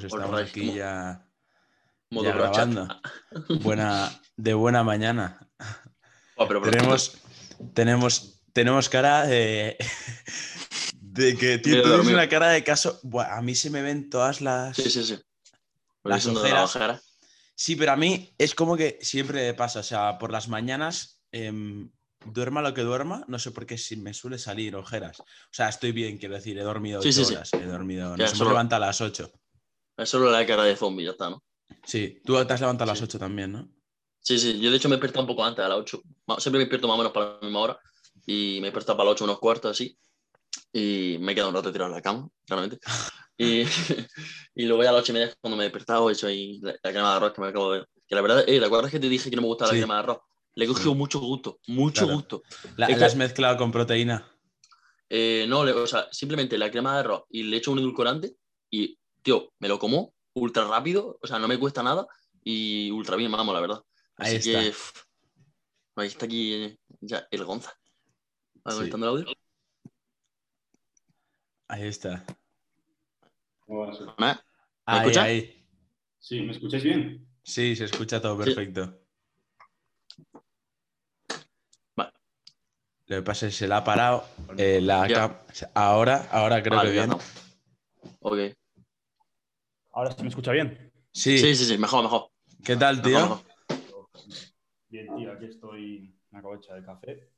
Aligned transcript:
Pues 0.00 0.12
estamos 0.12 0.38
aquí 0.42 0.74
ya, 0.74 1.26
Modo 2.10 2.26
ya 2.26 2.34
grabando. 2.34 2.86
Buena, 3.60 4.10
de 4.36 4.52
buena 4.52 4.84
mañana. 4.84 5.38
Pero- 6.36 6.60
Tenemos, 6.60 7.16
tenemos, 7.72 8.42
tenemos 8.52 8.88
cara 8.90 9.26
de, 9.26 9.78
de 11.00 11.36
que 11.36 11.56
tío, 11.58 11.82
tú 11.82 11.88
tienes 11.88 12.06
una 12.08 12.28
cara 12.28 12.50
de 12.50 12.62
caso. 12.62 13.00
Buah, 13.02 13.38
a 13.38 13.40
mí 13.42 13.54
se 13.54 13.70
me 13.70 13.80
ven 13.80 14.10
todas 14.10 14.42
las. 14.42 14.76
Sí, 14.76 14.90
sí, 14.90 15.02
sí. 15.02 15.18
Las 16.04 16.26
la 16.26 16.32
ojeras. 16.40 16.76
ojera. 16.76 17.00
Sí, 17.54 17.74
pero 17.74 17.92
a 17.92 17.96
mí 17.96 18.34
es 18.36 18.54
como 18.54 18.76
que 18.76 18.98
siempre 19.00 19.54
pasa. 19.54 19.80
O 19.80 19.82
sea, 19.82 20.18
por 20.18 20.30
las 20.30 20.48
mañanas, 20.48 21.22
em, 21.32 21.90
duerma 22.26 22.60
lo 22.60 22.74
que 22.74 22.82
duerma, 22.82 23.24
no 23.28 23.38
sé 23.38 23.50
por 23.50 23.64
qué 23.64 23.78
si 23.78 23.96
me 23.96 24.12
suele 24.12 24.38
salir 24.38 24.76
ojeras. 24.76 25.20
O 25.20 25.24
sea, 25.52 25.70
estoy 25.70 25.92
bien, 25.92 26.18
quiero 26.18 26.34
decir, 26.34 26.58
he 26.58 26.62
dormido 26.62 27.00
Sí, 27.00 27.08
ocho 27.08 27.20
sí, 27.20 27.24
sí. 27.24 27.34
horas. 27.34 27.50
He 27.54 27.64
dormido. 27.64 28.14
Nos 28.14 28.34
hemos 28.34 28.46
levantado 28.48 28.84
a 28.84 28.88
las 28.88 29.00
8. 29.00 29.32
Es 29.96 30.08
solo 30.08 30.30
la 30.30 30.44
cara 30.46 30.64
de 30.64 30.76
zombie, 30.76 31.04
ya 31.04 31.12
está, 31.12 31.30
¿no? 31.30 31.42
Sí, 31.84 32.20
tú 32.24 32.34
te 32.44 32.52
has 32.52 32.60
levantado 32.60 32.90
a 32.90 32.92
las 32.92 32.98
Sí. 32.98 33.04
8 33.04 33.18
también, 33.18 33.52
¿no? 33.52 33.68
Sí, 34.20 34.38
sí. 34.38 34.58
Yo 34.60 34.70
de 34.70 34.76
hecho 34.76 34.88
me 34.88 34.96
he 34.96 34.98
despertado 34.98 35.22
un 35.22 35.28
poco 35.28 35.44
antes, 35.44 35.64
a 35.64 35.68
las 35.68 35.78
8. 35.78 36.02
Ma- 36.26 36.38
Siempre 36.40 36.58
me 36.58 36.64
despierto 36.64 36.88
más 36.88 36.94
o 36.96 36.98
menos 36.98 37.12
para 37.12 37.34
la 37.34 37.38
misma 37.42 37.60
hora. 37.60 37.80
Y 38.26 38.58
me 38.60 38.68
he 38.68 38.70
despertado 38.70 38.96
para 38.96 39.08
las 39.10 39.14
8 39.16 39.24
unos 39.24 39.38
cuartos 39.38 39.70
así. 39.70 39.96
Y 40.72 41.16
me 41.20 41.32
he 41.32 41.34
quedado 41.34 41.50
un 41.50 41.54
rato 41.54 41.70
tirado 41.72 41.88
en 41.90 41.94
la 41.96 42.02
cama, 42.02 42.28
claramente. 42.46 42.78
Y, 43.38 43.64
y 44.54 44.64
luego 44.64 44.82
ya 44.82 44.88
a 44.88 44.92
las 44.94 45.02
8 45.02 45.12
y 45.12 45.14
media 45.14 45.34
cuando 45.42 45.58
me 45.58 45.64
he 45.64 45.66
despertado 45.68 46.08
he 46.08 46.14
hecho 46.14 46.26
ahí 46.26 46.58
la, 46.62 46.72
la 46.82 46.90
crema 46.90 47.10
de 47.10 47.16
arroz 47.16 47.32
que 47.34 47.40
me 47.42 47.48
acabo 47.48 47.72
de 47.72 47.78
ver. 47.80 47.88
Que 48.08 48.14
la 48.14 48.22
verdad, 48.22 48.44
eh, 48.48 48.58
¿te 48.58 48.64
acuerdas 48.64 48.90
que 48.90 48.98
te 48.98 49.10
dije 49.10 49.28
que 49.28 49.36
no 49.36 49.42
me 49.42 49.48
gustaba 49.48 49.70
Sí. 49.72 49.76
la 49.76 49.80
crema 49.82 49.94
de 49.96 50.00
arroz? 50.00 50.18
Le 50.54 50.64
he 50.64 50.68
cogido 50.68 50.94
mucho 50.94 51.20
gusto, 51.20 51.58
mucho 51.66 52.04
Claro. 52.04 52.14
gusto. 52.16 52.42
La, 52.78 52.86
Es 52.86 52.98
la 52.98 53.04
has 53.06 53.14
mezclado 53.14 53.58
con 53.58 53.70
proteína. 53.70 54.26
Eh, 55.10 55.44
no, 55.48 55.66
le- 55.66 55.72
o 55.72 55.86
sea, 55.86 56.08
simplemente 56.10 56.56
la 56.56 56.70
crema 56.70 56.94
de 56.94 57.00
arroz 57.00 57.24
y 57.28 57.42
le 57.42 57.58
echo 57.58 57.72
un 57.72 57.78
edulcorante 57.78 58.36
y, 58.70 58.98
tío, 59.26 59.52
me 59.58 59.66
lo 59.66 59.76
como 59.80 60.14
ultra 60.34 60.64
rápido, 60.68 61.18
o 61.20 61.26
sea, 61.26 61.40
no 61.40 61.48
me 61.48 61.58
cuesta 61.58 61.82
nada 61.82 62.06
y 62.44 62.92
ultra 62.92 63.16
bien, 63.16 63.32
vamos, 63.32 63.52
la 63.52 63.60
verdad. 63.60 63.82
Ahí 64.18 64.36
Así 64.36 64.50
está. 64.50 64.60
que, 64.62 64.74
ahí 65.96 66.06
está 66.06 66.26
aquí 66.26 66.54
eh, 66.54 66.78
ya 67.00 67.26
el 67.32 67.44
Gonza. 67.44 67.72
¿Va 68.64 68.70
Sí. 68.70 68.76
conectando 68.78 69.06
el 69.06 69.12
audio? 69.12 69.34
Ahí 71.66 71.88
está. 71.88 72.24
Sí. 73.66 74.04
Nada. 74.16 74.44
Ahí, 74.86 74.98
escuchas? 75.00 75.24
ahí. 75.24 75.66
Sí, 76.20 76.40
¿me 76.42 76.52
escucháis 76.52 76.84
bien? 76.84 77.26
Sí, 77.42 77.74
se 77.74 77.84
escucha 77.86 78.20
todo 78.20 78.38
Sí. 78.44 78.44
perfecto. 78.44 79.00
Vale. 81.96 82.12
Lo 83.08 83.16
que 83.16 83.22
pasa 83.22 83.46
es 83.48 83.54
que 83.54 83.58
se 83.58 83.66
la 83.66 83.78
ha 83.78 83.84
parado. 83.84 84.24
eh, 84.56 84.80
la 84.80 85.40
Ahora, 85.74 86.28
ahora 86.30 86.62
creo 86.62 86.78
Vale, 86.78 86.90
que 86.90 86.96
ya 86.96 87.06
bien. 87.06 87.18
estamos. 87.18 88.18
Ok. 88.20 88.65
Ahora 89.96 90.12
sí 90.12 90.22
me 90.22 90.28
escucha 90.28 90.52
bien. 90.52 90.92
Sí. 91.10 91.38
Sí, 91.38 91.56
sí, 91.56 91.64
sí, 91.64 91.78
mejor, 91.78 92.02
mejor. 92.02 92.30
¿Qué 92.62 92.76
tal, 92.76 93.00
tío? 93.00 93.18
mejor. 93.18 93.40
Bien, 94.90 95.06
tío, 95.16 95.32
aquí 95.32 95.46
estoy. 95.46 96.14
Me 96.30 96.38
acabo 96.38 96.52
de 96.52 96.58
echar 96.58 96.76
el 96.76 96.84
café. 96.84 97.30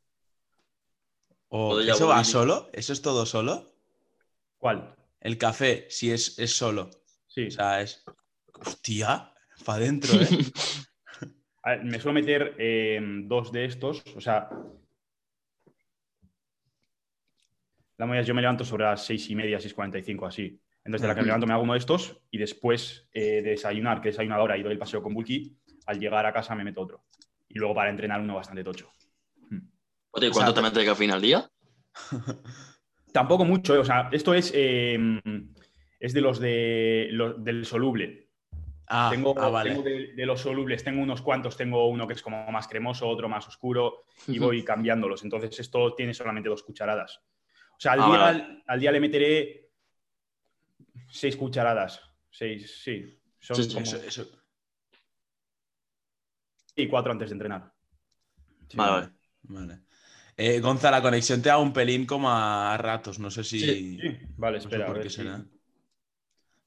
O- 1.51 1.69
Joder, 1.69 1.87
ya 1.87 1.93
¿Eso 1.93 2.09
va 2.09 2.25
solo? 2.25 2.69
¿Eso 2.73 2.93
es 2.93 3.01
todo 3.01 3.25
solo? 3.27 3.65
¿Cuál? 4.59 4.93
El 5.21 5.39
café, 5.39 5.87
sí, 5.89 6.11
es, 6.11 6.37
es 6.41 6.53
solo. 6.57 6.91
Sí. 7.29 7.47
O 7.47 7.51
sea, 7.53 7.81
es. 7.81 8.05
Hostia, 8.55 9.33
para 9.65 9.79
adentro, 9.85 10.21
¿eh? 10.21 10.27
A 11.63 11.71
ver, 11.71 11.85
me 11.85 12.01
suelo 12.01 12.15
meter 12.15 12.57
eh, 12.59 13.01
dos 13.23 13.53
de 13.53 13.67
estos. 13.67 14.03
O 14.17 14.21
sea. 14.21 14.51
La 17.99 18.07
mayoría 18.07 18.27
yo 18.27 18.35
me 18.35 18.41
levanto 18.41 18.65
sobre 18.65 18.83
las 18.83 19.07
seis 19.07 19.31
y 19.31 19.37
media, 19.37 19.59
6.45, 19.59 20.27
así. 20.27 20.61
Entonces, 20.88 21.03
de 21.03 21.09
la 21.09 21.15
que 21.15 21.21
me 21.21 21.26
levanto 21.26 21.47
me 21.47 21.53
hago 21.53 21.62
uno 21.65 21.75
de 21.75 21.81
estos 21.81 22.16
y 22.31 22.38
después 22.38 23.06
eh, 23.12 23.43
de 23.43 23.50
desayunar, 23.50 24.00
que 24.00 24.09
desayuno 24.09 24.37
ahora 24.37 24.56
y 24.56 24.62
doy 24.62 24.72
el 24.72 24.78
paseo 24.78 25.03
con 25.03 25.12
Bulky, 25.12 25.54
al 25.84 26.00
llegar 26.00 26.25
a 26.25 26.32
casa 26.32 26.54
me 26.54 26.65
meto 26.65 26.81
otro. 26.81 27.04
Y 27.47 27.59
luego 27.59 27.75
para 27.75 27.91
entrenar 27.91 28.22
uno 28.22 28.37
bastante 28.37 28.65
tocho. 28.65 28.91
Oye, 30.12 30.28
O 30.28 30.32
¿cuánto 30.32 30.53
sea, 30.53 30.54
te 30.54 30.62
metes 30.62 30.78
de 30.78 30.87
cafeína 30.87 31.15
al 31.15 31.21
día? 31.21 31.47
Tampoco 33.12 33.44
mucho, 33.44 33.75
¿eh? 33.75 33.78
o 33.78 33.84
sea, 33.84 34.09
esto 34.12 34.32
es, 34.32 34.50
eh, 34.54 34.99
es 36.00 36.12
de 36.15 36.21
los 36.22 36.41
de 36.41 37.09
los- 37.10 37.44
del 37.44 37.66
soluble. 37.66 38.31
Ah, 38.87 39.09
tengo 39.12 39.34
ah, 39.38 39.50
vale. 39.50 39.70
tengo 39.70 39.82
de, 39.82 40.15
de 40.15 40.25
los 40.26 40.41
solubles, 40.41 40.82
tengo 40.82 41.03
unos 41.03 41.20
cuantos, 41.20 41.55
tengo 41.59 41.87
uno 41.91 42.06
que 42.06 42.15
es 42.15 42.22
como 42.22 42.50
más 42.50 42.66
cremoso, 42.66 43.06
otro 43.06 43.28
más 43.28 43.47
oscuro 43.47 44.05
y 44.26 44.38
voy 44.38 44.65
cambiándolos. 44.65 45.22
Entonces 45.22 45.60
esto 45.60 45.94
tiene 45.94 46.15
solamente 46.15 46.49
dos 46.49 46.62
cucharadas. 46.62 47.20
O 47.72 47.81
sea, 47.81 47.93
al, 47.93 48.00
Ah, 48.00 48.06
día, 48.09 48.19
vale. 48.19 48.43
al, 48.43 48.62
al 48.66 48.81
día 48.81 48.93
le 48.93 49.00
meteré 49.00 49.68
seis 51.11 51.37
cucharadas. 51.37 52.01
Seis, 52.31 52.81
sí. 52.83 53.21
Son 53.41 53.57
Sí, 53.57 53.65
sí, 53.65 53.75
como- 53.75 53.87
Eso, 53.87 53.97
eso- 54.03 54.29
y 56.77 56.89
cuatro 56.89 57.13
antes 57.13 57.29
de 57.31 57.35
entrenar. 57.35 57.73
sí, 58.69 58.77
Vale, 58.77 58.93
vale. 58.93 59.13
vale. 59.43 59.81
Eh, 60.37 60.61
Gonza, 60.61 60.91
la 60.91 61.03
conexión 61.03 61.43
te 61.43 61.49
da 61.49 61.59
un 61.59 61.73
pelín 61.73 62.07
como 62.07 62.31
a 62.31 62.77
ratos. 62.79 63.19
No 63.19 63.31
sé 63.31 63.43
si. 63.45 63.61
Sí, 63.61 63.99
Sí, 64.01 64.19
vale, 64.37 64.59
no 64.59 64.63
sé 64.63 64.69
espera. 64.69 64.85
a 64.85 64.87
por 64.89 64.97
ver 64.99 65.03
qué 65.05 65.11
será. 65.11 65.45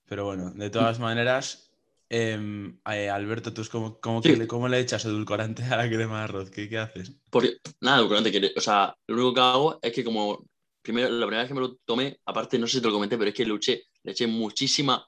Pero 0.07 0.25
bueno, 0.25 0.51
de 0.51 0.69
todas 0.69 0.99
maneras, 0.99 1.71
em, 2.09 2.77
eh, 2.85 3.09
Alberto, 3.09 3.53
¿tú 3.53 3.61
es 3.61 3.69
como, 3.69 3.99
como 4.01 4.21
que 4.21 4.45
cómo 4.47 4.67
le 4.67 4.79
echas 4.79 5.05
edulcorante 5.05 5.63
a 5.63 5.77
la 5.77 5.87
crema 5.87 6.17
de 6.19 6.23
arroz? 6.25 6.49
¿Qué, 6.51 6.67
qué 6.67 6.77
haces? 6.79 7.13
Porque, 7.29 7.57
nada, 7.79 7.99
edulcorante, 7.99 8.31
que, 8.31 8.51
o 8.57 8.61
sea, 8.61 8.93
lo 9.07 9.15
único 9.15 9.33
que 9.35 9.39
hago 9.41 9.79
es 9.81 9.93
que 9.93 10.03
como, 10.03 10.45
primero, 10.81 11.09
la 11.09 11.25
primera 11.25 11.43
vez 11.43 11.47
que 11.47 11.53
me 11.53 11.61
lo 11.61 11.75
tomé, 11.85 12.19
aparte, 12.25 12.59
no 12.59 12.67
sé 12.67 12.77
si 12.77 12.81
te 12.81 12.87
lo 12.87 12.93
comenté, 12.93 13.17
pero 13.17 13.29
es 13.29 13.35
que 13.35 13.45
le 13.45 13.55
eché, 13.55 13.83
le 14.03 14.11
eché 14.11 14.27
muchísima 14.27 15.05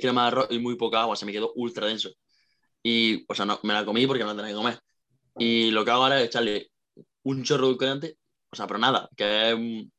crema 0.00 0.22
de 0.22 0.28
arroz 0.28 0.46
y 0.50 0.58
muy 0.58 0.76
poca 0.76 1.02
agua, 1.02 1.16
se 1.16 1.24
me 1.26 1.32
quedó 1.32 1.52
ultra 1.56 1.86
denso. 1.86 2.10
Y, 2.82 3.24
o 3.28 3.34
sea, 3.34 3.44
no, 3.46 3.58
me 3.62 3.74
la 3.74 3.84
comí 3.84 4.06
porque 4.06 4.22
no 4.24 4.30
la 4.30 4.36
tenía 4.36 4.50
que 4.50 4.56
comer. 4.56 4.78
Y 5.38 5.70
lo 5.70 5.84
que 5.84 5.90
hago 5.90 6.04
ahora 6.04 6.20
es 6.20 6.26
echarle 6.26 6.70
un 7.24 7.42
chorro 7.44 7.64
de 7.64 7.68
edulcorante, 7.70 8.18
o 8.50 8.56
sea, 8.56 8.66
pero 8.66 8.78
nada, 8.78 9.08
que 9.16 9.48
es 9.50 9.54
un- 9.54 9.92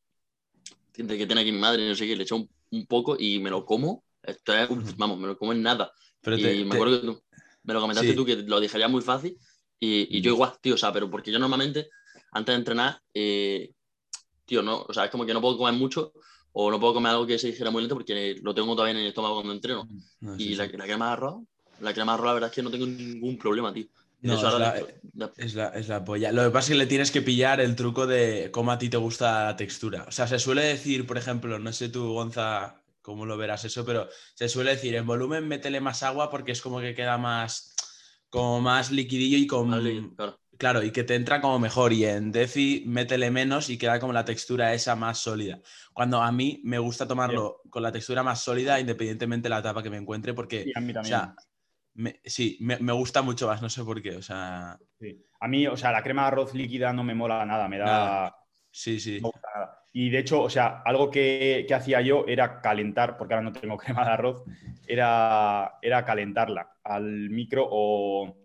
que 0.93 1.03
tiene 1.03 1.41
aquí 1.41 1.51
mi 1.51 1.59
madre, 1.59 1.87
no 1.87 1.95
sé 1.95 2.05
qué, 2.07 2.15
le 2.15 2.23
echo 2.23 2.35
un, 2.35 2.49
un 2.71 2.85
poco 2.85 3.15
y 3.19 3.39
me 3.39 3.49
lo 3.49 3.65
como. 3.65 4.03
Esto 4.21 4.53
es, 4.55 4.69
vamos, 4.97 5.17
me 5.19 5.27
lo 5.27 5.37
como 5.37 5.51
en 5.51 5.61
nada. 5.61 5.91
Pero 6.21 6.37
y 6.37 6.41
te- 6.41 6.55
me 6.63 6.69
te- 6.69 6.75
acuerdo 6.75 7.01
que 7.01 7.07
tú 7.07 7.23
me 7.63 7.73
lo 7.73 7.81
comentaste 7.81 8.11
Sí. 8.11 8.15
tú 8.15 8.25
que 8.25 8.35
lo 8.35 8.59
digerías 8.59 8.89
muy 8.91 9.01
fácil 9.01 9.37
y, 9.79 10.17
y 10.17 10.21
yo 10.21 10.31
Mm. 10.31 10.35
igual, 10.35 10.53
tío, 10.61 10.75
o 10.75 10.77
sea, 10.77 10.91
pero 10.93 11.09
porque 11.09 11.31
yo 11.31 11.39
normalmente 11.39 11.89
antes 12.31 12.53
de 12.53 12.57
entrenar, 12.59 12.99
eh, 13.13 13.71
tío, 14.45 14.61
no, 14.61 14.81
o 14.83 14.93
sea, 14.93 15.05
es 15.05 15.11
como 15.11 15.25
que 15.25 15.33
no 15.33 15.41
puedo 15.41 15.57
comer 15.57 15.73
mucho 15.73 16.13
o 16.53 16.71
no 16.71 16.79
puedo 16.79 16.93
comer 16.95 17.11
algo 17.11 17.27
que 17.27 17.39
se 17.39 17.47
digiera 17.47 17.71
muy 17.71 17.81
lento 17.81 17.95
porque 17.95 18.35
lo 18.41 18.53
tengo 18.55 18.75
todavía 18.75 18.93
en 18.93 19.01
el 19.01 19.07
estómago 19.07 19.35
cuando 19.35 19.53
entreno. 19.53 19.89
no, 20.21 20.39
sí, 20.39 20.51
y 20.51 20.55
la, 20.55 20.65
sí. 20.65 20.71
la 20.73 20.85
crema 20.85 21.07
de 21.07 21.11
arroz, 21.13 21.43
la 21.79 21.93
crema 21.93 22.13
de 22.13 22.15
arroz, 22.15 22.27
la 22.27 22.33
verdad 22.33 22.49
es 22.49 22.55
que 22.55 22.63
no 22.63 22.71
tengo 22.71 22.85
ningún 22.87 23.37
problema, 23.37 23.73
tío. 23.73 23.85
No, 24.21 24.47
es 24.47 24.57
la- 24.57 24.73
de- 24.73 25.01
Es 25.35 25.55
la, 25.55 25.69
es 25.69 25.87
la 25.87 26.03
polla. 26.05 26.31
Lo 26.31 26.43
que 26.43 26.51
pasa 26.51 26.67
es 26.67 26.69
que 26.69 26.75
le 26.77 26.85
tienes 26.85 27.11
que 27.11 27.21
pillar 27.23 27.59
el 27.59 27.75
truco 27.75 28.05
de 28.05 28.51
cómo 28.51 28.71
a 28.71 28.77
ti 28.77 28.87
te 28.89 28.97
gusta 28.97 29.45
la 29.45 29.55
textura. 29.55 30.05
O 30.07 30.11
sea, 30.11 30.27
se 30.27 30.37
suele 30.39 30.61
decir, 30.63 31.07
por 31.07 31.17
ejemplo, 31.17 31.57
no 31.59 31.73
sé 31.73 31.89
tú, 31.89 32.13
Gonza, 32.13 32.83
cómo 33.01 33.25
lo 33.25 33.35
verás 33.37 33.65
eso, 33.65 33.83
pero 33.83 34.07
se 34.35 34.47
suele 34.47 34.71
decir, 34.71 34.93
en 34.95 35.07
volumen 35.07 35.47
métele 35.47 35.81
más 35.81 36.03
agua 36.03 36.29
porque 36.29 36.51
es 36.51 36.61
como 36.61 36.79
que 36.81 36.93
queda 36.93 37.17
más, 37.17 37.73
como 38.29 38.61
más 38.61 38.91
liquidillo 38.91 39.37
y 39.37 39.47
con... 39.47 39.71
vale, 39.71 40.01
claro. 40.15 40.39
Claro, 40.57 40.83
y 40.83 40.91
que 40.91 41.03
te 41.03 41.15
entra 41.15 41.41
como 41.41 41.59
mejor. 41.59 41.93
Y 41.93 42.05
en 42.05 42.31
Defi 42.31 42.83
métele 42.85 43.31
menos 43.31 43.69
y 43.69 43.77
queda 43.77 43.99
como 43.99 44.13
la 44.13 44.23
textura 44.25 44.73
esa 44.73 44.95
más 44.95 45.17
sólida. 45.17 45.59
Cuando 45.93 46.21
a 46.21 46.31
mí 46.31 46.61
me 46.63 46.77
gusta 46.79 47.07
tomarlo 47.07 47.61
con 47.69 47.83
la 47.83 47.91
textura 47.91 48.23
más 48.23 48.41
sólida, 48.41 48.79
independientemente 48.79 49.45
de 49.45 49.49
la 49.49 49.59
etapa 49.59 49.81
que 49.83 49.89
me 49.89 49.97
encuentre, 49.97 50.33
porque, 50.33 50.63
Sí, 50.63 50.71
a 50.75 50.79
mí 50.79 50.93
o 50.95 51.03
sea, 51.03 51.35
me- 51.95 52.19
sí, 52.23 52.57
me, 52.61 52.77
me 52.79 52.93
gusta 52.93 53.21
mucho 53.21 53.47
más, 53.47 53.61
no 53.61 53.69
sé 53.69 53.83
por 53.83 54.01
qué. 54.01 54.15
O 54.15 54.21
sea, 54.21 54.77
Sí. 54.99 55.25
A 55.39 55.47
mí, 55.47 55.67
o 55.67 55.75
sea, 55.75 55.91
la 55.91 56.01
crema 56.03 56.21
de 56.23 56.27
arroz 56.29 56.53
líquida 56.53 56.93
no 56.93 57.03
me 57.03 57.13
mola 57.15 57.45
nada, 57.45 57.67
me 57.67 57.77
da. 57.77 57.85
Nada. 57.85 58.35
sí, 58.71 58.99
sí. 58.99 59.19
no 59.21 59.29
gusta 59.31 59.47
nada. 59.55 59.79
Y 59.91 60.09
de 60.09 60.19
hecho, 60.19 60.41
o 60.41 60.49
sea, 60.49 60.81
algo 60.85 61.11
que, 61.11 61.65
que 61.67 61.73
hacía 61.75 62.01
yo 62.01 62.25
era 62.27 62.61
calentar, 62.61 63.17
porque 63.17 63.33
ahora 63.35 63.43
no 63.43 63.51
tengo 63.51 63.77
crema 63.77 64.05
de 64.05 64.11
arroz, 64.11 64.43
era, 64.87 65.77
era 65.81 66.05
calentarla 66.05 66.77
al 66.83 67.29
micro 67.29 67.67
o. 67.69 68.37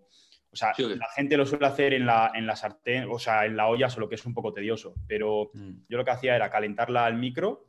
O 0.50 0.56
sea, 0.56 0.72
Sí, 0.74 0.82
la 0.96 1.08
gente 1.14 1.36
lo 1.36 1.44
suele 1.46 1.66
hacer 1.66 1.92
en 1.94 2.06
la, 2.06 2.32
en 2.34 2.46
la 2.46 2.56
sartén, 2.56 3.06
o 3.10 3.18
sea, 3.18 3.44
en 3.44 3.56
la 3.56 3.66
olla, 3.68 3.90
solo 3.90 4.08
que 4.08 4.14
es 4.14 4.24
un 4.26 4.34
poco 4.34 4.52
tedioso. 4.52 4.94
Pero 5.06 5.50
Mm. 5.52 5.70
yo 5.88 5.98
lo 5.98 6.04
que 6.04 6.10
hacía 6.10 6.34
era 6.36 6.50
calentarla 6.50 7.04
al 7.04 7.16
micro, 7.16 7.66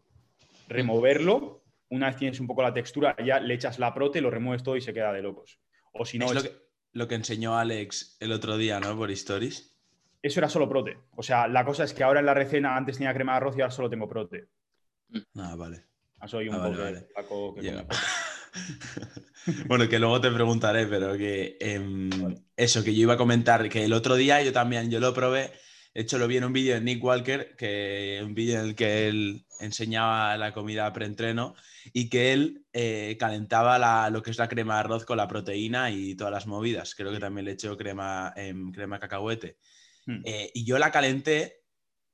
removerlo 0.68 1.64
una 1.92 2.08
vez 2.08 2.18
tienes 2.18 2.40
un 2.40 2.46
poco 2.48 2.62
la 2.62 2.72
textura, 2.74 3.16
ya 3.26 3.40
le 3.40 3.56
echas 3.56 3.80
la 3.80 3.94
prote, 3.94 4.22
lo 4.22 4.30
remueves 4.30 4.62
todo 4.62 4.78
y 4.78 4.82
se 4.82 4.94
queda 4.94 5.12
de 5.12 5.24
locos. 5.24 5.60
O 5.94 6.06
si 6.06 6.20
no, 6.20 6.28
es 6.28 6.36
lo 6.36 6.42
que, 6.44 6.52
lo 6.94 7.08
que 7.08 7.16
enseñó 7.16 7.58
Alex 7.58 8.16
el 8.20 8.32
otro 8.32 8.58
día, 8.58 8.80
¿no? 8.80 8.96
Por 8.96 9.10
Stories. 9.10 9.76
eso 10.22 10.40
era 10.40 10.48
solo 10.50 10.70
prote. 10.70 11.00
O 11.16 11.24
sea, 11.24 11.48
la 11.48 11.66
cosa 11.66 11.84
es 11.84 11.94
que 11.96 12.04
ahora 12.04 12.20
en 12.20 12.28
la 12.28 12.36
recena 12.36 12.78
antes 12.78 12.98
tenía 12.98 13.14
crema 13.14 13.32
de 13.34 13.38
arroz 13.38 13.58
y 13.58 13.62
ahora 13.62 13.72
solo 13.72 13.90
tengo 13.90 14.08
prote. 14.08 14.50
Ah, 15.36 15.56
vale. 15.58 15.86
Soy 16.28 16.48
un 16.50 16.56
Ah, 16.56 16.58
vale, 16.60 16.72
poco 16.72 16.84
vale. 16.84 17.08
flaco 17.14 17.56
que. 17.56 17.86
bueno, 19.68 19.88
que 19.90 20.00
luego 20.00 20.22
te 20.22 20.32
preguntaré, 20.32 20.86
pero 20.88 21.18
que 21.18 21.58
em, 21.60 22.10
eso, 22.56 22.84
que 22.84 22.94
yo 22.94 23.02
iba 23.04 23.14
a 23.14 23.18
comentar, 23.18 23.70
que 23.70 23.86
el 23.86 23.94
otro 23.94 24.16
día 24.16 24.42
yo 24.44 24.52
también, 24.52 24.90
yo 24.92 25.00
lo 25.00 25.14
probé, 25.14 25.52
de 25.94 26.02
hecho 26.02 26.18
lo 26.18 26.28
vi 26.28 26.38
en 26.38 26.46
un 26.46 26.54
vídeo 26.54 26.76
de 26.76 26.82
Nick 26.82 27.04
Walker, 27.04 27.56
que 27.58 28.22
un 28.24 28.34
vídeo 28.34 28.60
en 28.60 28.68
el 28.68 28.76
que 28.76 29.08
él 29.08 29.46
enseñaba 29.60 30.38
la 30.38 30.54
comida 30.54 30.92
preentreno 30.94 31.56
y 31.94 32.10
que 32.10 32.34
él 32.34 32.66
eh, 32.74 33.18
calentaba 33.20 33.78
la- 33.80 34.10
lo 34.10 34.22
que 34.22 34.32
es 34.32 34.38
la 34.38 34.48
crema 34.48 34.76
de 34.76 34.80
arroz 34.82 35.06
con 35.06 35.18
la 35.18 35.28
proteína 35.28 35.92
y 35.92 36.16
todas 36.16 36.32
las 36.34 36.48
movidas. 36.48 36.96
Creo 36.96 37.12
que 37.12 37.20
también 37.20 37.46
le 37.46 37.52
echó 37.54 37.76
crema, 37.78 38.34
em, 38.36 38.72
crema 38.72 39.00
cacahuete. 39.00 39.58
Hmm. 40.06 40.22
Eh, 40.24 40.52
y 40.54 40.66
yo 40.66 40.78
la 40.80 40.92
calenté, 40.92 41.59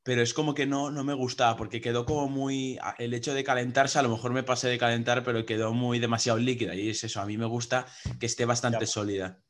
pero 0.06 0.22
es 0.22 0.36
como 0.36 0.54
que 0.54 0.68
no, 0.68 0.92
no 0.92 1.04
me 1.04 1.16
gustaba 1.16 1.58
porque 1.58 1.82
quedó 1.82 2.06
como 2.06 2.28
muy... 2.30 2.78
El 3.00 3.16
hecho 3.16 3.34
de 3.34 3.44
calentarse, 3.44 3.98
a 3.98 4.04
lo 4.04 4.10
mejor 4.10 4.34
me 4.34 4.44
pasé 4.44 4.68
de 4.70 4.78
calentar, 4.78 5.24
pero 5.24 5.48
quedó 5.48 5.74
muy 5.74 5.98
demasiado 5.98 6.38
líquida. 6.38 6.76
Y 6.76 6.90
es 6.90 7.04
eso, 7.04 7.22
a 7.22 7.26
mí 7.26 7.40
me 7.40 7.46
gusta 7.48 7.88
que 8.20 8.28
esté 8.28 8.46
bastante 8.46 8.82
Ya. 8.82 8.86
sólida. 8.86 9.42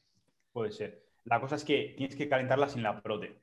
Puede 0.54 0.72
ser. 0.72 1.04
La 1.26 1.42
cosa 1.42 1.58
es 1.58 1.66
que 1.66 1.94
tienes 1.98 2.16
que 2.16 2.30
calentarla 2.30 2.70
sin 2.70 2.84
la 2.84 3.02
prote. 3.02 3.42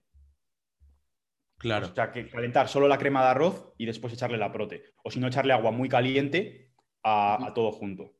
Claro. 1.59 1.89
O 1.89 1.95
sea, 1.95 2.11
que 2.11 2.29
calentar 2.29 2.67
solo 2.69 2.89
la 2.89 2.97
crema 2.97 3.23
de 3.23 3.29
arroz 3.29 3.75
y 3.77 3.85
después 3.85 4.15
echarle 4.15 4.39
la 4.39 4.51
prote. 4.51 4.83
O 5.05 5.11
si 5.11 5.21
no, 5.21 5.29
echarle 5.29 5.53
agua 5.53 5.71
muy 5.71 5.91
caliente 5.91 6.73
a, 7.03 7.47
a 7.47 7.53
todo 7.53 7.73
junto. 7.73 8.17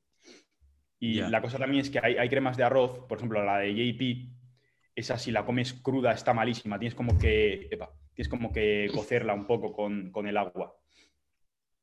Y 0.99 1.15
la 1.15 1.41
cosa 1.41 1.59
también 1.59 1.81
es 1.81 1.91
que 1.91 1.99
hay, 1.99 2.17
hay 2.17 2.29
cremas 2.29 2.57
de 2.59 2.65
arroz, 2.65 3.07
por 3.09 3.17
ejemplo, 3.17 3.43
la 3.43 3.59
de 3.59 3.73
JP, 3.75 4.37
esa 4.95 5.19
si 5.19 5.33
la 5.33 5.45
comes 5.45 5.73
cruda 5.73 6.13
está 6.13 6.35
malísima. 6.35 6.79
Tienes 6.79 6.95
como 6.95 7.19
que, 7.19 7.69
epa, 7.71 7.93
tienes 8.15 8.29
como 8.29 8.53
que 8.53 8.91
cocerla 8.95 9.35
un 9.35 9.47
poco 9.47 9.73
con, 9.73 10.11
con 10.13 10.27
el 10.27 10.37
agua. 10.37 10.75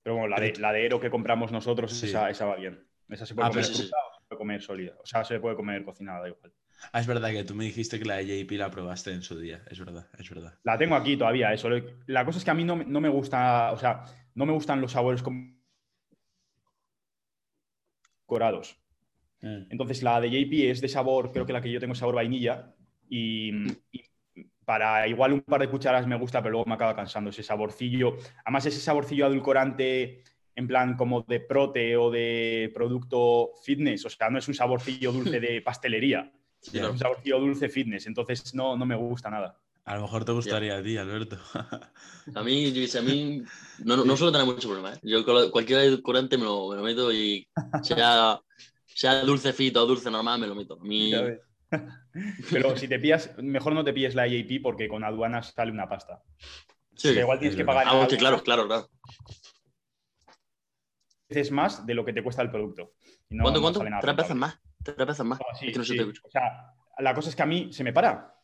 Pero 0.03 0.15
bueno, 0.15 0.29
la 0.29 0.39
de, 0.39 0.53
la 0.57 0.71
de 0.71 0.85
Ero 0.85 0.99
que 0.99 1.09
compramos 1.09 1.51
nosotros, 1.51 1.91
Sí. 1.93 2.07
esa, 2.07 2.29
esa 2.29 2.45
va 2.45 2.55
bien. 2.55 2.87
Esa 3.09 3.25
se 3.25 3.35
puede 3.35 3.47
Ah, 3.47 3.49
comer 3.49 3.65
sí, 3.65 3.73
sí. 3.73 3.83
o 3.83 3.85
se 3.85 4.27
puede 4.27 4.37
comer 4.37 4.61
sólida. 4.61 4.93
O 5.01 5.05
sea, 5.05 5.23
se 5.23 5.39
puede 5.39 5.55
comer 5.55 5.83
cocinada, 5.83 6.21
da 6.21 6.29
igual. 6.29 6.53
Ah, 6.93 6.99
es 7.01 7.07
verdad 7.07 7.31
que 7.31 7.43
tú 7.43 7.55
me 7.55 7.65
dijiste 7.65 7.99
que 7.99 8.05
la 8.05 8.17
de 8.17 8.25
JP 8.25 8.57
la 8.57 8.71
probaste 8.71 9.11
en 9.11 9.21
su 9.21 9.37
día. 9.37 9.63
Es 9.69 9.79
verdad, 9.79 10.07
es 10.17 10.29
verdad. 10.29 10.53
La 10.63 10.77
tengo 10.77 10.95
aquí 10.95 11.17
todavía, 11.17 11.51
eso. 11.53 11.69
La 12.07 12.25
cosa 12.25 12.37
es 12.39 12.45
que 12.45 12.51
a 12.51 12.53
mí 12.53 12.63
no, 12.63 12.75
me- 12.77 12.85
no 12.85 13.01
me 13.01 13.09
gusta, 13.09 13.71
o 13.73 13.77
sea, 13.77 14.03
no 14.35 14.45
me 14.45 14.53
gustan 14.53 14.79
los 14.79 14.91
sabores 14.93 15.21
como 15.21 15.59
corados. 18.25 18.77
Entonces 19.41 20.03
la 20.03 20.19
de 20.21 20.29
JP 20.29 20.69
es 20.69 20.81
de 20.81 20.89
sabor, 20.89 21.31
creo 21.31 21.45
que 21.45 21.53
la 21.53 21.61
que 21.61 21.71
yo 21.71 21.79
tengo 21.79 21.93
es 21.93 21.99
sabor 21.99 22.15
vainilla 22.15 22.75
y, 23.09 23.51
y 23.91 24.03
para 24.69 25.07
igual 25.07 25.33
un 25.33 25.42
par 25.42 25.62
de 25.62 25.68
cucharas 25.68 26.06
me 26.06 26.16
gusta, 26.16 26.44
pero 26.44 26.51
luego 26.51 26.68
me 26.68 26.75
acaba 26.75 26.95
cansando 26.95 27.31
ese 27.31 27.42
saborcillo. 27.42 28.18
Además 28.45 28.68
ese 28.68 28.80
saborcillo 28.80 29.25
adulcorante 29.25 30.24
en 30.54 30.68
plan 30.68 30.95
como 30.95 31.24
de 31.24 31.39
prote 31.39 31.98
o 31.98 32.12
de 32.12 32.71
producto 32.71 33.50
fitness, 33.63 34.06
o 34.06 34.12
sea, 34.12 34.30
no 34.30 34.38
es 34.38 34.48
un 34.48 34.54
saborcillo 34.54 35.12
dulce 35.12 35.39
de 35.39 35.62
pastelería, 35.66 36.31
Sí, 36.62 36.77
es 36.77 36.88
un 36.88 37.00
saborcillo 37.00 37.39
dulce 37.39 37.68
fitness, 37.68 38.06
entonces 38.06 38.54
no, 38.54 38.77
no 38.77 38.86
me 38.86 38.95
gusta 38.95 39.31
nada. 39.31 39.60
A 39.86 39.95
lo 39.95 40.04
mejor 40.04 40.24
te 40.24 40.33
gustaría 40.33 40.77
a 40.77 40.83
ti, 40.83 40.98
Alberto. 40.98 41.39
A 42.36 42.44
mí, 42.44 42.71
a 42.95 43.01
mí 43.01 43.42
no, 43.80 43.98
no, 43.98 44.06
no 44.06 44.16
suelo 44.16 44.31
tener 44.31 44.45
mucho 44.45 44.68
problema. 44.68 44.94
¿eh? 44.94 45.00
Yo 45.01 45.25
cualquier 45.50 45.80
edulcorante 45.80 46.38
me 46.38 46.44
lo, 46.44 46.69
me 46.69 46.75
lo 46.75 46.83
meto 46.83 47.12
y 47.12 47.48
sea, 47.81 48.39
sea 48.86 49.21
dulce 49.24 49.51
fito 49.51 49.81
o 49.81 49.88
dulce 49.88 50.12
normal, 50.12 50.39
me 50.39 50.45
lo 50.45 50.54
meto. 50.54 50.77
A 50.80 50.83
mí. 50.83 51.12
Pero 52.51 52.75
si 52.75 52.88
te 52.88 53.00
pillas, 53.00 53.31
mejor 53.38 53.74
no 53.74 53.83
te 53.83 53.94
pilles 53.94 54.16
la 54.16 54.27
IAP 54.27 54.62
porque 54.62 54.88
con 54.88 55.04
aduanas 55.04 55.54
sale 55.56 55.71
una 55.71 55.88
pasta. 55.88 56.24
sí, 56.95 57.10
igual 57.10 57.39
tienes 57.39 57.56
es 57.56 57.57
que 57.62 57.66
pagar 57.66 57.86
Ah, 57.88 58.07
que 58.10 58.18
claro, 58.18 58.44
claro, 58.44 58.68
claro. 58.68 58.89
veces 61.30 61.51
más 61.51 61.86
de 61.86 61.94
lo 61.94 62.04
que 62.04 62.13
te 62.13 62.24
cuesta 62.24 62.42
el 62.42 62.50
producto. 62.50 62.94
Y 63.30 63.36
no- 63.36 63.44
¿Cuánto, 63.44 63.60
no 63.60 63.71
cuánto? 63.71 64.00
Tres 64.01 64.16
veces 64.16 64.36
más. 64.36 64.60
Tres 64.83 64.98
veces 64.98 65.25
más. 65.25 65.39
No, 65.39 65.45
sí, 65.57 65.68
es 65.68 65.74
que 65.74 65.77
no 65.80 65.86
se 65.86 65.92
sí. 65.92 65.98
te 65.98 66.01
escucha. 66.04 66.21
O 66.25 66.31
sea, 66.31 66.74
la 66.98 67.13
cosa 67.13 67.30
es 67.30 67.36
que 67.36 67.44
a 67.44 67.45
mí 67.45 67.71
se 67.71 67.83
me 67.83 67.94
para. 67.94 68.36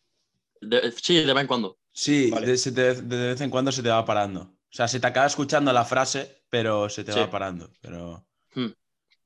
De- 0.62 0.92
sí, 0.92 1.16
de 1.24 1.34
vez 1.34 1.42
en 1.42 1.48
cuando. 1.48 1.80
Sí, 1.92 2.30
Vale. 2.32 2.48
de, 2.48 2.58
se 2.58 2.72
te- 2.72 3.02
de 3.02 3.28
vez 3.28 3.42
en 3.42 3.50
cuando 3.50 3.72
se 3.72 3.82
te 3.82 3.90
va 3.90 4.06
parando. 4.06 4.42
O 4.42 4.76
sea, 4.76 4.88
se 4.88 5.00
te 5.00 5.08
acaba 5.08 5.26
escuchando 5.26 5.72
la 5.74 5.86
frase, 5.86 6.44
pero 6.50 6.90
se 6.90 7.04
te 7.04 7.14
Sí. 7.14 7.20
va 7.20 7.30
parando. 7.30 7.72
Pero 7.82 8.28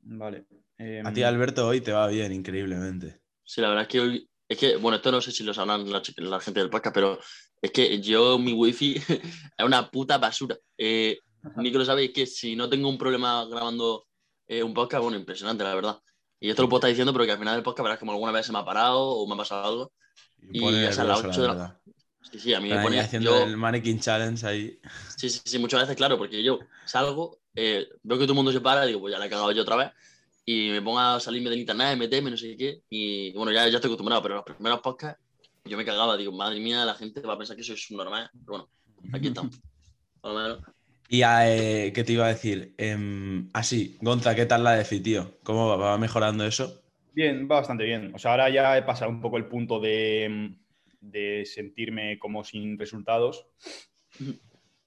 Vale. 0.01 0.45
Em, 0.77 1.05
a 1.05 1.11
ti, 1.11 1.23
Alberto, 1.23 1.67
hoy 1.67 1.81
te 1.81 1.91
va 1.91 2.07
bien, 2.07 2.31
increíblemente. 2.31 3.19
Sí, 3.49 3.61
la 3.61 3.69
verdad 3.69 3.81
es 3.81 3.87
que 3.87 3.99
hoy. 3.99 4.29
Es 4.47 4.59
que, 4.59 4.75
bueno, 4.77 4.97
esto 4.97 5.11
no 5.11 5.21
sé 5.21 5.31
si 5.31 5.43
lo 5.43 5.55
sabrán 5.55 5.91
la, 5.91 6.03
la 6.17 6.39
gente 6.39 6.59
del 6.59 6.69
podcast, 6.69 6.93
pero 6.93 7.19
es 7.59 7.71
que 7.71 7.99
yo, 7.99 8.37
mi 8.37 8.53
wifi 8.53 8.95
es 9.57 9.65
una 9.65 9.89
puta 9.89 10.19
basura. 10.19 10.55
Eh, 10.77 11.17
ni 11.57 11.71
que 11.71 11.79
lo 11.79 11.85
sabéis, 11.85 12.11
que 12.13 12.27
si 12.27 12.55
no 12.55 12.69
tengo 12.69 12.89
un 12.89 12.97
problema 12.99 13.45
grabando 13.45 14.05
eh, 14.47 14.61
un 14.61 14.75
podcast, 14.75 15.01
bueno, 15.01 15.17
impresionante, 15.17 15.63
la 15.63 15.73
verdad. 15.73 15.99
Y 16.39 16.49
esto 16.51 16.61
lo 16.61 16.69
puedo 16.69 16.77
estar 16.79 16.89
diciendo, 16.89 17.11
pero 17.11 17.25
que 17.25 17.31
al 17.31 17.39
final 17.39 17.55
del 17.55 17.63
podcast 17.63 17.83
verás 17.85 17.99
como 17.99 18.11
alguna 18.11 18.31
vez 18.31 18.45
se 18.45 18.51
me 18.51 18.59
ha 18.59 18.65
parado 18.65 19.01
o 19.01 19.27
me 19.27 19.33
ha 19.33 19.37
pasado 19.37 19.63
algo. 19.67 19.93
Y 20.51 20.59
pone 20.59 20.83
ya 20.83 20.93
sea, 20.93 21.03
a 21.05 21.07
las 21.07 21.23
nervioso, 21.23 21.29
ocho 21.29 21.41
de 21.41 21.47
la 21.47 21.53
verdad. 21.53 21.81
Sí, 22.31 22.39
sí, 22.39 22.53
a 22.53 22.59
mí 22.59 22.69
me 22.69 22.79
pone. 22.83 22.99
haciendo 22.99 23.31
yo- 23.31 23.45
el 23.45 23.57
mannequin 23.57 23.99
challenge 23.99 24.45
ahí. 24.45 24.79
Sí, 25.17 25.27
sí, 25.27 25.41
sí, 25.43 25.57
muchas 25.57 25.81
veces, 25.81 25.95
claro, 25.95 26.19
porque 26.19 26.43
yo 26.43 26.59
salgo, 26.85 27.39
eh, 27.55 27.87
veo 28.03 28.17
que 28.19 28.25
todo 28.25 28.33
el 28.33 28.37
mundo 28.37 28.51
se 28.51 28.61
para, 28.61 28.85
digo, 28.85 28.99
pues 28.99 29.11
ya 29.11 29.17
la 29.19 29.25
he 29.25 29.29
cagado 29.29 29.51
yo 29.51 29.63
otra 29.63 29.75
vez, 29.75 29.91
y 30.51 30.71
me 30.71 30.81
pongo 30.81 30.97
a 30.97 31.19
salirme 31.19 31.51
del 31.51 31.59
internet, 31.59 31.95
meterme, 31.95 32.31
no 32.31 32.37
sé 32.37 32.57
qué, 32.57 32.81
y 32.89 33.31
bueno, 33.33 33.51
ya, 33.51 33.67
ya 33.67 33.75
estoy 33.75 33.89
acostumbrado, 33.89 34.23
pero 34.23 34.35
los 34.35 34.43
primeros 34.43 34.79
podcasts 34.79 35.21
yo 35.63 35.77
me 35.77 35.85
cagaba, 35.85 36.17
digo, 36.17 36.31
madre 36.31 36.59
mía, 36.59 36.83
la 36.85 36.95
gente 36.95 37.21
va 37.21 37.33
a 37.33 37.37
pensar 37.37 37.55
que 37.55 37.61
soy 37.61 37.77
subnormal, 37.77 38.31
pero 38.33 38.45
bueno, 38.47 38.69
aquí 39.13 39.27
estamos. 39.27 39.61
Por 40.19 40.33
lo 40.33 40.39
menos. 40.39 40.59
Y 41.07 41.21
eh, 41.21 41.91
¿qué 41.93 42.03
te 42.03 42.13
iba 42.13 42.25
a 42.25 42.29
decir? 42.29 42.73
Em, 42.79 43.47
así, 43.53 43.95
Gonza, 44.01 44.33
¿qué 44.33 44.47
tal 44.47 44.63
la 44.63 44.73
DeFi, 44.73 44.99
tío? 45.01 45.37
¿Cómo 45.43 45.67
va? 45.67 45.75
¿Va 45.75 45.97
mejorando 45.99 46.43
eso? 46.43 46.81
Bien, 47.13 47.47
va 47.47 47.57
bastante 47.57 47.83
bien. 47.83 48.11
O 48.15 48.17
sea, 48.17 48.31
ahora 48.31 48.49
ya 48.49 48.75
he 48.75 48.81
pasado 48.81 49.11
un 49.11 49.21
poco 49.21 49.37
el 49.37 49.45
punto 49.45 49.79
de, 49.79 50.55
de 50.99 51.45
sentirme 51.45 52.17
como 52.17 52.43
sin 52.43 52.79
resultados. 52.79 53.45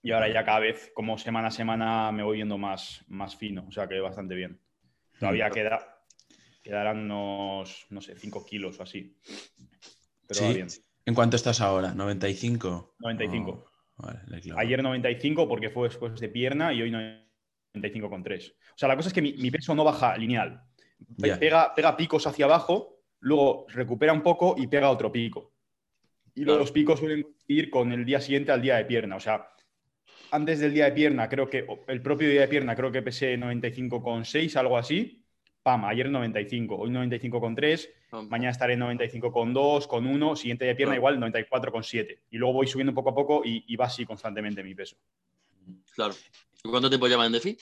Y 0.02 0.10
ahora 0.10 0.28
ya 0.28 0.44
cada 0.44 0.58
vez, 0.58 0.90
como 0.92 1.18
semana 1.18 1.48
a 1.48 1.52
semana, 1.52 2.10
me 2.10 2.24
voy 2.24 2.38
viendo 2.38 2.58
más, 2.58 3.04
más 3.06 3.36
fino. 3.36 3.64
O 3.68 3.70
sea 3.70 3.86
que 3.86 4.00
bastante 4.00 4.34
bien. 4.34 4.58
Todavía 5.22 5.50
queda, 5.50 6.04
quedarán 6.62 6.98
unos, 7.10 7.86
no 7.90 8.00
sé, 8.00 8.16
5 8.16 8.44
kilos 8.44 8.80
o 8.80 8.82
así. 8.82 9.16
Pero 10.26 10.40
Sí. 10.40 10.44
va 10.44 10.52
bien. 10.52 10.68
¿En 11.06 11.14
cuánto 11.14 11.36
estás 11.36 11.60
ahora? 11.60 11.94
¿95? 11.94 12.94
95. 12.98 13.64
Oh, 13.96 14.02
vale. 14.02 14.20
Ayer 14.56 14.82
95 14.82 15.48
porque 15.48 15.70
fue 15.70 15.88
después 15.88 16.18
de 16.20 16.28
pierna 16.28 16.72
y 16.72 16.82
hoy 16.82 16.90
95,3. 16.90 18.52
O 18.52 18.54
sea, 18.76 18.88
la 18.88 18.96
cosa 18.96 19.08
es 19.08 19.14
que 19.14 19.22
mi, 19.22 19.32
mi 19.34 19.50
peso 19.50 19.74
no 19.74 19.84
baja 19.84 20.16
lineal. 20.16 20.62
Pega, 21.38 21.72
pega 21.74 21.96
picos 21.96 22.26
hacia 22.26 22.44
abajo, 22.44 23.00
luego 23.20 23.66
recupera 23.68 24.12
un 24.12 24.22
poco 24.22 24.54
y 24.58 24.66
pega 24.66 24.90
otro 24.90 25.10
pico. 25.10 25.52
Y 26.34 26.44
los 26.44 26.72
picos 26.72 26.98
suelen 26.98 27.26
ir 27.46 27.70
con 27.70 27.92
el 27.92 28.04
día 28.04 28.20
siguiente 28.20 28.52
al 28.52 28.62
día 28.62 28.76
de 28.76 28.84
pierna. 28.86 29.16
O 29.16 29.20
sea, 29.20 29.48
antes 30.32 30.60
del 30.60 30.72
día 30.72 30.86
de 30.86 30.92
pierna, 30.92 31.28
creo 31.28 31.48
que 31.48 31.66
el 31.88 32.00
propio 32.00 32.28
día 32.28 32.40
de 32.40 32.48
pierna, 32.48 32.74
creo 32.74 32.90
que 32.90 33.02
pesé 33.02 33.38
95,6, 33.38 34.56
algo 34.56 34.78
así. 34.78 35.22
Pam, 35.62 35.84
ayer 35.84 36.10
95, 36.10 36.74
hoy 36.74 36.90
95,3, 36.90 38.28
mañana 38.28 38.50
estaré 38.50 38.72
en 38.72 38.80
95,2, 38.80 39.86
con 39.86 40.06
1, 40.06 40.36
siguiente 40.36 40.64
día 40.64 40.72
de 40.72 40.76
pierna 40.76 40.96
igual 40.96 41.20
94,7. 41.20 42.18
Y 42.30 42.38
luego 42.38 42.54
voy 42.54 42.66
subiendo 42.66 42.94
poco 42.94 43.10
a 43.10 43.14
poco 43.14 43.42
y, 43.44 43.62
y 43.68 43.76
va 43.76 43.84
así 43.84 44.06
constantemente 44.06 44.64
mi 44.64 44.74
peso. 44.74 44.96
Claro. 45.94 46.14
¿Y 46.64 46.68
cuánto 46.68 46.88
tiempo 46.88 47.06
llevan 47.06 47.26
en 47.26 47.32
DeFi? 47.32 47.56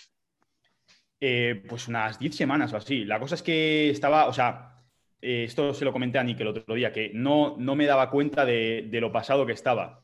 Eh, 1.20 1.64
pues 1.68 1.88
unas 1.88 2.20
10 2.20 2.36
semanas 2.36 2.72
o 2.72 2.76
así. 2.76 3.04
La 3.04 3.18
cosa 3.18 3.34
es 3.34 3.42
que 3.42 3.90
estaba, 3.90 4.28
o 4.28 4.32
sea, 4.32 4.76
eh, 5.20 5.44
esto 5.44 5.74
se 5.74 5.84
lo 5.84 5.92
comenté 5.92 6.18
a 6.18 6.24
Nick 6.24 6.40
el 6.40 6.46
otro 6.46 6.74
día, 6.74 6.92
que 6.92 7.10
no, 7.12 7.56
no 7.58 7.74
me 7.74 7.86
daba 7.86 8.10
cuenta 8.10 8.46
de, 8.46 8.86
de 8.88 9.00
lo 9.00 9.10
pasado 9.10 9.44
que 9.44 9.52
estaba. 9.52 10.02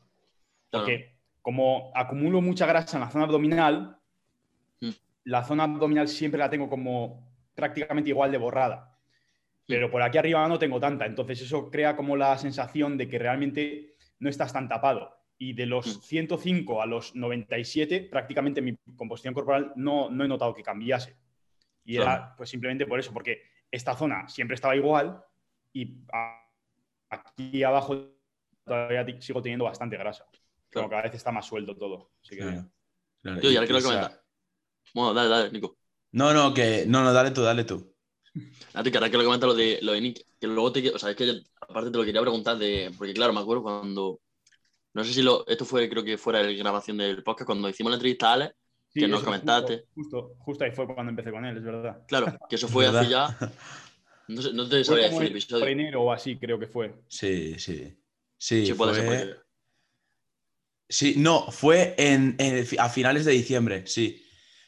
Claro. 0.69 0.85
Porque 0.85 1.16
como 1.47 1.93
acumulo 1.95 2.41
mucha 2.41 2.65
grasa 2.65 2.97
en 2.97 3.01
la 3.05 3.09
zona 3.09 3.23
abdominal, 3.23 3.97
Mm. 4.81 4.89
la 5.23 5.45
zona 5.45 5.63
abdominal 5.63 6.09
siempre 6.09 6.37
la 6.37 6.49
tengo 6.49 6.67
como 6.69 7.25
prácticamente 7.55 8.09
igual 8.09 8.33
de 8.33 8.37
borrada. 8.37 8.99
Pero 9.65 9.89
por 9.89 10.01
aquí 10.01 10.17
arriba 10.17 10.45
no 10.49 10.59
tengo 10.59 10.77
tanta. 10.77 11.05
Entonces 11.05 11.41
eso 11.41 11.71
crea 11.71 11.95
como 11.95 12.17
la 12.17 12.37
sensación 12.37 12.97
de 12.97 13.07
que 13.07 13.17
realmente 13.17 13.95
no 14.19 14.29
estás 14.29 14.51
tan 14.51 14.67
tapado. 14.67 15.15
Y 15.37 15.53
de 15.53 15.67
los 15.67 15.87
Mm. 15.87 16.01
105 16.01 16.81
a 16.81 16.85
los 16.85 17.15
97, 17.15 18.01
prácticamente 18.01 18.61
mi 18.61 18.75
composición 18.97 19.33
corporal 19.33 19.71
no, 19.77 20.09
no 20.09 20.25
he 20.25 20.27
notado 20.27 20.53
que 20.53 20.63
cambiase. 20.63 21.15
Y 21.85 21.95
Claro. 21.95 22.11
era 22.11 22.35
pues 22.35 22.49
simplemente 22.49 22.85
por 22.85 22.99
eso, 22.99 23.13
porque 23.13 23.41
esta 23.71 23.95
zona 23.95 24.27
siempre 24.27 24.55
estaba 24.55 24.75
igual 24.75 25.23
y 25.71 25.95
aquí 27.09 27.63
abajo 27.63 28.09
todavía 28.65 29.05
sigo 29.21 29.41
teniendo 29.41 29.63
bastante 29.63 29.95
grasa. 29.95 30.25
Claro. 30.79 30.89
cada 30.89 31.01
vez 31.03 31.13
está 31.15 31.31
más 31.31 31.45
suelto 31.45 31.75
todo. 31.75 32.11
Así 32.23 32.35
que 32.35 32.41
Claro, 32.41 32.69
claro. 33.21 33.41
Tío, 33.41 33.51
y 33.51 33.55
ahora 33.55 33.65
Y- 33.65 33.67
que 33.67 33.73
lo 33.73 33.79
y 33.79 33.81
esa- 33.81 33.89
comentas. 33.89 34.21
Bueno, 34.93 35.13
dale, 35.13 35.29
dale, 35.29 35.51
Nico. 35.51 35.77
No, 36.11 36.33
no, 36.33 36.53
que. 36.53 36.85
No, 36.87 37.03
no, 37.03 37.11
dale 37.13 37.31
tú, 37.31 37.41
dale 37.41 37.63
tú. 37.63 37.93
A 38.73 38.83
ti, 38.83 38.91
que 38.91 38.97
ahora 38.97 39.09
que 39.09 39.17
lo 39.17 39.23
comenta 39.25 39.45
lo 39.47 39.53
de, 39.55 39.79
lo 39.81 39.91
de 39.93 40.01
Nick, 40.01 40.25
que 40.39 40.47
luego 40.47 40.71
te. 40.71 40.89
O 40.91 40.99
sea, 40.99 41.09
es 41.09 41.15
que 41.15 41.41
aparte 41.61 41.91
te 41.91 41.97
lo 41.97 42.05
quería 42.05 42.21
preguntar 42.21 42.57
de. 42.57 42.91
Porque 42.97 43.13
claro, 43.13 43.33
me 43.33 43.39
acuerdo 43.41 43.63
cuando. 43.63 44.19
No 44.93 45.03
sé 45.03 45.13
si 45.13 45.21
lo, 45.21 45.45
esto 45.47 45.65
fue, 45.65 45.89
creo 45.89 46.03
que 46.03 46.17
fuera 46.17 46.41
la 46.41 46.51
grabación 46.51 46.97
del 46.97 47.21
podcast, 47.23 47.45
cuando 47.45 47.69
hicimos 47.69 47.91
la 47.91 47.95
entrevista 47.97 48.29
a 48.29 48.33
Alex, 48.33 48.55
Sí, 48.89 49.01
que 49.01 49.07
nos 49.07 49.21
comentaste. 49.23 49.85
Justo, 49.93 50.21
justo, 50.29 50.35
justo 50.39 50.63
ahí 50.63 50.71
fue 50.71 50.87
cuando 50.87 51.11
empecé 51.11 51.29
con 51.31 51.45
él, 51.45 51.57
es 51.57 51.63
verdad. 51.63 52.03
Claro, 52.07 52.35
que 52.49 52.55
eso 52.55 52.67
fue 52.67 52.85
¿Verdad? 52.85 53.01
hace 53.01 53.09
ya. 53.11 53.51
No, 54.29 54.41
sé, 54.41 54.53
no 54.53 54.67
te 54.67 54.83
como 54.83 54.97
decir 54.97 55.21
el 55.21 55.27
episodio. 55.27 55.65
enero 55.67 56.01
o 56.03 56.11
así, 56.11 56.37
creo 56.39 56.57
que 56.57 56.67
fue. 56.67 56.95
Sí, 57.07 57.59
sí. 57.59 57.95
Sí, 58.37 58.65
Sí, 58.65 58.73
puede 58.73 58.95
ser. 58.95 59.05
fue- 59.05 59.15
puede 59.15 59.25
ser. 59.33 59.45
Sí, 60.89 61.15
no, 61.17 61.51
fue 61.51 61.95
en, 61.97 62.35
en- 62.39 62.65
a 62.79 62.89
finales 62.89 63.25
de 63.25 63.33
diciembre, 63.33 63.83
sí. 63.87 64.23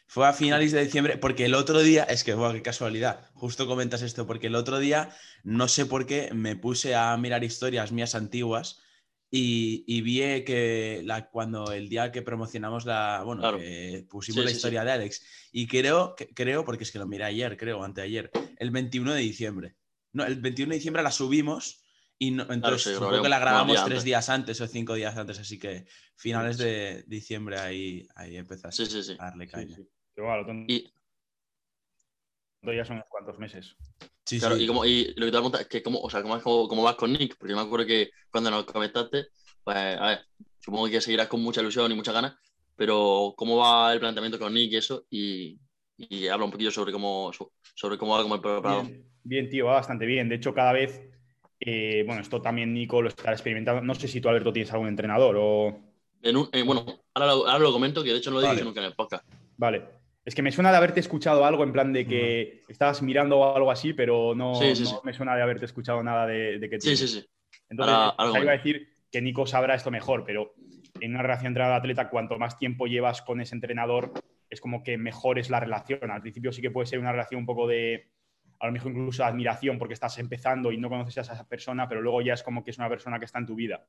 Fue 0.07 0.27
a 0.27 0.33
finales 0.33 0.71
de 0.71 0.83
diciembre, 0.83 1.17
porque 1.17 1.45
el 1.45 1.53
otro 1.53 1.79
día, 1.81 2.03
es 2.03 2.23
que, 2.23 2.33
wow, 2.33 2.51
qué 2.51 2.61
casualidad, 2.63 3.29
justo 3.35 3.67
comentas 3.67 4.01
esto, 4.01 4.25
porque 4.25 4.47
el 4.47 4.55
otro 4.55 4.79
día, 4.79 5.15
no 5.43 5.67
sé 5.67 5.85
por 5.85 6.07
qué, 6.07 6.31
me 6.33 6.55
puse 6.55 6.95
a 6.95 7.15
mirar 7.17 7.43
historias 7.43 7.91
mías 7.91 8.15
antiguas 8.15 8.81
y, 9.29 9.83
y 9.87 10.01
vi 10.01 10.43
que 10.43 11.01
la, 11.05 11.29
cuando 11.29 11.71
el 11.71 11.89
día 11.89 12.11
que 12.11 12.23
promocionamos 12.23 12.85
la, 12.85 13.21
bueno, 13.23 13.41
Claro. 13.43 13.59
que 13.59 14.03
pusimos 14.09 14.39
Sí, 14.39 14.43
la 14.45 14.49
sí, 14.49 14.55
historia 14.55 14.83
de 14.83 14.91
Alex, 14.91 15.21
y 15.51 15.67
creo, 15.67 16.15
que- 16.15 16.29
creo, 16.33 16.65
porque 16.65 16.83
es 16.85 16.91
que 16.91 16.97
lo 16.99 17.05
miré 17.07 17.25
ayer, 17.25 17.55
creo, 17.55 17.83
anteayer, 17.83 18.31
el 18.57 18.71
21 18.71 19.13
de 19.13 19.21
diciembre. 19.21 19.75
No, 20.11 20.25
el 20.25 20.37
21 20.41 20.71
de 20.71 20.77
diciembre 20.77 21.03
la 21.03 21.11
subimos 21.11 21.83
y 22.19 22.31
no- 22.31 22.45
entonces 22.51 22.83
sí, 22.83 22.93
supongo 22.93 23.23
que 23.23 23.29
la 23.29 23.39
grabamos 23.39 23.77
días 23.77 23.85
tres 23.85 24.03
días 24.03 24.29
antes 24.29 24.61
o 24.61 24.67
cinco 24.67 24.93
días 24.93 25.15
antes, 25.17 25.39
así 25.39 25.57
que 25.57 25.85
finales 26.17 26.57
de 26.57 27.03
diciembre 27.07 27.57
ahí, 27.57 28.07
ahí 28.15 28.35
empezaste 28.37 28.85
Sí, 28.85 28.91
sí, 28.91 29.03
sí. 29.03 29.15
a 29.17 29.25
darle 29.25 29.45
Sí, 29.45 29.51
caña. 29.51 29.75
sí. 29.75 29.87
Bueno, 30.17 30.45
tonto 30.45 30.73
Y, 30.73 30.91
ya 32.75 32.85
son 32.85 32.97
unos 32.97 33.07
cuantos 33.09 33.39
meses. 33.39 33.75
Sí, 34.25 34.37
claro, 34.37 34.57
sí. 34.57 34.63
y, 34.63 34.67
como, 34.67 34.85
y 34.85 35.05
lo 35.05 35.13
que 35.13 35.15
te 35.15 35.21
voy 35.23 35.29
a 35.29 35.31
preguntar 35.31 35.61
es 35.61 35.67
que 35.67 35.81
cómo, 35.81 35.99
o 36.01 36.09
sea, 36.09 36.21
cómo, 36.21 36.39
cómo, 36.41 36.67
cómo 36.67 36.83
vas 36.83 36.95
con 36.95 37.11
Nick, 37.13 37.37
porque 37.37 37.53
yo 37.53 37.57
me 37.57 37.63
acuerdo 37.65 37.85
que 37.87 38.09
cuando 38.29 38.51
nos 38.51 38.65
comentaste, 38.65 39.27
pues, 39.63 39.77
a 39.77 40.07
ver, 40.07 40.25
supongo 40.59 40.87
que 40.89 41.01
seguirás 41.01 41.27
con 41.27 41.41
mucha 41.41 41.61
ilusión 41.61 41.91
y 41.91 41.95
muchas 41.95 42.13
ganas, 42.13 42.35
pero 42.75 43.33
cómo 43.35 43.57
va 43.57 43.91
el 43.93 43.99
planteamiento 43.99 44.37
con 44.37 44.53
Nick 44.53 44.73
y 44.73 44.75
eso, 44.75 45.05
y, 45.09 45.59
y 45.97 46.27
habla 46.27 46.45
un 46.45 46.51
poquillo 46.51 46.69
sobre 46.71 46.91
cómo, 46.91 47.31
sobre 47.75 47.97
cómo 47.97 48.13
va 48.15 48.21
como 48.23 48.35
el 48.35 48.41
preparador. 48.41 48.85
Bien, 48.85 49.05
bien, 49.23 49.49
tío, 49.49 49.65
va 49.65 49.73
bastante 49.75 50.05
bien. 50.05 50.29
De 50.29 50.35
hecho, 50.35 50.53
cada 50.53 50.73
vez, 50.73 51.01
eh, 51.59 52.03
bueno, 52.05 52.21
esto 52.21 52.41
también 52.41 52.73
Nico 52.73 53.01
lo 53.01 53.09
está 53.09 53.31
experimentando. 53.31 53.81
No 53.81 53.95
sé 53.95 54.07
si 54.07 54.21
tú, 54.21 54.29
Alberto, 54.29 54.53
tienes 54.53 54.71
algún 54.73 54.87
entrenador 54.87 55.35
o... 55.39 55.79
En 56.21 56.35
un- 56.37 56.49
eh, 56.51 56.63
bueno, 56.63 56.85
ahora 57.13 57.27
lo, 57.33 57.47
ahora 57.47 57.59
lo 57.59 57.71
comento, 57.71 58.03
que 58.03 58.11
de 58.11 58.17
hecho 58.17 58.31
no 58.31 58.39
lo 58.41 58.47
he 58.47 58.51
dicho 58.51 58.65
nunca 58.65 58.79
en 58.81 58.87
el 58.87 58.93
podcast. 58.93 59.25
Vale. 59.57 59.83
Es 60.25 60.35
que 60.35 60.41
me 60.41 60.51
suena 60.51 60.69
de 60.71 60.77
haberte 60.77 60.99
escuchado 60.99 61.43
algo 61.45 61.63
en 61.63 61.71
plan 61.73 61.91
de 61.93 62.05
que 62.05 62.63
estabas 62.67 63.01
mirando 63.01 63.39
o 63.39 63.55
algo 63.55 63.71
así, 63.71 63.93
pero 63.93 64.35
no, 64.35 64.53
Sí, 64.55 64.75
sí, 64.75 64.83
no 64.83 64.89
sí. 64.89 64.95
me 65.03 65.13
suena 65.13 65.35
de 65.35 65.41
haberte 65.41 65.65
escuchado 65.65 66.03
nada 66.03 66.27
de, 66.27 66.59
de 66.59 66.69
que 66.69 66.79
Sí, 66.79 66.95
sí, 66.97 67.07
sí. 67.07 67.25
Entonces, 67.69 67.95
Ahora- 67.95 68.41
iba 68.41 68.51
a 68.51 68.57
decir 68.57 68.89
que 69.11 69.21
Nico 69.21 69.47
sabrá 69.47 69.75
esto 69.75 69.89
mejor, 69.91 70.23
pero 70.25 70.53
en 70.99 71.11
una 71.11 71.23
relación 71.23 71.47
entrenador-atleta, 71.47 72.09
cuanto 72.09 72.37
más 72.37 72.57
tiempo 72.59 72.85
llevas 72.85 73.21
con 73.21 73.41
ese 73.41 73.55
entrenador, 73.55 74.11
es 74.49 74.59
como 74.61 74.83
que 74.83 74.97
mejor 74.97 75.39
es 75.39 75.49
la 75.49 75.59
relación. 75.61 76.11
Al 76.11 76.21
principio 76.21 76.51
sí 76.51 76.61
que 76.61 76.69
puede 76.71 76.85
ser 76.87 76.99
una 76.99 77.11
relación 77.11 77.39
un 77.39 77.45
poco 77.47 77.65
de, 77.67 78.09
a 78.59 78.67
lo 78.67 78.73
mejor 78.73 78.91
incluso 78.91 79.23
admiración 79.23 79.77
porque 79.77 79.93
estás 79.93 80.17
empezando 80.19 80.71
y 80.71 80.77
no 80.77 80.89
conoces 80.89 81.17
a 81.17 81.21
esa 81.21 81.47
persona, 81.47 81.87
pero 81.87 82.01
luego 82.01 82.21
ya 82.21 82.33
es 82.33 82.43
como 82.43 82.63
que 82.63 82.71
es 82.71 82.77
una 82.77 82.89
persona 82.89 83.19
que 83.19 83.25
está 83.25 83.39
en 83.39 83.45
tu 83.45 83.55
vida. 83.55 83.85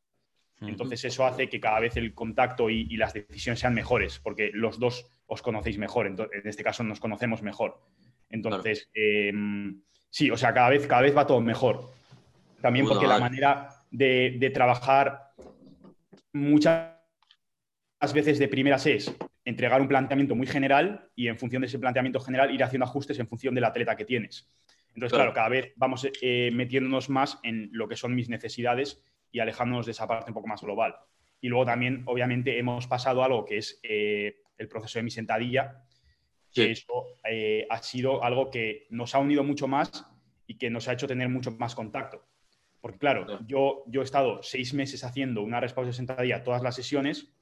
Entonces 0.61 1.03
eso 1.07 1.25
hace 1.25 1.49
que 1.49 1.59
cada 1.59 1.81
vez 1.81 1.97
el 1.97 2.13
contacto 2.13 2.69
y, 2.69 2.87
y 2.91 2.99
las 2.99 3.15
decisiones 3.15 3.61
sean 3.61 3.73
mejores, 3.73 4.19
porque 4.19 4.51
los 4.53 4.79
dos 4.79 5.07
os 5.27 5.41
conocéis 5.41 5.79
mejor, 5.79 6.07
en 6.07 6.19
este 6.45 6.63
caso 6.63 6.83
nos 6.85 7.01
conocemos 7.01 7.41
mejor. 7.41 7.81
Entonces, 8.29 8.91
eh, 8.95 9.33
sí, 10.11 10.31
o 10.31 10.37
sea, 10.37 10.53
cada 10.53 10.69
vez, 10.69 10.87
cada 10.87 11.03
vez 11.03 11.17
va 11.17 11.27
todo 11.27 11.41
mejor. 11.41 11.89
También 12.61 12.87
porque 12.87 13.07
la 13.07 13.19
manera 13.19 13.69
de, 13.91 14.37
de 14.39 14.51
trabajar 14.51 15.33
muchas 16.33 16.93
veces 18.13 18.39
de 18.39 18.49
primeras 18.49 18.87
es 18.87 19.17
entregar 19.45 19.81
un 19.81 19.89
planteamiento 19.89 20.35
muy 20.35 20.47
general 20.47 21.09
y 21.17 21.29
en 21.29 21.39
función 21.39 21.63
de 21.63 21.67
ese 21.67 21.79
planteamiento 21.79 22.21
general 22.21 22.51
ir 22.55 22.63
haciendo 22.63 22.85
ajustes 22.85 23.19
en 23.19 23.27
función 23.29 23.55
del 23.55 23.65
atleta 23.65 23.97
que 23.97 24.05
tienes. 24.05 24.49
Entonces, 24.95 25.17
Claro. 25.17 25.33
claro, 25.33 25.35
cada 25.35 25.49
vez 25.49 25.73
vamos 25.77 26.07
eh, 26.21 26.51
metiéndonos 26.53 27.09
más 27.09 27.39
en 27.43 27.71
lo 27.73 27.89
que 27.89 27.97
son 27.97 28.15
mis 28.15 28.29
necesidades 28.29 29.03
y 29.33 29.39
alejándonos 29.41 29.87
de 29.87 29.93
esa 29.93 30.07
parte 30.07 30.31
un 30.31 30.35
poco 30.35 30.49
más 30.49 30.61
global. 30.61 30.95
Y 31.41 31.49
luego 31.49 31.65
también, 31.65 32.03
obviamente, 32.07 32.59
hemos 32.59 32.87
pasado 32.87 33.23
algo 33.25 33.45
que 33.45 33.59
es 33.59 33.81
eh, 33.83 34.43
el 34.59 34.69
proceso 34.69 34.99
de 34.99 35.05
mi 35.05 35.11
sentadilla, 35.11 35.85
que 36.53 36.65
Sí. 36.65 36.71
eso 36.73 37.19
eh, 37.25 37.67
ha 37.71 37.79
sido 37.83 38.23
algo 38.25 38.51
que 38.51 38.87
nos 38.91 39.15
ha 39.15 39.21
unido 39.21 39.45
mucho 39.45 39.69
más 39.69 40.05
y 40.47 40.59
que 40.59 40.69
nos 40.69 40.89
ha 40.89 40.93
hecho 40.93 41.07
tener 41.07 41.29
mucho 41.29 41.53
más 41.53 41.75
contacto. 41.75 42.27
Porque 42.81 42.99
claro, 42.99 43.39
yo, 43.47 43.85
yo 43.87 44.01
he 44.01 44.05
estado 44.05 44.43
seis 44.43 44.75
meses 44.75 45.05
haciendo 45.05 45.43
una 45.43 45.61
pause 45.61 45.87
de 45.89 45.93
sentadilla 45.93 46.43
todas 46.43 46.63
las 46.63 46.75
sesiones 46.75 47.33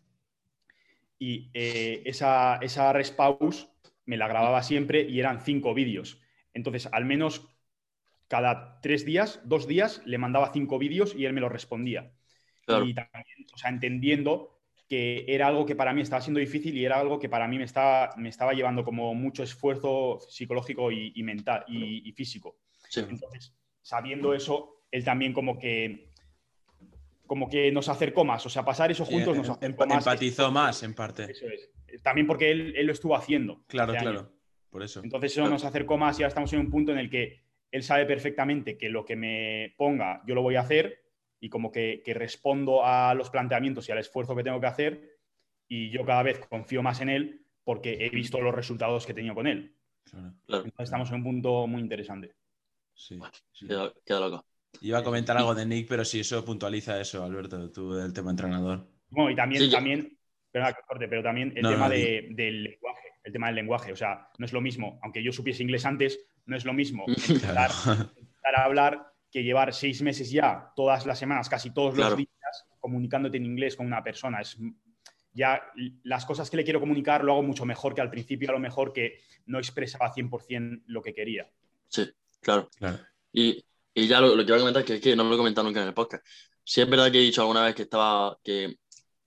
y 1.19 1.51
eh, 1.55 2.03
esa, 2.05 2.57
esa 2.63 2.93
rest 2.93 3.17
pause 3.17 3.69
me 4.07 4.17
la 4.17 4.29
grababa 4.29 4.63
siempre 4.63 5.03
y 5.03 5.21
eran 5.21 5.41
cinco 5.41 5.75
vídeos. 5.75 6.21
Entonces, 6.55 6.89
al 6.93 7.05
menos 7.05 7.49
cada 8.29 8.81
tres 8.81 9.05
días, 9.05 9.41
dos 9.45 9.67
días, 9.67 10.03
le 10.05 10.19
mandaba 10.19 10.53
cinco 10.53 10.79
vídeos 10.79 11.15
y 11.15 11.25
él 11.25 11.33
me 11.33 11.41
los 11.41 11.53
respondía. 11.53 12.13
Claro. 12.65 12.85
Y 12.85 12.95
también, 12.95 13.47
o 13.53 13.59
sea, 13.59 13.71
entendiendo 13.71 14.61
que 14.89 15.25
era 15.29 15.47
algo 15.47 15.67
que 15.67 15.77
para 15.77 15.93
mí 15.93 16.01
estaba 16.01 16.23
siendo 16.23 16.41
difícil 16.41 16.77
y 16.77 16.85
era 16.85 16.99
algo 16.99 17.19
que 17.19 17.29
para 17.29 17.47
mí 17.47 17.59
me 17.59 17.65
estaba, 17.65 18.15
me 18.17 18.31
estaba 18.31 18.55
llevando 18.55 18.85
como 18.85 19.15
mucho 19.15 19.43
esfuerzo 19.43 20.19
psicológico 20.21 20.91
y, 20.91 21.13
y 21.15 21.23
mental 21.23 21.65
y, 21.69 22.09
y 22.09 22.13
físico. 22.13 22.57
Sí. 22.89 23.01
Entonces, 23.01 23.55
sabiendo 23.83 24.33
eso, 24.35 24.85
él 24.91 25.05
también 25.05 25.35
como 25.35 25.59
que 25.59 26.08
como 27.29 27.49
que 27.49 27.71
nos 27.71 27.89
acercó 27.89 28.25
más, 28.25 28.45
o 28.45 28.49
sea, 28.49 28.65
pasar 28.65 28.91
eso 28.91 29.05
Sí, 29.05 29.13
juntos 29.13 29.37
nos 29.37 29.47
em- 29.47 29.53
acercó 29.55 29.87
más. 29.87 30.05
empatizó 30.05 30.51
más, 30.51 30.83
en 30.83 30.95
parte. 30.95 31.31
Eso 31.31 31.47
es. 31.47 31.71
También 32.03 32.27
porque 32.27 32.51
él, 32.51 32.75
él 32.77 32.87
lo 32.87 32.93
estuvo 32.93 33.15
haciendo. 33.15 33.63
Claro, 33.69 33.93
hace 33.93 34.01
claro. 34.03 34.33
Por 34.71 34.83
eso. 34.83 35.01
Entonces 35.05 35.31
eso 35.33 35.43
Claro. 35.43 35.53
nos 35.53 35.65
acercó 35.65 35.97
más 35.97 36.19
y 36.19 36.23
ahora 36.23 36.29
estamos 36.29 36.53
en 36.53 36.59
un 36.61 36.71
punto 36.71 36.91
en 36.91 36.99
el 36.99 37.09
que 37.09 37.45
él 37.71 37.83
sabe 37.85 38.05
perfectamente 38.07 38.77
que 38.77 38.89
lo 38.89 39.05
que 39.05 39.15
me 39.15 39.75
ponga 39.79 40.23
yo 40.27 40.35
lo 40.35 40.43
voy 40.43 40.57
a 40.57 40.61
hacer 40.61 41.05
y 41.41 41.49
como 41.51 41.71
que, 41.71 42.03
que 42.05 42.15
respondo 42.15 42.85
a 42.85 43.15
los 43.15 43.31
planteamientos 43.31 43.89
y 43.89 43.93
al 43.93 43.99
esfuerzo 43.99 44.35
que 44.35 44.43
tengo 44.43 44.61
que 44.61 44.67
hacer 44.67 45.19
y 45.69 45.91
yo 45.91 46.05
cada 46.05 46.23
vez 46.23 46.41
confío 46.49 46.83
más 46.83 47.01
en 47.01 47.11
él 47.11 47.45
porque 47.63 48.05
he 48.05 48.09
visto 48.11 48.41
los 48.41 48.55
resultados 48.55 49.05
que 49.07 49.13
he 49.13 49.15
tenido 49.15 49.35
con 49.35 49.47
él. 49.47 49.75
Claro, 50.05 50.33
Claro. 50.47 50.65
Entonces 50.65 50.85
estamos 50.85 51.11
en 51.11 51.17
un 51.17 51.23
punto 51.25 51.67
muy 51.67 51.81
interesante. 51.83 52.35
sí, 52.95 53.19
sí. 53.53 53.67
Queda, 53.69 53.93
queda 54.05 54.21
loco. 54.21 54.47
Iba 54.81 54.99
a 54.99 55.03
comentar 55.05 55.37
algo 55.37 55.55
de 55.55 55.67
Nick, 55.67 55.89
pero 55.89 56.05
sí, 56.05 56.21
eso 56.21 56.45
puntualiza 56.45 57.01
eso, 57.01 57.25
Alberto, 57.25 57.71
tú 57.71 57.95
del 57.95 58.13
tema 58.13 58.31
entrenador. 58.31 58.87
Bueno, 59.11 59.31
y 59.31 59.35
también, 59.37 59.63
Sí, 59.65 59.71
también, 59.71 60.19
corte, 60.87 61.09
pero 61.09 61.23
también 61.23 61.53
el 61.57 61.63
No, 61.63 61.71
tema 61.71 61.89
no, 61.89 61.95
de- 61.95 62.29
del 62.31 62.63
lenguaje, 62.65 63.09
el 63.25 63.33
tema 63.33 63.47
del 63.49 63.57
lenguaje, 63.57 63.93
o 63.93 63.97
sea, 63.97 64.29
no 64.39 64.45
es 64.47 64.53
lo 64.53 64.61
mismo, 64.61 64.99
aunque 65.03 65.23
yo 65.23 65.33
supiese 65.33 65.63
inglés 65.63 65.85
antes, 65.85 66.19
no 66.47 66.57
es 66.57 66.65
lo 66.65 66.73
mismo 66.73 67.05
empezar, 67.07 67.71
Claro. 67.85 68.11
empezar 68.17 68.57
a 68.57 68.65
hablar 68.65 69.13
que 69.31 69.43
llevar 69.43 69.73
seis 69.75 70.01
meses 70.03 70.31
ya, 70.31 70.73
todas 70.77 71.07
las 71.07 71.19
semanas, 71.19 71.49
casi 71.49 71.71
todos 71.73 71.95
Claro. 71.95 72.11
los 72.11 72.19
días, 72.19 72.67
comunicándote 72.81 73.37
en 73.37 73.45
inglés 73.47 73.77
con 73.77 73.87
una 73.87 74.03
persona. 74.03 74.41
Es 74.41 74.57
ya 75.35 75.63
las 76.05 76.25
cosas 76.25 76.51
que 76.51 76.57
le 76.57 76.65
quiero 76.65 76.81
comunicar 76.81 77.23
lo 77.23 77.33
hago 77.33 77.43
mucho 77.43 77.65
mejor 77.65 77.95
que 77.95 78.01
al 78.01 78.11
principio, 78.11 78.49
a 78.51 78.53
lo 78.55 78.59
mejor 78.59 78.93
que 78.93 79.21
no 79.47 79.59
expresaba 79.59 80.13
100% 80.13 80.83
lo 80.87 81.03
que 81.03 81.15
quería. 81.15 81.49
Sí, 81.89 82.11
claro. 82.41 82.69
Claro. 82.79 82.99
Y, 83.33 83.63
y 84.03 84.07
ya 84.09 84.21
lo, 84.21 84.35
lo 84.35 84.45
que 84.45 84.51
iba 84.51 84.57
a 84.57 84.61
comentar, 84.61 84.85
que 84.85 84.95
es 84.97 85.01
que 85.01 85.17
no 85.17 85.25
lo 85.25 85.35
he 85.35 85.39
comentado 85.39 85.67
nunca 85.67 85.81
en 85.83 85.89
el 85.89 85.95
podcast. 85.95 86.25
Sí 86.65 86.81
es 86.81 86.89
verdad 86.91 87.11
que 87.11 87.19
he 87.19 87.23
dicho 87.23 87.41
alguna 87.43 87.65
vez 87.65 87.75
que 87.75 87.83
estaba, 87.83 88.37
que 88.43 88.77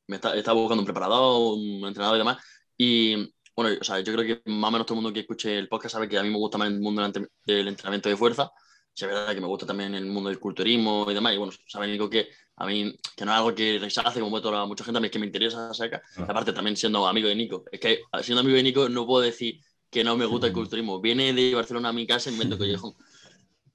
me 0.08 0.16
está- 0.18 0.36
estaba 0.36 0.60
buscando 0.60 0.82
un 0.82 0.86
preparador, 0.86 1.58
un 1.58 1.86
entrenador 1.88 2.16
y 2.18 2.20
demás. 2.20 2.38
Y 2.78 3.16
bueno, 3.56 3.78
o 3.80 3.84
sea, 3.84 4.00
yo 4.00 4.14
creo 4.14 4.26
que 4.44 4.50
más 4.52 4.68
o 4.70 4.72
menos 4.72 4.86
todo 4.86 4.96
el 4.98 5.04
mundo 5.04 5.14
que 5.14 5.22
escuche 5.22 5.58
el 5.58 5.68
podcast 5.68 5.94
sabe 5.94 6.08
que 6.10 6.18
a 6.18 6.24
mí 6.24 6.30
me 6.30 6.38
gusta 6.38 6.58
más 6.58 6.68
el 6.70 6.80
mundo 6.80 7.02
del 7.02 7.08
entre- 7.10 7.32
del 7.46 7.68
entrenamiento 7.68 8.10
de 8.10 8.18
fuerza. 8.18 8.52
Sí 8.94 9.06
es 9.06 9.12
verdad 9.12 9.34
que 9.34 9.42
me 9.42 9.48
gusta 9.48 9.66
también 9.66 9.96
el 9.96 10.06
mundo 10.06 10.30
del 10.30 10.40
culturismo 10.40 11.06
y 11.10 11.14
demás. 11.14 11.34
Y 11.34 11.38
bueno, 11.38 11.54
sabe 11.68 11.88
Nico 11.88 12.10
que 12.10 12.28
a 12.58 12.66
mí, 12.66 12.94
que 13.16 13.26
no 13.26 13.32
es 13.32 13.38
algo 13.38 13.56
que 13.56 13.80
rechace 13.80 14.20
como 14.20 14.42
toda 14.42 14.66
mucha 14.66 14.84
gente, 14.84 14.98
a 14.98 15.02
mí 15.02 15.08
es 15.08 15.12
que 15.12 15.20
me 15.20 15.26
interesa 15.28 15.74
saca. 15.74 16.02
Claro. 16.16 16.32
Aparte 16.32 16.54
también 16.54 16.76
siendo 16.76 17.08
amigo 17.08 17.28
de 17.30 17.36
Nico. 17.36 17.64
Es 17.72 17.80
que 17.80 18.02
siendo 18.22 18.42
amigo 18.42 18.58
de 18.58 18.64
Nico 18.64 18.90
no 18.90 19.06
puedo 19.08 19.22
decir 19.24 19.60
que 19.90 20.04
no 20.04 20.16
me 20.18 20.26
gusta 20.26 20.48
el 20.48 20.54
Ujú. 20.54 20.62
culturismo. 20.62 21.00
Viene 21.02 21.34
de 21.34 21.56
Barcelona 21.56 21.90
a 21.90 21.94
mi 21.94 22.06
casa 22.06 22.30
en 22.30 22.38
Vento 22.38 22.58
Collejón. 22.58 22.94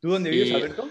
¿Tú 0.07 0.13
dónde 0.13 0.31
vives, 0.31 0.55
Alberto? 0.55 0.89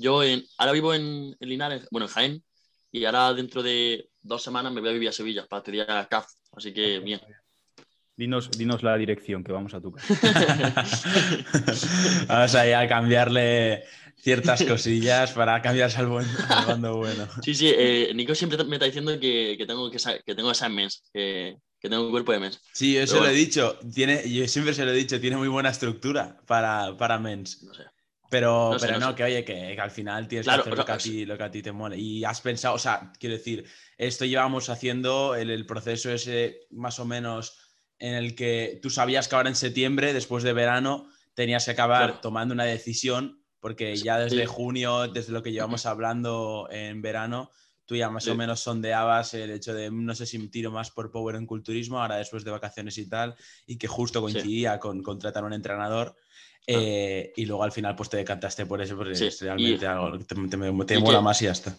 Yo 0.00 0.24
en, 0.24 0.42
ahora 0.58 0.72
vivo 0.72 0.92
en, 0.92 1.36
en 1.38 1.48
Linares, 1.48 1.86
bueno, 1.92 2.06
en 2.06 2.12
Jaén, 2.12 2.44
y 2.90 3.04
ahora 3.04 3.32
dentro 3.32 3.62
de 3.62 4.08
dos 4.20 4.42
semanas 4.42 4.72
me 4.72 4.80
voy 4.80 4.90
a 4.90 4.92
vivir 4.92 5.08
a 5.08 5.12
Sevilla 5.12 5.46
para 5.46 5.60
estudiar 5.60 6.08
CAF, 6.08 6.26
así 6.50 6.74
que 6.74 6.98
bien. 6.98 7.20
Dinos, 8.16 8.50
dinos 8.50 8.82
la 8.82 8.96
dirección 8.96 9.44
que 9.44 9.52
vamos 9.52 9.72
a 9.72 9.80
tu 9.80 9.92
casa. 9.92 10.14
Vamos 12.26 12.54
ahí 12.56 12.72
a 12.72 12.88
cambiarle 12.88 13.84
ciertas 14.16 14.64
cosillas 14.64 15.30
para 15.30 15.62
cambiarse 15.62 15.98
al, 15.98 16.08
buen, 16.08 16.26
al 16.48 16.66
bando 16.66 16.96
bueno. 16.96 17.28
Sí, 17.42 17.54
sí, 17.54 17.72
eh, 17.72 18.10
Nico 18.16 18.34
siempre 18.34 18.64
me 18.64 18.76
está 18.76 18.86
diciendo 18.86 19.12
que, 19.20 19.54
que 19.56 19.64
tengo, 19.64 19.88
que, 19.92 19.98
que 20.24 20.34
tengo 20.34 20.50
exámenes, 20.50 21.04
que, 21.12 21.56
que 21.80 21.86
que 21.86 21.90
tengo 21.90 22.06
un 22.06 22.10
cuerpo 22.10 22.32
de 22.32 22.40
mens. 22.40 22.60
Sí, 22.72 22.94
yo 22.94 23.00
Pero 23.00 23.12
se 23.12 23.20
lo 23.20 23.26
he 23.28 23.32
dicho. 23.32 23.78
Tiene, 23.94 24.28
yo 24.28 24.46
siempre 24.48 24.74
se 24.74 24.84
lo 24.84 24.90
he 24.90 24.94
dicho, 24.94 25.20
tiene 25.20 25.36
muy 25.36 25.48
buena 25.48 25.70
estructura 25.70 26.40
para, 26.46 26.96
para 26.96 27.18
mens. 27.18 27.62
No 27.62 27.74
sé. 27.74 27.84
Pero 28.30 28.70
No 28.72 28.78
sé, 28.78 28.86
pero 28.86 28.98
no 28.98 29.06
no, 29.06 29.10
sé. 29.12 29.16
que 29.16 29.24
oye, 29.24 29.44
que, 29.44 29.72
que 29.74 29.80
al 29.80 29.90
final 29.90 30.26
tienes 30.28 30.46
Claro, 30.46 30.62
que 30.64 30.70
hacer 30.70 30.78
lo 30.78 30.84
que, 30.84 30.92
a 30.92 30.98
ti, 30.98 31.24
lo 31.26 31.36
que 31.38 31.42
a 31.44 31.50
ti 31.50 31.62
te 31.62 31.72
mole. 31.72 31.96
Y 31.98 32.24
has 32.24 32.40
pensado, 32.40 32.74
o 32.74 32.78
sea, 32.78 33.12
quiero 33.18 33.34
decir, 33.36 33.64
esto 33.98 34.24
llevamos 34.24 34.68
haciendo 34.68 35.34
el, 35.34 35.50
el 35.50 35.66
proceso 35.66 36.10
ese 36.10 36.60
más 36.70 36.98
o 36.98 37.04
menos 37.04 37.58
en 37.98 38.14
el 38.14 38.34
que 38.34 38.78
tú 38.82 38.90
sabías 38.90 39.28
que 39.28 39.36
ahora 39.36 39.48
en 39.48 39.56
septiembre, 39.56 40.12
después 40.12 40.44
de 40.44 40.52
verano, 40.52 41.08
tenías 41.34 41.64
que 41.64 41.70
acabar 41.70 42.06
Claro. 42.06 42.20
tomando 42.20 42.52
una 42.54 42.64
decisión, 42.64 43.42
porque 43.60 43.96
Sí. 43.96 44.04
ya 44.04 44.18
desde 44.18 44.46
junio, 44.46 45.08
desde 45.08 45.32
lo 45.32 45.42
que 45.42 45.52
llevamos 45.52 45.86
hablando 45.86 46.68
en 46.70 47.00
verano, 47.02 47.50
tú 47.86 47.94
ya 47.94 48.10
más 48.10 48.26
o 48.26 48.34
menos 48.34 48.60
sondeabas 48.60 49.32
el 49.34 49.50
hecho 49.50 49.72
de 49.72 49.90
no 49.92 50.14
sé 50.14 50.26
si 50.26 50.38
me 50.38 50.48
tiro 50.48 50.72
más 50.72 50.90
por 50.90 51.10
power 51.12 51.36
en 51.36 51.46
culturismo, 51.46 52.00
ahora 52.02 52.16
después 52.16 52.44
de 52.44 52.50
vacaciones 52.50 52.98
y 52.98 53.08
tal, 53.08 53.36
y 53.66 53.78
que 53.78 53.86
justo 53.86 54.20
coincidía 54.20 54.78
con 54.80 55.02
contratar 55.02 55.44
un 55.44 55.52
entrenador. 55.52 56.16
Eh, 56.66 57.32
y 57.36 57.44
luego 57.46 57.62
al 57.62 57.72
final 57.72 57.94
pues 57.94 58.08
te 58.10 58.16
decantaste 58.16 58.66
por 58.66 58.80
eso 58.82 58.96
porque 58.96 59.14
Sí, 59.14 59.26
es 59.26 59.40
realmente 59.40 59.84
y- 59.84 59.88
algo 59.88 60.18
que 60.18 60.24
te, 60.24 60.34
te- 60.34 60.48
te 60.86 60.98
mola 60.98 61.18
que- 61.18 61.22
más 61.24 61.40
y 61.42 61.44
ya 61.46 61.52
está. 61.52 61.76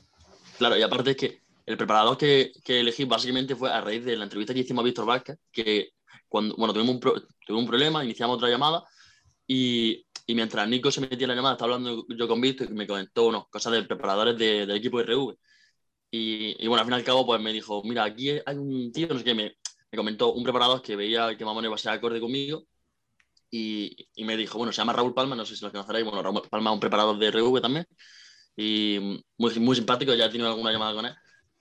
Claro, 0.57 0.77
y 0.77 0.81
aparte 0.81 1.11
es 1.11 1.17
que 1.17 1.41
el 1.65 1.77
preparador 1.77 2.17
que, 2.17 2.51
que 2.63 2.79
elegí 2.79 3.03
básicamente 3.05 3.55
fue 3.55 3.69
a 3.71 3.81
raíz 3.81 4.03
de 4.05 4.15
la 4.15 4.23
entrevista 4.23 4.53
que 4.53 4.61
hicimos 4.61 4.83
a 4.83 4.85
Víctor 4.85 5.05
Vázquez, 5.05 5.37
que 5.51 5.89
cuando, 6.29 6.55
bueno, 6.55 6.73
tuvimos 6.73 6.95
un, 6.95 6.99
pro- 6.99 7.21
tuvimos 7.45 7.63
un 7.63 7.67
problema, 7.67 8.03
iniciamos 8.03 8.37
otra 8.37 8.49
llamada 8.49 8.83
y, 9.45 10.05
y 10.25 10.35
mientras 10.35 10.67
Nico 10.67 10.89
se 10.91 11.01
metía 11.01 11.25
en 11.25 11.29
la 11.29 11.35
llamada, 11.35 11.55
estaba 11.55 11.75
hablando 11.75 12.05
yo 12.09 12.27
con 12.27 12.39
Víctor 12.41 12.67
y 12.69 12.73
me 12.73 12.87
comentó 12.87 13.27
unas 13.27 13.45
cosas 13.49 13.73
de 13.73 13.83
preparadores 13.83 14.37
de- 14.37 14.65
del 14.65 14.77
equipo 14.77 14.99
RV. 15.01 15.35
Y, 16.11 16.55
y 16.63 16.67
bueno, 16.67 16.81
al 16.81 16.85
fin 16.85 16.93
y 16.93 16.97
al 16.97 17.03
cabo, 17.03 17.25
pues 17.25 17.41
me 17.41 17.51
dijo, 17.51 17.83
mira, 17.83 18.05
aquí 18.05 18.29
hay 18.29 18.55
un 18.57 18.91
tío, 18.93 19.07
no 19.09 19.17
sé 19.17 19.23
qué, 19.25 19.35
me, 19.35 19.57
me 19.91 19.97
comentó 19.97 20.31
un 20.33 20.43
preparador 20.43 20.81
que 20.81 20.95
veía 20.95 21.35
que 21.37 21.43
más 21.43 21.51
o 21.51 21.55
menos 21.55 21.67
iba 21.69 21.75
a 21.75 21.77
ser 21.77 21.91
acorde 21.91 22.19
conmigo 22.21 22.63
y, 23.57 24.07
y 24.15 24.23
me 24.25 24.35
dijo, 24.37 24.57
bueno, 24.57 24.71
se 24.73 24.77
llama 24.77 24.93
Raúl 24.93 25.13
Palma, 25.13 25.35
no 25.35 25.45
sé 25.45 25.55
si 25.55 25.63
lo 25.65 25.71
conoceréis, 25.71 26.05
bueno, 26.05 26.21
Raúl 26.23 26.41
Palma 26.49 26.69
es 26.71 26.73
un 26.75 26.79
preparador 26.79 27.17
de 27.17 27.27
RV 27.27 27.61
también 27.61 27.85
y 28.55 29.21
muy, 29.37 29.53
muy 29.59 29.75
simpático, 29.75 30.13
ya 30.13 30.25
he 30.25 30.29
tenido 30.29 30.49
alguna 30.49 30.71
llamada 30.71 30.93
con 30.93 31.05
él, 31.05 31.13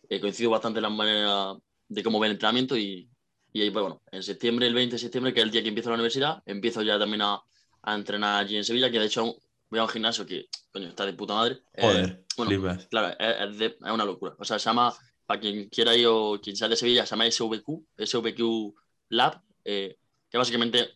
eh, 0.09 0.21
coincido 0.21 0.51
bastante 0.51 0.79
en 0.79 0.83
la 0.85 0.91
manera 0.91 1.55
de 1.89 2.03
cómo 2.03 2.19
ve 2.21 2.29
el 2.29 2.33
entrenamiento 2.33 2.77
y, 2.77 3.09
y 3.53 3.63
ahí, 3.63 3.71
pues 3.71 3.83
bueno, 3.83 4.03
en 4.11 4.23
septiembre, 4.23 4.67
el 4.67 4.75
20 4.75 4.95
de 4.95 4.99
septiembre, 4.99 5.33
que 5.35 5.41
es 5.41 5.45
el 5.47 5.51
día 5.51 5.63
que 5.63 5.69
empiezo 5.69 5.91
la 5.91 5.95
universidad, 5.95 6.43
empiezo 6.47 6.83
ya 6.83 6.99
también 6.99 7.23
a, 7.23 7.41
a 7.83 7.95
entrenar 7.95 8.43
allí 8.45 8.57
en 8.57 8.65
Sevilla, 8.65 8.91
que 8.91 8.99
de 8.99 9.07
hecho 9.07 9.37
voy 9.71 9.79
a 9.81 9.83
un 9.83 9.89
gimnasio 9.89 10.25
que, 10.27 10.47
coño, 10.73 10.89
está 10.89 11.05
de 11.07 11.13
puta 11.13 11.35
madre. 11.35 11.61
Eh, 11.75 11.83
Joder, 11.83 12.25
bueno, 12.37 12.51
flipas. 12.51 12.87
Claro, 12.89 13.15
es, 13.19 13.51
es 13.51 13.59
de- 13.59 13.77
es 13.85 13.91
una 13.93 14.05
locura. 14.05 14.35
O 14.39 14.45
sea, 14.45 14.59
se 14.59 14.67
llama, 14.67 14.95
para 15.27 15.41
quien 15.41 15.69
quiera 15.69 15.95
ir 15.97 16.07
o 16.09 16.39
quien 16.43 16.57
sea 16.57 16.69
de 16.69 16.77
Sevilla, 16.77 17.05
se 17.05 17.11
llama 17.11 17.27
SVQ, 17.27 17.85
SVQ 17.97 18.75
Lab, 19.11 19.43
eh, 19.65 19.97
que 20.31 20.39
básicamente 20.39 20.91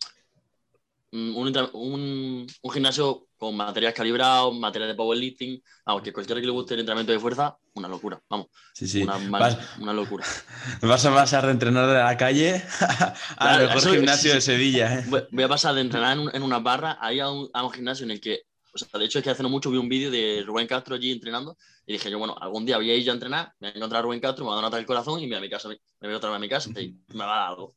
un, 1.11 1.35
un, 1.73 2.47
un 2.61 2.71
gimnasio 2.71 3.27
con 3.37 3.55
materiales 3.55 3.95
calibrados, 3.95 4.55
materiales 4.57 4.93
de 4.93 4.97
powerlifting, 4.97 5.61
vamos, 5.85 6.03
que 6.03 6.13
cualquiera 6.13 6.39
que 6.39 6.45
le 6.47 6.51
guste 6.53 6.73
el 6.75 6.81
entrenamiento 6.81 7.11
de 7.11 7.19
fuerza, 7.19 7.57
una 7.73 7.87
locura, 7.87 8.21
vamos, 8.29 8.47
Sí, 8.73 8.87
sí. 8.87 9.01
una, 9.03 9.17
Vas, 9.17 9.57
una 9.79 9.93
locura. 9.93 10.25
vas 10.81 11.05
a 11.05 11.13
pasar 11.13 11.45
de 11.45 11.51
entrenar 11.51 11.87
de 11.87 11.95
la 11.95 12.17
calle 12.17 12.63
al 13.37 13.61
mejor 13.61 13.77
eso- 13.77 13.91
gimnasio 13.93 14.33
de 14.33 14.41
Sevilla. 14.41 14.99
¿eh? 14.99 15.05
Voy 15.31 15.43
a 15.43 15.47
pasar 15.49 15.73
de 15.75 15.81
entrenar 15.81 16.13
en, 16.13 16.19
un- 16.19 16.35
en 16.35 16.43
una 16.43 16.59
barra 16.59 16.97
ahí 17.01 17.19
a 17.19 17.29
un, 17.29 17.49
a 17.53 17.63
un 17.65 17.71
gimnasio 17.71 18.05
en 18.05 18.11
el 18.11 18.21
que, 18.21 18.41
o 18.73 18.77
sea, 18.77 18.87
de 18.99 19.05
hecho 19.05 19.19
es 19.19 19.23
que 19.23 19.29
hace 19.31 19.43
no 19.43 19.49
mucho 19.49 19.69
vi 19.71 19.77
un 19.77 19.89
vídeo 19.89 20.11
de 20.11 20.43
Rubén 20.45 20.67
Castro 20.67 20.95
allí 20.95 21.11
entrenando 21.11 21.57
y 21.85 21.93
dije 21.93 22.09
yo, 22.09 22.19
bueno, 22.19 22.35
algún 22.39 22.65
día 22.65 22.77
voy 22.77 22.89
a 22.91 22.95
ir 22.95 23.03
yo 23.03 23.11
a 23.11 23.15
entrenar, 23.15 23.53
me 23.59 23.67
voy 23.69 23.73
a 23.73 23.77
encontrar 23.77 23.99
a 23.99 24.03
Rubén 24.03 24.19
Castro, 24.21 24.45
me 24.45 24.49
va 24.51 24.53
a 24.53 24.57
dar 24.57 24.63
un 24.65 24.67
ataque 24.67 24.81
al 24.81 24.85
corazón 24.87 25.19
y 25.19 25.23
me 25.23 25.29
voy 25.29 25.37
a 25.37 25.41
mi 25.41 25.49
casa, 25.49 25.67
me 25.69 25.77
voy 26.07 26.13
otra 26.13 26.29
vez 26.29 26.37
a 26.37 26.39
mi 26.39 26.49
casa 26.49 26.69
y 26.79 26.95
me 27.09 27.25
va 27.25 27.35
a 27.35 27.39
dar 27.41 27.49
algo. 27.49 27.75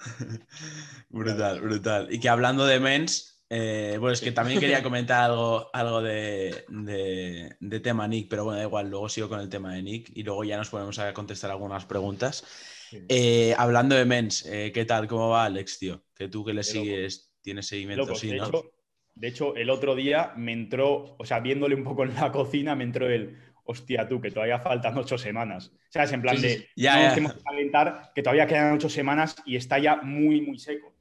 Brutal, 1.08 1.60
brutal. 1.60 2.08
Y 2.10 2.20
que 2.20 2.28
hablando 2.28 2.64
de 2.66 2.80
mens, 2.80 3.42
eh, 3.48 3.96
bueno, 3.98 4.12
es 4.12 4.20
que 4.20 4.32
también 4.32 4.60
quería 4.60 4.82
comentar 4.82 5.24
algo, 5.30 5.70
algo 5.72 6.02
de, 6.02 6.64
de- 6.68 7.56
de 7.58 7.80
tema 7.80 8.06
Nick, 8.08 8.28
pero 8.28 8.44
bueno, 8.44 8.58
da 8.58 8.64
igual, 8.64 8.88
luego 8.90 9.08
sigo 9.08 9.28
con 9.28 9.40
el 9.40 9.48
tema 9.48 9.74
de 9.74 9.82
Nick 9.82 10.10
y 10.14 10.22
luego 10.22 10.44
ya 10.44 10.56
nos 10.56 10.70
ponemos 10.70 10.98
a 10.98 11.12
contestar 11.12 11.50
algunas 11.50 11.84
preguntas. 11.86 12.44
Eh, 12.92 13.54
hablando 13.56 13.94
de 13.94 14.04
mens, 14.04 14.44
eh, 14.46 14.72
¿qué 14.72 14.84
tal? 14.84 15.06
¿Cómo 15.06 15.28
va 15.28 15.44
Alex, 15.44 15.78
tío? 15.78 16.04
Que 16.14 16.28
tú 16.28 16.44
que 16.44 16.52
le 16.54 16.64
sigues, 16.64 17.32
tienes 17.40 17.66
seguimiento, 17.66 18.14
sí, 18.14 18.28
de, 18.28 18.36
¿no? 18.36 18.46
hecho, 18.46 18.72
de 19.14 19.28
hecho, 19.28 19.54
el 19.56 19.70
otro 19.70 19.94
día 19.94 20.32
me 20.36 20.52
entró, 20.52 21.16
o 21.18 21.24
sea, 21.24 21.40
viéndole 21.40 21.74
un 21.74 21.84
poco 21.84 22.04
en 22.04 22.14
la 22.14 22.32
cocina, 22.32 22.74
me 22.74 22.84
entró 22.84 23.08
el, 23.08 23.38
hostia, 23.70 24.08
tú, 24.08 24.20
que 24.20 24.30
todavía 24.30 24.58
faltan 24.58 24.96
ocho 24.98 25.16
semanas. 25.16 25.72
O 25.74 25.92
sea, 25.92 26.04
es 26.04 26.12
en 26.12 26.22
plan 26.22 26.36
Sí, 26.36 26.42
de, 26.42 26.48
sí. 26.58 26.66
Ya, 26.76 26.96
no 26.96 27.02
ya. 27.02 27.14
tenemos 27.14 27.34
que 27.36 27.42
calentar, 27.42 28.12
que 28.14 28.22
todavía 28.22 28.46
quedan 28.46 28.74
ocho 28.74 28.88
semanas 28.88 29.36
y 29.46 29.56
está 29.56 29.78
ya 29.78 29.96
muy, 29.96 30.40
muy 30.40 30.58
seco. 30.58 30.94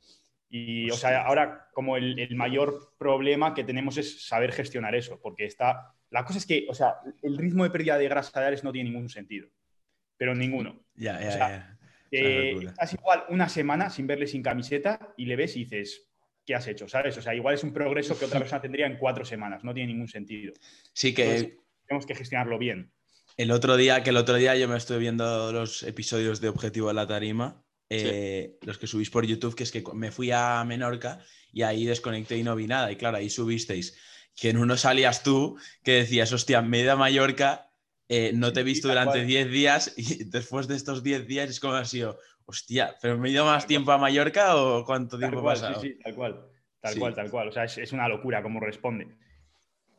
Y, 0.49 0.89
o 0.89 0.95
sea, 0.95 1.23
ahora 1.25 1.67
como 1.73 1.97
el, 1.97 2.17
el 2.19 2.35
mayor 2.35 2.93
problema 2.97 3.53
que 3.53 3.63
tenemos 3.63 3.97
es 3.97 4.25
saber 4.27 4.51
gestionar 4.51 4.95
eso, 4.95 5.19
porque 5.21 5.45
está... 5.45 5.93
La 6.09 6.25
cosa 6.25 6.39
es 6.39 6.45
que, 6.45 6.65
o 6.69 6.73
sea, 6.73 6.95
el 7.21 7.37
ritmo 7.37 7.63
de 7.63 7.69
pérdida 7.69 7.97
de 7.97 8.07
grasa 8.07 8.39
de 8.39 8.47
Alex 8.47 8.63
no 8.63 8.71
tiene 8.71 8.89
ningún 8.89 9.09
sentido, 9.09 9.47
pero 10.17 10.33
ninguno. 10.33 10.81
Ya, 10.95 11.21
ya, 11.21 11.27
O 11.27 11.31
sea, 11.31 11.49
ya. 11.49 11.77
Eh, 12.11 12.55
estás 12.65 12.93
igual 12.93 13.25
una 13.29 13.47
semana 13.47 13.89
sin 13.91 14.07
verle 14.07 14.25
sin 14.25 14.41
camiseta 14.41 15.13
y 15.17 15.25
le 15.25 15.35
ves 15.35 15.55
y 15.55 15.65
dices, 15.65 16.09
¿qué 16.43 16.55
has 16.55 16.67
hecho? 16.67 16.87
¿Sabes? 16.87 17.15
O 17.17 17.21
sea, 17.21 17.35
igual 17.35 17.53
es 17.53 17.63
un 17.63 17.71
progreso 17.71 18.17
que 18.17 18.25
otra 18.25 18.39
persona 18.39 18.59
tendría 18.61 18.87
en 18.87 18.97
cuatro 18.97 19.23
semanas, 19.23 19.63
no 19.63 19.73
tiene 19.73 19.93
ningún 19.93 20.07
sentido. 20.07 20.53
Sí, 20.93 21.13
que 21.13 21.23
Entonces, 21.23 21.59
tenemos 21.89 22.05
que 22.05 22.15
gestionarlo 22.15 22.57
bien. 22.57 22.93
el 23.35 23.51
otro 23.51 23.75
día, 23.77 24.03
que 24.03 24.11
el 24.11 24.17
otro 24.17 24.35
día 24.35 24.55
yo 24.55 24.67
me 24.67 24.77
estuve 24.77 24.99
viendo 24.99 25.51
los 25.51 25.83
episodios 25.83 26.39
de 26.39 26.49
Objetivo 26.49 26.87
de 26.89 26.93
la 26.93 27.07
Tarima, 27.07 27.63
eh, 27.89 28.57
los 28.61 28.77
que 28.77 28.85
subís 28.85 29.09
por 29.09 29.25
YouTube, 29.25 29.55
que 29.55 29.63
es 29.63 29.71
que 29.71 29.83
me 29.95 30.11
fui 30.11 30.29
a 30.31 30.63
Menorca 30.65 31.19
y 31.51 31.63
ahí 31.63 31.85
desconecté 31.85 32.37
y 32.37 32.43
no 32.43 32.55
vi 32.55 32.67
nada. 32.67 32.91
Y 32.91 32.95
claro, 32.97 33.17
ahí 33.17 33.29
subisteis 33.29 33.97
que 34.35 34.49
en 34.51 34.57
uno 34.57 34.77
salías 34.77 35.23
tú, 35.23 35.57
que 35.83 35.93
decías, 35.93 36.31
hostia, 36.31 36.61
me 36.61 36.77
he 36.79 36.81
ido 36.83 36.91
a 36.91 36.95
Mallorca, 36.95 37.71
eh, 38.07 38.31
no 38.35 38.53
te 38.53 38.59
he 38.59 38.63
visto 38.63 38.87
durante 38.87 39.19
cual. 39.19 39.27
10 39.27 39.51
días 39.51 39.93
y 39.97 40.25
después 40.25 40.67
de 40.67 40.75
estos 40.75 41.01
10 41.03 41.25
días 41.27 41.49
es 41.49 41.59
como 41.59 41.73
ha 41.73 41.85
sido, 41.85 42.19
hostia, 42.45 42.95
¿pero 43.01 43.17
me 43.17 43.29
he 43.29 43.31
ido 43.31 43.45
más 43.45 43.63
Tal 43.63 43.67
tiempo 43.67 43.91
a 43.91 43.97
Mallorca 43.97 44.55
o 44.57 44.85
cuánto 44.85 45.17
Tal 45.17 45.29
tiempo 45.31 45.39
ha 45.49 45.53
pasado? 45.53 45.81
sí, 45.81 45.89
sí, 45.93 45.99
tal 46.03 46.13
cual. 46.15 46.45
Tal 46.81 46.93
Sí. 46.93 46.99
cual, 46.99 47.15
tal 47.15 47.29
cual. 47.31 47.47
O 47.49 47.51
sea, 47.51 47.63
es, 47.65 47.77
es 47.77 47.91
una 47.91 48.07
locura 48.07 48.41
cómo 48.43 48.59
responde. 48.59 49.07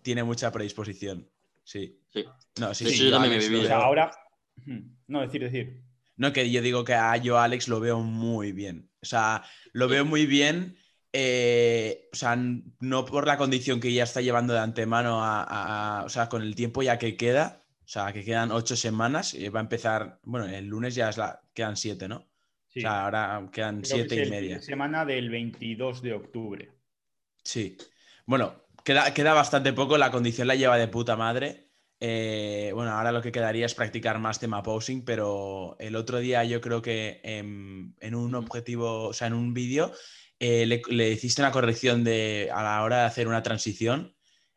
Tiene 0.02 0.24
mucha 0.24 0.50
predisposición, 0.50 1.28
sí. 1.64 1.96
Sí. 2.12 2.24
No, 2.58 2.74
sí, 2.74 2.86
sí, 2.86 3.04
yo 3.04 3.10
también 3.12 3.34
Alex 3.34 3.48
me 3.50 3.56
lo 3.56 3.58
viví- 3.62 3.64
O 3.64 3.68
sea, 3.68 3.76
veo- 3.78 3.86
ahora... 3.86 4.10
No, 5.06 5.20
decir, 5.22 5.42
decir. 5.42 5.82
No, 6.16 6.32
que 6.32 6.50
yo 6.50 6.60
digo 6.62 6.84
que 6.84 6.94
a 6.94 7.16
yo 7.16 7.38
Alex 7.38 7.66
lo 7.68 7.80
veo 7.80 8.00
muy 8.00 8.52
bien. 8.52 8.90
O 9.02 9.06
sea, 9.06 9.42
lo 9.72 9.88
veo 9.88 10.04
muy 10.04 10.26
bien. 10.26 10.76
eh, 11.12 12.08
o 12.12 12.16
sea, 12.16 12.36
no 12.36 13.04
por 13.04 13.26
la 13.26 13.36
condición 13.36 13.80
que 13.80 13.92
ya 13.92 14.04
está 14.04 14.20
llevando 14.20 14.52
de 14.54 14.60
antemano 14.60 15.24
a, 15.24 15.42
a- 15.42 16.00
a- 16.00 16.04
o 16.04 16.08
sea, 16.08 16.28
con 16.28 16.42
el 16.42 16.54
tiempo 16.54 16.82
ya 16.82 16.98
que 16.98 17.16
queda. 17.16 17.64
O 17.84 17.88
sea, 17.92 18.12
que 18.12 18.22
quedan 18.24 18.52
ocho 18.52 18.76
semanas. 18.76 19.34
y 19.34 19.48
va 19.48 19.58
a 19.60 19.62
empezar. 19.64 20.20
Bueno, 20.22 20.46
el 20.46 20.66
lunes 20.66 20.94
ya 20.94 21.08
es 21.08 21.16
la, 21.16 21.40
quedan 21.54 21.76
siete, 21.76 22.06
¿no? 22.06 22.28
Sí. 22.68 22.78
O 22.80 22.82
sea, 22.82 23.04
ahora 23.06 23.48
quedan 23.52 23.80
Creo 23.80 24.04
que 24.04 24.08
siete 24.08 24.14
es 24.14 24.18
y 24.18 24.22
el 24.22 24.28
fin 24.28 24.30
media. 24.30 24.54
de 24.56 24.62
semana 24.62 25.04
del 25.04 25.28
22 25.30 26.02
de 26.02 26.12
octubre. 26.12 26.70
Sí. 27.42 27.76
Bueno, 28.26 28.62
queda, 28.84 29.12
queda 29.14 29.34
bastante 29.34 29.72
poco. 29.72 29.98
La 29.98 30.10
condición 30.10 30.48
la 30.48 30.54
lleva 30.54 30.76
de 30.78 30.88
puta 30.88 31.16
madre. 31.16 31.68
Eh, 32.02 32.70
bueno, 32.74 32.92
ahora 32.92 33.12
lo 33.12 33.20
que 33.20 33.30
quedaría 33.32 33.66
es 33.66 33.74
practicar 33.74 34.18
más 34.18 34.38
tema 34.40 34.62
posing, 34.62 35.04
pero 35.04 35.76
el 35.78 35.96
otro 35.96 36.18
día 36.18 36.44
yo 36.44 36.60
creo 36.60 36.80
que 36.80 37.20
en, 37.22 37.94
en 38.00 38.14
un 38.14 38.34
objetivo, 38.34 39.08
o 39.08 39.12
sea, 39.12 39.26
en 39.26 39.34
un 39.34 39.52
vídeo, 39.52 39.92
eh, 40.38 40.64
le, 40.64 40.80
le 40.88 41.10
hiciste 41.10 41.42
una 41.42 41.52
corrección 41.52 42.02
de, 42.02 42.48
a 42.52 42.62
la 42.62 42.82
hora 42.82 43.00
de 43.00 43.04
hacer 43.04 43.28
una 43.28 43.42
transición. 43.42 44.14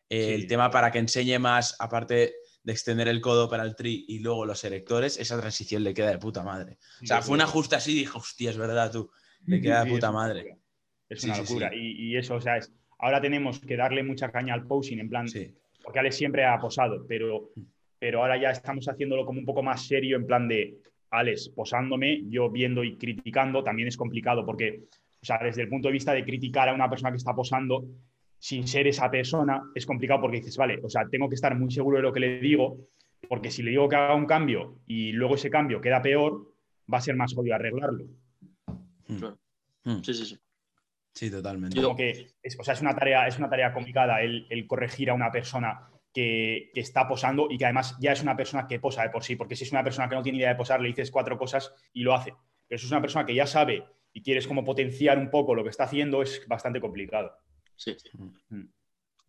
Eh, 0.10 0.26
Sí. 0.28 0.34
El 0.34 0.48
tema 0.48 0.70
para 0.70 0.92
que 0.92 1.00
enseñe 1.00 1.40
más, 1.40 1.76
aparte 1.80 2.34
de 2.64 2.72
extender 2.72 3.08
el 3.08 3.20
codo 3.20 3.50
para 3.50 3.64
el 3.64 3.76
tri 3.76 4.06
y 4.08 4.20
luego 4.20 4.46
los 4.46 4.64
erectores, 4.64 5.18
esa 5.18 5.40
transición 5.40 5.84
le 5.84 5.94
queda 5.94 6.12
de 6.12 6.20
puta 6.20 6.44
madre. 6.44 6.78
O 7.02 7.06
sea, 7.06 7.22
fue 7.22 7.34
un 7.34 7.42
ajuste 7.42 7.76
así 7.76 7.92
y 7.94 7.96
dije, 8.02 8.12
hostia, 8.18 8.52
es 8.52 8.58
verdad 8.58 8.92
tú. 8.92 9.10
Le 9.48 9.60
queda 9.60 9.84
de 9.84 9.90
puta 9.92 10.08
es 10.08 10.12
una 10.12 10.20
madre. 10.20 10.40
locura. 10.44 10.58
Es 11.10 11.22
Sí, 11.22 11.28
una 11.28 11.38
locura. 11.40 11.70
sí. 11.72 11.76
Y, 11.78 12.12
y 12.12 12.18
eso, 12.18 12.36
o 12.36 12.42
sea, 12.42 12.58
es, 12.58 12.72
ahora 13.04 13.20
tenemos 13.20 13.60
que 13.60 13.76
darle 13.76 14.02
mucha 14.02 14.32
caña 14.32 14.54
al 14.54 14.66
posing, 14.66 15.00
en 15.00 15.10
plan, 15.10 15.28
Sí. 15.28 15.54
porque 15.84 16.00
Alex 16.00 16.16
siempre 16.16 16.46
ha 16.46 16.58
posado, 16.58 17.06
pero, 17.06 17.50
pero 18.00 18.22
ahora 18.22 18.38
ya 18.38 18.50
estamos 18.52 18.88
haciéndolo 18.88 19.26
como 19.26 19.40
un 19.40 19.46
poco 19.46 19.62
más 19.62 19.86
serio, 19.86 20.16
en 20.16 20.26
plan 20.26 20.48
de 20.48 20.78
Alex 21.10 21.50
posándome, 21.50 22.24
yo 22.30 22.50
viendo 22.50 22.82
y 22.84 22.98
criticando, 22.98 23.62
también 23.62 23.90
es 23.90 23.98
complicado, 23.98 24.46
porque, 24.46 24.84
o 25.22 25.26
sea, 25.26 25.38
desde 25.44 25.62
el 25.64 25.68
punto 25.70 25.90
de 25.90 25.92
vista 25.94 26.14
de 26.14 26.24
criticar 26.24 26.70
a 26.70 26.74
una 26.74 26.90
persona 26.90 27.12
que 27.12 27.18
está 27.18 27.36
posando, 27.36 27.86
sin 28.40 28.68
ser 28.68 28.88
esa 28.88 29.12
persona, 29.12 29.62
es 29.76 29.86
complicado 29.86 30.22
porque 30.22 30.38
dices, 30.38 30.56
vale, 30.58 30.80
o 30.82 30.90
sea, 30.90 31.08
tengo 31.10 31.28
que 31.28 31.36
estar 31.36 31.54
muy 31.58 31.72
seguro 31.72 31.98
de 31.98 32.04
lo 32.04 32.14
que 32.14 32.22
le 32.22 32.40
digo, 32.40 32.78
porque 33.28 33.52
si 33.52 33.64
le 33.64 33.72
digo 33.72 33.88
que 33.90 33.98
haga 33.98 34.16
un 34.16 34.26
cambio 34.26 34.80
y 34.88 35.12
luego 35.12 35.36
ese 35.36 35.50
cambio 35.50 35.82
queda 35.82 36.02
peor, 36.02 36.54
va 36.92 36.98
a 37.00 37.02
ser 37.02 37.16
más 37.16 37.34
jodido 37.34 37.56
arreglarlo. 37.56 38.06
Mm. 39.08 39.16
Claro. 39.18 39.38
Sí, 40.04 40.14
sí, 40.14 40.26
sí. 40.26 40.38
Sí, 41.14 41.30
totalmente. 41.30 41.76
Yo- 41.76 41.84
como 41.84 41.96
que 41.96 42.34
es, 42.42 42.60
o 42.60 42.64
sea, 42.64 42.74
es, 42.74 42.82
una 42.82 42.96
tarea, 42.96 43.28
es 43.28 43.38
una 43.38 43.50
tarea 43.50 43.74
complicada 43.74 44.22
el, 44.22 44.48
el 44.50 44.66
corregir 44.68 45.10
a 45.10 45.14
una 45.14 45.32
persona 45.32 45.90
que, 46.14 46.72
que 46.74 46.80
está 46.82 47.08
posando 47.08 47.48
y 47.50 47.58
que 47.58 47.66
además 47.66 47.96
ya 48.00 48.12
es 48.12 48.22
una 48.22 48.36
persona 48.36 48.68
que 48.68 48.80
posa 48.80 49.04
de 49.04 49.10
por 49.10 49.24
sí, 49.24 49.36
porque 49.36 49.56
si 49.56 49.64
es 49.64 49.72
una 49.72 49.84
persona 49.84 50.10
que 50.10 50.16
no 50.16 50.24
tiene 50.24 50.38
idea 50.40 50.50
de 50.50 50.56
posar, 50.56 50.82
le 50.82 50.88
dices 50.90 51.12
cuatro 51.12 51.38
cosas 51.38 51.74
y 51.94 52.04
lo 52.04 52.14
hace. 52.14 52.34
Pero 52.68 52.80
si 52.80 52.86
es 52.86 52.92
una 52.92 53.02
persona 53.02 53.26
que 53.26 53.36
ya 53.36 53.48
sabe 53.48 53.84
y 54.12 54.22
quieres 54.22 54.48
como 54.48 54.64
potenciar 54.64 55.18
un 55.18 55.30
poco 55.30 55.56
lo 55.56 55.64
que 55.64 55.70
está 55.70 55.84
haciendo, 55.86 56.22
es 56.22 56.48
bastante 56.48 56.80
complicado. 56.80 57.32
Sí. 57.76 57.96
Mm. 58.50 58.66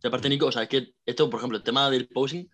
Y 0.03 0.07
aparte, 0.07 0.29
Nico, 0.29 0.47
o 0.47 0.53
sea, 0.53 0.65
es 0.65 0.69
que 0.69 0.95
esto, 1.07 1.31
por 1.31 1.41
ejemplo, 1.41 1.57
el 1.57 1.65
tema 1.65 1.91
del 1.91 2.09
posing, 2.09 2.47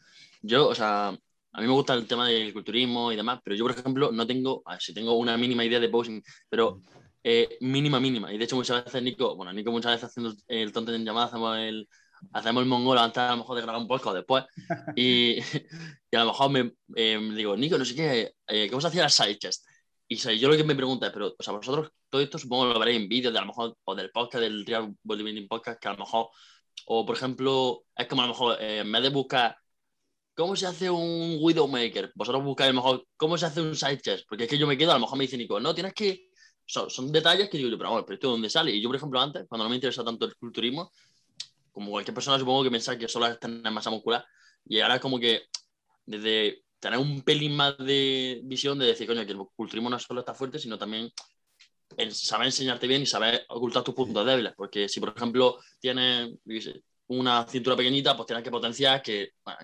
yo, 0.42 0.68
o 0.68 0.74
sea, 0.74 1.08
a 1.08 1.60
mí 1.60 1.66
me 1.66 1.72
gusta 1.72 1.94
el 1.94 2.06
tema 2.06 2.28
del 2.28 2.52
culturismo 2.52 3.10
y 3.10 3.16
demás, 3.16 3.40
pero 3.42 3.56
yo, 3.56 3.64
por 3.64 3.72
ejemplo, 3.72 4.12
no 4.12 4.26
tengo, 4.26 4.62
si 4.78 4.94
tengo 4.94 5.14
una 5.14 5.36
mínima 5.36 5.64
idea 5.64 5.80
de 5.80 5.88
posing, 5.88 6.22
pero 6.48 6.80
eh, 7.22 7.58
mínima, 7.60 8.00
mínima. 8.00 8.32
Y 8.32 8.38
de 8.38 8.44
hecho, 8.44 8.56
muchas 8.56 8.84
veces 8.84 9.02
Nico, 9.02 9.36
bueno, 9.36 9.52
Nico 9.52 9.70
muchas 9.70 9.92
veces 9.92 10.08
haciendo 10.08 10.34
el 10.48 10.72
tonto 10.72 10.94
en 10.94 11.04
llamada, 11.04 11.26
hacemos 11.26 11.58
el, 11.58 11.88
hacemos 12.32 12.62
el 12.62 12.68
mongol 12.68 12.98
antes 12.98 13.22
a 13.22 13.30
lo 13.30 13.38
mejor 13.38 13.56
de 13.56 13.62
grabar 13.62 13.80
un 13.80 13.88
podcast 13.88 14.16
después. 14.16 14.44
Y, 14.96 15.38
y, 16.10 16.16
a 16.16 16.20
lo 16.20 16.26
mejor 16.26 16.50
me, 16.50 16.72
eh, 16.96 17.18
me, 17.18 17.34
digo, 17.34 17.56
Nico, 17.56 17.78
no 17.78 17.84
sé 17.84 17.94
qué, 17.94 18.34
eh, 18.46 18.68
¿cómo 18.68 18.80
se 18.80 18.88
hacía 18.88 19.02
la 19.02 19.08
side 19.08 19.38
chest? 19.38 19.64
Y 20.08 20.16
yo 20.16 20.48
lo 20.48 20.56
que 20.56 20.64
me 20.64 20.74
pregunto 20.74 21.06
es, 21.06 21.12
pero, 21.12 21.34
o 21.38 21.42
sea, 21.42 21.52
vosotros 21.54 21.92
todo 22.08 22.20
esto 22.20 22.38
supongo 22.38 22.66
lo 22.66 22.78
veréis 22.80 23.00
en 23.00 23.08
vídeos 23.08 23.32
de 23.32 23.38
a 23.38 23.42
lo 23.42 23.48
mejor, 23.48 23.76
o 23.84 23.94
del 23.94 24.10
podcast, 24.10 24.42
del 24.42 24.66
Real 24.66 24.92
Bodybuilding 25.04 25.46
Podcast, 25.46 25.80
que 25.80 25.88
a 25.88 25.92
lo 25.92 25.98
mejor, 25.98 26.28
o 26.86 27.06
por 27.06 27.16
ejemplo, 27.16 27.84
es 27.96 28.06
como 28.08 28.22
a 28.22 28.26
lo 28.26 28.32
mejor, 28.32 28.60
eh, 28.60 28.78
en 28.80 28.90
vez 28.90 29.02
de 29.02 29.08
buscar 29.10 29.56
cómo 30.34 30.56
se 30.56 30.66
hace 30.66 30.90
un 30.90 31.38
Widowmaker, 31.40 32.12
vosotros 32.14 32.42
buscáis 32.42 32.70
a 32.70 32.72
lo 32.72 32.82
mejor 32.82 33.06
cómo 33.16 33.38
se 33.38 33.46
hace 33.46 33.60
un 33.60 33.76
side 33.76 34.00
chest, 34.00 34.24
porque 34.28 34.44
es 34.44 34.50
que 34.50 34.58
yo 34.58 34.66
me 34.66 34.76
quedo, 34.76 34.90
a 34.90 34.94
lo 34.94 35.00
mejor 35.00 35.16
me 35.16 35.24
dice 35.24 35.36
Nico, 35.36 35.60
no, 35.60 35.74
tienes 35.74 35.94
que 35.94 36.29
son, 36.70 36.88
son, 36.88 37.10
detalles 37.10 37.48
que 37.48 37.58
digo 37.58 37.68
yo, 37.68 37.76
pero, 37.78 37.90
bueno, 37.90 38.06
pero 38.06 38.14
esto 38.14 38.28
de 38.28 38.32
dónde 38.32 38.50
sale. 38.50 38.70
Y 38.70 38.80
yo, 38.80 38.88
por 38.88 38.96
ejemplo, 38.96 39.20
antes, 39.20 39.46
cuando 39.48 39.64
no 39.64 39.70
me 39.70 39.76
interesa 39.76 40.04
tanto 40.04 40.24
el 40.26 40.36
culturismo, 40.36 40.92
como 41.72 41.90
cualquier 41.90 42.14
persona 42.14 42.38
supongo 42.38 42.64
que 42.64 42.70
pensaba 42.70 42.98
que 42.98 43.08
solo 43.08 43.26
es 43.26 43.40
tener 43.40 43.72
masa 43.72 43.90
muscular, 43.90 44.24
y 44.64 44.80
ahora 44.80 44.96
es 44.96 45.00
como 45.00 45.18
que 45.18 45.42
desde 46.06 46.62
tener 46.78 46.98
un 46.98 47.22
pelín 47.22 47.56
más 47.56 47.76
de 47.78 48.40
visión 48.44 48.78
de 48.78 48.86
decir, 48.86 49.06
coño, 49.06 49.26
que 49.26 49.32
el 49.32 49.38
culturismo 49.54 49.90
no 49.90 49.98
solo 49.98 50.20
está 50.20 50.34
fuerte, 50.34 50.58
sino 50.58 50.78
también 50.78 51.10
el 51.96 52.14
saber 52.14 52.46
enseñarte 52.46 52.86
bien 52.86 53.02
y 53.02 53.06
saber 53.06 53.44
ocultar 53.48 53.82
tus 53.82 53.94
puntos 53.94 54.24
débiles. 54.24 54.52
Porque 54.56 54.88
si, 54.88 55.00
por 55.00 55.12
ejemplo, 55.14 55.58
tienes 55.80 56.30
una 57.08 57.46
cintura 57.46 57.76
pequeñita, 57.76 58.16
pues 58.16 58.26
tienes 58.26 58.44
que 58.44 58.50
potenciar 58.50 59.02
que, 59.02 59.32
bueno, 59.44 59.58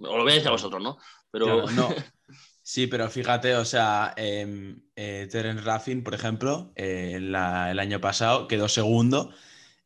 os 0.00 0.18
lo 0.18 0.24
veis 0.24 0.46
a 0.46 0.50
vosotros, 0.50 0.82
¿no? 0.82 0.98
Pero... 1.30 1.66
Claro, 1.66 1.70
no. 1.70 1.88
Sí, 2.64 2.86
pero 2.86 3.10
fíjate, 3.10 3.56
o 3.56 3.64
sea, 3.64 4.14
eh, 4.16 4.76
eh, 4.94 5.28
Terence 5.30 5.62
Raffin, 5.64 6.04
por 6.04 6.14
ejemplo, 6.14 6.72
eh, 6.76 7.18
la, 7.20 7.72
el 7.72 7.78
año 7.80 8.00
pasado 8.00 8.46
quedó 8.46 8.68
segundo 8.68 9.32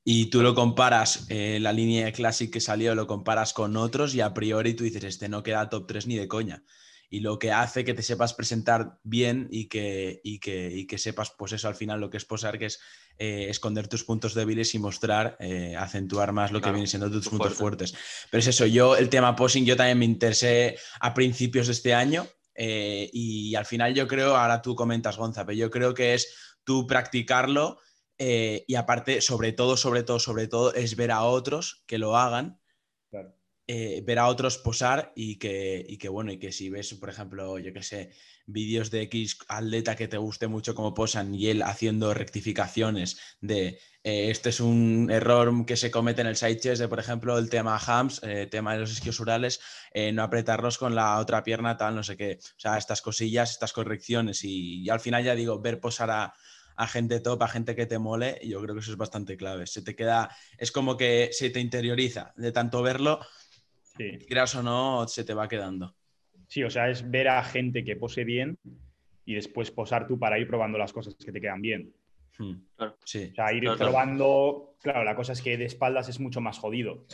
y 0.04 0.26
tú 0.26 0.42
lo 0.42 0.54
comparas, 0.54 1.26
eh, 1.30 1.58
la 1.60 1.72
línea 1.72 2.12
Classic 2.12 2.52
que 2.52 2.60
salió, 2.60 2.94
lo 2.94 3.06
comparas 3.06 3.54
con 3.54 3.76
otros 3.78 4.14
y 4.14 4.20
a 4.20 4.34
priori 4.34 4.74
tú 4.74 4.84
dices, 4.84 5.04
este 5.04 5.28
no 5.28 5.42
queda 5.42 5.70
top 5.70 5.86
3 5.86 6.06
ni 6.06 6.16
de 6.16 6.28
coña. 6.28 6.64
Y 7.08 7.20
lo 7.20 7.38
que 7.38 7.52
hace 7.52 7.84
que 7.84 7.94
te 7.94 8.02
sepas 8.02 8.34
presentar 8.34 8.98
bien 9.04 9.48
y 9.50 9.68
que, 9.68 10.20
y 10.24 10.38
que, 10.40 10.70
y 10.72 10.86
que 10.86 10.98
sepas, 10.98 11.30
pues 11.38 11.52
eso 11.52 11.68
al 11.68 11.76
final 11.76 12.00
lo 12.00 12.10
que 12.10 12.16
es 12.18 12.24
posar, 12.24 12.58
que 12.58 12.66
es 12.66 12.80
eh, 13.16 13.46
esconder 13.48 13.88
tus 13.88 14.04
puntos 14.04 14.34
débiles 14.34 14.74
y 14.74 14.78
mostrar, 14.80 15.38
acentuar 15.78 16.32
más 16.32 16.52
lo 16.52 16.60
claro, 16.60 16.72
que 16.72 16.72
vienen 16.72 16.88
siendo 16.88 17.10
tus 17.10 17.28
puntos 17.28 17.54
fuerte. 17.54 17.86
fuertes. 17.86 17.94
Pero 18.30 18.40
es 18.40 18.48
eso, 18.48 18.66
yo 18.66 18.96
el 18.96 19.08
tema 19.08 19.34
posing, 19.36 19.64
yo 19.64 19.76
también 19.76 19.98
me 19.98 20.04
interesé 20.04 20.76
a 21.00 21.14
principios 21.14 21.68
de 21.68 21.72
este 21.74 21.94
año 21.94 22.26
eh, 22.56 23.10
y 23.12 23.54
al 23.54 23.66
final 23.66 23.94
yo 23.94 24.06
creo, 24.08 24.36
ahora 24.36 24.62
tú 24.62 24.74
comentas, 24.74 25.16
Gonza, 25.16 25.44
pero 25.44 25.56
yo 25.56 25.70
creo 25.70 25.94
que 25.94 26.14
es 26.14 26.56
tú 26.64 26.86
practicarlo 26.86 27.78
eh, 28.18 28.64
y 28.66 28.74
aparte, 28.74 29.20
sobre 29.20 29.52
todo, 29.52 29.76
sobre 29.76 30.02
todo, 30.02 30.18
sobre 30.18 30.48
todo, 30.48 30.74
es 30.74 30.96
ver 30.96 31.10
a 31.10 31.22
otros 31.22 31.84
que 31.86 31.98
lo 31.98 32.16
hagan, 32.16 32.60
claro. 33.10 33.34
eh, 33.66 34.02
ver 34.06 34.18
a 34.18 34.28
otros 34.28 34.58
posar 34.58 35.12
y 35.14 35.38
que, 35.38 35.84
y 35.86 35.98
que, 35.98 36.08
bueno, 36.08 36.32
y 36.32 36.38
que 36.38 36.52
si 36.52 36.70
ves, 36.70 36.94
por 36.94 37.10
ejemplo, 37.10 37.58
yo 37.58 37.72
qué 37.72 37.82
sé, 37.82 38.12
vídeos 38.46 38.90
de 38.90 39.02
X 39.02 39.38
atleta 39.48 39.96
que 39.96 40.08
te 40.08 40.16
guste 40.16 40.46
mucho 40.46 40.74
cómo 40.74 40.94
posan 40.94 41.34
y 41.34 41.48
él 41.48 41.62
haciendo 41.62 42.14
rectificaciones 42.14 43.18
de 43.40 43.78
eh, 44.04 44.30
este 44.30 44.50
es 44.50 44.60
un 44.60 45.08
error 45.10 45.66
que 45.66 45.76
se 45.76 45.90
comete 45.90 46.20
en 46.20 46.28
el 46.28 46.36
side 46.36 46.60
chest 46.60 46.80
de, 46.80 46.86
por 46.86 47.00
ejemplo, 47.00 47.36
el 47.38 47.50
tema 47.50 47.76
hams, 47.76 48.22
eh, 48.22 48.46
tema 48.46 48.74
de 48.74 48.78
los 48.78 48.92
isquios 48.92 49.18
urales, 49.18 49.60
eh, 49.92 50.12
no 50.12 50.22
apretarlos 50.22 50.78
con 50.78 50.94
la 50.94 51.18
otra 51.18 51.42
pierna, 51.42 51.76
tal, 51.76 51.96
no 51.96 52.04
sé 52.04 52.16
qué. 52.16 52.38
O 52.40 52.60
sea, 52.60 52.78
estas 52.78 53.02
cosillas, 53.02 53.50
estas 53.50 53.72
correcciones 53.72 54.44
y, 54.44 54.84
y 54.84 54.90
al 54.90 55.00
final 55.00 55.24
ya 55.24 55.34
digo, 55.34 55.60
ver 55.60 55.80
posar 55.80 56.12
a, 56.12 56.34
a, 56.76 56.86
gente 56.86 57.18
top, 57.18 57.42
a 57.42 57.48
gente 57.48 57.74
que 57.74 57.86
te 57.86 57.98
mole, 57.98 58.38
yo 58.44 58.62
creo 58.62 58.76
que 58.76 58.80
eso 58.80 58.92
es 58.92 58.96
bastante 58.96 59.36
clave. 59.36 59.66
Se 59.66 59.82
te 59.82 59.96
queda, 59.96 60.30
es 60.56 60.70
como 60.70 60.96
que 60.96 61.30
se 61.32 61.50
te 61.50 61.58
interioriza 61.58 62.32
de 62.36 62.52
tanto 62.52 62.82
verlo, 62.82 63.18
sí. 63.98 64.18
creas 64.28 64.54
o 64.54 64.62
no, 64.62 65.08
se 65.08 65.24
te 65.24 65.34
va 65.34 65.48
quedando. 65.48 65.95
Sí, 66.48 66.62
o 66.62 66.70
sea, 66.70 66.88
es 66.90 67.10
ver 67.10 67.28
a 67.28 67.42
gente 67.42 67.84
que 67.84 67.96
pose 67.96 68.24
bien 68.24 68.58
y 69.24 69.34
después 69.34 69.70
posar 69.70 70.06
tú 70.06 70.18
para 70.18 70.38
ir 70.38 70.46
probando 70.46 70.78
las 70.78 70.92
cosas 70.92 71.14
que 71.16 71.32
te 71.32 71.40
quedan 71.40 71.60
bien. 71.60 71.92
Hmm. 72.38 72.54
Claro. 72.76 72.96
Sí. 73.04 73.28
O 73.32 73.34
sea, 73.34 73.52
ir 73.52 73.62
Claro, 73.62 73.78
probando, 73.78 74.76
claro, 74.82 75.04
la 75.04 75.16
cosa 75.16 75.32
es 75.32 75.42
que 75.42 75.56
de 75.56 75.64
espaldas 75.64 76.08
es 76.08 76.20
mucho 76.20 76.40
más 76.40 76.58
jodido, 76.58 77.04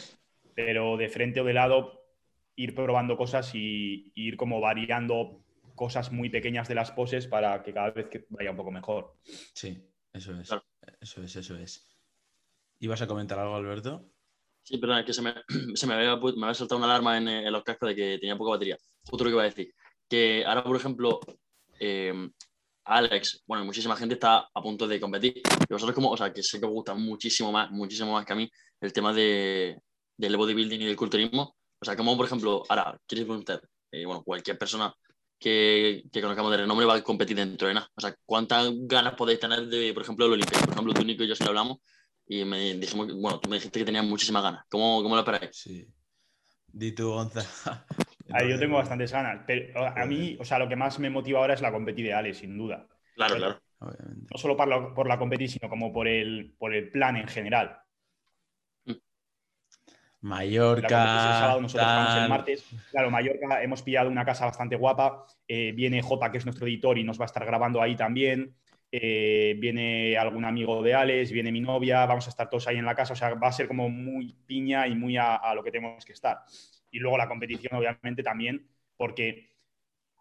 pero 0.54 0.96
de 0.96 1.08
frente 1.08 1.40
o 1.40 1.44
de 1.44 1.54
lado, 1.54 2.04
ir 2.56 2.74
probando 2.74 3.16
cosas 3.16 3.54
y, 3.54 4.12
y 4.14 4.28
ir 4.28 4.36
como 4.36 4.60
variando 4.60 5.42
cosas 5.74 6.12
muy 6.12 6.28
pequeñas 6.28 6.68
de 6.68 6.74
las 6.74 6.90
poses 6.90 7.26
para 7.26 7.62
que 7.62 7.72
cada 7.72 7.90
vez 7.90 8.08
que 8.08 8.26
vaya 8.28 8.50
un 8.50 8.56
poco 8.56 8.70
mejor. 8.70 9.16
Sí, 9.24 9.82
eso 10.12 10.38
es. 10.38 10.48
Claro. 10.48 10.64
Eso 11.00 11.22
es, 11.22 11.36
eso 11.36 11.56
es. 11.56 11.88
¿Ibas 12.80 13.00
a 13.02 13.06
comentar 13.06 13.38
algo, 13.38 13.54
Alberto? 13.54 14.10
Sí, 14.64 14.78
perdón, 14.78 14.98
es 14.98 15.04
que 15.04 15.12
se 15.12 15.22
me, 15.22 15.34
se 15.74 15.86
me, 15.86 15.94
había, 15.94 16.16
me 16.16 16.44
había 16.44 16.54
saltado 16.54 16.78
una 16.78 16.86
alarma 16.86 17.18
en, 17.18 17.28
en 17.28 17.52
los 17.52 17.64
cascos 17.64 17.88
de 17.88 17.96
que 17.96 18.18
tenía 18.18 18.36
poca 18.36 18.52
batería. 18.52 18.76
Justo 19.04 19.24
lo 19.24 19.30
que 19.30 19.34
iba 19.34 19.42
a 19.42 19.46
decir. 19.46 19.74
Que 20.08 20.44
ahora, 20.44 20.62
por 20.62 20.76
ejemplo, 20.76 21.20
eh, 21.80 22.30
Alex, 22.84 23.42
bueno, 23.46 23.64
muchísima 23.64 23.96
gente 23.96 24.14
está 24.14 24.48
a 24.52 24.62
punto 24.62 24.86
de 24.86 25.00
competir. 25.00 25.38
Y 25.68 25.72
vosotros 25.72 25.94
como, 25.94 26.10
o 26.10 26.16
sea, 26.16 26.32
que 26.32 26.42
sé 26.42 26.60
que 26.60 26.66
os 26.66 26.72
gusta 26.72 26.94
muchísimo 26.94 27.50
más, 27.50 27.70
muchísimo 27.70 28.12
más 28.12 28.24
que 28.24 28.32
a 28.32 28.36
mí 28.36 28.48
el 28.80 28.92
tema 28.92 29.12
de, 29.12 29.80
del 30.16 30.36
bodybuilding 30.36 30.82
y 30.82 30.86
del 30.86 30.96
culturismo. 30.96 31.56
O 31.80 31.84
sea, 31.84 31.96
como 31.96 32.16
por 32.16 32.26
ejemplo, 32.26 32.62
ahora, 32.68 32.98
quieres 33.06 33.26
preguntar, 33.26 33.60
eh, 33.90 34.04
bueno, 34.04 34.22
cualquier 34.22 34.58
persona 34.58 34.94
que, 35.38 36.04
que 36.12 36.20
conozcamos 36.20 36.52
de 36.52 36.58
renombre 36.58 36.86
va 36.86 36.94
a 36.94 37.02
competir 37.02 37.36
dentro 37.36 37.66
de 37.66 37.74
nada. 37.74 37.88
O 37.96 38.00
sea, 38.00 38.14
¿cuántas 38.24 38.70
ganas 38.72 39.14
podéis 39.14 39.40
tener 39.40 39.66
de, 39.66 39.92
por 39.92 40.02
ejemplo, 40.02 40.26
el 40.26 40.32
Olimpia? 40.32 40.60
Por 40.60 40.70
ejemplo, 40.72 40.94
tú, 40.94 41.04
Nico 41.04 41.24
y 41.24 41.28
yo 41.28 41.34
sí 41.34 41.42
lo 41.42 41.50
hablamos 41.50 41.78
y 42.40 42.44
me 42.44 42.74
dijimos, 42.74 43.06
que- 43.06 43.12
bueno, 43.14 43.38
tú 43.40 43.48
me 43.48 43.56
dijiste 43.56 43.78
que 43.78 43.84
tenías 43.84 44.04
muchísimas 44.04 44.42
ganas. 44.42 44.64
¿Cómo, 44.70 45.02
cómo 45.02 45.14
lo 45.14 45.20
esperáis? 45.22 45.54
Sí. 45.56 45.86
Di 46.68 46.92
tú, 46.92 47.10
Gonza. 47.10 47.40
A 48.34 48.38
ver, 48.38 48.48
yo 48.48 48.58
tengo 48.58 48.76
bastantes 48.76 49.12
ganas, 49.12 49.42
pero 49.46 49.86
a 49.86 50.06
mí, 50.06 50.38
o 50.40 50.44
sea, 50.44 50.58
lo 50.58 50.66
que 50.68 50.76
más 50.76 50.98
me 50.98 51.10
motiva 51.10 51.40
ahora 51.40 51.52
es 51.54 51.60
la 51.60 51.70
competi 51.70 52.02
de 52.02 52.14
Ale, 52.14 52.32
sin 52.32 52.56
duda. 52.56 52.86
Claro, 53.14 53.36
claro. 53.36 53.60
Obviamente. 53.80 54.28
No 54.30 54.38
solo 54.38 54.56
por 54.56 54.68
la, 54.68 54.94
por 54.94 55.06
la 55.06 55.18
competi, 55.18 55.48
sino 55.48 55.68
como 55.68 55.92
por 55.92 56.08
el, 56.08 56.54
por 56.58 56.72
el 56.72 56.90
plan 56.90 57.16
en 57.16 57.28
general. 57.28 57.78
La 58.86 58.94
competi 58.94 59.16
es 60.14 60.22
el 60.22 60.28
Mallorca. 60.28 60.86
sábado, 61.34 61.60
nosotros 61.60 61.86
vamos 61.88 62.16
el 62.16 62.28
martes. 62.28 62.64
Claro, 62.90 63.10
Mallorca 63.10 63.62
hemos 63.62 63.82
pillado 63.82 64.08
una 64.08 64.24
casa 64.24 64.46
bastante 64.46 64.76
guapa. 64.76 65.26
eh, 65.48 65.72
viene 65.72 66.00
Jota, 66.00 66.30
que 66.30 66.38
es 66.38 66.44
nuestro 66.46 66.66
editor, 66.66 66.96
y 66.96 67.04
nos 67.04 67.18
va 67.20 67.24
a 67.24 67.26
estar 67.26 67.44
grabando 67.44 67.82
ahí 67.82 67.96
también. 67.96 68.54
Eh, 68.94 69.56
viene 69.58 70.18
algún 70.18 70.44
amigo 70.44 70.82
de 70.82 70.92
Alex, 70.92 71.32
viene 71.32 71.50
mi 71.50 71.62
novia, 71.62 72.04
vamos 72.04 72.26
a 72.26 72.30
estar 72.30 72.50
todos 72.50 72.68
ahí 72.68 72.76
en 72.76 72.84
la 72.84 72.94
casa. 72.94 73.14
O 73.14 73.16
sea, 73.16 73.32
va 73.34 73.48
a 73.48 73.52
ser 73.52 73.66
como 73.66 73.88
muy 73.88 74.36
piña 74.46 74.86
y 74.86 74.94
muy 74.94 75.16
a, 75.16 75.36
a 75.36 75.54
lo 75.54 75.64
que 75.64 75.70
tenemos 75.70 76.04
que 76.04 76.12
estar. 76.12 76.40
Y 76.90 76.98
luego 76.98 77.16
la 77.16 77.26
competición, 77.26 77.74
obviamente, 77.74 78.22
también, 78.22 78.68
porque 78.98 79.48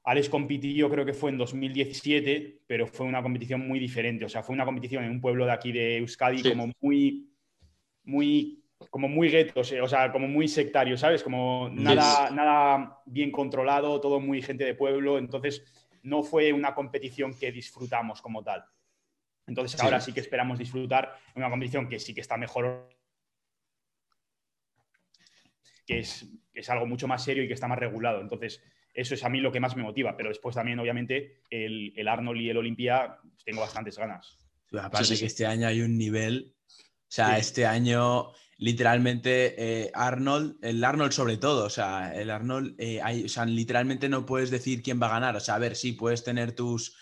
Alex 0.06 0.30
compitió, 0.30 0.90
creo 0.90 1.06
que 1.06 1.14
fue 1.14 1.32
en 1.32 1.38
2017, 1.38 2.62
pero 2.66 2.88
fue 2.88 3.06
una 3.06 3.22
competición 3.22 3.68
muy 3.68 3.78
diferente. 3.78 4.24
O 4.24 4.30
sea, 4.30 4.42
fue 4.42 4.56
una 4.56 4.66
competición 4.66 5.04
en 5.04 5.12
un 5.12 5.22
pueblo 5.22 5.46
de 5.46 5.52
aquí 5.52 5.74
de 5.74 5.98
Euskadi, 5.98 6.40
Sí. 6.40 6.50
como 6.52 6.72
muy, 6.80 7.30
muy 8.04 8.58
como 8.90 9.08
muy 9.08 9.30
gueto, 9.30 9.60
o 9.62 9.64
sea, 9.64 10.12
como 10.12 10.28
muy 10.28 10.48
sectario, 10.48 10.98
¿sabes? 10.98 11.22
Como 11.22 11.70
nada, 11.72 12.32
nada 12.32 12.98
bien 13.06 13.32
controlado, 13.32 14.02
todo 14.02 14.20
muy 14.20 14.42
gente 14.42 14.64
de 14.64 14.74
pueblo, 14.74 15.20
entonces 15.20 15.64
no 16.04 16.24
fue 16.24 16.54
una 16.54 16.74
competición 16.74 17.38
que 17.38 17.52
disfrutamos 17.52 18.22
como 18.22 18.44
tal. 18.44 18.64
Entonces 19.48 19.80
Sí. 19.80 19.86
ahora 19.86 20.00
sí 20.00 20.14
que 20.14 20.20
esperamos 20.20 20.60
disfrutar 20.60 21.18
una 21.36 21.50
competición 21.50 21.90
que 21.90 22.00
sí 22.00 22.14
que 22.14 22.22
está 22.22 22.38
mejor, 22.38 22.90
que 25.86 26.00
es, 26.00 26.26
que 26.54 26.60
es 26.62 26.70
algo 26.70 26.86
mucho 26.86 27.08
más 27.08 27.24
serio 27.24 27.44
y 27.44 27.48
que 27.48 27.54
está 27.54 27.68
más 27.68 27.80
regulado. 27.80 28.22
Entonces 28.22 28.64
eso 28.94 29.14
es 29.14 29.24
a 29.24 29.30
mí 29.30 29.40
lo 29.40 29.52
que 29.52 29.60
más 29.60 29.76
me 29.76 29.84
motiva, 29.84 30.16
pero 30.18 30.30
después 30.30 30.56
también 30.56 30.80
obviamente 30.80 31.42
el, 31.50 31.94
el 31.96 32.08
Arnold 32.08 32.42
y 32.42 32.50
el 32.50 32.58
Olimpia 32.58 33.18
pues, 33.22 33.44
tengo 33.44 33.62
bastantes 33.62 33.98
ganas. 33.98 34.38
Aparte 34.74 35.00
Sí, 35.00 35.06
sí, 35.06 35.16
sí. 35.16 35.20
que 35.22 35.28
este 35.28 35.46
año 35.46 35.68
hay 35.68 35.82
un 35.82 35.98
nivel. 35.98 36.56
O 36.68 37.14
sea, 37.14 37.36
Sí. 37.36 37.42
este 37.42 37.66
año 37.66 38.32
literalmente 38.62 39.56
eh, 39.58 39.92
Arnold, 39.96 40.58
el 40.62 40.84
Arnold 40.84 41.12
sobre 41.14 41.38
todo, 41.38 41.66
o 41.66 41.70
sea, 41.70 42.14
el 42.16 42.30
Arnold, 42.30 42.76
eh, 42.78 43.02
hay- 43.02 43.26
o 43.26 43.30
sea, 43.30 43.46
literalmente 43.46 44.08
no 44.08 44.26
puedes 44.26 44.52
decir 44.52 44.84
quién 44.84 45.02
va 45.02 45.08
a 45.08 45.12
ganar. 45.18 45.36
O 45.36 45.40
sea, 45.40 45.56
a 45.56 45.60
ver, 45.60 45.76
sí, 45.76 45.94
puedes 45.94 46.24
tener 46.24 46.54
tus 46.54 46.96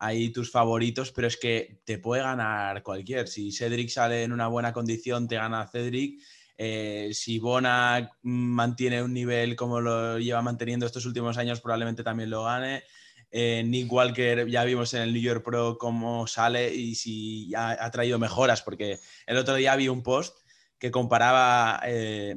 ahí 0.00 0.30
tus 0.30 0.50
favoritos, 0.50 1.12
pero 1.12 1.28
es 1.28 1.36
que 1.36 1.80
te 1.84 1.98
puede 1.98 2.22
ganar 2.22 2.82
cualquier. 2.82 3.28
Si 3.28 3.52
Cedric 3.52 3.88
sale 3.90 4.24
en 4.24 4.32
una 4.32 4.48
buena 4.48 4.72
condición, 4.72 5.28
te 5.28 5.36
gana 5.36 5.66
Cedric. 5.68 6.20
Eh, 6.58 7.10
si 7.12 7.38
Bona 7.38 8.10
mantiene 8.22 9.02
un 9.02 9.12
nivel 9.14 9.56
como 9.56 9.80
lo 9.80 10.18
lleva 10.18 10.42
manteniendo 10.42 10.84
estos 10.86 11.06
últimos 11.06 11.38
años, 11.38 11.60
probablemente 11.60 12.02
también 12.04 12.30
lo 12.30 12.44
gane. 12.44 12.82
eh, 13.30 13.62
Nick 13.66 13.90
Walker 13.92 14.46
ya 14.48 14.64
vimos 14.64 14.94
en 14.94 15.02
el 15.02 15.12
New 15.12 15.22
York 15.22 15.44
Pro 15.44 15.76
cómo 15.78 16.26
sale 16.26 16.72
y 16.74 16.94
si 16.94 17.52
ha, 17.54 17.84
ha 17.84 17.90
traído 17.90 18.18
mejoras, 18.18 18.62
porque 18.62 18.98
el 19.26 19.36
otro 19.36 19.54
día 19.56 19.74
vi 19.76 19.88
un 19.88 20.02
post 20.04 20.38
que 20.84 20.90
comparaba 20.90 21.80
eh, 21.86 22.36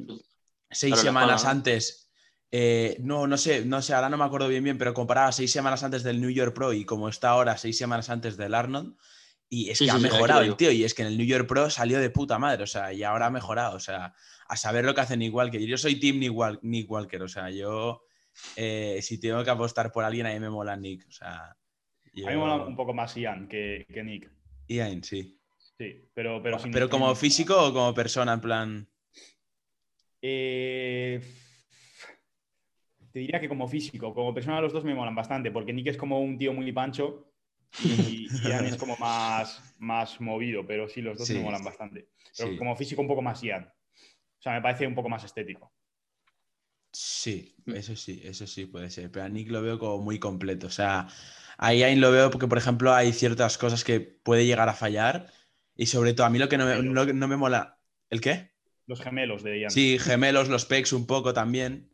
seis 0.72 0.98
semanas 1.00 1.44
antes, 1.44 2.10
eh, 2.50 2.96
no, 3.02 3.28
no 3.28 3.36
sé, 3.38 3.66
no 3.66 3.82
sé, 3.82 3.94
ahora 3.94 4.08
no 4.08 4.16
me 4.16 4.24
acuerdo 4.24 4.48
bien 4.48 4.64
bien, 4.64 4.78
pero 4.78 4.94
comparaba 4.94 5.34
seis 5.34 5.52
semanas 5.52 5.84
antes 5.84 6.02
del 6.02 6.22
New 6.22 6.30
York 6.30 6.54
Pro 6.56 6.72
y 6.72 6.86
como 6.86 7.10
está 7.10 7.32
ahora 7.32 7.58
seis 7.58 7.78
semanas 7.78 8.10
antes 8.10 8.38
del 8.38 8.54
Arnold. 8.54 8.96
Y 9.50 9.70
es 9.70 9.80
Sí, 9.80 9.86
que 9.86 9.92
ha 9.92 9.98
sí, 9.98 10.04
mejorado 10.04 10.42
el 10.44 10.56
tío, 10.56 10.72
y 10.72 10.86
es 10.86 10.94
que 10.94 11.02
en 11.02 11.10
el 11.10 11.18
New 11.18 11.28
York 11.28 11.46
Pro 11.46 11.70
salió 11.70 12.00
de 12.00 12.10
puta 12.10 12.40
madre, 12.40 12.64
o 12.64 12.68
sea, 12.68 12.94
y 12.94 13.04
ahora 13.04 13.26
ha 13.26 13.30
mejorado, 13.32 13.76
o 13.76 13.80
sea, 13.82 14.14
a 14.48 14.56
saber 14.56 14.86
lo 14.86 14.96
que 14.96 15.02
hace 15.02 15.18
Nick 15.18 15.34
Walker. 15.34 15.60
Yo 15.60 15.78
soy 15.78 16.00
Team 16.00 16.20
Nick, 16.20 16.32
Wal- 16.32 16.60
Nick 16.62 16.90
Walker, 16.90 17.22
o 17.22 17.28
sea, 17.28 17.50
yo 17.50 18.02
eh, 18.56 19.00
si 19.02 19.20
tengo 19.20 19.44
que 19.44 19.50
apostar 19.50 19.92
por 19.92 20.06
alguien, 20.06 20.26
a 20.26 20.32
mí 20.32 20.40
me 20.40 20.50
mola 20.50 20.78
Nick, 20.78 21.06
o 21.10 21.12
sea. 21.12 21.36
A 21.48 21.56
mí 22.14 22.24
me 22.24 22.38
mola 22.38 22.56
un 22.66 22.78
poco 22.78 22.94
más 22.94 23.14
Ian 23.16 23.50
que, 23.50 23.86
que 23.94 24.04
Nick. 24.04 24.32
Ian, 24.70 25.04
sí. 25.04 25.37
Sí, 25.78 26.10
pero, 26.14 26.42
pero, 26.42 26.58
sin- 26.60 26.72
Pero 26.72 26.90
como 26.90 27.14
físico 27.16 27.56
o 27.68 27.74
como 27.74 27.94
persona, 27.94 28.34
en 28.34 28.42
plan. 28.42 28.88
Eh, 30.22 31.22
te 33.12 33.20
diría 33.20 33.40
que 33.40 33.48
como 33.50 33.68
físico, 33.68 34.14
como 34.14 34.34
persona 34.34 34.60
los 34.62 34.74
dos 34.74 34.84
me 34.84 34.96
molan 34.96 35.16
bastante, 35.16 35.52
porque 35.52 35.74
Nick 35.74 35.88
es 35.88 35.98
como 35.98 36.20
un 36.20 36.38
tío 36.38 36.54
muy 36.54 36.72
pancho 36.72 37.32
y 37.84 38.28
Ian 38.48 38.66
es 38.66 38.78
como 38.78 38.98
más, 38.98 39.62
más 39.78 40.20
movido, 40.20 40.66
pero 40.66 40.88
sí, 40.88 41.02
los 41.02 41.18
dos 41.18 41.28
Sí. 41.28 41.36
me 41.36 41.42
molan 41.42 41.64
bastante. 41.64 42.10
Pero 42.36 42.52
Sí. 42.52 42.58
como 42.58 42.76
físico 42.76 43.02
un 43.02 43.08
poco 43.08 43.22
más 43.22 43.42
Ian. 43.44 43.66
O 43.66 44.42
sea, 44.42 44.54
me 44.54 44.62
parece 44.62 44.88
un 44.88 44.96
poco 44.96 45.10
más 45.10 45.24
estético. 45.24 45.72
Sí, 46.92 47.56
eso 47.68 47.96
sí, 47.96 48.22
eso 48.24 48.48
sí 48.48 48.66
puede 48.66 48.90
ser. 48.90 49.12
Pero 49.12 49.26
a 49.26 49.30
Nick 49.30 49.50
lo 49.50 49.62
veo 49.62 49.78
como 49.78 50.00
muy 50.00 50.18
completo. 50.20 50.68
O 50.68 50.72
sea, 50.72 51.08
a 51.58 51.74
Ian 51.74 52.02
lo 52.02 52.12
veo 52.12 52.32
porque, 52.32 52.48
por 52.48 52.58
ejemplo, 52.58 52.94
hay 52.94 53.14
ciertas 53.14 53.58
cosas 53.58 53.84
que 53.84 54.00
puede 54.00 54.46
llegar 54.46 54.70
a 54.70 54.74
fallar. 54.74 55.32
Y 55.78 55.86
sobre 55.86 56.14
todo, 56.14 56.26
a 56.28 56.30
mí 56.30 56.40
lo 56.40 56.50
que 56.50 56.58
no 56.58 56.66
me, 56.66 56.82
no- 56.82 57.06
no 57.06 57.28
me 57.28 57.38
mola. 57.38 57.80
¿El 58.10 58.20
qué? 58.22 58.52
Los 58.88 59.02
gemelos 59.02 59.44
de 59.44 59.60
Ian. 59.62 59.72
Sí, 59.72 60.00
gemelos, 60.00 60.50
los 60.50 60.66
pecs 60.66 60.92
un 60.94 61.06
poco 61.06 61.34
también. 61.34 61.90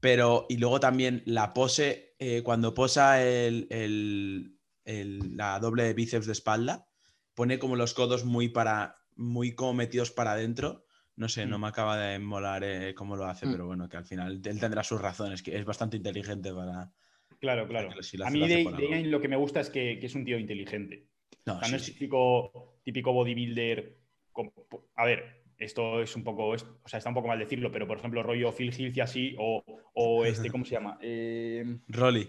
Pero, 0.00 0.46
y 0.48 0.58
luego 0.58 0.80
también 0.80 1.22
la 1.24 1.54
pose, 1.54 2.14
eh, 2.18 2.42
cuando 2.42 2.74
posa 2.74 3.22
el, 3.24 3.66
el- 3.70 4.58
el- 4.84 5.36
la 5.36 5.58
doble 5.60 5.84
de 5.84 5.94
bíceps 5.94 6.26
de 6.26 6.32
espalda, 6.32 6.88
pone 7.34 7.58
como 7.58 7.76
los 7.76 7.94
codos 7.94 8.24
muy 8.24 8.48
para, 8.48 8.96
muy 9.16 9.54
como 9.54 9.72
metidos 9.74 10.10
para 10.10 10.32
adentro. 10.32 10.84
No 11.16 11.28
sé, 11.28 11.46
no 11.46 11.58
Mm. 11.58 11.62
me 11.62 11.68
acaba 11.68 11.96
de 11.96 12.18
molar 12.18 12.64
eh, 12.64 12.94
cómo 12.94 13.16
lo 13.16 13.24
hace, 13.26 13.46
Mm. 13.46 13.52
pero 13.52 13.66
bueno, 13.66 13.88
que 13.88 13.96
al 13.96 14.04
final 14.04 14.42
él 14.44 14.58
tendrá 14.60 14.82
sus 14.82 15.00
razones, 15.00 15.42
que 15.42 15.56
es 15.56 15.64
bastante 15.64 15.96
inteligente 15.96 16.52
para. 16.52 16.92
Claro, 17.40 17.66
claro. 17.68 18.02
si 18.02 18.20
A 18.22 18.30
mí 18.30 18.40
de, 18.40 18.64
de. 18.76 18.88
Ian 18.90 19.10
lo 19.10 19.20
que 19.20 19.28
me 19.28 19.36
gusta 19.36 19.60
es 19.60 19.70
que, 19.70 19.98
que 20.00 20.06
es 20.06 20.14
un 20.14 20.24
tío 20.24 20.38
inteligente. 20.38 21.08
No, 21.46 21.54
O 21.56 21.58
sea, 21.60 21.66
sí, 21.66 21.70
no 21.72 21.76
es 21.76 21.82
sí. 21.84 21.92
típico, 21.92 22.73
típico 22.84 23.12
bodybuilder. 23.12 23.98
con- 24.32 24.52
a 24.96 25.04
ver, 25.06 25.44
esto 25.58 26.02
es 26.02 26.16
un 26.16 26.24
poco. 26.24 26.54
es- 26.54 26.64
o 26.64 26.88
sea, 26.88 26.98
está 26.98 27.10
un 27.10 27.14
poco 27.14 27.28
mal 27.28 27.38
decirlo, 27.38 27.70
pero 27.72 27.86
por 27.86 27.98
ejemplo, 27.98 28.22
rollo 28.22 28.52
Phil 28.52 28.72
Heath 28.72 28.96
y 28.96 29.00
así, 29.00 29.36
o, 29.38 29.64
o 29.94 30.24
este, 30.48 30.50
¿cómo 30.50 30.64
se 30.64 30.72
llama? 30.74 30.98
Eh, 31.02 31.64
Rolly, 31.88 32.28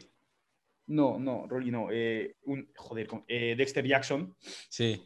no, 0.87 1.17
no, 1.19 1.47
Rolly 1.47 1.71
no. 1.71 1.87
eh, 1.91 2.35
un, 2.43 2.71
joder. 2.75 3.07
Eh, 3.27 3.55
Dexter 3.57 3.85
Jackson. 3.85 4.35
sí. 4.69 5.01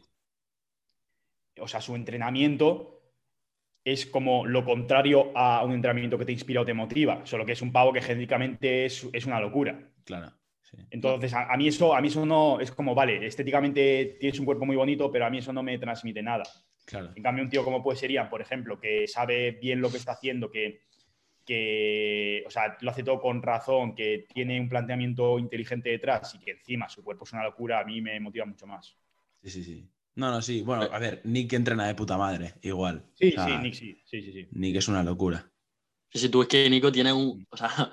O 1.60 1.68
sea, 1.68 1.80
su 1.80 1.94
entrenamiento 1.94 3.02
es 3.84 4.06
como 4.06 4.46
lo 4.46 4.64
contrario 4.64 5.32
a 5.36 5.64
un 5.64 5.72
entrenamiento 5.72 6.18
que 6.18 6.24
te 6.24 6.32
inspira 6.32 6.60
o 6.62 6.64
te 6.64 6.74
motiva, 6.74 7.24
solo 7.26 7.44
que 7.46 7.52
es 7.52 7.62
un 7.62 7.72
pavo 7.72 7.92
que 7.92 8.02
genéticamente 8.02 8.86
es, 8.86 9.06
es 9.12 9.26
una 9.26 9.40
locura. 9.40 9.90
Claro. 10.04 10.32
Sí. 10.70 10.76
Entonces, 10.90 11.32
a, 11.34 11.52
a 11.52 11.56
mí 11.56 11.68
eso, 11.68 11.94
a 11.94 12.00
mí 12.00 12.08
eso 12.08 12.24
no 12.26 12.60
es 12.60 12.70
como, 12.72 12.94
vale, 12.94 13.26
estéticamente 13.26 14.16
tienes 14.20 14.38
un 14.40 14.46
cuerpo 14.46 14.66
muy 14.66 14.76
bonito, 14.76 15.10
pero 15.10 15.26
a 15.26 15.30
mí 15.30 15.38
eso 15.38 15.52
no 15.52 15.62
me 15.62 15.78
transmite 15.78 16.22
nada. 16.22 16.44
Claro. 16.84 17.12
En 17.14 17.22
cambio, 17.22 17.44
un 17.44 17.50
tío 17.50 17.64
como 17.64 17.82
puede 17.82 17.98
ser 17.98 18.10
Ian, 18.10 18.28
por 18.28 18.40
ejemplo, 18.40 18.78
que 18.80 19.06
sabe 19.06 19.52
bien 19.52 19.80
lo 19.80 19.90
que 19.90 19.98
está 19.98 20.12
haciendo, 20.12 20.50
que, 20.50 20.82
que 21.44 22.42
o 22.46 22.50
sea, 22.50 22.76
lo 22.80 22.90
hace 22.90 23.02
todo 23.02 23.20
con 23.20 23.42
razón, 23.42 23.94
que 23.94 24.26
tiene 24.32 24.60
un 24.60 24.68
planteamiento 24.68 25.38
inteligente 25.38 25.90
detrás 25.90 26.34
y 26.34 26.38
que 26.38 26.52
encima 26.52 26.88
su 26.88 27.02
cuerpo 27.04 27.24
es 27.24 27.32
una 27.32 27.44
locura, 27.44 27.80
a 27.80 27.84
mí 27.84 28.00
me 28.00 28.18
motiva 28.20 28.46
mucho 28.46 28.66
más. 28.66 28.96
Sí, 29.42 29.50
sí, 29.50 29.64
sí. 29.64 29.90
No, 30.16 30.30
no, 30.30 30.42
sí. 30.42 30.62
Bueno, 30.62 30.82
a 30.82 30.98
ver, 30.98 31.22
Nick 31.24 31.52
entrena 31.52 31.86
de 31.86 31.94
puta 31.94 32.18
madre, 32.18 32.54
igual. 32.62 33.04
Sí, 33.14 33.28
O 33.28 33.32
sea, 33.32 33.46
sí, 33.46 33.56
Nick, 33.62 33.74
sí, 33.74 34.02
sí, 34.04 34.22
sí, 34.22 34.32
sí. 34.32 34.48
Nick 34.52 34.76
es 34.76 34.88
una 34.88 35.02
locura. 35.02 35.50
Sí, 36.12 36.18
sí, 36.18 36.28
tú 36.28 36.42
es 36.42 36.48
que 36.48 36.68
Nico 36.68 36.90
tiene 36.90 37.12
un. 37.12 37.46
O 37.50 37.56
sea, 37.56 37.68
ulti- 37.68 37.90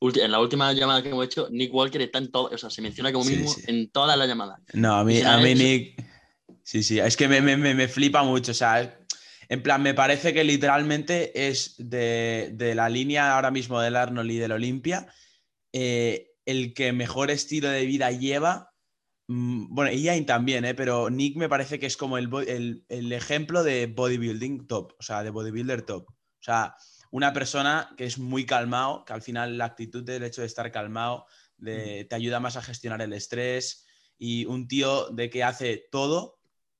en 0.00 0.30
la 0.30 0.40
última 0.40 0.72
llamada 0.72 1.02
que 1.02 1.08
hemos 1.10 1.24
hecho, 1.24 1.48
Nick 1.50 1.72
Walker 1.74 2.00
está 2.00 2.18
en 2.18 2.30
todo. 2.30 2.50
O 2.52 2.58
sea, 2.58 2.70
se 2.70 2.82
menciona 2.82 3.12
como 3.12 3.24
Sí, 3.24 3.36
mismo 3.36 3.52
sí. 3.52 3.62
en 3.66 3.90
todas 3.90 4.16
las 4.16 4.28
llamadas. 4.28 4.60
No, 4.74 4.94
a 4.94 5.04
mí, 5.04 5.20
a 5.20 5.38
mí. 5.38 5.54
Nick. 5.54 6.04
Sí, 6.62 6.82
sí, 6.82 6.98
es 6.98 7.16
que 7.16 7.28
me, 7.28 7.40
me- 7.40 7.56
me- 7.56 7.88
flipa 7.88 8.22
mucho. 8.22 8.52
O 8.52 8.54
sea, 8.54 8.98
en 9.48 9.62
plan, 9.62 9.82
me 9.82 9.94
parece 9.94 10.32
que 10.34 10.44
literalmente 10.44 11.48
es 11.48 11.74
de, 11.78 12.50
de 12.54 12.74
la 12.74 12.88
línea 12.88 13.34
ahora 13.34 13.50
mismo 13.50 13.80
del 13.80 13.96
Arnold 13.96 14.30
y 14.30 14.36
del 14.36 14.52
Olimpia 14.52 15.06
eh, 15.72 16.32
el 16.44 16.74
que 16.74 16.92
mejor 16.92 17.30
estilo 17.30 17.68
de 17.68 17.84
vida 17.86 18.10
lleva. 18.10 18.72
Mm, 19.28 19.74
Bueno, 19.74 19.90
y 19.92 20.02
Ian 20.02 20.24
también, 20.26 20.64
¿eh? 20.64 20.74
pero 20.74 21.10
Nick 21.10 21.36
me 21.36 21.48
parece 21.48 21.78
que 21.78 21.86
es 21.86 21.96
como 21.96 22.18
el, 22.18 22.28
el- 22.46 22.84
el 22.88 23.12
ejemplo 23.12 23.62
de 23.62 23.86
bodybuilding 23.86 24.66
top, 24.66 24.92
o 24.98 25.02
sea, 25.02 25.22
de 25.22 25.30
bodybuilder 25.30 25.82
top. 25.82 26.08
O 26.08 26.14
sea, 26.42 26.74
una 27.10 27.32
persona 27.32 27.94
que 27.96 28.04
es 28.04 28.18
muy 28.18 28.44
calmado, 28.46 29.04
que 29.04 29.12
al 29.12 29.22
final 29.22 29.58
la 29.58 29.64
actitud 29.66 30.04
del 30.04 30.22
hecho 30.24 30.42
de 30.42 30.46
estar 30.46 30.70
calmado 30.72 31.26
de- 31.56 32.04
te 32.04 32.14
ayuda 32.14 32.40
más 32.40 32.56
a 32.56 32.62
gestionar 32.62 33.02
el 33.02 33.12
estrés 33.12 33.86
y 34.18 34.44
un 34.46 34.68
tío 34.68 35.08
de 35.10 35.30
que 35.30 35.42
hace 35.44 35.88
todo 35.90 36.38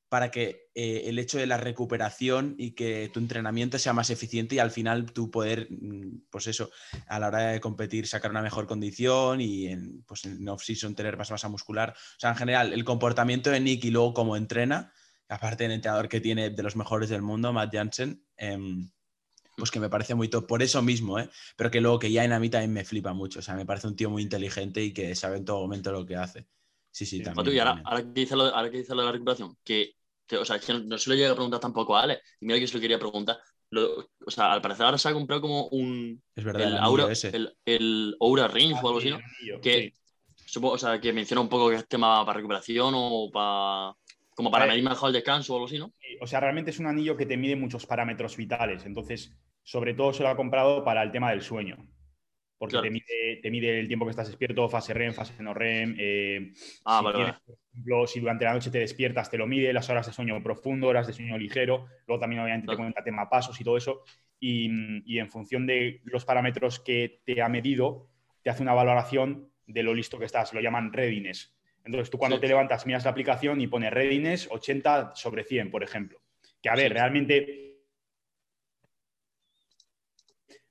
para 0.09 0.31
que 0.31 0.69
eh, 0.73 1.03
el 1.05 1.19
hecho 1.19 1.37
de 1.37 1.45
la 1.45 1.57
recuperación 1.57 2.55
y 2.57 2.71
que 2.71 3.11
tu 3.13 3.19
entrenamiento 3.19 3.77
sea 3.77 3.93
más 3.93 4.09
eficiente 4.09 4.55
y 4.55 4.59
al 4.59 4.71
final 4.71 5.13
tú 5.13 5.29
poder, 5.29 5.67
mm, 5.69 6.23
pues 6.31 6.47
eso, 6.47 6.71
a 7.07 7.19
la 7.19 7.27
hora 7.27 7.39
de 7.51 7.59
competir 7.59 8.07
sacar 8.07 8.31
una 8.31 8.41
mejor 8.41 8.65
condición 8.65 9.39
y 9.39 9.67
en, 9.67 10.03
pues 10.03 10.25
en 10.25 10.47
off-season 10.49 10.95
tener 10.95 11.15
más 11.15 11.29
masa 11.29 11.47
muscular. 11.47 11.91
O 11.91 12.19
sea, 12.19 12.31
en 12.31 12.37
general, 12.37 12.73
el 12.73 12.83
comportamiento 12.83 13.51
de 13.51 13.59
Nick 13.59 13.85
y 13.85 13.91
luego 13.91 14.15
cómo 14.15 14.35
entrena, 14.35 14.91
aparte 15.27 15.65
del 15.65 15.73
entrenador 15.73 16.09
que 16.09 16.21
tiene 16.21 16.49
de 16.49 16.63
los 16.63 16.75
mejores 16.75 17.09
del 17.09 17.21
mundo, 17.21 17.53
Matt 17.53 17.71
Jansen, 17.71 18.25
em, 18.35 18.89
pues 19.59 19.69
que 19.71 19.79
me 19.79 19.89
parece 19.89 20.15
muy 20.15 20.29
top. 20.29 20.47
Por 20.47 20.63
eso 20.63 20.81
mismo, 20.81 21.19
¿eh? 21.19 21.29
Pero 21.55 21.69
que 21.69 21.81
luego 21.81 21.99
que 21.99 22.11
ya 22.11 22.23
en 22.25 22.33
a 22.33 22.39
mí 22.39 22.49
también 22.49 22.73
me 22.73 22.83
flipa 22.85 23.13
mucho. 23.13 23.39
O 23.39 23.41
sea, 23.41 23.55
me 23.55 23.65
parece 23.65 23.87
un 23.87 23.95
tío 23.95 24.09
muy 24.09 24.23
inteligente 24.23 24.81
y 24.81 24.93
que 24.93 25.13
sabe 25.15 25.37
en 25.37 25.45
todo 25.45 25.59
momento 25.61 25.91
lo 25.91 26.05
que 26.05 26.15
hace. 26.15 26.47
Sí, 26.91 27.05
sí, 27.05 27.17
también. 27.19 27.35
Fatu, 27.35 27.51
y 27.51 27.59
ahora, 27.59 27.81
ahora 27.85 28.01
que 28.03 28.09
dice 28.21 28.35
lo, 28.35 28.45
de- 28.45 28.51
ahora 28.51 28.71
que 28.71 28.77
dice 28.77 28.95
lo 28.95 29.01
de 29.01 29.05
la 29.05 29.11
recuperación, 29.11 29.55
que, 29.63 29.93
que, 30.25 30.37
o 30.37 30.45
sea, 30.45 30.55
es 30.55 30.65
que 30.65 30.73
no, 30.73 30.79
no 30.79 30.97
se 30.97 31.09
lo 31.09 31.15
llega 31.15 31.29
a 31.31 31.35
preguntar 31.35 31.59
tampoco 31.59 31.95
a 31.95 32.01
Ale. 32.03 32.21
Y 32.39 32.45
mira 32.47 32.59
que 32.59 32.67
se 32.67 32.73
lo 32.75 32.81
quería 32.81 32.97
preguntar. 32.97 33.37
Lo- 33.69 34.09
o 34.25 34.31
sea, 34.31 34.51
al 34.53 34.61
parecer 34.61 34.85
ahora 34.85 34.97
se 34.97 35.09
ha 35.09 35.13
comprado 35.13 35.41
como 35.41 35.67
un. 35.67 36.23
Es 36.35 36.43
verdad, 36.43 36.63
El 36.67 36.77
Aura, 36.77 37.11
ese. 37.11 37.29
el, 37.29 37.55
el 37.65 38.17
Aura 38.19 38.47
Rings 38.47 38.79
o 38.81 38.87
algo 38.87 38.97
así, 38.99 39.13
Que- 39.61 39.93
sí. 39.93 39.93
Supongo, 40.45 40.73
o 40.73 40.77
sea, 40.79 40.99
que 40.99 41.13
menciona 41.13 41.41
un 41.41 41.49
poco 41.49 41.69
que 41.69 41.75
es 41.75 41.87
tema 41.87 42.25
para 42.25 42.37
recuperación 42.37 42.93
o 42.95 43.29
para. 43.31 43.95
Como 44.35 44.49
para 44.49 44.65
medir 44.65 44.83
mejor 44.83 45.09
el 45.09 45.13
descanso 45.13 45.53
o 45.53 45.57
algo 45.57 45.67
así, 45.67 45.77
¿no? 45.77 45.93
O 46.21 46.25
sea, 46.25 46.39
realmente 46.39 46.71
es 46.71 46.79
un 46.79 46.87
anillo 46.87 47.15
que 47.17 47.25
te 47.25 47.35
mide 47.37 47.55
muchos 47.57 47.85
parámetros 47.85 48.37
vitales. 48.37 48.85
Entonces, 48.85 49.33
sobre 49.69 49.93
todo 49.93 50.11
se 50.13 50.23
lo 50.23 50.29
ha 50.29 50.35
comprado 50.35 50.83
para 50.83 51.03
el 51.03 51.11
tema 51.11 51.29
del 51.29 51.43
sueño. 51.43 51.77
Porque 52.57 52.71
Claro. 52.73 52.85
te, 52.85 52.89
mide, 52.89 53.39
te 53.43 53.51
mide 53.51 53.79
el 53.79 53.87
tiempo 53.87 54.03
que 54.05 54.09
estás 54.09 54.27
despierto, 54.27 54.67
fase 54.67 54.95
REM, 54.95 55.13
fase 55.13 55.41
no 55.43 55.53
REM. 55.53 55.95
eh, 55.99 56.51
Ah, 56.85 56.97
si 56.97 57.05
vale, 57.05 57.15
tienes, 57.17 57.33
vale. 57.35 57.43
por 57.45 57.57
ejemplo, 57.71 58.07
si 58.07 58.19
durante 58.19 58.45
la 58.45 58.53
noche 58.53 58.71
te 58.71 58.79
despiertas, 58.79 59.29
te 59.29 59.37
lo 59.37 59.45
mide, 59.45 59.71
las 59.71 59.87
horas 59.91 60.07
de 60.07 60.11
sueño 60.13 60.41
profundo, 60.41 60.87
horas 60.87 61.05
de 61.05 61.13
sueño 61.13 61.37
ligero. 61.37 61.85
Luego 62.07 62.19
también, 62.19 62.41
obviamente, 62.41 62.65
Claro. 62.65 62.77
te 62.77 62.83
cuenta 62.83 63.03
tema 63.03 63.29
pasos 63.29 63.61
y 63.61 63.63
todo 63.63 63.77
eso. 63.77 64.01
Y, 64.39 64.71
y 65.05 65.19
en 65.19 65.29
función 65.29 65.67
de 65.67 66.01
los 66.05 66.25
parámetros 66.25 66.79
que 66.79 67.21
te 67.23 67.39
ha 67.43 67.47
medido, 67.47 68.09
te 68.41 68.49
hace 68.49 68.63
una 68.63 68.73
valoración 68.73 69.51
de 69.67 69.83
lo 69.83 69.93
listo 69.93 70.17
que 70.17 70.25
estás. 70.25 70.51
Lo 70.51 70.61
llaman 70.61 70.91
readiness. 70.91 71.55
Entonces, 71.85 72.09
tú 72.09 72.17
cuando 72.17 72.37
Sí. 72.37 72.41
te 72.41 72.47
levantas, 72.47 72.87
miras 72.87 73.05
la 73.05 73.11
aplicación 73.11 73.61
y 73.61 73.67
pone 73.67 73.91
readiness 73.91 74.47
80 74.51 75.11
sobre 75.15 75.43
100, 75.43 75.69
por 75.69 75.83
ejemplo. 75.83 76.19
Que 76.61 76.69
a 76.69 76.75
ver, 76.75 76.87
Sí. 76.87 76.93
realmente 76.95 77.68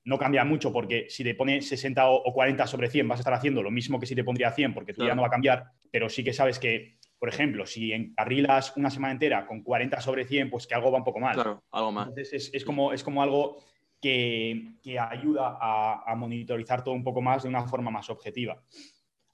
no 0.09 0.17
cambia 0.17 0.43
mucho 0.43 0.73
porque 0.73 1.05
si 1.07 1.23
te 1.23 1.35
pone 1.35 1.61
60 1.61 2.09
o 2.09 2.15
o 2.23 2.33
40 2.33 2.65
sobre 2.65 2.89
100 2.89 3.07
vas 3.07 3.19
a 3.19 3.21
estar 3.21 3.33
haciendo 3.33 3.61
lo 3.61 3.69
mismo 3.69 3.99
que 3.99 4.07
si 4.07 4.15
te 4.15 4.23
pondría 4.23 4.51
100 4.51 4.73
porque 4.73 4.93
tu 4.93 5.01
día 5.01 5.09
Claro. 5.09 5.15
no 5.17 5.21
va 5.21 5.27
a 5.27 5.31
cambiar, 5.31 5.65
pero 5.91 6.09
sí 6.09 6.23
que 6.23 6.33
sabes 6.33 6.57
que, 6.57 6.97
por 7.19 7.29
ejemplo, 7.29 7.65
si 7.67 7.93
encarrilas 7.93 8.75
una 8.75 8.89
semana 8.89 9.11
entera 9.13 9.45
con 9.45 9.61
40 9.61 10.01
sobre 10.01 10.25
100, 10.25 10.49
pues 10.49 10.65
que 10.65 10.73
algo 10.73 10.91
va 10.91 10.97
un 10.97 11.03
poco 11.03 11.19
mal. 11.19 11.35
Claro, 11.35 11.63
algo 11.71 11.91
más. 11.91 12.07
Entonces 12.07 12.33
es, 12.33 12.53
es 12.55 12.65
como, 12.65 12.91
es 12.91 13.03
como 13.03 13.21
algo 13.21 13.63
que, 14.01 14.73
que 14.81 14.97
ayuda 14.97 15.57
a, 15.61 16.03
a 16.11 16.15
monitorizar 16.15 16.83
todo 16.83 16.95
un 16.95 17.03
poco 17.03 17.21
más 17.21 17.43
de 17.43 17.49
una 17.49 17.67
forma 17.67 17.91
más 17.91 18.09
objetiva. 18.09 18.61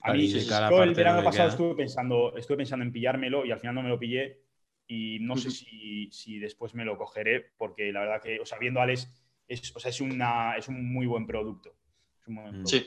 A 0.02 0.14
mí, 0.14 0.28
yo 0.28 0.84
el 0.84 0.94
verano 0.94 1.24
pasado 1.24 1.50
estuve 1.50 1.74
pensando, 1.76 2.36
estuve 2.38 2.58
pensando 2.58 2.84
en 2.86 2.92
pillármelo 2.92 3.46
y 3.46 3.52
al 3.52 3.60
final 3.60 3.76
no 3.76 3.82
me 3.82 3.90
lo 3.90 3.98
pillé 3.98 4.42
y 4.88 5.18
no 5.20 5.36
sé 5.36 5.50
si, 5.50 6.10
si 6.12 6.38
después 6.38 6.76
me 6.76 6.86
lo 6.86 6.98
cogeré 6.98 7.54
porque 7.58 7.92
la 7.92 8.02
verdad 8.02 8.22
que, 8.22 8.40
o 8.40 8.46
sea, 8.46 8.60
viendo 8.60 8.80
a 8.80 8.84
Alex, 8.84 9.10
es, 9.48 9.76
o 9.76 9.80
sea, 9.80 9.90
es, 9.90 10.02
una, 10.02 10.56
es 10.58 10.68
un 10.68 10.92
muy 10.92 11.06
buen 11.06 11.26
producto. 11.28 11.76
Es 12.22 12.28
un 12.28 12.36
buen 12.36 12.62
Mm. 12.62 12.66
Sí. 12.66 12.86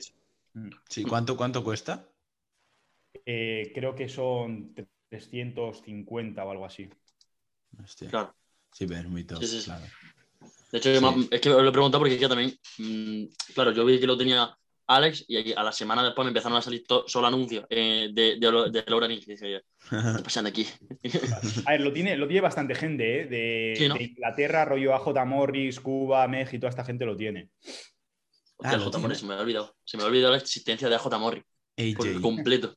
Mm. 0.54 0.70
Sí, 0.88 1.04
¿cuánto, 1.04 1.36
¿cuánto 1.36 1.62
cuesta? 1.62 2.08
eh, 3.24 3.72
creo 3.74 3.94
que 3.94 4.08
son 4.08 4.74
350 5.08 6.44
o 6.44 6.50
algo 6.50 6.64
así. 6.64 6.88
Hostia. 7.82 8.08
Claro. 8.10 8.34
Sí, 8.72 8.86
pero 8.86 9.00
es 9.00 9.08
muy 9.08 9.24
top, 9.24 9.38
Sí, 9.40 9.46
sí, 9.46 9.58
sí. 9.60 9.64
claro. 9.64 9.84
De 10.70 10.78
hecho, 10.78 10.94
Sí. 10.94 11.28
es 11.30 11.40
que 11.40 11.48
lo 11.48 11.66
he 11.66 11.72
preguntado 11.72 12.00
porque 12.00 12.14
es 12.14 12.20
que 12.20 12.28
también, 12.28 12.52
mm, 12.78 13.24
claro, 13.54 13.72
yo 13.72 13.84
vi 13.84 13.98
que 13.98 14.06
lo 14.06 14.16
tenía 14.16 14.56
Alex 14.88 15.24
y 15.28 15.52
a 15.52 15.62
la 15.62 15.70
semana 15.72 16.02
después 16.02 16.24
me 16.24 16.30
empezaron 16.30 16.56
a 16.58 16.62
salir 16.62 16.82
solo 17.06 17.26
anuncios 17.26 17.66
eh, 17.68 18.08
de, 18.12 18.36
de, 18.40 18.50
Lo- 18.50 18.70
de 18.70 18.84
Laura. 18.86 19.06
Y 19.06 19.16
dije, 19.20 19.36
¿qué 19.36 19.62
está 19.90 20.22
pasando 20.22 20.48
aquí? 20.50 20.66
A 21.66 21.72
ver, 21.72 21.80
lo 21.82 21.92
tiene, 21.92 22.16
lo 22.16 22.26
tiene 22.26 22.40
bastante 22.40 22.74
gente, 22.74 23.20
¿eh? 23.22 23.26
De, 23.26 23.74
Sí, 23.76 23.88
¿no? 23.88 23.94
de 23.94 24.04
Inglaterra, 24.04 24.64
rollo 24.64 24.94
AJ 24.94 25.24
Morris, 25.26 25.78
Cuba, 25.80 26.26
México, 26.26 26.60
toda 26.60 26.70
esta 26.70 26.84
gente 26.84 27.04
lo 27.04 27.16
tiene. 27.16 27.50
Hostia, 28.56 28.76
Ah, 28.76 28.76
lo 28.78 28.84
J. 28.84 28.90
tiene. 28.90 29.02
Morris, 29.02 29.18
se 29.20 29.26
me 29.26 29.32
había 29.34 29.42
olvidado. 29.44 29.76
Se 29.84 29.96
me 29.96 30.02
había 30.02 30.10
olvidado 30.10 30.32
la 30.32 30.38
existencia 30.38 30.88
de 30.88 30.98
J. 30.98 31.18
Morris 31.18 31.44
por 31.96 32.06
AJ. 32.08 32.20
completo. 32.20 32.74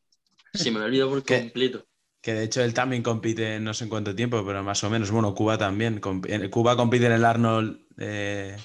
Se 0.53 0.69
me 0.69 0.77
había 0.77 0.87
olvidado 0.87 1.09
por 1.11 1.23
¿Qué? 1.23 1.39
completo. 1.39 1.85
Que 2.21 2.33
de 2.33 2.43
hecho 2.43 2.61
él 2.63 2.73
también 2.73 3.01
compite 3.01 3.55
en 3.55 3.63
no 3.63 3.73
sé 3.73 3.85
en 3.85 3.89
cuánto 3.89 4.13
tiempo, 4.13 4.43
pero 4.45 4.61
más 4.63 4.83
o 4.83 4.89
menos. 4.91 5.09
Bueno, 5.09 5.33
Cuba 5.33 5.57
también. 5.57 5.99
comp- 6.01 6.49
Cuba 6.51 6.75
compite 6.75 7.07
en 7.07 7.13
el 7.13 7.25
Arnold 7.25 7.79
eh, 7.97 8.57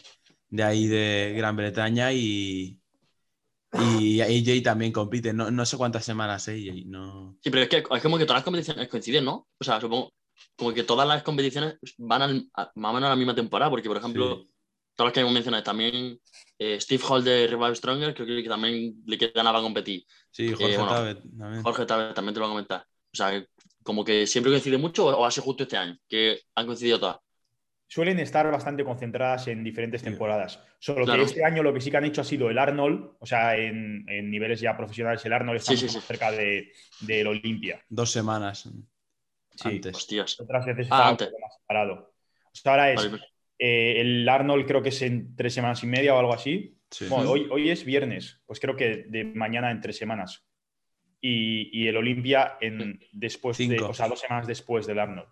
de 0.51 0.63
ahí 0.63 0.89
de 0.89 1.33
Gran 1.37 1.57
Bretaña 1.57 2.13
y, 2.13 2.79
y 3.73 4.21
AJ 4.21 4.63
también 4.63 4.93
compite. 4.93 5.33
No, 5.33 5.51
no 5.51 5.67
sé 5.67 5.77
cuántas 5.77 6.05
semanas 6.05 6.49
AJ. 6.49 6.85
No... 6.87 7.37
Sí, 7.43 7.51
pero 7.51 7.63
es 7.63 7.69
que 7.69 7.79
es 7.91 8.03
como 8.03 8.19
que 8.19 8.25
todas 8.25 8.39
las 8.39 8.45
competiciones 8.45 8.89
coinciden, 8.89 9.25
¿no? 9.25 9.47
O 9.59 9.65
sea, 9.65 9.81
supongo 9.81 10.13
como 10.57 10.73
que 10.73 10.85
todas 10.85 11.07
las 11.09 11.23
competiciones 11.23 11.77
van 11.99 12.23
al- 12.23 12.49
a- 12.55 12.71
más 12.75 12.91
o 12.91 12.95
menos 12.95 13.07
a 13.07 13.11
la 13.11 13.17
misma 13.17 13.35
temporada, 13.35 13.71
porque, 13.71 13.89
por 13.89 13.97
ejemplo, 13.97 14.37
Sí. 14.45 14.51
todas 14.95 15.09
las 15.09 15.13
que 15.15 15.21
hemos 15.21 15.33
mencionado, 15.33 15.63
también 15.63 16.19
eh, 16.59 16.81
Steve 16.81 17.03
Hall 17.09 17.25
de 17.25 17.47
Revive 17.47 17.75
Stronger, 17.77 18.15
creo 18.15 18.27
que 18.27 18.49
también 18.49 19.03
le 19.07 19.19
queda 19.19 19.43
nada 19.43 19.53
para 19.53 19.63
competir. 19.63 20.05
Sí, 20.31 20.49
Jorge 20.51 20.75
Eh, 20.75 20.77
bueno, 20.79 20.93
Tabet 20.93 21.23
también. 21.39 21.63
Jorge 21.63 21.87
también 21.87 22.15
te 22.15 22.33
lo 22.35 22.41
va 22.41 22.47
a 22.47 22.51
comentar. 22.51 22.87
O 23.13 23.17
sea, 23.17 23.47
como 23.83 24.05
que 24.05 24.27
siempre 24.27 24.53
coincide 24.53 24.79
mucho 24.79 25.07
o, 25.07 25.17
o 25.17 25.25
ha 25.25 25.31
sido 25.31 25.45
justo 25.45 25.63
este 25.65 25.77
año, 25.77 25.97
que 26.09 26.41
han 26.55 26.67
coincidido 26.67 26.99
todas. 27.01 27.17
Suelen 27.89 28.19
estar 28.19 28.51
bastante 28.51 28.85
concentradas 28.85 29.47
en 29.49 29.63
diferentes 29.63 30.03
temporadas. 30.03 30.61
Solo 30.81 31.05
Claro. 31.05 31.21
que 31.23 31.27
este 31.27 31.45
año 31.45 31.63
lo 31.63 31.73
que 31.73 31.81
sí 31.81 31.91
que 31.91 31.97
han 31.97 32.05
hecho 32.05 32.21
ha 32.21 32.25
sido 32.25 32.51
el 32.51 32.59
Arnold, 32.59 33.13
o 33.21 33.27
sea, 33.27 33.57
en, 33.57 34.05
en 34.09 34.31
niveles 34.31 34.61
ya 34.61 34.77
profesionales, 34.77 35.25
el 35.25 35.33
Arnold 35.33 35.59
está 35.59 35.73
Sí, 35.73 35.77
sí, 35.79 35.85
mucho 35.85 35.93
sí. 35.93 35.99
más 35.99 36.05
cerca 36.07 36.31
de, 36.33 36.73
del 37.01 37.27
Olimpia. 37.29 37.81
Dos 37.89 38.11
semanas 38.11 38.69
Sí. 39.55 39.69
antes. 39.69 39.95
Hostias. 39.97 40.41
Otras 40.41 40.67
veces 40.67 40.89
Ah, 40.91 40.97
está 40.97 41.09
antes. 41.09 41.27
un 41.29 41.33
poco 41.33 41.43
más 41.47 41.55
separado. 41.61 41.95
O 41.95 42.51
sea, 42.55 42.73
ahora 42.73 42.91
es 42.93 43.11
Vale, 43.11 43.23
eh, 43.59 44.01
el 44.01 44.29
Arnold, 44.29 44.67
creo 44.67 44.83
que 44.83 44.89
es 44.91 45.01
en 45.03 45.35
tres 45.37 45.55
semanas 45.55 45.83
y 45.83 45.87
media 45.87 46.15
o 46.15 46.19
algo 46.19 46.35
así. 46.35 46.77
Sí. 46.91 47.07
Bueno, 47.09 47.31
hoy, 47.31 47.47
hoy 47.51 47.71
es 47.71 47.85
viernes, 47.85 48.41
pues 48.47 48.59
creo 48.61 48.77
que 48.77 49.05
de 49.09 49.25
mañana 49.25 49.71
en 49.71 49.81
tres 49.81 49.97
semanas. 49.97 50.45
Y, 51.21 51.71
y 51.73 51.89
el 51.89 51.97
Olimpia 51.97 52.59
en 52.61 53.01
después 53.13 53.57
de, 53.59 53.81
o 53.81 53.95
sea, 53.95 54.09
dos 54.09 54.21
semanas 54.21 54.47
después 54.47 54.87
del 54.87 54.99
Arnold. 54.99 55.29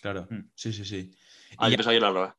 Claro. 0.00 0.26
Mm. 0.30 0.50
Sí, 0.54 0.72
sí, 0.72 0.84
sí. 0.84 1.14
Ah, 1.58 1.68
Y 1.68 1.72
yo 1.72 1.76
pensaba 1.76 2.12
revés. 2.12 2.32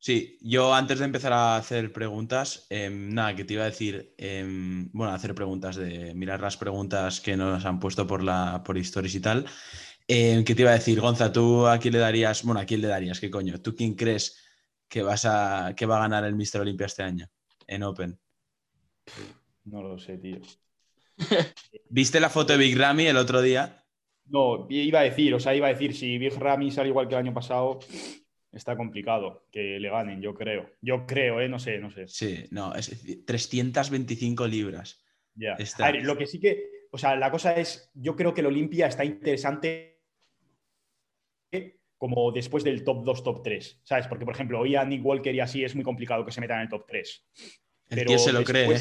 Sí, 0.00 0.38
yo 0.40 0.72
antes 0.74 1.00
de 1.00 1.06
empezar 1.06 1.32
a 1.32 1.56
hacer 1.56 1.92
preguntas, 1.92 2.66
em, 2.70 3.12
nada, 3.12 3.34
que 3.34 3.44
te 3.44 3.54
iba 3.54 3.64
a 3.64 3.66
decir, 3.66 4.14
em, 4.16 4.88
bueno, 4.92 5.12
hacer 5.12 5.34
preguntas 5.34 5.74
de 5.76 6.14
mirar 6.14 6.40
las 6.40 6.56
preguntas 6.56 7.20
que 7.20 7.36
nos 7.36 7.64
han 7.64 7.80
puesto 7.80 8.06
por 8.06 8.22
la 8.22 8.62
por 8.64 8.78
Stories 8.78 9.14
y 9.16 9.20
tal. 9.20 9.46
em, 10.10 10.44
que 10.44 10.54
te 10.54 10.62
iba 10.62 10.70
a 10.70 10.74
decir, 10.74 11.00
Gonza, 11.00 11.32
¿tú 11.32 11.66
a 11.66 11.78
quién 11.78 11.92
le 11.94 11.98
darías? 12.00 12.42
Bueno, 12.44 12.60
¿a 12.60 12.64
quién 12.64 12.80
le 12.80 12.88
darías? 12.88 13.20
¿Qué 13.20 13.30
coño? 13.30 13.60
¿Tú 13.60 13.74
quién 13.76 13.94
crees 13.94 14.36
que 14.88 15.02
vas 15.02 15.24
a 15.26 15.74
que 15.76 15.86
va 15.86 15.98
a 15.98 16.00
ganar 16.00 16.24
el 16.24 16.34
Mr. 16.34 16.60
Olympia 16.62 16.86
este 16.86 17.02
año 17.02 17.28
en 17.66 17.82
Open? 17.82 18.18
No 19.64 19.82
lo 19.82 19.98
sé, 19.98 20.18
tío. 20.18 20.38
¿Viste 21.90 22.20
la 22.20 22.30
foto 22.30 22.52
de 22.52 22.58
Big 22.58 22.76
Ramy 22.78 23.06
el 23.06 23.16
otro 23.16 23.42
día? 23.42 23.84
No, 24.26 24.66
iba 24.70 25.00
a 25.00 25.04
decir, 25.04 25.34
o 25.34 25.40
sea, 25.40 25.54
iba 25.54 25.66
a 25.68 25.70
decir, 25.70 25.94
si 25.94 26.18
Big 26.18 26.34
Ramy 26.38 26.70
sale 26.70 26.88
igual 26.88 27.08
que 27.08 27.14
el 27.14 27.20
año 27.20 27.34
pasado, 27.34 27.78
está 28.52 28.76
complicado 28.76 29.46
que 29.52 29.78
le 29.78 29.90
ganen, 29.90 30.20
yo 30.20 30.34
creo. 30.34 30.70
Yo 30.80 31.06
creo, 31.06 31.40
¿eh? 31.40 31.48
No 31.48 31.58
sé, 31.58 31.78
no 31.78 31.90
sé. 31.90 32.08
Sí, 32.08 32.44
no, 32.50 32.74
es 32.74 32.90
325 33.26 34.46
libras. 34.46 35.04
Ya. 35.34 35.54
Está. 35.54 35.86
A 35.86 35.92
ver, 35.92 36.04
lo 36.04 36.16
que 36.16 36.26
sí 36.26 36.40
que, 36.40 36.86
o 36.90 36.98
sea, 36.98 37.16
la 37.16 37.30
cosa 37.30 37.54
es, 37.56 37.90
yo 37.94 38.16
creo 38.16 38.34
que 38.34 38.40
el 38.40 38.46
Olimpia 38.48 38.86
está 38.86 39.04
interesante 39.04 39.98
como 41.96 42.30
después 42.30 42.62
del 42.62 42.84
top 42.84 43.04
2, 43.04 43.24
top 43.24 43.42
3, 43.42 43.80
¿sabes? 43.82 44.06
Porque, 44.06 44.24
por 44.24 44.32
ejemplo, 44.34 44.60
hoy 44.60 44.76
a 44.76 44.84
Nick 44.84 45.04
Walker 45.04 45.34
y 45.34 45.40
así 45.40 45.64
es 45.64 45.74
muy 45.74 45.82
complicado 45.82 46.24
que 46.24 46.30
se 46.30 46.40
metan 46.40 46.58
en 46.58 46.62
el 46.64 46.68
top 46.68 46.86
3. 46.86 47.26
El 47.90 48.18
se 48.18 48.32
lo 48.32 48.44
cree, 48.44 48.72
¿eh? 48.72 48.80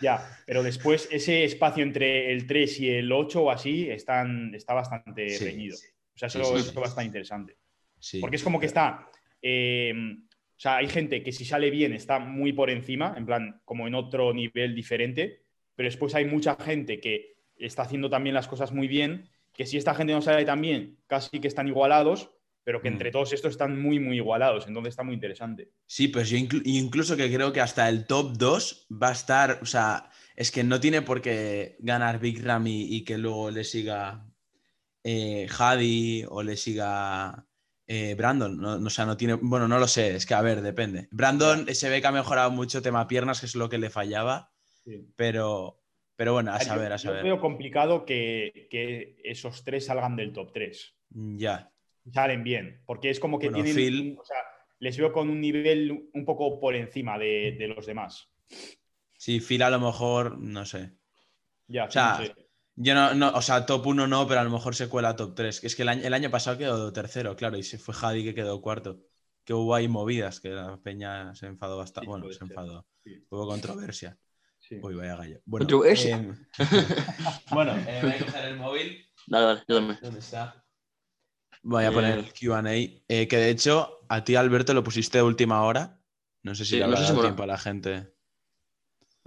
Ya, 0.00 0.38
pero 0.46 0.62
después 0.62 1.08
ese 1.10 1.42
espacio 1.42 1.82
entre 1.82 2.32
el 2.32 2.46
3 2.46 2.80
y 2.80 2.90
el 2.90 3.10
8 3.10 3.42
o 3.42 3.50
así 3.50 3.90
están, 3.90 4.54
está 4.54 4.74
bastante 4.74 5.28
Sí. 5.30 5.44
reñido. 5.44 5.76
O 5.76 6.18
sea, 6.18 6.28
eso, 6.28 6.44
Sí, 6.44 6.62
sí, 6.62 6.68
eso 6.70 6.80
va 6.80 6.86
a 6.86 6.90
estar 6.90 7.04
interesante. 7.04 7.56
Sí. 8.00 8.20
Porque 8.20 8.36
es 8.36 8.42
como 8.44 8.60
que 8.60 8.66
está. 8.66 9.08
eh, 9.42 9.92
o 10.56 10.60
sea, 10.60 10.78
hay 10.78 10.88
gente 10.88 11.22
que 11.22 11.30
si 11.30 11.44
sale 11.44 11.70
bien 11.70 11.92
está 11.92 12.18
muy 12.18 12.52
por 12.52 12.68
encima, 12.68 13.14
en 13.16 13.24
plan, 13.26 13.60
como 13.64 13.86
en 13.86 13.94
otro 13.94 14.34
nivel 14.34 14.74
diferente, 14.74 15.42
pero 15.76 15.86
después 15.88 16.16
hay 16.16 16.24
mucha 16.24 16.56
gente 16.56 16.98
que 17.00 17.36
está 17.56 17.82
haciendo 17.82 18.10
también 18.10 18.34
las 18.34 18.48
cosas 18.48 18.72
muy 18.72 18.88
bien, 18.88 19.28
que 19.54 19.66
si 19.66 19.76
esta 19.76 19.94
gente 19.94 20.12
no 20.12 20.20
sale 20.20 20.44
tan 20.44 20.60
bien, 20.60 20.98
casi 21.06 21.38
que 21.38 21.46
están 21.46 21.68
igualados, 21.68 22.32
pero 22.64 22.82
que 22.82 22.90
Mm. 22.90 22.92
entre 22.94 23.10
todos 23.12 23.32
estos 23.32 23.52
están 23.52 23.80
muy, 23.80 24.00
muy 24.00 24.16
igualados, 24.16 24.66
entonces 24.66 24.90
está 24.90 25.04
muy 25.04 25.14
interesante. 25.14 25.70
Sí, 25.86 26.08
pues 26.08 26.28
yo 26.28 26.36
inclu- 26.36 26.62
incluso 26.64 27.16
que 27.16 27.32
creo 27.32 27.52
que 27.52 27.60
hasta 27.60 27.88
el 27.88 28.04
top 28.06 28.36
2 28.36 28.88
va 28.90 29.10
a 29.10 29.12
estar, 29.12 29.60
o 29.62 29.66
sea, 29.66 30.10
es 30.34 30.50
que 30.50 30.64
no 30.64 30.80
tiene 30.80 31.02
por 31.02 31.22
qué 31.22 31.76
ganar 31.78 32.18
Big 32.18 32.44
Ramy 32.44 32.82
y 32.96 33.04
que 33.04 33.16
luego 33.16 33.50
le 33.52 33.62
siga 33.62 34.26
eh, 35.04 35.46
Hadi 35.56 36.24
o 36.28 36.42
le 36.42 36.56
siga 36.56 37.46
eh, 37.88 38.14
Brandon. 38.14 38.56
No, 38.60 38.78
no, 38.78 38.86
o 38.86 38.90
sea, 38.90 39.04
no 39.06 39.16
tiene, 39.16 39.34
bueno, 39.34 39.66
no 39.66 39.78
lo 39.80 39.88
sé, 39.88 40.14
es 40.14 40.26
que 40.26 40.34
a 40.34 40.42
ver, 40.42 40.60
depende. 40.60 41.08
Brandon 41.10 41.66
se 41.74 41.88
ve 41.88 42.00
que 42.00 42.06
ha 42.06 42.12
mejorado 42.12 42.50
mucho 42.52 42.80
tema 42.82 43.08
piernas, 43.08 43.40
que 43.40 43.46
es 43.46 43.56
lo 43.56 43.68
que 43.68 43.78
le 43.78 43.90
fallaba, 43.90 44.52
pero, 45.16 45.82
pero 46.14 46.34
bueno, 46.34 46.52
a 46.52 46.58
Yo- 46.58 46.64
saber, 46.64 46.92
a 46.92 46.96
yo 46.96 47.08
saber. 47.10 47.24
veo 47.24 47.40
complicado 47.40 48.04
que, 48.04 48.68
que 48.70 49.16
esos 49.24 49.64
tres 49.64 49.86
salgan 49.86 50.14
del 50.16 50.32
top 50.32 50.52
3. 50.52 50.94
Ya, 51.10 51.72
Salen 52.12 52.44
bien, 52.44 52.82
porque 52.86 53.10
es 53.10 53.18
como 53.20 53.38
que 53.38 53.50
Bueno, 53.50 53.64
tienen. 53.64 53.74
Phil- 53.74 54.16
o 54.18 54.24
sea, 54.24 54.36
les 54.78 54.96
veo 54.96 55.12
con 55.12 55.28
un 55.28 55.40
nivel 55.40 56.08
un 56.14 56.24
poco 56.24 56.60
por 56.60 56.74
encima 56.76 57.18
de, 57.18 57.56
de 57.58 57.68
los 57.68 57.84
demás. 57.84 58.30
sí, 59.16 59.40
Phil 59.40 59.62
a 59.62 59.70
lo 59.70 59.80
mejor, 59.80 60.38
no 60.38 60.64
sé. 60.64 60.92
Ya, 61.66 61.84
O 61.84 61.90
sea, 61.90 62.18
no 62.18 62.24
sé. 62.24 62.34
Yo 62.80 62.94
no, 62.94 63.12
no, 63.14 63.30
o 63.30 63.42
sea, 63.42 63.66
top 63.66 63.86
1 63.88 64.06
no, 64.06 64.26
pero 64.28 64.40
a 64.40 64.44
lo 64.44 64.50
mejor 64.50 64.74
se 64.74 64.88
cuela 64.88 65.10
a 65.10 65.16
top 65.16 65.34
3. 65.34 65.64
Es 65.64 65.74
que 65.74 65.82
el 65.82 65.88
año, 65.88 66.02
el 66.04 66.14
año 66.14 66.30
pasado 66.30 66.56
quedó 66.58 66.92
tercero, 66.92 67.34
claro, 67.34 67.56
y 67.56 67.62
se 67.62 67.78
fue 67.78 67.94
Hadi 68.00 68.22
que 68.24 68.34
quedó 68.34 68.60
cuarto. 68.60 69.00
Que 69.44 69.54
hubo 69.54 69.74
ahí 69.74 69.88
movidas, 69.88 70.40
que 70.40 70.50
la 70.50 70.76
peña 70.80 71.34
se 71.34 71.46
enfadó 71.46 71.78
bastante. 71.78 72.06
Sí, 72.06 72.10
bueno, 72.10 72.30
se 72.32 72.44
enfadó. 72.44 72.86
Sí. 73.02 73.24
Hubo 73.30 73.46
controversia. 73.48 74.16
Sí. 74.58 74.78
Uy, 74.82 74.94
vaya 74.94 75.16
gallo. 75.16 75.40
Bueno, 75.46 75.64
Controversia. 75.66 76.16
em, 76.18 76.36
bueno, 77.50 77.72
eh, 77.86 78.00
voy 78.02 78.12
a 78.12 78.18
coger 78.18 78.44
el 78.44 78.56
móvil. 78.56 79.06
Dale, 79.26 79.46
dale, 79.46 79.64
yo 79.66 79.76
también. 79.76 79.98
¿Dónde 80.02 80.18
está? 80.20 80.64
Voy 81.62 81.84
a 81.84 81.88
Eh. 81.88 81.92
poner 81.92 82.18
el 82.18 82.32
QA. 82.32 82.62
eh, 83.08 83.26
que 83.28 83.36
de 83.38 83.50
hecho, 83.50 84.00
a 84.08 84.22
ti, 84.22 84.36
Alberto, 84.36 84.74
lo 84.74 84.84
pusiste 84.84 85.18
a 85.18 85.24
última 85.24 85.62
hora. 85.62 86.00
No 86.42 86.54
sé 86.54 86.64
si 86.64 86.72
Sí, 86.72 86.76
le 86.76 86.82
no 86.82 86.86
habrá 86.86 86.98
sé 87.00 87.06
si 87.06 87.10
dado 87.12 87.22
tiempo 87.22 87.42
a 87.42 87.46
la 87.46 87.58
gente. 87.58 88.12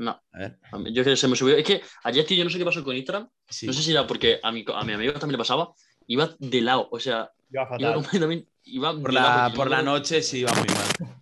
No, 0.01 0.19
A 0.31 0.39
ver, 0.39 0.57
a 0.71 0.77
mí- 0.79 0.91
yo 0.91 1.03
que 1.03 1.15
se 1.15 1.27
me 1.27 1.35
subió. 1.35 1.55
Es 1.55 1.63
que 1.63 1.81
ayer, 2.03 2.25
tío, 2.25 2.37
yo 2.37 2.43
no 2.43 2.49
sé 2.49 2.57
qué 2.57 2.65
pasó 2.65 2.83
con 2.83 2.95
Instagram. 2.95 3.29
sí. 3.47 3.67
No 3.67 3.73
sé 3.73 3.83
si 3.83 3.91
era 3.91 4.07
porque 4.07 4.39
a 4.41 4.51
mi, 4.51 4.65
a 4.73 4.83
mi 4.83 4.93
amigo 4.93 5.13
también 5.13 5.33
le 5.33 5.37
pasaba. 5.37 5.71
Iba 6.07 6.29
de 6.39 6.61
lado, 6.61 6.87
o 6.91 6.99
sea, 6.99 7.29
Iba 7.51 7.61
iba 7.61 7.65
fatal. 7.67 7.93
completamente. 7.93 8.51
Iba 8.63 8.91
Por 8.93 9.03
de 9.09 9.13
lado, 9.13 9.27
la, 9.43 9.49
yo 9.49 9.55
por 9.55 9.69
la 9.69 9.81
noche 9.83 10.21
sí 10.23 10.39
iba 10.39 10.51
muy 10.53 10.67
mal. 10.67 11.17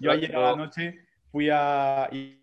Yo 0.00 0.10
ayer 0.10 0.34
a 0.34 0.40
la 0.40 0.56
noche 0.56 0.94
fui 1.30 1.48
a. 1.50 2.08
Y, 2.10 2.38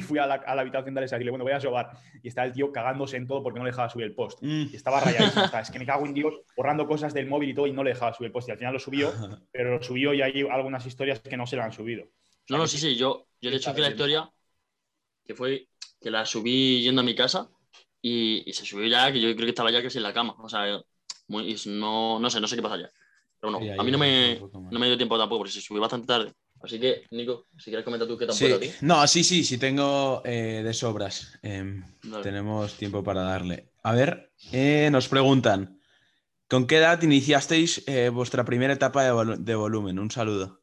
fui 0.00 0.18
a 0.18 0.26
la, 0.26 0.34
a 0.34 0.54
la 0.56 0.62
habitación 0.62 0.92
de 0.94 1.00
Alexa 1.00 1.18
y 1.20 1.24
le 1.24 1.30
bueno, 1.30 1.44
voy 1.44 1.52
a 1.52 1.60
sobar. 1.60 1.90
Y 2.22 2.28
está 2.28 2.44
el 2.44 2.52
tío 2.52 2.72
cagándose 2.72 3.16
en 3.16 3.26
todo 3.26 3.42
porque 3.42 3.58
no 3.58 3.64
le 3.64 3.70
dejaba 3.70 3.88
subir 3.88 4.06
el 4.06 4.14
post. 4.14 4.40
Mm. 4.42 4.66
Y 4.72 4.76
estaba 4.76 5.00
rayadísimo. 5.00 5.44
es 5.60 5.70
que 5.70 5.78
me 5.78 5.86
cago 5.86 6.04
en 6.04 6.14
Dios, 6.14 6.34
borrando 6.56 6.86
cosas 6.86 7.14
del 7.14 7.26
móvil 7.28 7.50
y 7.50 7.54
todo 7.54 7.66
y 7.66 7.72
no 7.72 7.82
le 7.84 7.90
dejaba 7.90 8.12
subir 8.12 8.26
el 8.26 8.32
post. 8.32 8.48
Y 8.48 8.52
al 8.52 8.58
final 8.58 8.74
lo 8.74 8.80
subió, 8.80 9.12
pero 9.52 9.76
lo 9.76 9.82
subió 9.82 10.12
y 10.14 10.20
hay 10.20 10.46
algunas 10.50 10.84
historias 10.84 11.20
que 11.20 11.36
no 11.36 11.46
se 11.46 11.56
le 11.56 11.62
han 11.62 11.72
subido. 11.72 12.04
No, 12.48 12.58
no, 12.58 12.66
sí, 12.66 12.78
sí, 12.78 12.96
yo, 12.96 13.26
yo 13.40 13.50
de 13.50 13.56
hecho 13.56 13.74
que 13.74 13.80
la 13.80 13.88
historia, 13.90 14.30
que 15.24 15.34
fue 15.34 15.68
que 16.00 16.10
la 16.10 16.26
subí 16.26 16.82
yendo 16.82 17.00
a 17.02 17.04
mi 17.04 17.14
casa 17.14 17.48
y, 18.00 18.48
y 18.48 18.52
se 18.52 18.64
subió 18.66 18.86
ya, 18.88 19.12
que 19.12 19.20
yo 19.20 19.28
creo 19.34 19.46
que 19.46 19.50
estaba 19.50 19.70
ya 19.70 19.82
casi 19.82 19.98
en 19.98 20.04
la 20.04 20.12
cama. 20.12 20.34
O 20.38 20.48
sea, 20.48 20.80
muy- 21.28 21.56
no, 21.66 22.18
no 22.18 22.30
sé, 22.30 22.40
no 22.40 22.48
sé 22.48 22.56
qué 22.56 22.62
pasa 22.62 22.78
ya. 22.78 22.90
Pero 23.40 23.52
bueno, 23.52 23.72
Sí, 23.74 23.80
a 23.80 23.84
mí 23.84 23.90
no 23.90 23.98
me, 23.98 24.38
no 24.70 24.78
me 24.78 24.86
dio 24.86 24.96
tiempo 24.96 25.18
tampoco, 25.18 25.40
porque 25.40 25.52
se 25.52 25.60
subió 25.60 25.80
bastante 25.80 26.06
tarde. 26.06 26.32
Así 26.62 26.78
que, 26.78 27.04
Nico, 27.10 27.46
si 27.58 27.66
quieres 27.70 27.84
comentar 27.84 28.08
tú 28.08 28.16
qué 28.16 28.26
te 28.26 28.32
han 28.32 28.38
Sí, 28.38 28.52
a 28.52 28.58
ti. 28.60 28.72
no, 28.82 29.06
sí, 29.08 29.24
sí, 29.24 29.44
sí, 29.44 29.58
tengo 29.58 30.22
eh, 30.24 30.62
de 30.64 30.74
sobras. 30.74 31.38
Em, 31.42 31.84
tenemos 32.22 32.76
tiempo 32.76 33.02
para 33.02 33.22
darle. 33.22 33.70
A 33.82 33.92
ver, 33.94 34.32
eh, 34.52 34.88
nos 34.92 35.08
preguntan, 35.08 35.80
¿con 36.48 36.66
qué 36.66 36.78
edad 36.78 37.02
iniciasteis 37.02 37.84
eh, 37.88 38.10
vuestra 38.10 38.44
primera 38.44 38.74
etapa 38.74 39.04
de 39.04 39.54
volumen? 39.56 39.98
Un 39.98 40.10
saludo. 40.10 40.61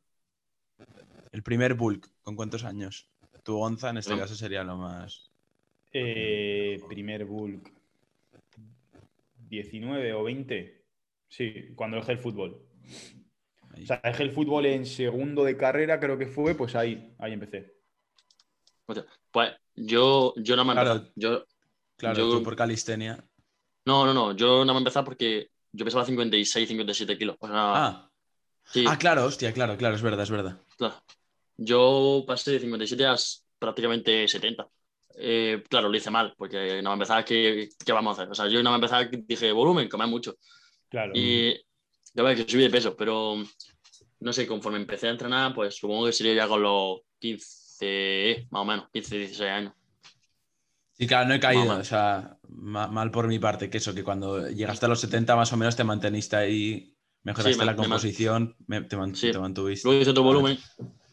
El 1.32 1.44
primer 1.44 1.74
bulk, 1.76 2.10
¿con 2.24 2.36
cuántos 2.36 2.64
años? 2.64 3.08
Tu 3.44 3.56
Gonza 3.56 3.90
en 3.90 3.98
este 3.98 4.18
caso 4.18 4.36
sería 4.36 4.64
lo 4.64 4.78
más... 4.78 5.30
Eh, 5.92 6.80
primer 6.88 7.26
bulk. 7.26 7.72
19 9.50 10.14
o 10.14 10.24
20. 10.24 10.86
Sí, 11.28 11.70
cuando 11.76 11.98
dejé 11.98 12.14
el 12.14 12.18
fútbol. 12.20 12.62
Ahí. 13.74 13.84
O 13.84 13.86
sea, 13.88 14.02
dejé 14.04 14.24
el 14.24 14.32
fútbol 14.32 14.66
en 14.66 14.86
segundo 14.86 15.44
de 15.44 15.58
carrera, 15.58 16.00
creo 16.00 16.18
que 16.18 16.28
fue, 16.28 16.56
pues 16.56 16.76
ahí, 16.76 17.14
ahí 17.20 17.34
empecé. 17.34 17.74
Pues 19.32 19.52
yo, 19.76 20.34
yo 20.38 20.56
no 20.56 20.66
me 20.66 20.74
Claro. 20.74 20.92
empezado. 20.94 21.14
Yo, 21.16 21.46
claro, 21.96 22.18
yo- 22.18 22.38
tú 22.38 22.44
por 22.44 22.56
calistenia. 22.56 23.24
no, 23.86 24.06
no, 24.06 24.14
no. 24.14 24.32
Yo 24.36 24.66
no 24.66 24.74
me 24.74 24.78
he 24.80 24.82
empezado 24.82 25.06
porque 25.06 25.50
yo 25.72 25.86
pesaba 25.86 26.06
56, 26.06 26.68
57 26.68 27.18
kilos. 27.18 27.36
O 27.40 27.48
sea, 27.48 27.56
Ah. 27.58 28.12
sí, 28.66 28.86
ah, 28.88 28.98
claro, 28.98 29.26
hostia, 29.26 29.54
claro, 29.54 29.78
claro, 29.78 29.96
es 29.96 30.02
verdad, 30.02 30.24
es 30.24 30.32
verdad. 30.32 30.60
claro. 30.78 30.96
Yo 31.62 32.24
pasé 32.26 32.52
de 32.52 32.60
57 32.60 33.06
a 33.06 33.16
prácticamente 33.60 34.28
70. 34.28 34.68
Eh, 35.22 35.62
claro, 35.70 35.90
lo 35.90 35.98
hice 35.98 36.10
mal, 36.10 36.34
porque 36.38 36.82
no 36.82 36.92
me 36.92 36.94
empezaba, 36.94 37.26
¿qué, 37.26 37.68
¿qué 37.86 37.92
vamos 37.92 38.18
a 38.18 38.22
hacer? 38.22 38.32
O 38.32 38.36
sea, 38.36 38.48
yo 38.48 38.64
no 38.64 38.70
me 38.70 38.76
empezaba, 38.76 39.04
dije, 39.04 39.52
volumen, 39.52 39.90
comer 39.90 40.08
mucho. 40.08 40.36
Claro. 40.90 41.12
Y 41.14 41.54
ya 42.14 42.24
ves 42.24 42.44
que 42.46 42.50
subí 42.52 42.62
de 42.64 42.70
peso, 42.70 42.96
pero 42.96 43.36
no 44.22 44.34
sé, 44.34 44.48
conforme 44.48 44.78
empecé 44.80 45.08
a 45.08 45.12
entrenar, 45.12 45.54
pues 45.54 45.76
supongo 45.76 46.06
que 46.06 46.14
sería 46.14 46.34
ya 46.36 46.48
con 46.48 46.62
los 46.62 47.02
15, 47.20 48.48
más 48.52 48.62
o 48.62 48.66
menos, 48.66 48.90
15, 48.94 49.18
16 49.18 49.50
años. 49.50 49.74
Sí, 50.94 51.08
claro, 51.08 51.28
no 51.28 51.34
he 51.36 51.40
caído, 51.40 51.78
o 51.78 51.84
sea, 51.84 52.38
ma- 52.50 52.88
mal 52.88 53.12
por 53.12 53.28
mi 53.28 53.40
parte, 53.40 53.70
que 53.70 53.78
eso, 53.80 53.94
que 53.94 54.04
cuando 54.04 54.50
llegaste 54.50 54.86
a 54.86 54.90
los 54.90 55.00
70 55.02 55.36
más 55.36 55.52
o 55.52 55.58
menos 55.58 55.76
te 55.76 55.84
manteniste 55.84 56.36
ahí, 56.36 56.94
mejoraste 57.24 57.54
Sí, 57.54 57.60
me- 57.60 57.66
la 57.66 57.72
me 57.72 57.78
man- 57.78 57.88
composición, 57.90 58.56
me- 58.68 58.82
te, 58.82 58.96
man- 58.98 59.16
Sí. 59.16 59.32
te 59.32 59.40
mantuviste. 59.40 59.88
Luego 59.88 60.02
hice 60.02 60.12
otro 60.12 60.24
volumen, 60.24 60.58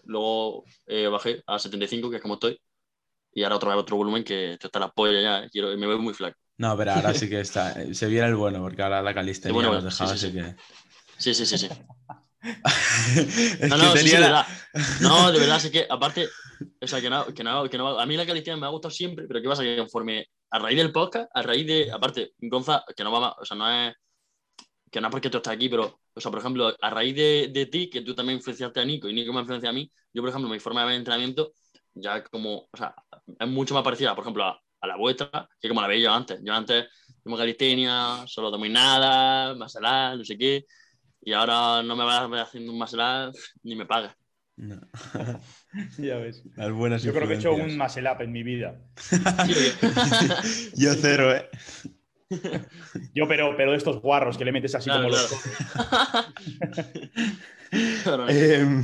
luego 0.06 0.64
eh, 0.86 1.06
bajé 1.08 1.42
a 1.46 1.58
75, 1.58 2.10
que 2.10 2.16
es 2.16 2.22
como 2.22 2.34
estoy, 2.34 2.58
y 3.32 3.42
ahora 3.42 3.56
otra 3.56 3.70
vez 3.70 3.78
otro 3.78 3.96
volumen 3.96 4.24
que 4.24 4.52
esto 4.54 4.68
está 4.68 4.78
la 4.78 4.90
polla 4.90 5.20
ya, 5.20 5.44
eh, 5.44 5.48
quiero, 5.50 5.76
me 5.76 5.86
veo 5.86 5.98
muy 5.98 6.14
flaco. 6.14 6.38
No, 6.58 6.74
pero 6.76 6.92
ahora 6.92 7.12
sí 7.12 7.28
que 7.28 7.40
está, 7.40 7.74
se 7.94 8.06
viene 8.06 8.28
el 8.28 8.36
bueno, 8.36 8.60
porque 8.62 8.82
ahora 8.82 9.02
la 9.02 9.14
calistenia 9.14 9.54
bueno, 9.54 9.72
nos 9.72 9.84
dejaba, 9.84 10.12
sí, 10.12 10.18
sí, 10.18 10.26
así 10.26 10.36
que... 10.36 10.56
Sí, 11.18 11.34
sí, 11.34 11.46
sí, 11.46 11.58
sí. 11.58 11.68
No, 13.68 13.76
no, 13.76 13.92
sí, 13.92 13.98
sí, 13.98 14.04
tenía 14.04 14.14
de 14.14 14.20
verdad. 14.20 14.46
No, 15.00 15.32
de 15.32 15.38
verdad, 15.38 15.56
es 15.56 15.70
que 15.70 15.86
aparte, 15.90 16.28
o 16.80 16.86
sea, 16.86 17.00
que 17.00 17.10
no, 17.10 17.26
que 17.34 17.42
no, 17.42 17.68
que 17.68 17.78
no, 17.78 17.98
a 17.98 18.06
mí 18.06 18.16
la 18.16 18.26
calistenia 18.26 18.56
me 18.56 18.66
ha 18.66 18.70
gustado 18.70 18.90
siempre, 18.90 19.26
pero 19.26 19.42
¿qué 19.42 19.48
pasa? 19.48 19.62
Que 19.62 19.76
conforme, 19.76 20.28
a 20.50 20.58
raíz 20.58 20.78
del 20.78 20.92
podcast, 20.92 21.28
a 21.34 21.42
raíz 21.42 21.66
de, 21.66 21.90
aparte, 21.90 22.32
Gonza, 22.38 22.84
que 22.96 23.04
no 23.04 23.12
va 23.12 23.20
más, 23.20 23.34
o 23.40 23.44
sea, 23.44 23.56
no 23.56 23.70
es, 23.70 23.94
que 24.90 25.00
no 25.00 25.08
es 25.08 25.10
porque 25.10 25.30
tú 25.30 25.38
estás 25.38 25.54
aquí, 25.54 25.68
pero, 25.68 26.00
o 26.16 26.20
sea, 26.20 26.30
por 26.30 26.40
ejemplo, 26.40 26.74
a 26.80 26.90
raíz 26.90 27.14
de, 27.14 27.50
de 27.52 27.66
ti, 27.66 27.90
que 27.90 28.00
tú 28.00 28.14
también 28.14 28.38
influenciaste 28.38 28.80
a 28.80 28.84
Nico 28.84 29.08
y 29.08 29.12
Nico 29.12 29.32
me 29.34 29.40
influencia 29.40 29.68
a 29.68 29.72
mí, 29.72 29.90
yo, 30.12 30.22
por 30.22 30.30
ejemplo, 30.30 30.50
mi 30.50 30.58
forma 30.58 30.80
de 30.80 30.86
ver 30.86 30.96
entrenamiento, 30.96 31.52
ya 31.94 32.24
como, 32.24 32.68
o 32.72 32.76
sea, 32.76 32.94
es 33.38 33.48
mucho 33.48 33.74
más 33.74 33.84
parecida, 33.84 34.14
por 34.14 34.24
ejemplo, 34.24 34.44
a, 34.44 34.58
a 34.80 34.86
la 34.86 34.96
vuestra, 34.96 35.46
que 35.60 35.68
como 35.68 35.82
la 35.82 35.88
veía 35.88 36.04
yo 36.04 36.12
antes. 36.12 36.40
Yo 36.42 36.54
antes, 36.54 36.86
como 37.22 37.36
calistenia, 37.36 38.24
solo 38.26 38.50
tomo 38.50 38.64
nada, 38.66 39.54
masalá, 39.54 40.16
no 40.16 40.24
sé 40.24 40.38
qué, 40.38 40.64
y 41.20 41.32
ahora 41.32 41.82
no 41.82 41.96
me 41.96 42.04
vas 42.04 42.20
a 42.20 42.26
ver 42.28 42.40
haciendo 42.40 42.72
un 42.72 42.78
masalá 42.78 43.30
ni 43.62 43.76
me 43.76 43.84
pagas. 43.84 44.14
No, 44.56 44.80
Ya 45.98 46.16
ves. 46.16 46.42
las 46.56 46.72
buenas 46.72 47.02
Yo 47.02 47.12
creo 47.12 47.28
que 47.28 47.34
he 47.34 47.36
hecho 47.36 47.52
un 47.52 47.76
muscle 47.76 48.10
up 48.10 48.22
en 48.22 48.32
mi 48.32 48.42
vida. 48.42 48.80
Yo 50.76 50.94
cero, 50.94 51.34
¿eh? 51.34 51.46
Yo, 53.14 53.28
pero, 53.28 53.56
pero 53.56 53.70
de 53.72 53.76
estos 53.76 54.00
guarros 54.02 54.36
que 54.36 54.44
le 54.44 54.52
metes 54.52 54.74
así 54.74 54.90
Claro, 54.90 55.08
como 55.08 55.14
claro. 58.02 58.26
los. 58.26 58.34
Em, 58.34 58.82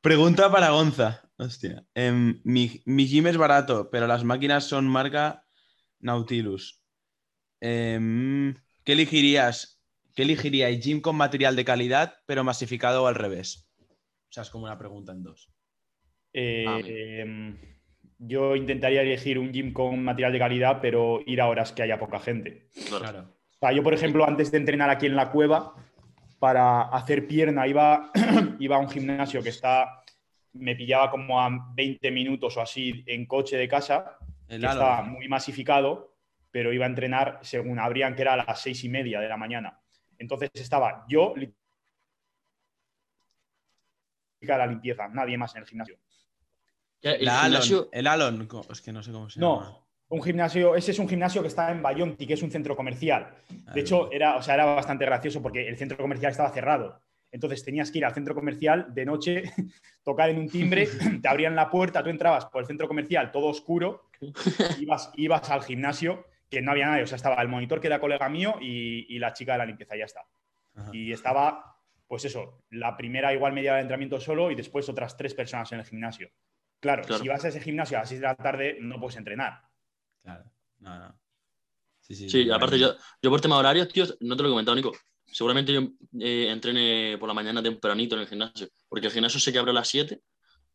pregunta 0.00 0.50
para 0.50 0.70
Gonza. 0.70 1.22
Hostia. 1.38 1.84
Em, 1.94 2.40
mi, 2.44 2.82
mi 2.86 3.06
gym 3.06 3.26
es 3.26 3.36
barato, 3.36 3.90
pero 3.90 4.06
las 4.06 4.24
máquinas 4.24 4.64
son 4.64 4.86
marca 4.86 5.44
Nautilus. 6.00 6.82
Em, 7.60 8.54
¿Qué 8.84 8.92
elegirías? 8.92 9.82
¿Qué 10.14 10.22
elegiríais? 10.22 10.80
¿Gym 10.82 11.00
con 11.00 11.16
material 11.16 11.56
de 11.56 11.64
calidad, 11.64 12.14
pero 12.26 12.42
masificado 12.44 13.02
o 13.02 13.06
al 13.06 13.14
revés? 13.14 13.68
O 13.80 14.32
sea, 14.32 14.42
es 14.42 14.50
como 14.50 14.64
una 14.64 14.78
pregunta 14.78 15.12
en 15.12 15.22
dos. 15.22 15.52
Eh, 16.32 16.64
Ah, 16.66 16.80
yo 18.18 18.56
intentaría 18.56 19.02
elegir 19.02 19.38
un 19.38 19.52
gym 19.52 19.72
con 19.72 20.02
material 20.02 20.32
de 20.32 20.38
calidad, 20.38 20.78
pero 20.80 21.20
ir 21.26 21.40
a 21.40 21.48
horas 21.48 21.72
que 21.72 21.82
haya 21.82 21.98
poca 21.98 22.20
gente. 22.20 22.68
claro. 22.88 23.04
Claro. 23.04 23.36
O 23.56 23.58
sea, 23.58 23.72
yo, 23.72 23.82
por 23.82 23.94
ejemplo, 23.94 24.26
antes 24.26 24.50
de 24.52 24.58
entrenar 24.58 24.90
aquí 24.90 25.06
en 25.06 25.16
la 25.16 25.30
cueva, 25.30 25.74
para 26.38 26.82
hacer 26.82 27.26
pierna, 27.26 27.66
iba, 27.66 28.10
iba 28.58 28.76
a 28.76 28.78
un 28.78 28.88
gimnasio 28.88 29.42
que 29.42 29.48
está, 29.48 30.02
me 30.52 30.76
pillaba 30.76 31.10
como 31.10 31.40
a 31.40 31.48
20 31.74 32.10
minutos 32.10 32.56
o 32.56 32.60
así 32.60 33.02
en 33.06 33.26
coche 33.26 33.56
de 33.56 33.66
casa, 33.66 34.18
El 34.48 34.60
que 34.60 34.66
estaba 34.66 35.02
muy 35.02 35.28
masificado, 35.28 36.16
pero 36.50 36.72
iba 36.72 36.84
a 36.84 36.88
entrenar 36.88 37.38
según 37.42 37.78
abrían, 37.78 38.14
que 38.14 38.22
era 38.22 38.34
a 38.34 38.36
las 38.36 38.60
seis 38.60 38.84
y 38.84 38.88
media 38.88 39.20
de 39.20 39.28
la 39.28 39.36
mañana. 39.36 39.80
Entonces 40.18 40.50
estaba 40.54 41.04
yo, 41.08 41.34
la 44.40 44.66
limpieza, 44.66 45.08
nadie 45.08 45.36
más 45.38 45.54
en 45.56 45.62
el 45.62 45.68
gimnasio. 45.68 45.98
El 47.02 47.18
gimnasio, 47.18 47.76
Alon. 47.78 47.88
El 47.92 48.06
Alon. 48.06 48.46
co- 48.46 48.66
Es 48.70 48.80
que 48.80 48.92
no 48.92 49.02
sé 49.02 49.12
cómo 49.12 49.28
se 49.30 49.40
llama. 49.40 49.54
No, 49.64 49.86
un 50.08 50.22
gimnasio, 50.22 50.74
ese 50.76 50.92
es 50.92 50.98
un 50.98 51.08
gimnasio 51.08 51.42
que 51.42 51.48
está 51.48 51.70
en 51.70 51.82
Bayonti, 51.82 52.26
que 52.26 52.34
es 52.34 52.42
un 52.42 52.50
centro 52.50 52.76
comercial. 52.76 53.34
De 53.74 53.80
hecho, 53.80 54.10
era, 54.12 54.36
o 54.36 54.42
sea, 54.42 54.54
era 54.54 54.64
bastante 54.64 55.04
gracioso 55.04 55.42
porque 55.42 55.66
el 55.68 55.76
centro 55.76 55.96
comercial 55.98 56.30
estaba 56.30 56.50
cerrado. 56.50 57.00
Entonces 57.32 57.64
tenías 57.64 57.90
que 57.90 57.98
ir 57.98 58.04
al 58.04 58.14
centro 58.14 58.34
comercial 58.34 58.86
de 58.94 59.04
noche, 59.04 59.42
tocar 60.04 60.30
en 60.30 60.38
un 60.38 60.48
timbre, 60.48 60.86
te 61.22 61.28
abrían 61.28 61.56
la 61.56 61.68
puerta, 61.68 62.02
tú 62.02 62.10
entrabas 62.10 62.46
por 62.46 62.62
el 62.62 62.66
centro 62.68 62.86
comercial 62.88 63.30
todo 63.32 63.46
oscuro, 63.46 64.08
ibas, 64.80 65.10
ibas 65.16 65.50
al 65.50 65.62
gimnasio, 65.62 66.24
que 66.48 66.62
no 66.62 66.70
había 66.70 66.86
nadie, 66.86 67.02
o 67.02 67.06
sea, 67.06 67.16
estaba 67.16 67.42
el 67.42 67.48
monitor 67.48 67.80
que 67.80 67.88
era 67.88 68.00
colega 68.00 68.28
mío 68.28 68.54
y, 68.60 69.12
y 69.14 69.18
la 69.18 69.32
chica 69.32 69.52
de 69.52 69.58
la 69.58 69.66
limpieza, 69.66 69.96
ya 69.96 70.04
está. 70.04 70.20
Ajá. 70.76 70.90
Y 70.92 71.12
estaba, 71.12 71.76
pues 72.06 72.24
eso, 72.24 72.62
la 72.70 72.96
primera 72.96 73.34
igual 73.34 73.52
media 73.52 73.74
de 73.74 73.80
entrenamiento 73.80 74.20
solo 74.20 74.50
y 74.50 74.54
después 74.54 74.88
otras 74.88 75.16
tres 75.16 75.34
personas 75.34 75.70
en 75.72 75.80
el 75.80 75.84
gimnasio. 75.84 76.30
Claro, 76.80 77.02
Claro. 77.04 77.22
si 77.22 77.28
vas 77.28 77.44
a 77.44 77.48
ese 77.48 77.60
gimnasio 77.60 77.96
a 77.96 78.00
las 78.00 78.08
6 78.08 78.20
de 78.20 78.26
la 78.26 78.34
tarde, 78.36 78.76
no 78.80 79.00
puedes 79.00 79.16
entrenar. 79.16 79.60
Claro. 80.22 80.44
No, 80.78 80.98
no. 80.98 81.20
Sí, 82.00 82.14
sí. 82.14 82.28
sí, 82.30 82.50
aparte 82.50 82.78
yo, 82.78 82.94
yo 83.20 83.30
por 83.30 83.40
tema 83.40 83.56
horarios, 83.58 83.88
tío, 83.88 84.04
no 84.20 84.36
te 84.36 84.42
lo 84.42 84.48
he 84.48 84.52
comentado, 84.52 84.76
Nico. 84.76 84.92
Seguramente 85.26 85.72
yo 85.72 85.80
eh, 86.20 86.48
entrene 86.50 87.16
por 87.18 87.26
la 87.28 87.34
mañana 87.34 87.60
tempranito 87.62 88.14
en 88.14 88.20
el 88.22 88.28
gimnasio, 88.28 88.68
porque 88.88 89.06
el 89.08 89.12
gimnasio 89.12 89.40
sé 89.40 89.52
que 89.52 89.58
abre 89.58 89.72
a 89.72 89.74
las 89.74 89.88
7 89.88 90.20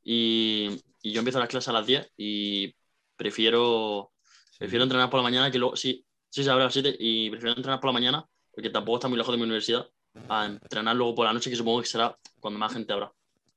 y, 0.03 0.69
y 1.01 1.11
yo 1.13 1.19
empiezo 1.19 1.39
las 1.39 1.47
clases 1.47 1.69
a 1.69 1.73
las 1.73 1.85
10 1.85 2.11
y 2.17 2.75
prefiero, 3.15 4.11
Sí. 4.51 4.57
prefiero 4.59 4.83
entrenar 4.83 5.09
por 5.09 5.19
la 5.19 5.23
mañana 5.23 5.49
que 5.49 5.57
luego, 5.57 5.77
sí, 5.77 6.05
sí 6.29 6.43
se 6.43 6.49
abre 6.49 6.63
a 6.63 6.65
las 6.65 6.73
7 6.73 6.95
y 6.99 7.29
prefiero 7.29 7.55
entrenar 7.55 7.79
por 7.79 7.87
la 7.89 7.93
mañana 7.93 8.25
porque 8.53 8.69
tampoco 8.69 8.97
está 8.97 9.07
muy 9.07 9.17
lejos 9.17 9.31
de 9.31 9.37
mi 9.37 9.43
universidad 9.43 9.87
a 10.27 10.45
entrenar 10.47 10.95
luego 10.97 11.15
por 11.15 11.25
la 11.25 11.31
noche, 11.33 11.49
que 11.49 11.55
supongo 11.55 11.79
que 11.81 11.87
será 11.87 12.17
cuando 12.41 12.59
más 12.59 12.73
gente 12.73 12.91
habrá. 12.91 13.09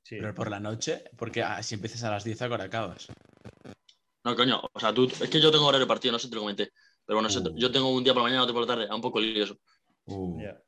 Sí. 0.07 0.17
Pero 0.19 0.35
por 0.35 0.51
la 0.51 0.59
noche, 0.59 1.03
porque 1.17 1.41
ah, 1.41 1.63
si 1.63 1.73
empiezas 1.73 2.03
a 2.03 2.11
las 2.11 2.23
10, 2.23 2.39
ahora 2.43 2.65
acabas. 2.65 3.07
No, 4.23 4.35
coño, 4.35 4.61
o 4.71 4.79
sea, 4.79 4.93
tú, 4.93 5.05
es 5.05 5.29
que 5.29 5.41
yo 5.41 5.51
tengo 5.51 5.65
horario 5.65 5.87
partido, 5.87 6.11
no 6.11 6.19
sé 6.19 6.27
si 6.27 6.29
te 6.29 6.35
lo 6.35 6.41
comenté, 6.43 6.71
pero 7.05 7.19
bueno, 7.19 7.29
Uh. 7.33 7.57
yo 7.57 7.71
tengo 7.71 7.89
un 7.89 8.03
día 8.03 8.13
por 8.13 8.21
la 8.21 8.27
mañana, 8.29 8.43
otro 8.43 8.53
por 8.53 8.61
la 8.63 8.67
tarde, 8.67 8.85
es 8.85 8.91
un 8.91 9.01
poco 9.01 9.19
lioso. 9.19 9.57
Uh, 10.05 10.39
Ya. 10.41 10.61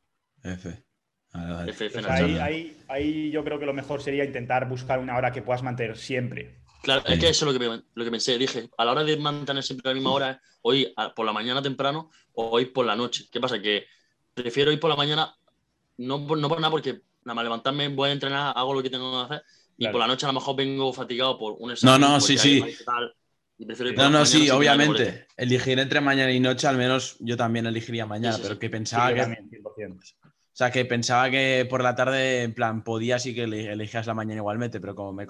F. 0.44 0.84
Vale, 1.34 1.54
vale. 1.54 1.72
F, 1.72 1.86
F, 1.86 1.94
Pues 2.02 2.06
ahí, 2.08 2.38
ahí- 2.40 2.78
ahí 2.88 3.32
yo 3.32 3.44
creo 3.44 3.60
que 3.60 3.66
lo 3.68 3.74
mejor 3.74 4.02
sería 4.02 4.24
intentar 4.26 4.68
buscar 4.68 4.98
una 5.00 5.16
hora 5.18 5.32
que 5.32 5.44
puedas 5.44 5.62
mantener 5.62 5.98
siempre. 5.98 6.62
Claro, 6.82 7.04
Sí. 7.06 7.14
es 7.14 7.20
que 7.20 7.30
eso 7.30 7.48
es 7.48 7.54
lo 7.54 7.60
que, 7.60 7.84
lo 7.94 8.04
que 8.06 8.12
pensé. 8.12 8.38
Dije, 8.40 8.70
a 8.78 8.86
la 8.86 8.92
hora 8.92 9.04
de 9.04 9.18
mantener 9.18 9.62
siempre 9.64 9.90
la 9.92 9.94
misma 9.96 10.12
hora, 10.14 10.42
hoy 10.64 10.92
a- 10.96 11.14
por 11.14 11.26
la 11.28 11.34
mañana 11.34 11.62
temprano 11.62 12.10
o 12.34 12.50
hoy 12.50 12.66
por 12.66 12.86
la 12.88 12.96
noche. 12.96 13.26
¿Qué 13.32 13.40
pasa? 13.40 13.62
Que 13.62 13.86
prefiero 14.34 14.72
ir 14.72 14.80
por 14.80 14.90
la 14.90 14.96
mañana, 14.96 15.36
no 15.98 16.26
por, 16.26 16.38
no 16.40 16.48
por 16.50 16.60
nada, 16.60 16.72
porque 16.72 17.02
nada 17.28 17.36
más 17.36 17.44
levantarme, 17.44 17.90
voy 17.90 18.10
a 18.10 18.14
entrenar, 18.14 18.54
hago 18.56 18.74
lo 18.74 18.82
que 18.82 18.90
tengo 18.90 19.12
que 19.28 19.34
hacer, 19.36 19.46
y 19.78 19.84
Claro. 19.84 19.92
por 19.94 20.00
la 20.02 20.08
noche 20.08 20.26
a 20.26 20.30
lo 20.30 20.34
mejor 20.34 20.56
vengo 20.56 20.94
fatigado 20.94 21.38
por 21.38 21.56
un 21.60 21.72
examen. 21.72 22.02
no, 22.02 22.08
porque 22.20 22.26
sí, 22.26 22.38
sí. 22.38 22.60
más 22.62 22.82
y 22.82 22.84
tal, 22.86 23.16
y 23.60 23.66
prefiero 23.66 23.90
ir 23.90 23.96
por 23.96 24.04
No, 24.06 24.10
no, 24.10 24.26
sí, 24.26 24.50
obviamente. 24.50 25.28
Elegir 25.36 25.78
entre 25.80 26.02
mañana 26.02 26.32
y 26.32 26.40
noche, 26.40 26.68
al 26.68 26.78
menos 26.78 27.18
yo 27.20 27.36
también 27.38 27.66
elegiría 27.68 28.06
mañana, 28.06 28.34
Sí, 28.34 28.38
sí, 28.38 28.44
pero 28.44 28.56
sí. 28.56 28.60
que 28.60 28.70
pensaba 28.70 29.14
que. 29.14 29.22
también, 29.22 29.50
100%. 29.50 30.00
O 30.26 30.58
sea, 30.58 30.72
que 30.72 30.86
pensaba 30.86 31.30
que 31.30 31.68
por 31.70 31.84
la 31.84 31.94
tarde, 31.94 32.42
en 32.42 32.54
plan, 32.56 32.84
podías 32.84 33.24
y 33.28 33.36
que 33.36 33.44
ele- 33.44 33.72
elegías 33.72 34.08
la 34.08 34.16
mañana 34.16 34.40
igualmente, 34.40 34.80
pero 34.80 34.96
como 34.96 35.14
me, 35.14 35.28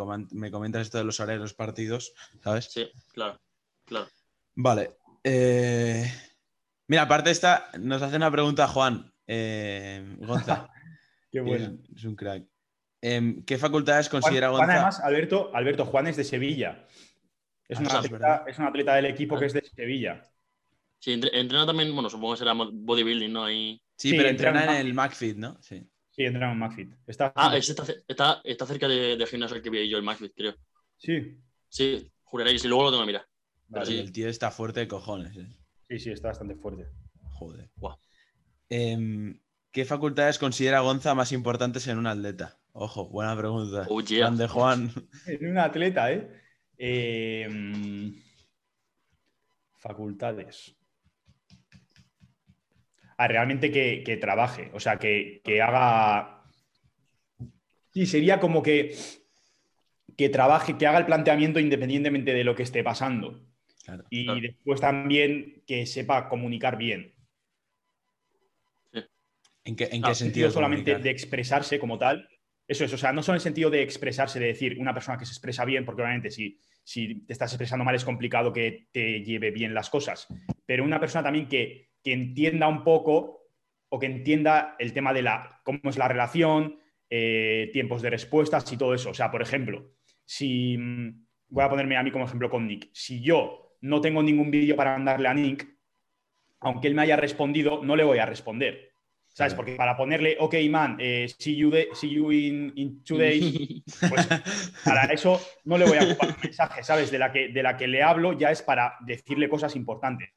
comentas 0.52 0.84
esto 0.84 1.00
de 1.00 1.04
los 1.04 1.20
horarios 1.20 1.42
de 1.42 1.44
los 1.46 1.54
partidos, 1.54 2.14
¿sabes? 2.42 2.66
Sí, 2.72 2.90
claro, 3.12 3.38
claro. 3.86 4.08
Vale. 4.56 4.92
eh, 5.26 6.10
Mira, 6.88 7.02
aparte 7.02 7.32
esta, 7.32 7.70
nos 7.80 8.02
hace 8.02 8.16
una 8.16 8.32
pregunta 8.32 8.68
Juan 8.70 9.12
eh, 9.28 10.16
Gonza. 10.20 10.70
Qué 11.44 11.50
bueno. 11.50 11.78
es, 11.92 11.98
es 11.98 12.04
un 12.06 12.16
crack. 12.16 12.44
Em, 13.02 13.44
¿Qué 13.44 13.58
facultades 13.58 14.10
Juan, 14.10 14.22
considera 14.22 14.50
Juan, 14.50 14.60
Gonza? 14.62 14.74
además, 14.74 15.00
Alberto, 15.02 15.52
Alberto 15.54 15.86
Juan 15.86 16.08
es 16.08 16.18
de 16.18 16.24
Sevilla. 16.24 16.86
Es, 17.68 17.78
Ah, 17.78 17.82
un 17.82 17.90
sí, 17.90 17.98
es 17.98 18.06
atleta, 18.06 18.44
es 18.48 18.60
un 18.60 18.66
atleta 18.66 18.96
del 18.96 19.06
equipo 19.06 19.38
que 19.38 19.46
es 19.46 19.54
de 19.54 19.62
Sevilla. 19.62 20.24
Sí, 21.00 21.14
entre- 21.14 21.40
entrena 21.40 21.66
también, 21.66 21.94
bueno, 21.94 22.10
supongo 22.10 22.34
que 22.34 22.40
será 22.40 22.54
bodybuilding, 22.54 23.32
¿no? 23.32 23.44
Ahí... 23.46 23.80
sí, 23.96 24.10
sí, 24.12 24.18
pero 24.18 24.30
entrena 24.30 24.60
entrena 24.62 24.76
en 24.80 24.82
en 24.82 24.88
el 24.88 24.94
McFit, 24.94 25.38
¿no? 25.38 25.62
Sí. 25.62 25.88
Sí, 26.10 26.24
entrena 26.24 26.52
en 26.52 26.58
McFit. 26.58 26.92
Está, 27.06 27.32
Ah, 27.36 27.56
está, 27.56 27.84
está, 28.08 28.42
está 28.44 28.66
cerca 28.66 28.88
de- 28.88 29.16
del 29.18 29.28
gimnasio 29.28 29.56
al 29.58 29.62
que 29.62 29.70
vi 29.70 29.88
yo, 29.88 29.98
el 29.98 30.04
McFit, 30.04 30.34
creo. 30.36 30.56
Sí. 30.98 31.38
Sí, 31.70 32.12
juraría 32.24 32.54
que 32.54 32.60
sí, 32.60 32.68
luego 32.68 32.86
lo 32.86 32.90
tengo 32.92 33.04
que 33.04 33.08
mirar. 33.08 33.28
Sí. 33.86 34.00
El 34.00 34.12
tío 34.12 34.28
está 34.30 34.50
fuerte 34.50 34.80
de 34.80 34.88
cojones. 34.88 35.36
eh. 35.38 35.48
Sí, 35.90 36.00
sí, 36.00 36.12
está 36.12 36.30
bastante 36.30 36.56
fuerte. 36.56 36.88
Joder. 37.34 37.70
Guau. 37.76 38.00
Em, 38.70 39.40
¿Qué 39.72 39.86
facultades 39.86 40.40
considera 40.40 40.80
Gonza 40.80 41.14
más 41.14 41.32
importantes 41.32 41.88
en 41.88 41.98
un 41.98 42.08
atleta? 42.08 42.58
Ojo, 42.74 43.10
buena 43.10 43.36
pregunta. 43.38 43.86
Oh, 43.90 44.02
yeah. 44.02 44.26
Juan 44.28 44.38
de 44.38 44.48
Juan. 44.54 44.92
En 45.26 45.50
un 45.50 45.58
atleta, 45.58 46.12
¿eh? 46.12 46.28
Eh, 46.78 48.12
facultades. 49.78 50.76
Ah, 53.18 53.28
realmente 53.28 53.72
que, 53.72 54.04
que 54.06 54.18
trabaje, 54.18 54.70
o 54.74 54.80
sea, 54.80 55.00
que, 55.00 55.42
que 55.44 55.62
haga. 55.62 56.44
Sí, 57.94 58.06
sería 58.06 58.40
como 58.40 58.62
que, 58.62 58.96
que 60.16 60.30
trabaje, 60.30 60.78
que 60.78 60.86
haga 60.86 61.00
el 61.00 61.08
planteamiento 61.08 61.60
independientemente 61.60 62.34
de 62.34 62.44
lo 62.44 62.54
que 62.56 62.62
esté 62.64 62.84
pasando. 62.84 63.44
Claro. 63.84 64.04
Y 64.12 64.26
Claro. 64.26 64.42
después 64.42 64.82
también 64.82 65.64
que 65.66 65.86
sepa 65.88 66.30
comunicar 66.30 66.78
bien. 66.78 67.16
¿En 69.68 69.76
qué, 69.76 69.90
en 69.92 70.02
qué 70.02 70.10
el 70.10 70.16
sentido? 70.16 70.50
solamente 70.50 70.92
comunicar? 70.92 71.04
de 71.04 71.10
expresarse 71.12 71.78
como 71.78 71.98
tal. 71.98 72.28
Eso 72.68 72.86
es, 72.86 72.94
o 72.94 72.98
sea, 72.98 73.12
no 73.14 73.22
solo 73.22 73.36
en 73.36 73.38
el 73.38 73.44
sentido 73.44 73.70
de 73.70 73.82
expresarse, 73.82 74.40
de 74.40 74.48
decir 74.48 74.78
una 74.80 74.94
persona 74.94 75.18
que 75.18 75.26
se 75.26 75.32
expresa 75.32 75.66
bien, 75.66 75.86
porque 75.86 76.02
obviamente 76.02 76.32
si, 76.32 76.60
si 76.84 77.26
te 77.26 77.34
estás 77.34 77.52
expresando 77.52 77.86
mal 77.86 77.96
es 77.96 78.04
complicado 78.04 78.52
que 78.52 78.88
te 78.92 79.24
lleve 79.24 79.52
bien 79.52 79.74
las 79.74 79.90
cosas, 79.90 80.28
pero 80.66 80.84
una 80.84 81.00
persona 81.00 81.24
también 81.24 81.48
que, 81.48 81.92
que 82.04 82.14
entienda 82.14 82.68
un 82.68 82.84
poco 82.84 83.52
o 83.90 84.00
que 84.00 84.06
entienda 84.06 84.76
el 84.80 84.94
tema 84.94 85.14
de 85.14 85.22
la, 85.22 85.62
cómo 85.64 85.80
es 85.86 85.98
la 85.98 86.08
relación, 86.08 86.80
eh, 87.10 87.70
tiempos 87.72 88.02
de 88.02 88.10
respuestas 88.10 88.70
y 88.72 88.78
todo 88.78 88.94
eso. 88.94 89.12
O 89.12 89.14
sea, 89.14 89.32
por 89.32 89.42
ejemplo, 89.42 89.94
si 90.26 90.78
mm, 90.78 91.26
voy 91.50 91.64
a 91.64 91.70
ponerme 91.70 91.96
a 91.96 92.04
mí 92.04 92.12
como 92.12 92.26
ejemplo 92.26 92.50
con 92.50 92.68
Nick, 92.68 92.90
si 92.92 93.22
yo 93.22 93.78
no 93.82 94.02
tengo 94.02 94.22
ningún 94.22 94.52
vídeo 94.52 94.76
para 94.76 94.92
mandarle 94.94 95.30
a 95.30 95.34
Nick, 95.34 95.68
aunque 96.60 96.88
él 96.88 96.96
me 96.96 97.04
haya 97.04 97.16
respondido, 97.16 97.84
no 97.84 97.96
le 97.96 98.04
voy 98.04 98.18
a 98.18 98.26
responder. 98.26 98.87
¿Sabes? 99.38 99.54
Porque 99.54 99.76
para 99.76 99.96
ponerle, 99.96 100.36
ok, 100.40 100.56
man, 100.68 100.98
eh, 101.00 101.28
see, 101.38 101.56
you 101.56 101.70
de- 101.70 101.90
see 101.94 102.10
you 102.10 102.32
in, 102.32 102.74
in 102.76 103.04
two 103.04 103.20
days, 103.20 103.84
pues 104.10 104.28
para 104.84 105.04
eso 105.14 105.40
no 105.66 105.78
le 105.78 105.86
voy 105.86 106.00
a 106.00 106.06
ocupar 106.06 106.30
un 106.30 106.36
mensaje, 106.42 106.82
¿sabes? 106.84 107.12
De 107.12 107.20
la, 107.20 107.32
que, 107.32 107.50
de 107.50 107.62
la 107.62 107.78
que 107.78 107.88
le 107.88 108.02
hablo 108.02 108.36
ya 108.36 108.50
es 108.50 108.64
para 108.64 108.94
decirle 109.06 109.48
cosas 109.48 109.76
importantes. 109.76 110.30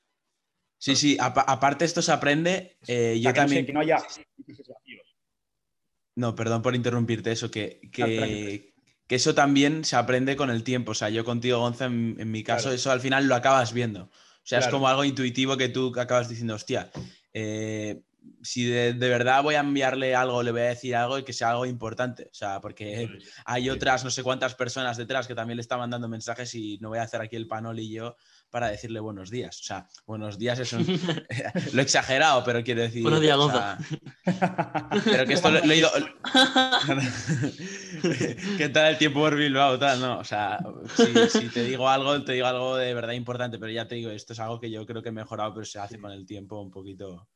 Sí, 0.77 0.97
sí, 0.97 1.17
apa- 1.19 1.47
aparte 1.49 1.87
esto 1.87 2.03
se 2.03 2.13
aprende. 2.13 2.77
eh, 2.87 3.19
yo 3.19 3.33
que 3.33 3.41
no 3.41 3.49
sé, 3.49 3.55
también. 3.55 3.67
que 3.67 3.73
no 3.73 3.81
haya. 3.81 4.03
No, 6.17 6.35
perdón 6.35 6.61
por 6.61 6.75
interrumpirte 6.75 7.33
eso, 7.33 7.51
que, 7.51 7.81
que, 7.93 8.75
eso 9.09 9.35
también 9.35 9.85
se 9.85 9.97
aprende 9.97 10.37
con 10.37 10.51
el 10.51 10.63
tiempo. 10.63 10.93
O 10.93 10.95
sea, 10.95 11.09
yo 11.09 11.25
contigo, 11.25 11.59
Gonza, 11.61 11.87
en, 11.87 12.17
en 12.19 12.31
mi 12.31 12.43
caso, 12.43 12.65
Claro. 12.65 12.77
eso 12.77 12.91
al 12.91 13.01
final 13.01 13.27
lo 13.29 13.35
acabas 13.35 13.73
viendo. 13.73 14.05
O 14.05 14.11
sea, 14.51 14.59
es 14.59 14.69
como 14.69 14.89
algo 14.89 15.05
intuitivo 15.05 15.57
que 15.57 15.69
tú 15.71 15.93
acabas 15.99 16.29
diciendo, 16.29 16.55
hostia, 16.55 16.91
eh, 17.33 18.03
si 18.43 18.65
de, 18.65 18.95
de 18.95 19.09
verdad 19.09 19.43
voy 19.43 19.55
a 19.55 19.61
enviarle 19.61 20.15
algo, 20.15 20.43
le 20.43 20.53
voy 20.53 20.63
a 20.63 20.65
decir 20.65 20.97
algo 20.97 21.19
y 21.19 21.25
que 21.25 21.33
sea 21.33 21.51
algo 21.51 21.67
importante. 21.67 22.25
O 22.25 22.35
sea, 22.35 22.61
porque 22.61 23.09
hay 23.45 23.71
otras 23.71 24.05
no 24.05 24.11
sé 24.11 24.23
cuántas 24.23 24.55
personas 24.55 24.97
detrás 24.97 25.27
que 25.27 25.35
también 25.35 25.57
le 25.57 25.63
están 25.63 25.79
mandando 25.79 26.09
mensajes 26.09 26.55
y 26.55 26.79
no 26.79 26.89
voy 26.89 26.99
a 26.99 27.03
hacer 27.03 27.21
aquí 27.21 27.37
el 27.37 27.47
panoli 27.47 27.91
yo 27.91 28.17
para 28.51 28.69
decirle 28.69 29.01
buenos 29.01 29.31
días. 29.31 29.61
O 29.61 29.63
sea, 29.63 29.87
buenos 30.07 30.39
días 30.39 30.59
es 30.59 30.73
un... 30.73 30.85
lo 31.73 31.81
he 31.81 31.83
exagerado, 31.83 32.43
pero 32.45 32.65
quiero 32.65 32.83
decir... 32.83 33.03
Buenos 33.03 33.21
días, 33.21 33.37
o 33.37 33.43
Gonza. 33.43 33.79
sea, 34.25 34.89
pero 35.05 35.27
que 35.27 35.35
esto 35.35 35.51
lo, 35.51 35.65
lo 35.65 35.73
he 35.73 35.77
ido... 35.77 35.91
¿Qué 38.59 38.69
tal 38.71 38.93
el 38.93 38.99
tiempo 38.99 39.21
por 39.21 39.37
Bilbao? 39.37 39.79
Tal? 39.79 40.01
No, 40.01 40.19
o 40.19 40.25
sea, 40.25 40.59
si, 40.97 41.41
si 41.41 41.49
te 41.49 41.65
digo 41.65 41.89
algo, 41.89 42.23
te 42.25 42.33
digo 42.33 42.47
algo 42.47 42.77
de 42.77 42.95
verdad 42.95 43.13
importante, 43.13 43.59
pero 43.59 43.71
ya 43.71 43.87
te 43.87 43.97
digo, 43.97 44.11
esto 44.11 44.33
es 44.33 44.41
algo 44.41 44.59
que 44.59 44.71
yo 44.71 44.87
creo 44.87 45.03
que 45.03 45.11
he 45.11 45.13
mejorado, 45.13 45.55
pero 45.55 45.65
se 45.65 45.79
hace 45.79 45.99
con 45.99 46.11
el 46.11 46.27
tiempo 46.27 46.61
un 46.61 46.71
poquito... 46.71 47.29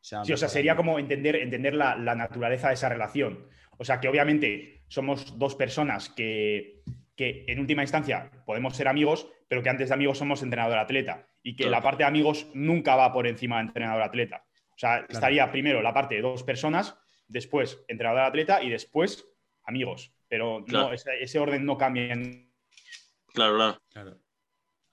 Sí, 0.00 0.32
o 0.32 0.36
sea, 0.36 0.48
sería 0.48 0.76
como 0.76 0.98
entender, 0.98 1.36
entender 1.36 1.74
la, 1.74 1.94
la 1.96 2.14
naturaleza 2.14 2.68
de 2.68 2.74
esa 2.74 2.88
relación. 2.88 3.46
O 3.76 3.84
sea, 3.84 4.00
que 4.00 4.08
obviamente 4.08 4.84
somos 4.88 5.38
dos 5.38 5.54
personas 5.54 6.08
que, 6.08 6.82
que 7.16 7.44
en 7.48 7.60
última 7.60 7.82
instancia 7.82 8.30
podemos 8.46 8.76
ser 8.76 8.88
amigos, 8.88 9.28
pero 9.46 9.62
que 9.62 9.68
antes 9.68 9.88
de 9.88 9.94
amigos 9.94 10.18
somos 10.18 10.42
entrenador-atleta. 10.42 11.26
Y 11.42 11.56
que 11.56 11.64
Claro. 11.64 11.72
la 11.78 11.82
parte 11.82 12.02
de 12.02 12.08
amigos 12.08 12.48
nunca 12.54 12.96
va 12.96 13.12
por 13.12 13.26
encima 13.26 13.56
de 13.56 13.68
entrenador-atleta. 13.68 14.44
O 14.70 14.78
sea, 14.78 15.06
estaría 15.08 15.50
primero 15.50 15.82
la 15.82 15.92
parte 15.92 16.14
de 16.14 16.22
dos 16.22 16.42
personas, 16.42 16.98
después 17.28 17.82
entrenador-atleta 17.88 18.62
y 18.62 18.70
después 18.70 19.26
amigos. 19.64 20.12
Pero 20.28 20.64
no, 20.68 20.92
ese, 20.92 21.22
ese 21.22 21.38
orden 21.38 21.64
no 21.66 21.76
cambia. 21.76 22.12
El 22.12 22.48
Claro, 23.32 23.56
claro. 23.56 23.80
Claro. 23.90 24.20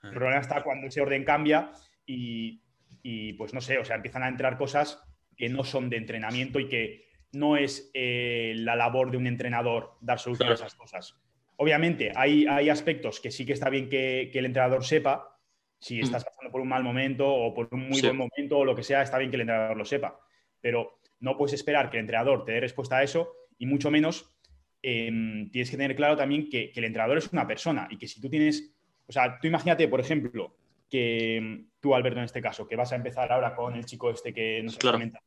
Ah. 0.01 0.11
problema 0.11 0.39
está 0.39 0.63
cuando 0.63 0.87
ese 0.87 1.01
orden 1.01 1.23
cambia 1.23 1.71
y, 2.05 2.61
y, 3.03 3.33
pues 3.33 3.53
no 3.53 3.61
sé, 3.61 3.77
o 3.77 3.85
sea, 3.85 3.95
empiezan 3.97 4.23
a 4.23 4.27
entrar 4.27 4.57
cosas 4.57 5.01
que 5.35 5.49
no 5.49 5.63
son 5.63 5.89
de 5.89 5.97
entrenamiento 5.97 6.59
y 6.59 6.67
que 6.67 7.05
no 7.33 7.57
es 7.57 7.91
eh, 7.93 8.53
la 8.57 8.75
labor 8.75 9.11
de 9.11 9.17
un 9.17 9.27
entrenador 9.27 9.91
dar 10.01 10.19
solución 10.19 10.47
Claro. 10.47 10.63
a 10.63 10.65
esas 10.67 10.75
cosas. 10.75 11.15
Obviamente, 11.57 12.11
hay, 12.15 12.45
hay 12.47 12.69
aspectos 12.69 13.19
que 13.19 13.31
sí 13.31 13.45
que 13.45 13.53
está 13.53 13.69
bien 13.69 13.89
que, 13.89 14.29
que 14.31 14.39
el 14.39 14.45
entrenador 14.45 14.83
sepa. 14.85 15.33
Si 15.79 15.99
Mm. 15.99 16.03
estás 16.03 16.23
pasando 16.25 16.51
por 16.51 16.61
un 16.61 16.67
mal 16.69 16.83
momento 16.83 17.27
o 17.27 17.53
por 17.53 17.67
un 17.71 17.87
muy 17.87 17.99
Sí. 17.99 18.07
buen 18.07 18.17
momento 18.17 18.57
o 18.59 18.65
lo 18.65 18.75
que 18.75 18.83
sea, 18.83 19.01
está 19.03 19.17
bien 19.17 19.29
que 19.29 19.35
el 19.37 19.41
entrenador 19.41 19.77
lo 19.77 19.85
sepa. 19.85 20.19
Pero 20.61 20.99
no 21.19 21.37
puedes 21.37 21.53
esperar 21.53 21.89
que 21.89 21.97
el 21.97 22.01
entrenador 22.01 22.45
te 22.45 22.53
dé 22.53 22.59
respuesta 22.61 22.97
a 22.97 23.03
eso 23.03 23.31
y 23.59 23.65
mucho 23.67 23.91
menos 23.91 24.33
em, 24.83 25.49
tienes 25.51 25.69
que 25.71 25.77
tener 25.77 25.95
claro 25.95 26.15
también 26.15 26.49
que, 26.49 26.71
que 26.71 26.79
el 26.79 26.85
entrenador 26.85 27.17
es 27.17 27.31
una 27.33 27.47
persona 27.47 27.87
y 27.89 27.97
que 27.97 28.07
si 28.07 28.21
tú 28.21 28.29
tienes, 28.29 28.75
o 29.07 29.11
sea, 29.11 29.39
tú 29.39 29.47
imagínate, 29.47 29.87
por 29.87 29.99
ejemplo, 29.99 30.55
que 30.89 31.65
tú, 31.79 31.93
Alberto, 31.95 32.19
en 32.19 32.25
este 32.25 32.41
caso, 32.41 32.67
que 32.67 32.75
vas 32.75 32.91
a 32.91 32.95
empezar 32.95 33.31
ahora 33.31 33.55
con 33.55 33.75
el 33.75 33.85
chico 33.85 34.09
este 34.11 34.33
que 34.33 34.61
nos 34.63 34.77
Claro. 34.77 34.97
comenta. 34.97 35.21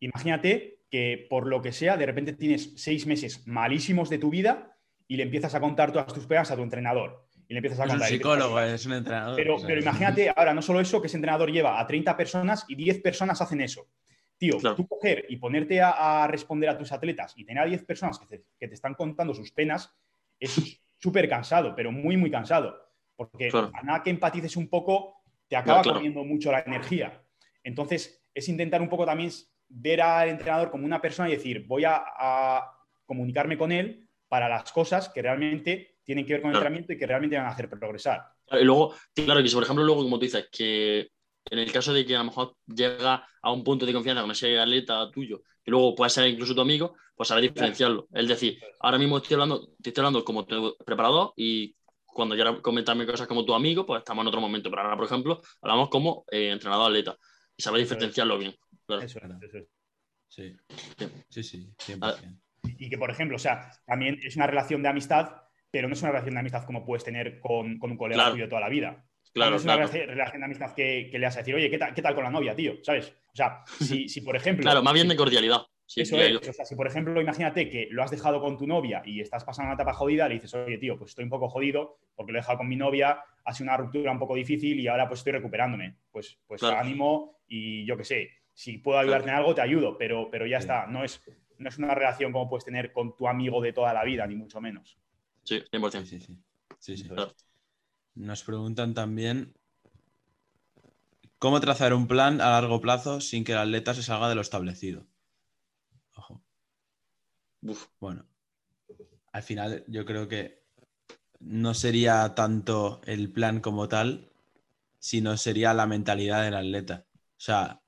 Imagínate 0.00 0.80
que 0.90 1.26
por 1.28 1.46
lo 1.46 1.62
que 1.62 1.72
sea, 1.72 1.96
de 1.96 2.06
repente 2.06 2.32
tienes 2.34 2.72
seis 2.76 3.06
meses 3.06 3.46
malísimos 3.46 4.10
de 4.10 4.18
tu 4.18 4.30
vida 4.30 4.76
y 5.08 5.16
le 5.16 5.22
empiezas 5.24 5.54
a 5.54 5.60
contar 5.60 5.92
todas 5.92 6.12
tus 6.12 6.26
pegas 6.26 6.50
a 6.50 6.56
tu 6.56 6.62
entrenador. 6.62 7.26
Y 7.48 7.54
le 7.54 7.58
empiezas 7.58 7.80
a 7.80 7.84
Es 7.84 7.90
un 7.90 7.98
contar. 7.98 8.08
y 8.08 8.12
le 8.12 8.16
psicólogo, 8.18 8.60
es 8.60 8.86
un 8.86 8.92
entrenador. 8.92 9.36
pero, 9.36 9.54
o 9.54 9.58
sea, 9.58 9.68
pero 9.68 9.80
imagínate, 9.80 10.32
ahora 10.34 10.52
no 10.52 10.62
solo 10.62 10.80
eso, 10.80 11.00
que 11.00 11.06
ese 11.06 11.16
entrenador 11.16 11.50
lleva 11.50 11.80
a 11.80 11.86
30 11.86 12.16
personas 12.16 12.64
y 12.68 12.74
10 12.74 13.00
personas 13.00 13.40
hacen 13.40 13.60
eso. 13.60 13.88
Tío, 14.36 14.58
Claro. 14.58 14.76
tú 14.76 14.86
coger 14.86 15.24
y 15.28 15.36
ponerte 15.36 15.80
a, 15.80 16.24
a 16.24 16.26
responder 16.26 16.68
a 16.68 16.76
tus 16.76 16.92
atletas 16.92 17.32
y 17.36 17.44
tener 17.44 17.62
a 17.62 17.66
10 17.66 17.84
personas 17.84 18.18
que 18.18 18.26
te, 18.26 18.44
que 18.58 18.68
te 18.68 18.74
están 18.74 18.94
contando 18.94 19.32
sus 19.32 19.50
penas 19.52 19.94
es 20.38 20.82
súper 20.98 21.28
cansado, 21.28 21.74
pero 21.74 21.90
muy, 21.90 22.16
muy 22.16 22.30
cansado. 22.30 22.85
Porque 23.16 23.48
Claro. 23.48 23.70
a 23.74 23.82
nada 23.82 24.02
que 24.02 24.10
empatices 24.10 24.56
un 24.56 24.68
poco, 24.68 25.22
te 25.48 25.56
acaba 25.56 25.82
claro. 25.82 25.98
comiendo 25.98 26.24
mucho 26.24 26.52
la 26.52 26.60
energía. 26.60 27.22
Entonces, 27.64 28.22
es 28.34 28.48
intentar 28.48 28.82
un 28.82 28.88
poco 28.88 29.06
también 29.06 29.30
ver 29.68 30.00
al 30.02 30.28
entrenador 30.28 30.70
como 30.70 30.84
una 30.84 31.00
persona 31.00 31.28
y 31.28 31.32
decir, 31.32 31.64
voy 31.66 31.84
a, 31.84 32.02
a 32.04 32.72
comunicarme 33.06 33.56
con 33.56 33.72
él 33.72 34.08
para 34.28 34.48
las 34.48 34.70
cosas 34.72 35.08
que 35.08 35.22
realmente 35.22 35.98
tienen 36.04 36.24
que 36.24 36.34
ver 36.34 36.42
con 36.42 36.50
el 36.50 36.56
entrenamiento 36.56 36.92
y 36.92 36.98
que 36.98 37.06
realmente 37.06 37.36
van 37.36 37.46
a 37.46 37.50
hacer 37.50 37.68
progresar. 37.68 38.22
Y 38.52 38.64
luego, 38.64 38.94
claro, 39.14 39.42
que 39.42 39.48
si 39.48 39.54
por 39.54 39.64
ejemplo, 39.64 39.84
luego, 39.84 40.02
como 40.02 40.18
tú 40.18 40.24
dices, 40.24 40.48
que 40.52 41.08
en 41.50 41.58
el 41.58 41.72
caso 41.72 41.92
de 41.92 42.04
que 42.04 42.14
a 42.14 42.18
lo 42.18 42.24
mejor 42.26 42.56
llega 42.66 43.26
a 43.42 43.52
un 43.52 43.64
punto 43.64 43.86
de 43.86 43.92
confianza 43.92 44.22
con 44.22 44.30
ese 44.30 44.58
atleta 44.58 45.10
tuyo, 45.10 45.42
que 45.64 45.70
luego 45.70 45.94
puede 45.94 46.10
ser 46.10 46.28
incluso 46.28 46.54
tu 46.54 46.60
amigo, 46.60 46.94
pues 47.16 47.28
saber 47.28 47.42
diferenciarlo. 47.42 48.06
Es 48.12 48.28
decir, 48.28 48.58
ahora 48.80 48.98
mismo 48.98 49.18
estoy 49.18 49.34
hablando, 49.34 49.68
te 49.82 49.90
estoy 49.90 50.02
hablando 50.02 50.24
como 50.24 50.44
tu 50.44 50.76
preparador 50.84 51.32
y 51.36 51.74
cuando 52.16 52.34
ya 52.34 52.60
comentarme 52.60 53.06
cosas 53.06 53.26
como 53.28 53.44
tu 53.44 53.54
amigo, 53.54 53.86
pues 53.86 53.98
estamos 54.00 54.22
en 54.22 54.28
otro 54.28 54.40
momento. 54.40 54.70
Pero 54.70 54.82
ahora, 54.82 54.96
por 54.96 55.06
ejemplo, 55.06 55.40
hablamos 55.62 55.88
como 55.90 56.24
eh, 56.32 56.50
entrenador-atleta 56.50 57.16
y 57.56 57.62
saber 57.62 57.80
diferenciarlo 57.82 58.38
bien. 58.38 58.54
Claro. 58.86 59.02
Eso 59.02 59.18
es, 59.18 59.24
Claro. 59.24 59.38
eso 59.42 59.58
es. 59.58 59.64
Sí, 60.28 60.56
Sí. 60.98 61.06
sí, 61.28 61.42
sí, 61.78 61.94
Ah, 62.00 62.14
100%. 62.18 62.40
Y 62.78 62.90
que, 62.90 62.98
por 62.98 63.10
ejemplo, 63.10 63.36
o 63.36 63.38
sea, 63.38 63.70
también 63.86 64.18
es 64.24 64.34
una 64.36 64.46
relación 64.48 64.82
de 64.82 64.88
amistad, 64.88 65.30
pero 65.70 65.86
no 65.88 65.94
es 65.94 66.02
una 66.02 66.10
relación 66.10 66.34
de 66.34 66.40
amistad 66.40 66.64
como 66.64 66.84
puedes 66.84 67.04
tener 67.04 67.38
con, 67.40 67.78
con 67.78 67.90
un 67.92 67.96
colega 67.96 68.16
Claro. 68.22 68.32
tuyo 68.34 68.48
toda 68.48 68.60
la 68.62 68.68
vida. 68.68 69.04
Claro, 69.32 69.50
no 69.52 69.56
es 69.58 69.64
una 69.64 69.74
claro. 69.74 69.88
relación- 69.88 70.08
relación 70.08 70.40
de 70.40 70.44
amistad 70.46 70.74
que, 70.74 71.08
que 71.12 71.18
le 71.18 71.26
vas 71.26 71.36
a 71.36 71.40
decir, 71.40 71.54
oye, 71.54 71.70
¿qué 71.70 71.78
tal, 71.78 71.94
qué 71.94 72.02
tal 72.02 72.14
con 72.14 72.24
la 72.24 72.30
novia, 72.30 72.56
tío? 72.56 72.74
¿Sabes? 72.82 73.12
O 73.32 73.36
sea, 73.36 73.62
si, 74.04 74.08
si 74.08 74.20
por 74.22 74.34
ejemplo. 74.34 74.62
Claro, 74.62 74.82
más 74.82 74.94
bien 74.94 75.08
de 75.08 75.16
cordialidad. 75.16 75.62
Sí, 75.88 76.00
Eso 76.00 76.20
es. 76.20 76.32
yo. 76.32 76.50
O 76.50 76.52
sea, 76.52 76.64
si 76.64 76.74
por 76.74 76.86
ejemplo, 76.88 77.20
imagínate 77.20 77.70
que 77.70 77.86
lo 77.92 78.02
has 78.02 78.10
dejado 78.10 78.40
con 78.40 78.58
tu 78.58 78.66
novia 78.66 79.02
y 79.04 79.20
estás 79.20 79.44
pasando 79.44 79.68
una 79.68 79.74
etapa 79.74 79.94
jodida, 79.94 80.28
le 80.28 80.34
dices, 80.34 80.52
oye, 80.54 80.78
tío, 80.78 80.98
pues 80.98 81.10
estoy 81.10 81.24
un 81.24 81.30
poco 81.30 81.48
jodido 81.48 81.98
porque 82.16 82.32
lo 82.32 82.38
he 82.38 82.42
dejado 82.42 82.58
con 82.58 82.68
mi 82.68 82.74
novia, 82.76 83.20
ha 83.44 83.52
sido 83.54 83.66
una 83.68 83.76
ruptura 83.76 84.10
un 84.10 84.18
poco 84.18 84.34
difícil 84.34 84.80
y 84.80 84.88
ahora 84.88 85.06
pues 85.06 85.20
estoy 85.20 85.32
recuperándome. 85.34 85.96
Pues, 86.10 86.38
pues 86.46 86.60
Claro. 86.60 86.78
ánimo 86.78 87.38
y 87.46 87.86
yo 87.86 87.96
qué 87.96 88.04
sé, 88.04 88.30
si 88.52 88.78
puedo 88.78 88.98
ayudarte 88.98 89.28
en 89.28 89.36
algo, 89.36 89.54
te 89.54 89.60
ayudo, 89.60 89.96
pero, 89.96 90.28
pero 90.30 90.44
ya 90.46 90.58
Sí. 90.60 90.64
está. 90.64 90.86
No 90.88 91.04
es, 91.04 91.22
no 91.58 91.68
es 91.68 91.78
una 91.78 91.94
relación 91.94 92.32
como 92.32 92.48
puedes 92.48 92.64
tener 92.64 92.92
con 92.92 93.14
tu 93.16 93.28
amigo 93.28 93.60
de 93.62 93.72
toda 93.72 93.94
la 93.94 94.02
vida, 94.02 94.26
ni 94.26 94.34
mucho 94.34 94.60
menos. 94.60 94.98
Sí, 95.44 95.62
100%. 95.70 96.04
Sí, 96.04 96.18
sí, 96.18 96.26
sí. 96.26 96.36
Sí, 96.80 96.96
sí. 96.96 97.08
Claro. 97.08 97.32
Nos 98.16 98.42
preguntan 98.42 98.92
también 98.92 99.54
cómo 101.38 101.60
trazar 101.60 101.94
un 101.94 102.08
plan 102.08 102.40
a 102.40 102.50
largo 102.50 102.80
plazo 102.80 103.20
sin 103.20 103.44
que 103.44 103.52
el 103.52 103.58
atleta 103.58 103.94
se 103.94 104.02
salga 104.02 104.28
de 104.28 104.34
lo 104.34 104.40
establecido. 104.40 105.06
Bueno, 108.00 108.26
al 109.32 109.42
final 109.42 109.84
yo 109.88 110.04
creo 110.04 110.28
que 110.28 110.66
no 111.40 111.74
sería 111.74 112.34
tanto 112.34 113.00
el 113.04 113.30
plan 113.32 113.60
como 113.60 113.88
tal, 113.88 114.32
sino 114.98 115.36
sería 115.36 115.74
la 115.74 115.86
mentalidad 115.86 116.42
del 116.42 116.54
atleta. 116.54 117.06
O 117.12 117.40
sea, 117.40 117.82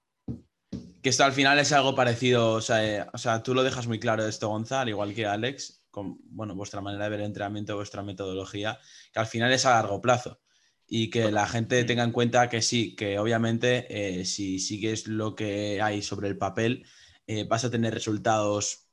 que 1.03 1.09
esto 1.09 1.25
al 1.25 1.33
final 1.33 1.59
es 1.59 1.73
algo 1.73 1.95
parecido, 1.95 2.53
o 2.53 2.61
sea, 2.61 2.85
eh, 2.85 3.07
o 3.13 3.19
sea 3.19 3.43
tú 3.43 3.55
lo 3.55 3.63
dejas 3.63 3.87
muy 3.87 3.99
claro 3.99 4.27
esto, 4.27 4.49
Gonzalo, 4.49 4.91
igual 4.91 5.15
que 5.15 5.27
Alex, 5.27 5.85
con 5.91 6.19
bueno, 6.25 6.55
vuestra 6.55 6.81
manera 6.81 7.05
de 7.05 7.11
ver 7.11 7.21
el 7.21 7.27
entrenamiento, 7.27 7.77
vuestra 7.77 8.03
metodología, 8.03 8.79
que 9.13 9.21
al 9.21 9.27
final 9.27 9.53
es 9.53 9.65
a 9.67 9.71
largo 9.71 10.01
plazo 10.01 10.41
y 10.87 11.11
que 11.11 11.31
la 11.31 11.47
gente 11.47 11.85
tenga 11.85 12.03
en 12.03 12.13
cuenta 12.13 12.49
que 12.49 12.63
sí, 12.63 12.97
que 12.97 13.19
obviamente 13.19 14.21
eh, 14.21 14.25
si 14.25 14.59
sigues 14.59 15.07
lo 15.07 15.35
que 15.35 15.81
hay 15.83 16.03
sobre 16.03 16.29
el 16.29 16.39
papel, 16.39 16.87
eh, 17.27 17.45
vas 17.45 17.65
a 17.65 17.71
tener 17.71 17.93
resultados 17.93 18.88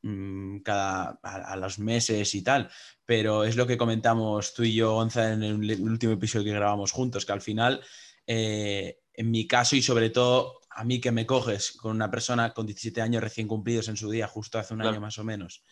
cada, 0.64 1.20
a, 1.24 1.56
los 1.56 1.80
meses 1.80 2.36
y 2.36 2.44
tal, 2.44 2.70
pero 3.06 3.44
es 3.44 3.56
lo 3.56 3.68
que 3.68 3.78
comentamos 3.78 4.54
tú 4.54 4.64
y 4.64 4.74
yo, 4.74 4.94
Gonza, 4.94 5.34
en 5.34 5.44
el 5.44 5.82
último 5.82 6.14
episodio 6.14 6.46
que 6.46 6.60
grabamos 6.60 6.92
juntos, 6.92 7.26
que 7.26 7.32
al 7.32 7.42
final, 7.42 7.82
eh, 8.28 9.00
en 9.14 9.32
mi 9.32 9.48
caso 9.48 9.76
y 9.76 9.82
sobre 9.82 10.10
todo 10.10 10.60
a 10.70 10.84
mí 10.84 11.00
que 11.00 11.12
me 11.12 11.26
coges 11.26 11.72
con 11.72 11.96
una 11.96 12.12
persona 12.12 12.54
con 12.54 12.66
17 12.66 13.02
años 13.02 13.24
recién 13.24 13.48
cumplidos 13.48 13.88
en 13.88 13.98
su 13.98 14.10
día, 14.12 14.28
justo 14.28 14.60
hace 14.60 14.74
un 14.74 14.82
año 14.82 15.00
más 15.00 15.18
o 15.18 15.24
menos, 15.24 15.64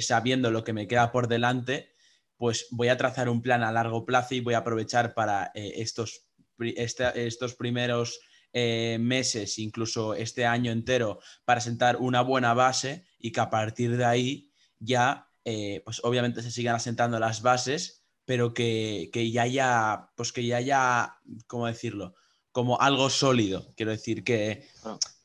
sabiendo 0.00 0.50
lo 0.50 0.62
que 0.62 0.72
me 0.72 0.86
queda 0.86 1.10
por 1.10 1.26
delante, 1.26 1.90
pues 2.38 2.68
voy 2.70 2.88
a 2.88 2.96
trazar 2.96 3.28
un 3.28 3.42
plan 3.42 3.62
a 3.62 3.72
largo 3.72 4.06
plazo 4.06 4.34
y 4.34 4.40
voy 4.40 4.54
a 4.54 4.58
aprovechar 4.58 5.12
para 5.12 5.50
eh, 5.54 5.72
estos, 5.76 6.28
estos 6.58 7.54
primeros 7.54 8.20
eh, 8.52 8.98
meses, 9.00 9.58
incluso 9.58 10.14
este 10.14 10.46
año 10.46 10.72
entero, 10.72 11.20
para 11.44 11.60
sentar 11.60 11.96
una 11.96 12.22
buena 12.22 12.54
base 12.54 13.04
y 13.18 13.32
que 13.32 13.40
a 13.40 13.50
partir 13.50 13.96
de 13.96 14.04
ahí 14.04 14.52
ya, 14.78 15.28
eh, 15.44 15.82
pues 15.84 16.00
obviamente 16.04 16.42
se 16.42 16.50
sigan 16.50 16.76
asentando 16.76 17.18
las 17.18 17.42
bases, 17.42 18.04
pero 18.24 18.52
que, 18.52 19.10
ya 19.32 19.42
haya, 19.42 20.10
pues 20.14 20.32
que 20.32 20.44
ya 20.44 20.58
haya, 20.58 21.14
¿cómo 21.46 21.66
decirlo? 21.66 22.14
Como 22.52 22.80
algo 22.80 23.08
sólido. 23.08 23.72
Quiero 23.74 23.92
decir 23.92 24.22
que, 24.22 24.66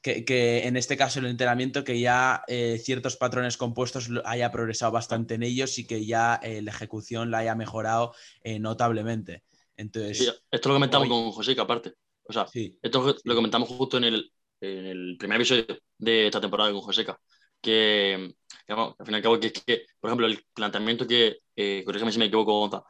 que, 0.03 0.67
en 0.67 0.78
este 0.78 0.97
caso 0.97 1.19
el 1.19 1.26
entrenamiento, 1.26 1.84
que 1.84 1.99
ya 1.99 2.43
eh, 2.47 2.80
ciertos 2.82 3.15
patrones 3.15 3.57
compuestos 3.57 4.09
haya 4.26 4.51
progresado 4.51 4.91
bastante 4.91 5.36
en 5.36 5.43
ellos 5.43 5.80
y 5.80 5.88
que 5.88 6.05
ya 6.05 6.39
eh, 6.43 6.61
la 6.61 6.71
ejecución 6.71 7.32
la 7.32 7.39
haya 7.39 7.55
mejorado 7.55 8.13
eh, 8.43 8.59
notablemente. 8.59 9.43
Entonces, 9.78 10.41
esto 10.51 10.69
lo 10.69 10.76
comentamos 10.76 11.07
con 11.07 11.32
José, 11.32 11.55
que 11.55 11.61
aparte. 11.61 11.93
O 12.26 12.34
sea, 12.34 12.45
esto 12.82 13.15
lo 13.24 13.36
comentamos 13.36 13.69
justo 13.69 13.97
en 13.97 14.05
el, 14.05 14.32
en 14.61 14.86
el, 14.86 15.17
primer 15.17 15.38
episodio 15.38 15.65
de 15.97 16.28
esta 16.28 16.41
temporada 16.41 16.71
con 16.71 16.82
Joseca. 16.82 17.19
Que, 17.61 18.34
que 18.67 18.74
al 18.74 18.93
fin 19.05 19.13
y 19.13 19.15
al 19.15 19.21
cabo, 19.21 19.39
que, 19.39 19.51
que, 19.51 19.86
por 19.99 20.09
ejemplo, 20.09 20.28
el 20.28 20.43
planteamiento 20.53 21.07
que, 21.07 21.39
eh, 21.55 21.86
si 22.11 22.19
me 22.19 22.26
equivoco, 22.26 22.59
Gonza, 22.59 22.84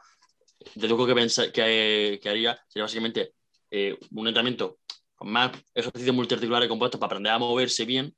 de 0.74 0.88
lo 0.88 1.06
que, 1.06 1.14
pensé, 1.14 1.52
que, 1.52 2.18
que 2.22 2.28
haría 2.28 2.58
sería 2.68 2.84
básicamente 2.84 3.34
un 4.12 4.28
entrenamiento 4.28 4.78
más 5.20 5.52
ejercicios 5.74 6.14
multiarticulares 6.14 6.68
compuestos 6.68 7.00
para 7.00 7.08
aprender 7.08 7.32
a 7.32 7.38
moverse 7.38 7.84
bien. 7.84 8.14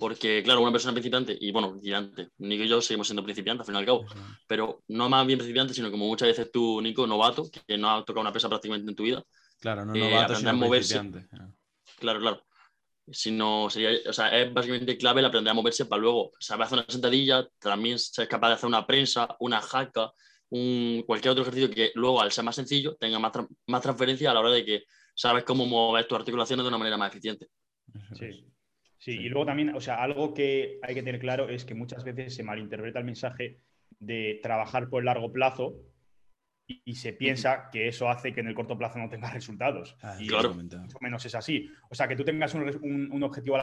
Porque, 0.00 0.42
claro, 0.42 0.60
una 0.60 0.72
persona 0.72 0.92
principiante, 0.92 1.38
y 1.40 1.52
bueno, 1.52 1.70
principiante, 1.70 2.30
Nico 2.38 2.64
y 2.64 2.68
yo 2.68 2.82
seguimos 2.82 3.06
siendo 3.06 3.22
principiantes 3.22 3.60
al 3.60 3.66
fin 3.66 3.76
y 3.76 3.78
al 3.78 3.86
cabo, 3.86 4.04
pero 4.48 4.82
no 4.88 5.08
más 5.08 5.24
bien 5.24 5.38
principiante, 5.38 5.72
sino 5.72 5.88
como 5.88 6.08
muchas 6.08 6.26
veces 6.26 6.50
tú, 6.50 6.80
Nico, 6.82 7.06
novato, 7.06 7.48
que 7.64 7.78
no 7.78 7.88
has 7.88 8.04
tocado 8.04 8.22
una 8.22 8.32
pesa 8.32 8.48
prácticamente 8.48 8.90
en 8.90 8.96
tu 8.96 9.04
vida. 9.04 9.22
Claro, 9.60 9.84
no 9.84 9.94
eh, 9.94 9.98
novato, 9.98 10.34
sino 10.34 10.50
a 10.50 10.52
moverse. 10.52 11.00
Claro, 11.98 12.20
claro. 12.20 12.42
Sino 13.10 13.70
sería, 13.70 13.90
o 14.08 14.12
sea, 14.12 14.38
es 14.38 14.52
básicamente 14.52 14.98
clave 14.98 15.20
el 15.20 15.26
aprender 15.26 15.50
a 15.50 15.54
moverse 15.54 15.86
para 15.86 16.02
luego 16.02 16.32
saber 16.38 16.66
hacer 16.66 16.78
una 16.78 16.86
sentadilla, 16.88 17.48
también 17.58 17.98
ser 17.98 18.28
capaz 18.28 18.48
de 18.48 18.54
hacer 18.54 18.68
una 18.68 18.86
prensa, 18.86 19.36
una 19.40 19.60
jaca, 19.60 20.12
un, 20.50 21.02
cualquier 21.06 21.32
otro 21.32 21.42
ejercicio 21.42 21.70
que 21.70 21.90
luego, 21.94 22.20
al 22.20 22.32
ser 22.32 22.44
más 22.44 22.56
sencillo, 22.56 22.96
tenga 22.96 23.18
más, 23.18 23.32
más 23.66 23.82
transferencia 23.82 24.30
a 24.30 24.34
la 24.34 24.40
hora 24.40 24.50
de 24.50 24.64
que 24.64 24.84
sabes 25.14 25.44
cómo 25.44 25.66
mover 25.66 26.06
tus 26.06 26.18
articulaciones 26.18 26.64
de 26.64 26.68
una 26.68 26.78
manera 26.78 26.96
más 26.96 27.10
eficiente. 27.10 27.48
Sí. 28.14 28.44
Sí, 28.98 29.12
y 29.12 29.28
luego 29.28 29.46
también, 29.46 29.74
o 29.76 29.80
sea, 29.80 30.02
algo 30.02 30.34
que 30.34 30.80
hay 30.82 30.94
que 30.94 31.04
tener 31.04 31.20
claro 31.20 31.48
es 31.48 31.64
que 31.64 31.74
muchas 31.74 32.02
veces 32.02 32.34
se 32.34 32.42
malinterpreta 32.42 32.98
el 32.98 33.04
mensaje 33.04 33.60
de 34.00 34.40
trabajar 34.42 34.88
por 34.88 35.04
largo 35.04 35.32
plazo 35.32 35.76
y, 36.68 36.94
se 36.94 37.14
piensa 37.14 37.70
que 37.72 37.88
eso 37.88 38.08
hace 38.10 38.34
que 38.34 38.40
en 38.40 38.48
el 38.48 38.54
corto 38.54 38.76
plazo 38.76 38.98
no 38.98 39.08
tengas 39.08 39.32
resultados. 39.32 39.96
Ah, 40.02 40.16
y 40.20 40.28
claro. 40.28 40.54
Más 40.54 40.94
o 40.94 40.98
menos 41.00 41.24
es 41.24 41.34
así. 41.34 41.70
O 41.90 41.94
sea, 41.94 42.06
que 42.06 42.14
tú 42.14 42.24
tengas 42.24 42.54
un, 42.54 43.08
un, 43.10 43.22
objetivo 43.22 43.58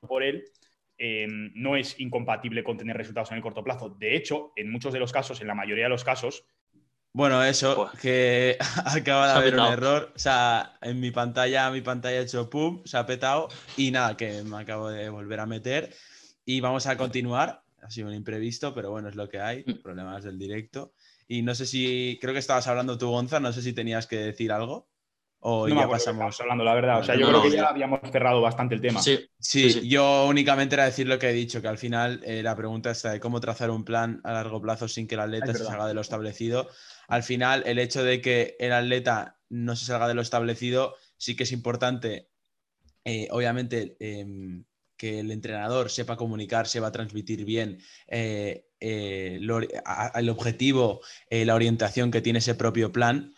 por 0.00 0.22
él 0.22 0.44
eh, 0.98 1.26
no 1.54 1.76
es 1.76 1.98
incompatible 1.98 2.62
con 2.62 2.76
tener 2.76 2.96
resultados 2.96 3.30
en 3.30 3.38
el 3.38 3.42
corto 3.42 3.64
plazo. 3.64 3.88
De 3.88 4.14
hecho, 4.14 4.52
en 4.54 4.70
muchos 4.70 4.92
de 4.92 5.00
los 5.00 5.12
casos, 5.12 5.40
en 5.40 5.46
la 5.46 5.54
mayoría 5.54 5.84
de 5.84 5.90
los 5.90 6.04
casos, 6.04 6.44
bueno, 7.14 7.44
eso, 7.44 7.90
que 8.00 8.56
acaba 8.86 9.26
de 9.26 9.32
haber 9.38 9.54
un 9.54 9.66
error. 9.66 10.12
O 10.14 10.18
sea, 10.18 10.78
en 10.80 10.98
mi 10.98 11.10
pantalla, 11.10 11.70
mi 11.70 11.82
pantalla 11.82 12.20
ha 12.20 12.22
hecho 12.22 12.48
pum, 12.48 12.82
se 12.86 12.96
ha 12.96 13.04
petado 13.04 13.48
y 13.76 13.90
nada, 13.90 14.16
que 14.16 14.42
me 14.42 14.56
acabo 14.58 14.88
de 14.88 15.10
volver 15.10 15.40
a 15.40 15.46
meter. 15.46 15.94
Y 16.44 16.60
vamos 16.60 16.86
a 16.86 16.96
continuar. 16.96 17.61
Ha 17.82 17.90
sido 17.90 18.08
un 18.08 18.14
imprevisto, 18.14 18.74
pero 18.74 18.90
bueno, 18.90 19.08
es 19.08 19.14
lo 19.14 19.28
que 19.28 19.40
hay. 19.40 19.64
Mm. 19.66 19.82
Problemas 19.82 20.24
del 20.24 20.38
directo. 20.38 20.94
Y 21.28 21.42
no 21.42 21.54
sé 21.54 21.66
si, 21.66 22.18
creo 22.20 22.32
que 22.32 22.40
estabas 22.40 22.66
hablando 22.68 22.96
tú, 22.96 23.10
Gonza, 23.10 23.40
no 23.40 23.52
sé 23.52 23.62
si 23.62 23.72
tenías 23.72 24.06
que 24.06 24.16
decir 24.16 24.52
algo. 24.52 24.88
O 25.44 25.66
ya 25.66 25.88
pasamos. 25.88 26.40
hablando, 26.40 26.62
la 26.62 26.74
verdad. 26.74 27.00
O 27.00 27.02
sea, 27.02 27.16
yo 27.16 27.26
creo 27.26 27.42
que 27.42 27.50
ya 27.50 27.68
habíamos 27.68 27.98
cerrado 28.12 28.40
bastante 28.40 28.76
el 28.76 28.80
tema. 28.80 29.02
Sí, 29.02 29.28
sí, 29.40 29.88
yo 29.88 30.26
únicamente 30.28 30.76
era 30.76 30.84
decir 30.84 31.08
lo 31.08 31.18
que 31.18 31.30
he 31.30 31.32
dicho, 31.32 31.60
que 31.60 31.66
al 31.66 31.78
final 31.78 32.20
eh, 32.24 32.44
la 32.44 32.54
pregunta 32.54 32.92
está 32.92 33.10
de 33.10 33.18
cómo 33.18 33.40
trazar 33.40 33.70
un 33.70 33.84
plan 33.84 34.20
a 34.22 34.32
largo 34.32 34.62
plazo 34.62 34.86
sin 34.86 35.08
que 35.08 35.16
el 35.16 35.22
atleta 35.22 35.52
se 35.52 35.64
salga 35.64 35.88
de 35.88 35.94
lo 35.94 36.00
establecido. 36.00 36.68
Al 37.08 37.24
final, 37.24 37.64
el 37.66 37.80
hecho 37.80 38.04
de 38.04 38.20
que 38.20 38.56
el 38.60 38.72
atleta 38.72 39.40
no 39.48 39.74
se 39.74 39.86
salga 39.86 40.06
de 40.06 40.14
lo 40.14 40.22
establecido, 40.22 40.94
sí 41.16 41.34
que 41.34 41.42
es 41.42 41.50
importante, 41.50 42.28
eh, 43.04 43.26
obviamente, 43.32 43.96
em, 43.98 44.64
que 45.02 45.18
el 45.18 45.32
entrenador 45.32 45.90
sepa 45.90 46.16
comunicar, 46.16 46.68
sepa 46.68 46.92
transmitir 46.92 47.44
bien 47.44 47.80
eh, 48.06 48.68
el 48.78 50.28
objetivo, 50.30 51.00
la 51.28 51.56
orientación 51.56 52.12
que 52.12 52.20
tiene 52.20 52.38
ese 52.38 52.54
propio 52.54 52.92
plan 52.92 53.34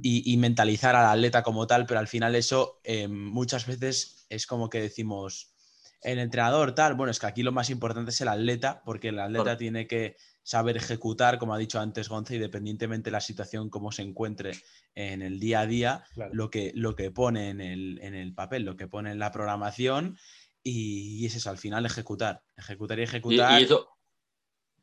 y, 0.00 0.34
mentalizar 0.38 0.96
al 0.96 1.04
atleta 1.04 1.42
como 1.42 1.66
tal, 1.66 1.84
pero 1.84 2.00
al 2.00 2.08
final 2.08 2.34
eso 2.34 2.80
eh, 2.84 3.06
muchas 3.06 3.66
veces 3.66 4.24
es 4.30 4.46
como 4.46 4.70
que 4.70 4.80
decimos, 4.80 5.52
el 6.00 6.20
entrenador 6.20 6.74
tal, 6.74 6.94
bueno, 6.94 7.10
es 7.10 7.18
que 7.18 7.26
aquí 7.26 7.42
lo 7.42 7.52
más 7.52 7.68
importante 7.68 8.10
es 8.10 8.20
el 8.22 8.28
atleta, 8.28 8.82
porque 8.86 9.08
el 9.08 9.18
atleta 9.18 9.58
tiene 9.58 9.86
que 9.86 10.16
saber 10.42 10.76
ejecutar, 10.76 11.38
como 11.38 11.54
ha 11.54 11.58
dicho 11.58 11.80
antes 11.80 12.08
Gonza, 12.08 12.34
independientemente 12.34 13.10
de 13.10 13.12
la 13.12 13.20
situación, 13.20 13.70
cómo 13.70 13.90
se 13.90 14.02
encuentre 14.02 14.52
en 14.94 15.22
el 15.22 15.40
día 15.40 15.60
a 15.60 15.66
día, 15.66 16.04
lo, 16.32 16.50
que, 16.50 16.72
lo 16.74 16.94
que 16.94 17.10
pone 17.10 17.48
en 17.48 17.60
el, 17.60 18.34
papel, 18.34 18.64
lo 18.64 18.76
que 18.76 18.86
pone 18.86 19.10
en 19.10 19.18
la 19.18 19.32
programación, 19.32 20.18
y, 20.64 21.26
es 21.26 21.36
eso, 21.36 21.50
al 21.50 21.58
final 21.58 21.84
ejecutar, 21.86 22.42
ejecutar 22.56 22.98
y 22.98 23.02
ejecutar. 23.02 23.60
Y, 23.60 23.64
eso... 23.64 23.88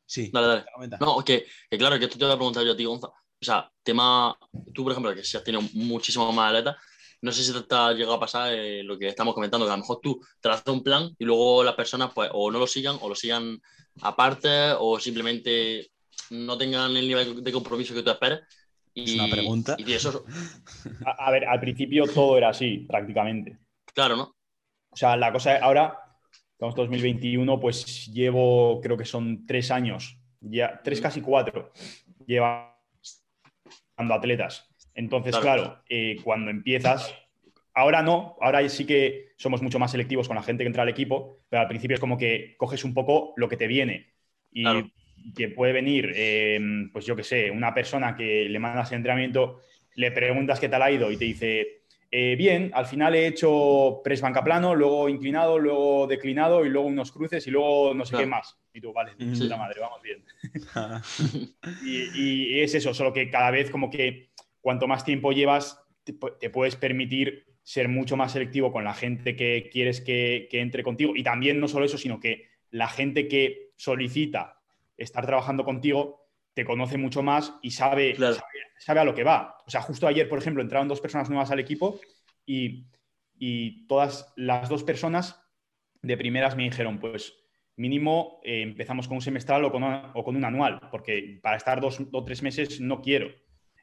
Sí, 0.06 0.30
dale, 0.32 0.48
dale. 0.48 0.98
No, 1.00 1.24
que, 1.24 1.46
que, 1.70 1.78
claro, 1.78 1.98
que 1.98 2.06
esto 2.06 2.18
te 2.18 2.26
voy 2.26 2.34
a 2.34 2.38
preguntar 2.38 2.64
yo 2.64 2.74
a 2.74 2.78
ti, 2.78 2.86
Gonza. 2.86 3.08
O 3.08 3.46
sea, 3.46 3.72
tema, 3.82 4.38
tú 4.74 4.84
por 4.84 4.92
ejemplo, 4.92 5.16
que 5.16 5.24
si 5.24 5.36
has 5.36 5.44
tenido 5.44 5.64
muchísimo 5.74 6.32
más 6.32 6.50
atletas, 6.50 6.76
no 7.22 7.32
sé 7.32 7.44
si 7.44 7.54
te 7.64 7.76
ha 7.76 7.94
llegado 7.94 8.16
a 8.16 8.20
pasar 8.20 8.54
eh, 8.54 8.84
lo 8.84 8.98
que 8.98 9.08
estamos 9.08 9.34
comentando, 9.34 9.66
que 9.66 9.72
a 9.72 9.76
lo 9.76 9.82
mejor 9.82 10.00
tú 10.02 10.20
trazas 10.40 10.68
un 10.68 10.84
plan 10.84 11.16
y 11.18 11.26
luego 11.26 11.64
las 11.64 11.76
personas 11.76 12.12
pues 12.14 12.30
o 12.34 12.52
no 12.52 12.60
lo 12.60 12.68
sigan 12.68 12.98
o 13.02 13.10
lo 13.10 13.16
sigan 13.16 13.62
aparte 14.02 14.74
o 14.78 15.00
simplemente 15.00 15.92
no 16.32 16.58
tengan 16.58 16.96
el 16.96 17.08
nivel 17.08 17.44
de 17.44 17.52
compromiso 17.52 17.94
que 17.94 18.04
tú 18.04 18.10
esperas. 18.10 18.42
Y, 18.94 19.04
es 19.04 19.14
una 19.14 19.30
pregunta. 19.30 19.76
Y 19.78 19.94
eso... 19.94 20.26
a, 21.06 21.32
ver, 21.32 21.46
al 21.46 21.60
principio 21.60 22.06
todo 22.06 22.38
era 22.38 22.50
así, 22.50 22.80
prácticamente. 22.80 23.60
Claro, 23.94 24.16
¿no? 24.16 24.36
O 24.92 24.96
sea, 24.96 25.16
la 25.16 25.32
cosa 25.32 25.56
es, 25.56 25.64
ahora, 25.64 25.98
estamos 26.52 26.76
2021, 26.76 27.60
pues 27.60 28.08
llevo, 28.08 28.80
creo 28.82 28.98
que 28.98 29.06
son 29.06 29.46
tres 29.46 29.72
años, 29.72 30.18
ya, 30.42 30.82
tres 30.84 31.02
casi 31.02 31.22
cuatro, 31.22 31.72
lleva 32.26 32.78
atletas. 33.98 34.68
Entonces, 34.94 35.38
claro, 35.38 35.82
eh, 35.88 36.18
cuando 36.24 36.52
empiezas, 36.52 37.14
ahora 37.74 38.02
no, 38.02 38.36
ahora 38.42 38.68
sí 38.68 38.86
que 38.86 39.30
somos 39.38 39.62
mucho 39.62 39.80
más 39.80 39.92
selectivos 39.92 40.28
con 40.28 40.36
la 40.36 40.44
gente 40.44 40.64
que 40.64 40.68
entra 40.68 40.84
al 40.84 40.90
equipo, 40.90 41.40
pero 41.50 41.62
al 41.62 41.68
principio 41.68 41.96
es 41.96 42.02
como 42.02 42.18
que 42.18 42.56
coges 42.58 42.84
un 42.84 42.94
poco 42.94 43.34
lo 43.38 43.48
que 43.48 43.58
te 43.58 43.68
viene. 43.68 44.14
Y 44.52 44.66
que 45.36 45.50
puede 45.50 45.72
venir, 45.72 46.12
em, 46.16 46.92
pues 46.92 47.06
yo 47.06 47.16
que 47.16 47.24
sé, 47.24 47.52
una 47.52 47.74
persona 47.74 48.16
que 48.16 48.50
le 48.50 48.60
mandas 48.60 48.92
el 48.92 48.98
entrenamiento, 48.98 49.62
le 49.96 50.12
preguntas 50.12 50.60
qué 50.60 50.68
tal 50.68 50.82
ha 50.82 50.92
ido 50.92 51.12
y 51.12 51.18
te 51.18 51.26
dice, 51.26 51.81
eh, 52.14 52.36
bien, 52.36 52.72
al 52.74 52.86
final 52.86 53.16
he 53.16 53.26
hecho 53.26 54.02
press 54.04 54.20
banca 54.20 54.44
plano, 54.44 54.76
luego 54.76 55.08
inclinado, 55.08 55.58
luego 55.58 56.08
declinado 56.08 56.66
y 56.66 56.70
luego 56.70 56.90
unos 56.90 57.10
cruces 57.10 57.48
y 57.48 57.52
luego 57.52 57.94
no 57.94 58.06
sé 58.06 58.18
qué 58.18 58.26
más. 58.26 58.60
Y 58.74 58.82
tú, 58.82 58.92
vale, 58.92 59.14
puta 59.14 59.56
madre, 59.56 59.80
vamos 59.80 60.02
bien. 60.02 60.26
y, 61.86 62.60
es 62.60 62.76
eso, 62.76 62.94
solo 62.94 63.14
que 63.14 63.30
cada 63.30 63.50
vez 63.50 63.72
como 63.72 63.90
que 63.90 64.32
cuanto 64.60 64.88
más 64.88 65.06
tiempo 65.06 65.32
llevas, 65.32 65.82
te, 66.04 66.50
puedes 66.50 66.76
permitir 66.76 67.46
ser 67.64 67.88
mucho 67.88 68.18
más 68.18 68.34
selectivo 68.34 68.74
con 68.74 68.84
la 68.84 68.94
gente 68.94 69.38
que 69.38 69.70
quieres 69.72 70.02
que, 70.02 70.50
entre 70.52 70.84
contigo. 70.84 71.14
Y 71.16 71.24
también 71.24 71.62
no 71.62 71.70
solo 71.70 71.86
eso, 71.86 71.98
sino 71.98 72.20
que 72.20 72.50
la 72.72 72.90
gente 72.90 73.30
que 73.30 73.72
solicita 73.78 74.62
estar 74.98 75.26
trabajando 75.26 75.64
contigo, 75.64 76.21
te 76.54 76.66
conoce 76.66 76.98
mucho 76.98 77.24
más 77.24 77.54
y 77.62 77.72
sabe, 77.72 78.14
Claro. 78.14 78.36
sabe, 78.36 78.48
sabe 78.78 79.00
a 79.00 79.04
lo 79.06 79.14
que 79.16 79.24
va. 79.24 79.58
O 79.66 79.70
sea, 79.70 79.82
justo 79.82 80.08
ayer, 80.08 80.28
por 80.28 80.40
ejemplo, 80.40 80.62
entraron 80.62 80.88
dos 80.88 81.02
personas 81.02 81.30
nuevas 81.30 81.52
al 81.52 81.60
equipo 81.60 82.00
y, 82.46 82.86
y 83.38 83.88
todas 83.88 84.34
las 84.36 84.68
dos 84.70 84.84
personas 84.84 85.42
de 86.02 86.18
primeras 86.18 86.56
me 86.56 86.64
dijeron, 86.64 87.00
pues 87.00 87.34
mínimo 87.78 88.42
eh, 88.44 88.62
empezamos 88.64 89.08
con 89.08 89.16
un 89.18 89.22
semestral 89.22 89.64
o 89.66 89.72
con, 89.72 89.84
una- 89.84 90.12
o 90.14 90.24
con 90.24 90.36
un 90.36 90.44
anual, 90.46 90.80
porque 90.92 91.40
para 91.42 91.58
estar 91.58 91.80
dos 91.80 92.00
o 92.12 92.24
tres 92.26 92.42
meses 92.44 92.82
no 92.82 93.02
quiero. 93.02 93.30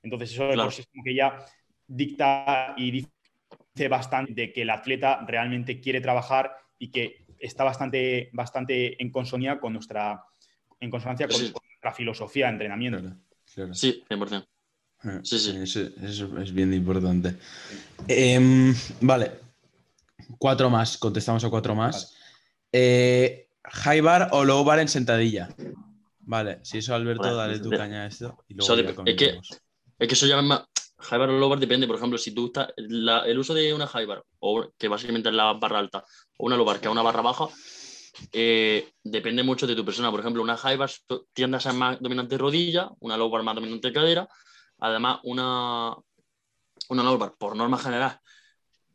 Entonces 0.02 0.32
eso 0.32 0.50
Claro. 0.52 0.68
es 0.68 0.86
como 0.92 1.02
que 1.04 1.14
ya 1.14 1.44
dicta 1.86 2.74
y 2.76 2.90
dice 2.90 3.88
bastante 3.88 4.34
de 4.34 4.52
que 4.52 4.62
el 4.62 4.70
atleta 4.70 5.24
realmente 5.26 5.80
quiere 5.80 6.00
trabajar 6.00 6.52
y 6.78 6.90
que 6.90 7.24
está 7.38 7.64
bastante, 7.64 8.30
bastante 8.32 9.00
en 9.02 9.10
consonancia 9.10 9.60
con 9.60 9.72
nuestra, 9.72 10.22
en 10.80 10.90
consonancia 10.90 11.26
con, 11.28 11.36
Sí. 11.36 11.52
con 11.52 11.62
nuestra 11.78 11.92
filosofía 11.94 12.46
de 12.46 12.52
entrenamiento. 12.52 12.98
Claro, 13.00 13.16
claro. 13.54 13.74
Sí, 13.74 14.02
100%. 14.08 14.46
Ah, 15.04 15.20
Sí, 15.22 15.38
sí. 15.38 15.56
Eso, 15.56 15.80
eso 16.02 16.38
es 16.40 16.52
bien 16.52 16.74
importante. 16.74 17.36
Em, 18.08 18.74
vale. 19.00 19.30
Cuatro 20.38 20.68
más. 20.70 20.98
Contestamos 20.98 21.44
a 21.44 21.50
cuatro 21.50 21.74
más. 21.74 22.14
Eh, 22.72 23.48
high 23.64 24.00
bar 24.00 24.28
o 24.32 24.44
low 24.44 24.64
bar 24.64 24.80
en 24.80 24.88
sentadilla. 24.88 25.48
Vale, 26.20 26.58
si 26.62 26.78
eso, 26.78 26.94
Alberto, 26.94 27.22
Vale, 27.22 27.36
dale 27.36 27.58
tu 27.60 27.70
de- 27.70 27.76
caña 27.76 28.02
a 28.02 28.06
esto. 28.06 28.36
Y 28.48 28.54
luego 28.54 28.74
ya 28.74 28.90
es 29.06 29.16
que-. 29.16 29.40
Es 30.00 30.08
que 30.08 30.14
eso 30.14 30.26
ya 30.26 30.38
es 30.38 30.44
más. 30.44 30.64
High 31.00 31.18
bar 31.20 31.30
o 31.30 31.38
low 31.38 31.48
bar 31.48 31.60
depende, 31.60 31.86
por 31.86 31.96
ejemplo, 31.96 32.18
si 32.18 32.32
tú 32.32 32.46
estás. 32.46 32.68
la- 32.76 33.24
el 33.24 33.38
uso 33.38 33.54
de 33.54 33.72
una 33.72 33.86
high 33.86 34.04
bar, 34.04 34.22
o 34.40 34.68
que 34.76 34.88
básicamente 34.88 35.28
es 35.28 35.34
la 35.34 35.52
barra 35.52 35.78
alta, 35.78 36.04
o 36.38 36.46
una 36.46 36.56
low 36.56 36.66
bar, 36.66 36.80
que 36.80 36.86
es 36.88 36.92
una 36.92 37.02
barra 37.02 37.22
baja, 37.22 37.46
eh, 38.32 38.92
depende 39.02 39.42
mucho 39.42 39.66
de 39.66 39.74
tu 39.76 39.84
persona. 39.84 40.10
Por 40.10 40.20
ejemplo, 40.20 40.42
una 40.42 40.56
high 40.56 40.76
bar 40.76 40.90
tiende 41.32 41.56
a 41.56 41.60
ser 41.60 41.74
más 41.74 42.00
dominante 42.00 42.38
rodilla, 42.38 42.90
una 43.00 43.16
low 43.16 43.30
bar 43.30 43.42
más 43.42 43.54
dominante 43.54 43.92
cadera. 43.92 44.28
Además, 44.78 45.20
una, 45.24 45.94
una 46.90 47.02
low 47.02 47.18
bar, 47.18 47.34
por 47.38 47.56
norma 47.56 47.78
general, 47.78 48.20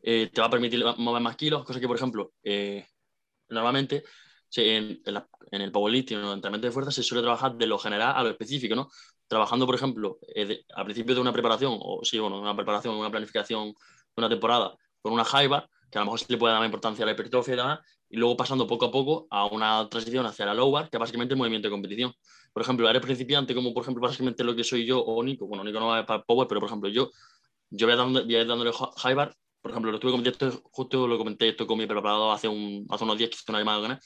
eh, 0.02 0.30
te 0.32 0.40
va 0.40 0.48
a 0.48 0.50
permitir 0.50 0.84
mover 0.98 1.22
más 1.22 1.36
kilos, 1.36 1.64
cosa 1.64 1.80
que, 1.80 1.86
por 1.86 1.96
ejemplo, 1.96 2.32
eh, 2.42 2.86
normalmente 3.48 4.04
en, 4.56 5.00
en 5.04 5.14
la- 5.14 5.28
en 5.50 5.62
el 5.62 5.72
powerlifting 5.72 6.18
en 6.18 6.24
el 6.24 6.32
entrenamiento 6.34 6.66
de 6.68 6.72
fuerza 6.72 6.90
se 6.92 7.02
suele 7.02 7.22
trabajar 7.22 7.54
de 7.56 7.66
lo 7.66 7.78
general 7.78 8.14
a 8.16 8.22
lo 8.22 8.30
específico, 8.30 8.74
¿no? 8.76 8.88
Trabajando, 9.26 9.66
por 9.66 9.74
ejemplo, 9.74 10.18
eh, 10.34 10.46
de- 10.46 10.66
a 10.76 10.84
principio 10.84 11.14
de 11.14 11.20
una 11.20 11.32
preparación, 11.32 11.76
o 11.80 12.00
sí, 12.04 12.18
bueno, 12.18 12.40
una 12.40 12.54
preparación, 12.56 12.94
una 12.96 13.10
planificación 13.10 13.68
de 13.70 13.74
una 14.16 14.28
temporada, 14.28 14.76
con 15.02 15.12
una 15.12 15.24
high 15.24 15.48
bar, 15.48 15.68
que 15.90 15.98
a 15.98 16.02
lo 16.02 16.06
mejor 16.06 16.20
se 16.20 16.26
le 16.28 16.38
puede 16.38 16.54
dar 16.54 16.64
importancia 16.64 17.02
a 17.04 17.06
la 17.06 17.12
hipertrofia 17.12 17.54
y 17.54 17.56
demás, 17.56 17.80
y 18.14 18.16
luego 18.16 18.36
pasando 18.36 18.64
poco 18.64 18.86
a 18.86 18.92
poco 18.92 19.26
a 19.28 19.46
una 19.46 19.88
transición 19.88 20.24
hacia 20.24 20.46
la 20.46 20.54
low 20.54 20.70
bar, 20.70 20.88
que 20.88 20.98
es 20.98 21.00
básicamente 21.00 21.34
el 21.34 21.38
movimiento 21.38 21.66
de 21.66 21.72
competición. 21.72 22.12
Por 22.52 22.62
ejemplo, 22.62 22.88
eres 22.88 23.02
principiante, 23.02 23.56
como 23.56 23.74
por 23.74 23.82
ejemplo, 23.82 24.00
básicamente 24.00 24.44
lo 24.44 24.54
que 24.54 24.62
soy 24.62 24.86
yo 24.86 25.00
o 25.00 25.20
Nico, 25.24 25.48
bueno, 25.48 25.64
Nico 25.64 25.80
no 25.80 25.88
va 25.88 26.06
para 26.06 26.22
power, 26.22 26.46
pero 26.46 26.60
por 26.60 26.68
ejemplo, 26.68 26.88
yo, 26.88 27.10
yo 27.70 27.88
voy, 27.88 27.96
dando, 27.96 28.24
voy 28.24 28.44
dándole 28.46 28.70
high 28.98 29.14
bar, 29.14 29.34
por 29.60 29.72
ejemplo, 29.72 29.90
lo 29.90 29.96
estuve 29.96 30.12
comentando, 30.12 30.62
justo 30.62 31.08
lo 31.08 31.18
comenté 31.18 31.48
esto 31.48 31.66
con 31.66 31.76
mi 31.76 31.88
preparador 31.88 32.32
hace, 32.32 32.46
un, 32.46 32.86
hace 32.88 33.02
unos 33.02 33.18
días 33.18 33.30
que 33.30 33.34
hice 33.34 33.50
una 33.50 33.58
llamada 33.58 33.80
con 33.80 33.90
él, 33.90 33.98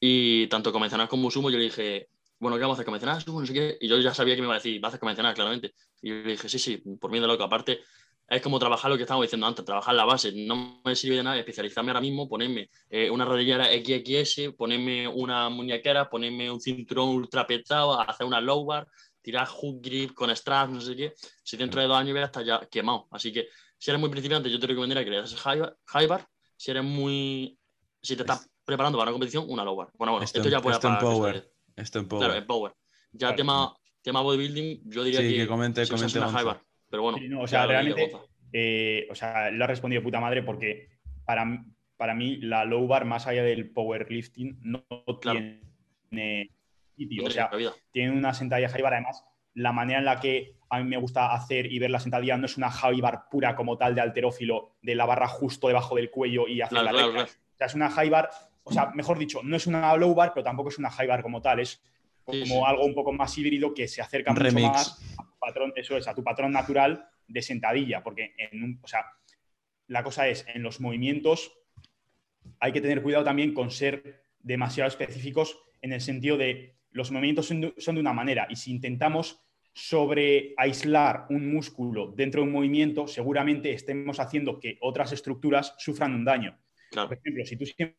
y 0.00 0.48
tanto 0.48 0.72
convencional 0.72 1.06
como 1.06 1.30
sumo, 1.30 1.48
yo 1.48 1.58
le 1.58 1.64
dije, 1.66 2.08
bueno, 2.40 2.56
¿qué 2.56 2.62
vamos 2.62 2.74
a 2.74 2.78
hacer? 2.78 2.84
¿Convencional, 2.84 3.22
sumo, 3.22 3.38
no 3.42 3.46
sé 3.46 3.52
qué? 3.52 3.78
Y 3.80 3.86
yo 3.86 3.96
ya 3.98 4.12
sabía 4.12 4.34
que 4.34 4.40
me 4.40 4.48
iba 4.48 4.54
a 4.54 4.58
decir, 4.58 4.80
vas 4.80 4.88
a 4.88 4.90
hacer 4.90 5.00
convencional, 5.00 5.34
claramente. 5.34 5.72
Y 6.02 6.08
yo 6.08 6.14
le 6.16 6.32
dije, 6.32 6.48
sí, 6.48 6.58
sí, 6.58 6.82
por 7.00 7.12
mí 7.12 7.20
de 7.20 7.28
loco. 7.28 7.44
Aparte, 7.44 7.78
es 8.28 8.42
como 8.42 8.58
trabajar 8.58 8.90
lo 8.90 8.96
que 8.96 9.04
estábamos 9.04 9.26
diciendo 9.26 9.46
antes, 9.46 9.64
trabajar 9.64 9.94
la 9.94 10.04
base. 10.04 10.32
No 10.34 10.80
me 10.84 10.96
sirve 10.96 11.16
de 11.16 11.22
nada 11.22 11.38
especializarme 11.38 11.90
ahora 11.90 12.00
mismo, 12.00 12.28
ponerme 12.28 12.68
eh, 12.90 13.08
una 13.10 13.24
rodillera 13.24 13.66
XXS, 13.66 14.52
ponerme 14.56 15.06
una 15.06 15.48
muñequera, 15.48 16.08
ponerme 16.10 16.50
un 16.50 16.60
cinturón 16.60 17.10
ultra 17.10 17.46
petado, 17.46 18.00
hacer 18.00 18.26
una 18.26 18.40
low 18.40 18.64
bar, 18.64 18.86
tirar 19.22 19.46
hook 19.46 19.80
grip 19.80 20.12
con 20.14 20.34
straps, 20.34 20.72
no 20.72 20.80
sé 20.80 20.96
qué. 20.96 21.12
Si 21.44 21.56
dentro 21.56 21.80
de 21.80 21.86
dos 21.86 21.96
años 21.96 22.12
voy 22.12 22.22
a 22.22 22.26
estar 22.26 22.44
ya 22.44 22.60
quemado. 22.70 23.06
Así 23.10 23.32
que 23.32 23.46
si 23.78 23.90
eres 23.90 24.00
muy 24.00 24.10
principiante, 24.10 24.50
yo 24.50 24.58
te 24.58 24.66
recomendaría 24.66 25.04
que 25.04 25.10
le 25.10 25.18
hagas 25.18 25.34
high 25.36 25.60
bar, 25.60 25.76
high 25.86 26.06
bar. 26.06 26.26
Si 26.56 26.70
eres 26.70 26.82
muy... 26.84 27.58
Si 28.02 28.16
te 28.16 28.22
estás 28.22 28.48
preparando 28.64 28.98
para 28.98 29.10
una 29.10 29.12
competición, 29.12 29.44
una 29.48 29.62
low 29.64 29.76
bar. 29.76 29.90
Bueno, 29.94 30.12
bueno, 30.12 30.24
Esto 30.24 30.38
esto, 30.38 30.48
en- 30.48 30.52
ya 30.52 30.60
puede 30.60 30.76
esto 30.76 30.88
en 30.88 30.98
power. 30.98 31.52
Esto 31.76 31.98
en 32.00 32.08
power. 32.08 32.24
Claro, 32.26 32.40
es 32.40 32.46
power. 32.46 32.72
Ya 33.12 33.18
Claro. 33.28 33.36
tema, 33.36 33.74
tema 34.02 34.20
bodybuilding, 34.22 34.80
yo 34.90 35.04
diría 35.04 35.20
Sí, 35.20 35.28
que, 35.28 35.36
que 35.36 35.46
comente- 35.46 35.84
si 35.86 35.92
comente 35.92 36.18
una 36.18 36.30
high 36.30 36.44
bar. 36.44 36.62
Pero 36.90 37.02
bueno, 37.02 37.18
Sí, 37.18 37.28
no, 37.28 37.40
o 37.42 37.46
sea, 37.46 37.66
realmente-. 37.66 38.12
Eh, 38.52 39.06
o 39.10 39.14
sea, 39.14 39.50
lo 39.50 39.64
ha 39.64 39.66
respondido 39.66 40.00
de 40.00 40.04
puta 40.04 40.20
madre 40.20 40.42
porque 40.42 40.88
para, 41.24 41.44
mí- 41.44 41.58
para 41.96 42.14
mí 42.14 42.36
la 42.36 42.64
low 42.64 42.86
bar, 42.86 43.04
más 43.04 43.26
allá 43.26 43.42
del 43.42 43.70
powerlifting, 43.70 44.58
no 44.62 44.84
Claro. 45.20 45.40
tiene 46.10 46.50
sitio. 46.96 47.22
No 47.22 47.28
O 47.28 47.30
sea, 47.30 47.50
cabida. 47.50 47.72
tiene 47.90 48.12
una 48.12 48.32
sentadilla 48.34 48.68
high 48.68 48.82
bar. 48.82 48.94
Además, 48.94 49.24
la 49.54 49.72
manera 49.72 49.98
en 49.98 50.04
la 50.04 50.20
que 50.20 50.54
a 50.70 50.78
mí 50.78 50.84
me 50.88 50.96
gusta 50.96 51.32
hacer 51.32 51.70
y 51.72 51.78
ver 51.78 51.90
la 51.90 52.00
sentadilla 52.00 52.36
no 52.36 52.46
es 52.46 52.56
una 52.56 52.70
high 52.70 53.00
bar 53.00 53.24
pura 53.30 53.54
como 53.56 53.76
tal 53.76 53.94
de 53.94 54.00
alterófilo, 54.00 54.76
de 54.82 54.94
la 54.94 55.06
barra 55.06 55.26
justo 55.28 55.68
debajo 55.68 55.96
del 55.96 56.10
cuello 56.10 56.46
y 56.48 56.60
hacer 56.60 56.78
Claro, 56.80 56.96
la 56.96 57.12
claro. 57.12 57.24
O 57.24 57.56
sea, 57.56 57.66
es 57.66 57.74
una 57.74 57.90
high 57.90 58.10
bar, 58.10 58.30
o 58.64 58.72
sea, 58.72 58.90
mejor 58.94 59.18
dicho, 59.18 59.40
no 59.42 59.56
es 59.56 59.66
una 59.66 59.94
low 59.96 60.14
bar, 60.14 60.32
pero 60.34 60.44
tampoco 60.44 60.68
es 60.68 60.78
una 60.78 60.90
high 60.90 61.06
bar 61.08 61.22
como 61.22 61.40
tal. 61.42 61.60
Es 61.60 61.82
como 62.24 62.38
Sí, 62.38 62.46
sí. 62.46 62.60
algo 62.66 62.84
un 62.84 62.94
poco 62.94 63.12
más 63.12 63.36
híbrido 63.38 63.72
que 63.74 63.86
se 63.88 64.02
acerca 64.02 64.32
mucho 64.32 64.52
más 64.60 65.00
patrón, 65.38 65.72
eso 65.76 65.96
es, 65.96 66.08
a 66.08 66.14
tu 66.14 66.24
patrón 66.24 66.52
natural 66.52 67.08
de 67.26 67.42
sentadilla. 67.42 68.02
Porque 68.02 68.34
en 68.38 68.62
un, 68.62 68.80
o 68.82 68.88
sea, 68.88 69.06
la 69.88 70.02
cosa 70.02 70.28
es, 70.28 70.46
en 70.52 70.62
los 70.62 70.80
movimientos 70.80 71.52
hay 72.60 72.72
que 72.72 72.80
tener 72.80 73.02
cuidado 73.02 73.24
también 73.24 73.54
con 73.54 73.70
ser 73.70 74.24
demasiado 74.40 74.88
específicos 74.88 75.58
en 75.82 75.92
el 75.92 76.00
sentido 76.00 76.36
de 76.36 76.76
los 76.90 77.10
movimientos 77.10 77.46
son 77.46 77.60
de, 77.60 77.74
son 77.76 77.96
de 77.96 78.00
una 78.00 78.12
manera 78.12 78.46
y 78.48 78.56
si 78.56 78.70
intentamos 78.70 79.42
sobre 79.72 80.54
aislar 80.56 81.26
un 81.28 81.52
músculo 81.52 82.12
dentro 82.16 82.40
de 82.40 82.46
un 82.46 82.52
movimiento, 82.52 83.06
seguramente 83.06 83.72
estemos 83.72 84.18
haciendo 84.18 84.58
que 84.58 84.78
otras 84.80 85.12
estructuras 85.12 85.74
sufran 85.76 86.14
un 86.14 86.24
daño. 86.24 86.58
Claro. 86.90 87.08
Por 87.08 87.18
ejemplo, 87.18 87.44
si 87.44 87.56
tú 87.56 87.66
siempre 87.66 87.94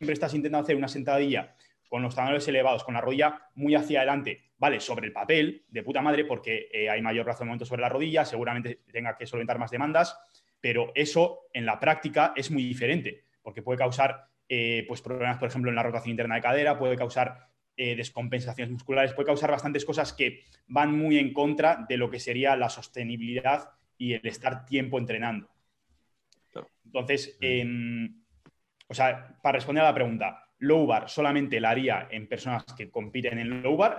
estás 0.00 0.34
intentando 0.34 0.64
hacer 0.64 0.76
una 0.76 0.88
sentadilla 0.88 1.56
con 1.94 2.02
los 2.02 2.16
talones 2.16 2.48
elevados, 2.48 2.82
con 2.82 2.94
la 2.94 3.00
rodilla 3.00 3.40
muy 3.54 3.76
hacia 3.76 4.00
adelante, 4.00 4.42
vale, 4.58 4.80
sobre 4.80 5.06
el 5.06 5.12
papel, 5.12 5.64
de 5.68 5.84
puta 5.84 6.02
madre, 6.02 6.24
porque 6.24 6.68
eh, 6.72 6.90
hay 6.90 7.00
mayor 7.00 7.24
razonamiento 7.24 7.64
sobre 7.64 7.82
la 7.82 7.88
rodilla, 7.88 8.24
seguramente 8.24 8.80
tenga 8.90 9.16
que 9.16 9.28
solventar 9.28 9.60
más 9.60 9.70
demandas, 9.70 10.18
pero 10.60 10.90
eso 10.96 11.42
en 11.52 11.64
la 11.64 11.78
práctica 11.78 12.32
es 12.34 12.50
muy 12.50 12.64
diferente, 12.64 13.22
porque 13.40 13.62
puede 13.62 13.78
causar 13.78 14.26
eh, 14.48 14.84
pues 14.88 15.02
problemas, 15.02 15.38
por 15.38 15.46
ejemplo, 15.46 15.70
en 15.70 15.76
la 15.76 15.84
rotación 15.84 16.10
interna 16.10 16.34
de 16.34 16.40
cadera, 16.40 16.76
puede 16.76 16.96
causar 16.96 17.46
eh, 17.76 17.94
descompensaciones 17.94 18.72
musculares, 18.72 19.12
puede 19.12 19.26
causar 19.26 19.52
bastantes 19.52 19.84
cosas 19.84 20.12
que 20.12 20.42
van 20.66 20.98
muy 20.98 21.16
en 21.16 21.32
contra 21.32 21.86
de 21.88 21.96
lo 21.96 22.10
que 22.10 22.18
sería 22.18 22.56
la 22.56 22.70
sostenibilidad 22.70 23.68
y 23.96 24.14
el 24.14 24.26
estar 24.26 24.66
tiempo 24.66 24.98
entrenando. 24.98 25.48
Entonces, 26.86 27.38
em, 27.40 28.20
o 28.88 28.94
sea, 28.94 29.38
para 29.40 29.58
responder 29.58 29.84
a 29.84 29.90
la 29.90 29.94
pregunta, 29.94 30.43
low 30.66 30.86
bar 30.86 31.08
solamente 31.08 31.60
la 31.60 31.70
haría 31.70 32.08
en 32.10 32.28
personas 32.28 32.64
que 32.76 32.90
compiten 32.90 33.38
en 33.38 33.62
low 33.62 33.76
bar 33.76 33.98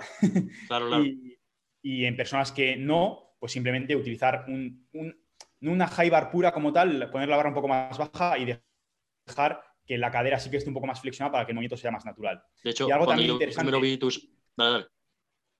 Claro, 0.68 0.88
claro. 0.90 1.04
y, 1.06 1.38
y 1.82 2.06
en 2.06 2.16
personas 2.18 2.52
que 2.52 2.76
no, 2.76 3.36
pues 3.40 3.52
simplemente 3.52 3.96
utilizar 3.96 4.46
un, 4.48 4.88
un- 4.94 5.16
no 5.62 5.72
una 5.72 5.88
high 5.88 6.10
bar 6.10 6.30
pura 6.30 6.52
como 6.52 6.72
tal, 6.74 7.10
poner 7.10 7.30
la 7.30 7.38
barra 7.38 7.50
un 7.50 7.56
poco 7.56 7.68
más 7.68 7.98
baja 7.98 8.38
y 8.38 8.46
dejar 9.28 9.62
que 9.86 9.98
la 9.98 10.12
cadera 10.12 10.40
sí 10.40 10.50
que 10.50 10.58
esté 10.58 10.70
un 10.70 10.74
poco 10.74 10.88
más 10.88 11.00
flexionada 11.02 11.32
para 11.32 11.46
que 11.46 11.52
el 11.52 11.56
movimiento 11.56 11.78
sea 11.78 11.92
más 11.92 12.06
natural. 12.06 12.42
De 12.64 12.72
hecho, 12.72 12.88
y 12.88 12.92
algo 12.92 13.06
cuando 13.06 13.22
también 13.22 13.28
yo 13.30 13.34
interesante- 13.36 13.62
primero 13.72 13.82
vi 13.82 13.98
tus... 13.98 14.28
Dale, 14.58 14.72
dale. 14.72 14.86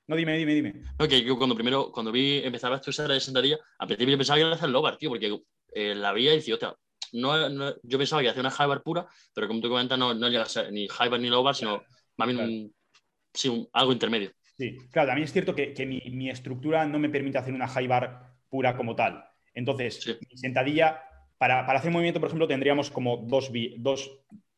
No, 0.08 0.16
dime, 0.16 0.38
dime, 0.38 0.54
dime. 0.54 0.74
No, 1.00 1.08
que 1.08 1.24
yo 1.24 1.38
cuando 1.38 1.56
primero, 1.56 1.92
cuando 1.92 2.12
vi, 2.12 2.42
empezaba 2.44 2.76
a 2.76 2.80
estudiar 2.80 3.08
de 3.10 3.20
sentadilla, 3.20 3.58
al 3.80 3.88
principio 3.88 4.18
pensaba 4.18 4.38
que 4.38 4.42
iba 4.42 4.52
a 4.52 4.56
hacer 4.56 4.70
low 4.70 4.82
bar, 4.82 4.98
tío, 4.98 5.10
porque 5.10 5.40
eh, 5.74 5.96
la 5.96 6.12
veía 6.12 6.34
y 6.34 6.38
decía, 6.38 6.54
hostia, 6.56 6.76
no, 7.14 7.50
no- 7.50 7.74
yo 7.84 7.98
pensaba 7.98 8.22
que 8.22 8.30
hacía 8.30 8.42
una 8.42 8.52
high 8.52 8.68
bar 8.68 8.84
pura, 8.84 9.08
pero 9.34 9.48
como 9.48 9.60
tú 9.62 9.70
comentas, 9.70 9.98
no, 9.98 10.14
no 10.14 10.28
llega 10.30 10.44
a 10.44 10.48
ser 10.48 10.72
ni 10.72 10.88
high 10.88 11.10
bar 11.10 11.20
ni 11.20 11.30
low 11.30 11.44
bar, 11.44 11.56
sino 11.56 11.84
más 12.18 12.28
bien 12.28 12.40
un- 12.40 12.76
sí, 13.34 13.50
un- 13.50 13.68
algo 13.74 13.92
intermedio. 13.94 14.32
Sí, 14.58 14.78
claro, 14.92 15.08
también 15.08 15.26
es 15.26 15.34
cierto 15.34 15.54
que, 15.54 15.74
que 15.74 15.86
mi, 15.86 16.02
mi 16.12 16.30
estructura 16.30 16.86
no 16.86 16.98
me 17.00 17.10
permite 17.10 17.38
hacer 17.38 17.54
una 17.54 17.68
high 17.68 17.88
bar 17.88 18.36
pura 18.50 18.76
como 18.78 18.96
tal. 18.96 19.24
Entonces, 19.54 19.96
Sí. 20.02 20.16
mi 20.30 20.38
sentadilla, 20.38 21.02
para, 21.38 21.66
para 21.66 21.80
hacer 21.80 21.92
movimiento, 21.92 22.20
por 22.22 22.28
ejemplo, 22.28 22.48
tendríamos 22.48 22.90
como 22.90 23.18
dos, 23.18 23.52
vi- 23.52 23.76
dos, 23.80 24.10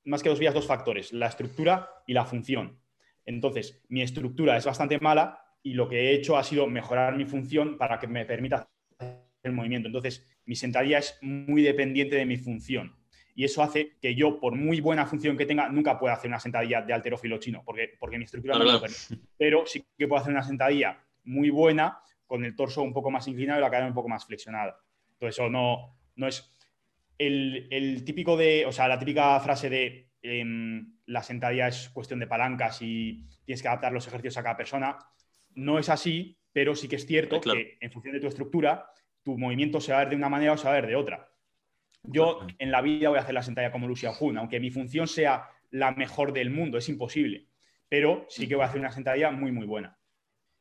más 0.05 0.21
que 0.21 0.29
dos 0.29 0.39
vías, 0.39 0.53
dos 0.53 0.67
factores, 0.67 1.13
la 1.13 1.27
estructura 1.27 1.89
y 2.05 2.13
la 2.13 2.25
función. 2.25 2.79
Entonces, 3.25 3.81
mi 3.89 4.01
estructura 4.03 4.55
es 4.57 4.65
bastante 4.65 4.99
mala 4.99 5.41
y 5.63 5.73
lo 5.73 5.89
que 5.89 5.99
he 6.11 6.13
hecho 6.15 6.37
ha 6.37 6.43
sido 6.43 6.67
mejorar 6.67 7.15
mi 7.17 7.25
función 7.25 7.77
para 7.77 7.99
que 7.99 8.07
me 8.07 8.25
permita 8.25 8.69
hacer 8.99 9.23
el 9.43 9.51
movimiento. 9.51 9.87
Entonces, 9.87 10.25
mi 10.47 10.55
sentadilla 10.55 10.97
es 10.97 11.19
muy 11.21 11.61
dependiente 11.61 12.15
de 12.15 12.25
mi 12.25 12.37
función. 12.37 12.95
Y 13.35 13.43
eso 13.43 13.61
hace 13.61 13.97
que 14.01 14.15
yo, 14.15 14.39
por 14.39 14.55
muy 14.55 14.81
buena 14.81 15.05
función 15.05 15.37
que 15.37 15.45
tenga, 15.45 15.69
nunca 15.69 15.99
pueda 15.99 16.15
hacer 16.15 16.27
una 16.29 16.39
sentadilla 16.39 16.81
de 16.81 16.93
alterófilo 16.93 17.37
chino, 17.37 17.61
porque, 17.63 17.91
porque 17.99 18.17
mi 18.17 18.23
estructura 18.23 18.55
Claro, 18.55 18.65
no 18.65 18.73
lo 18.73 18.79
claro. 18.79 18.93
permite. 19.07 19.27
Pero 19.37 19.65
sí 19.67 19.85
que 19.95 20.07
puedo 20.07 20.19
hacer 20.19 20.33
una 20.33 20.41
sentadilla 20.41 20.99
muy 21.25 21.51
buena 21.51 21.99
con 22.25 22.43
el 22.43 22.55
torso 22.55 22.81
un 22.81 22.93
poco 22.93 23.11
más 23.11 23.27
inclinado 23.27 23.59
y 23.59 23.61
la 23.61 23.69
cadera 23.69 23.87
un 23.87 23.93
poco 23.93 24.09
más 24.09 24.25
flexionada. 24.25 24.79
Entonces, 25.11 25.35
eso 25.35 25.49
no, 25.49 25.95
no 26.15 26.27
es 26.27 26.51
el, 27.17 27.67
el 27.69 28.03
típico 28.03 28.37
de, 28.37 28.65
o 28.65 28.71
sea, 28.71 28.87
la 28.87 28.97
típica 28.97 29.39
frase 29.39 29.69
de 29.69 30.09
em, 30.21 30.93
la 31.05 31.21
sentadilla 31.21 31.67
es 31.67 31.89
cuestión 31.89 32.19
de 32.19 32.27
palancas 32.27 32.81
y 32.81 33.27
tienes 33.45 33.61
que 33.61 33.67
adaptar 33.67 33.93
los 33.93 34.07
ejercicios 34.07 34.37
a 34.37 34.43
cada 34.43 34.57
persona. 34.57 34.97
No 35.53 35.77
es 35.77 35.89
así, 35.89 36.37
pero 36.51 36.75
sí 36.75 36.87
que 36.87 36.95
es 36.95 37.05
cierto 37.05 37.39
que 37.39 37.77
en 37.79 37.91
función 37.91 38.13
de 38.13 38.19
tu 38.19 38.27
estructura, 38.27 38.89
tu 39.27 39.37
movimiento 39.37 39.81
se 39.81 39.91
va 39.91 39.97
a 39.97 40.01
ver 40.03 40.11
de 40.11 40.15
una 40.15 40.29
manera 40.29 40.53
o 40.53 40.57
se 40.57 40.63
va 40.63 40.69
a 40.71 40.75
ver 40.75 40.87
de 40.87 40.95
otra. 40.95 41.29
Yo 42.01 42.47
en 42.59 42.71
la 42.71 42.81
vida 42.81 43.09
voy 43.09 43.17
a 43.17 43.21
hacer 43.23 43.33
la 43.33 43.43
sentadilla 43.43 43.73
como 43.73 43.85
Lucia 43.85 44.13
Jun, 44.13 44.37
aunque 44.37 44.61
mi 44.61 44.71
función 44.71 45.05
sea 45.05 45.49
la 45.71 45.91
mejor 45.91 46.31
del 46.31 46.49
mundo, 46.49 46.77
es 46.77 46.87
imposible. 46.87 47.49
Pero 47.89 48.25
sí 48.29 48.47
que 48.47 48.55
voy 48.55 48.63
a 48.63 48.67
hacer 48.67 48.79
una 48.79 48.93
sentadilla 48.93 49.29
muy, 49.31 49.51
muy 49.51 49.65
buena. 49.65 49.99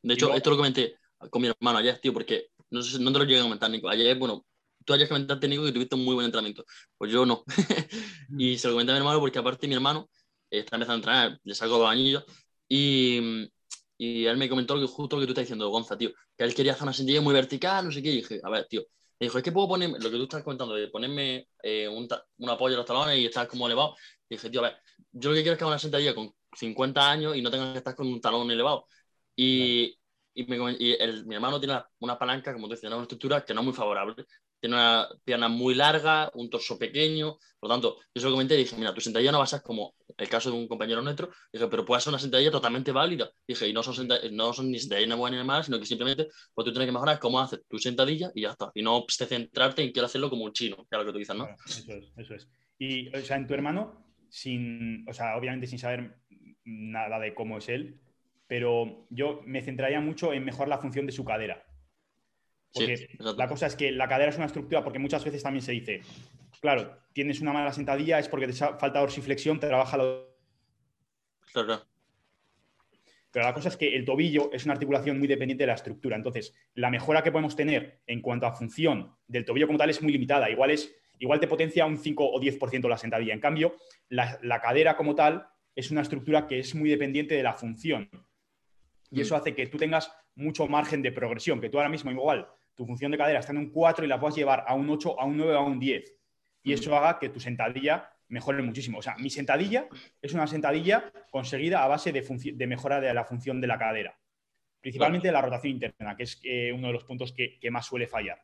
De 0.01 0.15
hecho, 0.15 0.33
esto 0.33 0.49
lo 0.49 0.57
comenté 0.57 0.95
con 1.29 1.41
mi 1.41 1.47
hermano 1.47 1.77
ayer, 1.77 1.97
tío, 1.99 2.11
porque 2.11 2.47
no 2.69 2.81
sé 2.81 2.99
no 2.99 3.13
te 3.13 3.19
lo 3.19 3.23
llegué 3.23 3.39
a 3.39 3.43
comentar, 3.43 3.71
Nico. 3.71 3.87
Ayer, 3.87 4.17
bueno, 4.17 4.45
tú 4.83 4.93
hayas 4.93 5.07
comentado, 5.07 5.47
Nico, 5.47 5.63
que 5.63 5.71
tuviste 5.71 5.95
un 5.95 6.03
muy 6.03 6.15
buen 6.15 6.25
entrenamiento. 6.25 6.65
Pues 6.97 7.09
yo 7.09 7.25
no. 7.25 7.45
y 8.37 8.57
se 8.57 8.67
lo 8.67 8.73
comenté 8.73 8.91
a 8.91 8.95
mi 8.95 8.99
hermano 8.99 9.21
porque 9.21 9.39
aparte 9.39 9.65
mi 9.69 9.75
hermano 9.75 10.09
está 10.49 10.75
empezando 10.75 10.91
a 10.91 10.95
entrenar, 10.97 11.39
le 11.41 11.55
saco 11.55 11.79
bañillo 11.79 12.25
y, 12.67 13.49
y 13.97 14.25
él 14.25 14.37
me 14.37 14.49
comentó 14.49 14.79
que 14.79 14.85
justo 14.85 15.15
lo 15.15 15.21
que 15.21 15.27
tú 15.27 15.31
estás 15.31 15.43
diciendo, 15.43 15.69
Gonza, 15.69 15.97
tío, 15.97 16.11
que 16.37 16.43
él 16.43 16.53
quería 16.53 16.73
hacer 16.73 16.83
una 16.83 16.93
sentadilla 16.93 17.21
muy 17.21 17.33
vertical, 17.33 17.85
no 17.85 17.91
sé 17.91 18.01
qué, 18.01 18.09
y 18.11 18.17
dije, 18.17 18.39
a 18.43 18.49
ver, 18.49 18.67
tío, 18.67 18.83
me 19.19 19.25
dijo, 19.25 19.37
es 19.37 19.43
que 19.43 19.51
puedo 19.51 19.67
poner, 19.67 19.89
lo 19.89 20.11
que 20.11 20.17
tú 20.17 20.23
estás 20.23 20.43
comentando, 20.43 20.75
de 20.75 20.89
ponerme 20.89 21.47
eh, 21.63 21.87
un, 21.87 22.07
un, 22.37 22.49
apoyo 22.49 22.73
en 22.75 22.77
los 22.77 22.85
talones 22.85 23.17
y 23.17 23.25
estar 23.25 23.47
como 23.47 23.65
elevado. 23.65 23.95
Y 24.29 24.35
dije, 24.35 24.49
tío, 24.49 24.59
a 24.59 24.69
ver, 24.69 24.77
yo 25.11 25.29
lo 25.31 25.35
que 25.35 25.41
quiero 25.41 25.53
es 25.53 25.57
que 25.57 25.63
haga 25.63 25.71
una 25.71 25.79
sentadilla 25.79 26.13
con 26.13 26.31
50 26.53 27.11
años 27.11 27.35
y 27.35 27.41
no 27.41 27.49
tengas 27.49 27.71
que 27.71 27.79
estar 27.79 27.95
con 27.95 28.07
un 28.07 28.21
talón 28.21 28.49
elevado. 28.51 28.87
Y, 29.35 29.97
y, 30.35 30.43
mi 30.45 31.35
hermano 31.35 31.59
tiene 31.59 31.81
una, 31.99 32.17
palanca, 32.19 32.53
como 32.53 32.67
tú 32.67 32.75
decías, 32.75 32.93
una 32.93 33.01
estructura 33.01 33.43
que 33.43 33.53
no 33.53 33.61
es 33.61 33.65
muy 33.65 33.73
favorable. 33.73 34.15
Tiene 34.59 34.75
una 34.75 35.07
pierna 35.23 35.47
muy 35.47 35.75
larga, 35.75 36.31
un 36.33 36.49
torso 36.49 36.77
pequeño. 36.77 37.37
Por 37.59 37.69
lo 37.69 37.75
tanto, 37.75 37.97
yo 38.13 38.21
se 38.21 38.25
lo 38.25 38.31
comenté 38.31 38.55
y 38.55 38.59
dije, 38.59 38.75
mira, 38.75 38.93
tu 38.93 39.01
sentadilla 39.01 39.31
no 39.31 39.37
va 39.37 39.43
a 39.43 39.47
ser 39.47 39.61
como 39.61 39.93
el 40.17 40.29
caso 40.29 40.49
de 40.51 40.57
un 40.57 40.67
compañero 40.67 41.01
nuestro. 41.01 41.29
Dije, 41.51 41.67
pero 41.67 41.85
puede 41.85 42.01
ser 42.01 42.11
una 42.11 42.19
sentadilla 42.19 42.51
totalmente 42.51 42.91
válida. 42.91 43.29
Dije, 43.47 43.67
y 43.67 43.73
no 43.73 43.83
son, 43.83 44.07
no 44.31 44.53
son 44.53 44.71
ni 44.71 44.79
sentadillas 44.79 45.17
buenas 45.17 45.39
ni 45.39 45.45
malas, 45.45 45.65
sino 45.65 45.79
que 45.79 45.85
simplemente 45.85 46.27
pues, 46.53 46.65
tú 46.65 46.71
tienes 46.71 46.87
que 46.87 46.93
mejorar 46.93 47.19
cómo 47.19 47.39
haces 47.39 47.61
tu 47.67 47.77
sentadilla 47.77 48.31
y 48.33 48.41
ya 48.41 48.51
está. 48.51 48.71
Y 48.73 48.81
no 48.81 49.05
centrarte 49.07 49.83
en 49.83 49.91
quiero 49.91 50.05
hacerlo 50.07 50.29
como 50.29 50.45
un 50.45 50.53
chino, 50.53 50.77
que 50.77 50.83
es 50.91 50.97
lo 50.97 51.05
que 51.05 51.11
tú 51.11 51.17
dices, 51.19 51.35
¿no? 51.35 51.47
eso 51.65 51.93
es, 51.93 52.11
eso 52.17 52.35
es. 52.35 52.49
Y, 52.79 53.15
o 53.15 53.21
sea, 53.21 53.37
en 53.37 53.47
tu 53.47 53.53
hermano, 53.53 54.07
sin, 54.29 55.07
o 55.09 55.13
sea, 55.13 55.37
obviamente 55.37 55.67
sin 55.67 55.79
saber 55.79 56.17
nada 56.63 57.19
de 57.19 57.33
cómo 57.33 57.57
es 57.57 57.69
él, 57.69 57.99
pero 58.47 59.05
yo 59.09 59.41
me 59.45 59.61
centraría 59.61 59.99
mucho 59.99 60.33
en 60.33 60.45
mejorar 60.45 60.69
la 60.69 60.77
función 60.79 61.05
de 61.05 61.11
su 61.11 61.25
cadera. 61.25 61.65
Porque 62.77 63.07
la 63.37 63.47
cosa 63.47 63.67
es 63.67 63.75
que 63.75 63.91
la 63.91 64.07
cadera 64.07 64.29
es 64.29 64.37
una 64.37 64.45
estructura, 64.45 64.83
porque 64.83 64.99
muchas 64.99 65.23
veces 65.23 65.43
también 65.43 65.61
se 65.61 65.71
dice, 65.71 66.01
claro, 66.59 66.97
tienes 67.13 67.41
una 67.41 67.53
mala 67.53 67.73
sentadilla, 67.73 68.19
es 68.19 68.27
porque 68.27 68.47
te 68.47 68.53
falta 68.53 68.99
dorsiflexión, 68.99 69.59
trabaja 69.59 69.97
la... 69.97 70.23
Claro. 71.51 71.81
Pero 73.31 73.45
la 73.45 73.53
cosa 73.53 73.69
es 73.69 73.77
que 73.77 73.95
el 73.95 74.05
tobillo 74.05 74.51
es 74.51 74.65
una 74.65 74.73
articulación 74.73 75.19
muy 75.19 75.27
dependiente 75.27 75.63
de 75.63 75.67
la 75.67 75.73
estructura. 75.73 76.15
Entonces, 76.15 76.55
la 76.73 76.89
mejora 76.89 77.23
que 77.23 77.31
podemos 77.31 77.55
tener 77.55 78.01
en 78.07 78.21
cuanto 78.21 78.47
a 78.47 78.55
función 78.55 79.15
del 79.27 79.45
tobillo 79.45 79.67
como 79.67 79.77
tal 79.77 79.89
es 79.89 80.01
muy 80.01 80.11
limitada. 80.11 80.49
Igual, 80.49 80.71
es, 80.71 80.95
igual 81.19 81.39
te 81.39 81.47
potencia 81.47 81.85
un 81.85 81.97
5 81.97 82.31
o 82.31 82.39
10% 82.39 82.87
la 82.89 82.97
sentadilla. 82.97 83.33
En 83.33 83.39
cambio, 83.39 83.75
la, 84.09 84.39
la 84.41 84.59
cadera 84.61 84.95
como 84.95 85.13
tal 85.13 85.47
es 85.75 85.91
una 85.91 86.01
estructura 86.01 86.47
que 86.47 86.59
es 86.59 86.73
muy 86.73 86.89
dependiente 86.89 87.35
de 87.35 87.43
la 87.43 87.53
función. 87.53 88.09
Y 89.11 89.21
eso 89.21 89.35
mm. 89.35 89.37
hace 89.37 89.55
que 89.55 89.67
tú 89.67 89.77
tengas 89.77 90.11
mucho 90.35 90.67
margen 90.67 91.01
de 91.01 91.11
progresión, 91.11 91.61
que 91.61 91.69
tú 91.69 91.77
ahora 91.77 91.89
mismo 91.89 92.11
igual 92.11 92.47
tu 92.77 92.85
función 92.85 93.11
de 93.11 93.17
cadera 93.17 93.39
está 93.39 93.51
en 93.51 93.57
un 93.57 93.71
4 93.71 94.05
y 94.05 94.07
la 94.07 94.19
puedas 94.19 94.35
llevar 94.35 94.63
a 94.67 94.75
un 94.75 94.87
8, 94.87 95.19
a 95.19 95.25
un 95.25 95.35
9, 95.35 95.55
a 95.55 95.59
un 95.61 95.79
10. 95.79 96.15
Y 96.61 96.73
eso 96.73 96.95
haga 96.95 97.17
que 97.17 97.29
tu 97.29 97.39
sentadilla 97.39 98.13
mejore 98.27 98.61
muchísimo. 98.61 98.99
O 98.99 99.01
sea, 99.01 99.15
mi 99.17 99.31
sentadilla 99.31 99.87
es 100.21 100.33
una 100.33 100.45
sentadilla 100.45 101.11
conseguida 101.31 101.83
a 101.83 101.87
base 101.87 102.11
de, 102.11 102.21
de 102.53 102.67
mejora 102.67 103.01
de 103.01 103.13
la 103.13 103.25
función 103.25 103.59
de 103.59 103.67
la 103.67 103.79
cadera. 103.79 104.17
Principalmente 104.79 105.27
de 105.27 105.31
la 105.31 105.41
rotación 105.41 105.73
interna, 105.73 106.15
que 106.15 106.23
es 106.23 106.39
eh, 106.43 106.71
uno 106.71 106.87
de 106.87 106.93
los 106.93 107.03
puntos 107.03 107.33
que, 107.33 107.59
más 107.71 107.87
suele 107.87 108.05
fallar. 108.05 108.39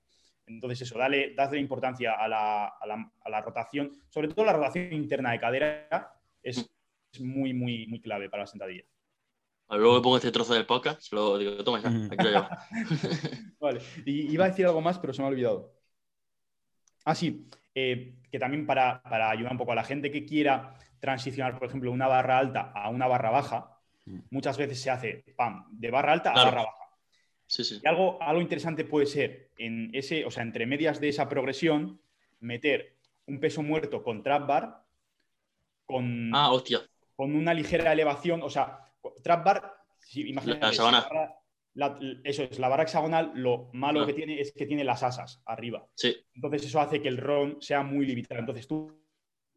Entonces, 0.47 0.81
eso, 0.81 0.97
dale, 0.97 1.35
dale 1.35 1.59
importancia 1.59 2.13
a 2.13 2.27
la, 2.27 2.65
a, 2.65 3.29
la, 3.29 3.41
rotación, 3.41 3.91
sobre 4.09 4.29
todo 4.29 4.45
la 4.45 4.53
rotación 4.53 4.91
interna 4.93 5.31
de 5.31 5.39
cadera, 5.39 6.11
es, 6.41 6.69
es 7.13 7.21
muy, 7.21 7.53
muy, 7.53 7.85
muy 7.85 8.01
clave 8.01 8.29
para 8.29 8.43
la 8.43 8.47
sentadilla. 8.47 8.83
Luego 9.69 10.01
pongo 10.01 10.17
este 10.17 10.31
trozo 10.31 10.53
del 10.53 10.65
podcast, 10.65 11.01
se 11.01 11.15
lo 11.15 11.37
digo, 11.37 11.63
toma 11.63 11.81
ya, 11.81 11.89
aquí 11.89 12.23
lo 12.23 12.29
llevo. 12.29 12.47
vale, 13.59 13.81
y 14.05 14.31
iba 14.31 14.45
a 14.45 14.49
decir 14.49 14.65
algo 14.65 14.81
más, 14.81 14.99
pero 14.99 15.13
se 15.13 15.21
me 15.21 15.27
ha 15.27 15.31
olvidado. 15.31 15.73
Ah, 17.05 17.15
sí, 17.15 17.49
eh, 17.75 18.15
que 18.31 18.39
también 18.39 18.65
para, 18.65 19.01
ayudar 19.29 19.51
un 19.51 19.57
poco 19.57 19.71
a 19.71 19.75
la 19.75 19.83
gente 19.83 20.11
que 20.11 20.25
quiera 20.25 20.75
transicionar, 20.99 21.57
por 21.57 21.67
ejemplo, 21.67 21.91
una 21.91 22.07
barra 22.07 22.37
alta 22.37 22.71
a 22.73 22.89
una 22.89 23.07
barra 23.07 23.31
baja, 23.31 23.77
muchas 24.29 24.57
veces 24.57 24.81
se 24.81 24.89
hace, 24.89 25.23
pam, 25.35 25.65
de 25.71 25.91
barra 25.91 26.13
alta 26.13 26.31
a 26.31 26.45
barra 26.45 26.63
baja. 26.63 26.83
Sí, 27.47 27.63
sí. 27.63 27.81
Y 27.83 27.87
algo, 27.87 28.21
algo 28.21 28.41
interesante 28.41 28.85
puede 28.85 29.05
ser, 29.05 29.51
en 29.57 29.89
ese, 29.93 30.25
o 30.25 30.31
sea, 30.31 30.43
entre 30.43 30.65
medias 30.65 30.99
de 30.99 31.09
esa 31.09 31.27
progresión, 31.27 31.99
meter 32.39 32.95
un 33.25 33.39
peso 33.39 33.61
muerto 33.63 34.03
con 34.03 34.23
trap 34.23 34.47
bar, 34.47 34.83
con, 35.85 36.33
ah, 36.33 36.51
hostia. 36.51 36.81
con 37.15 37.35
una 37.35 37.53
ligera 37.53 37.91
elevación, 37.91 38.41
o 38.41 38.49
sea, 38.49 38.82
trap 39.23 39.45
bar, 39.45 39.73
imagínate, 40.15 40.67
eso 42.23 42.43
es, 42.43 42.59
la 42.59 42.67
barra 42.67 42.83
hexagonal, 42.83 43.31
lo 43.35 43.69
malo 43.73 44.05
que 44.05 44.13
tiene 44.13 44.39
es 44.39 44.51
que 44.51 44.65
tiene 44.65 44.83
las 44.83 45.01
asas 45.03 45.41
arriba. 45.45 45.87
Sí. 45.95 46.15
Entonces 46.35 46.65
eso 46.65 46.79
hace 46.79 47.01
que 47.01 47.07
el 47.07 47.17
ROM 47.17 47.59
sea 47.61 47.83
muy 47.83 48.05
limitado. 48.05 48.39
Entonces 48.39 48.67
tú, 48.67 48.95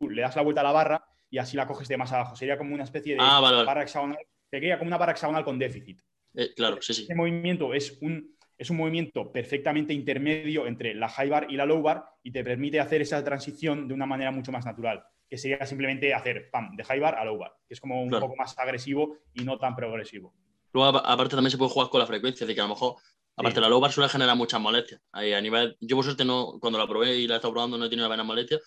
le 0.01 0.23
das 0.23 0.37
la 0.37 0.43
vuelta 0.43 0.63
a 0.63 0.65
la 0.65 0.73
barra 0.73 1.05
y 1.29 1.39
así 1.39 1.57
la 1.57 1.67
coges 1.67 1.89
de 1.89 1.97
más 1.97 2.13
abajo. 2.13 2.37
Sería 2.37 2.57
como 2.57 2.75
una 2.75 2.85
especie 2.85 3.15
de 3.15 3.21
ah, 3.21 3.41
barra 3.41 3.83
hexagonal, 3.83 4.19
sería 4.51 4.79
como 4.79 4.89
una 4.89 4.99
barra 4.99 5.13
hexagonal 5.13 5.45
con 5.45 5.59
déficit. 5.59 6.01
Eh, 6.35 6.55
claro, 6.55 6.81
sí, 6.81 6.95
sí. 6.95 7.03
Este 7.03 7.15
movimiento 7.15 7.75
es 7.75 7.99
un, 8.01 8.35
es 8.57 8.71
un 8.71 8.79
movimiento 8.79 9.31
perfectamente 9.31 9.93
intermedio 9.93 10.67
entre 10.67 10.95
la 10.95 11.09
high 11.09 11.29
bar 11.29 11.47
y 11.51 11.57
la 11.57 11.67
low 11.67 11.83
bar 11.83 12.05
y 12.23 12.31
te 12.31 12.45
permite 12.45 12.81
hacer 12.81 13.03
esa 13.03 13.23
transición 13.23 13.89
de 13.89 13.95
una 13.95 14.07
manera 14.07 14.31
mucho 14.31 14.53
más 14.53 14.65
natural 14.65 15.05
que 15.29 15.39
sería 15.39 15.65
simplemente 15.67 16.15
hacer 16.15 16.51
pam, 16.51 16.77
de 16.77 16.85
high 16.85 17.01
bar 17.01 17.17
a 17.17 17.25
low 17.25 17.39
bar, 17.39 17.53
que 17.67 17.75
es 17.75 17.81
como 17.81 18.03
un 18.03 18.11
poco 18.11 18.37
más 18.37 18.59
agresivo 18.59 19.19
y 19.35 19.45
no 19.45 19.59
tan 19.59 19.75
progresivo. 19.75 20.35
Luego, 20.73 20.99
aparte, 20.99 21.35
también 21.35 21.51
se 21.51 21.59
puede 21.59 21.71
jugar 21.71 21.89
con 21.89 22.01
la 22.01 22.07
frecuencia, 22.07 22.47
de 22.47 22.55
que 22.55 22.61
a 22.61 22.65
lo 22.65 22.71
mejor, 22.71 22.97
aparte, 23.37 23.61
la 23.61 23.69
low 23.69 23.81
bar 23.81 23.93
suele 23.93 24.09
generar 24.09 24.37
muchas 24.37 24.61
molestias. 24.61 25.01
Ahí, 25.13 25.33
a 25.33 25.41
nivel, 25.41 25.77
yo 25.81 25.97
por 25.97 26.05
suerte 26.05 26.25
no, 26.25 26.59
cuando 26.61 26.79
la 26.79 26.87
probé 26.87 27.17
y 27.17 27.27
la 27.27 27.35
he 27.35 27.37
estado 27.37 27.55
probando 27.55 27.79
no 27.79 27.87
he 27.87 27.89
tenido 27.89 28.07
apenas 28.07 28.27
molestias, 28.27 28.61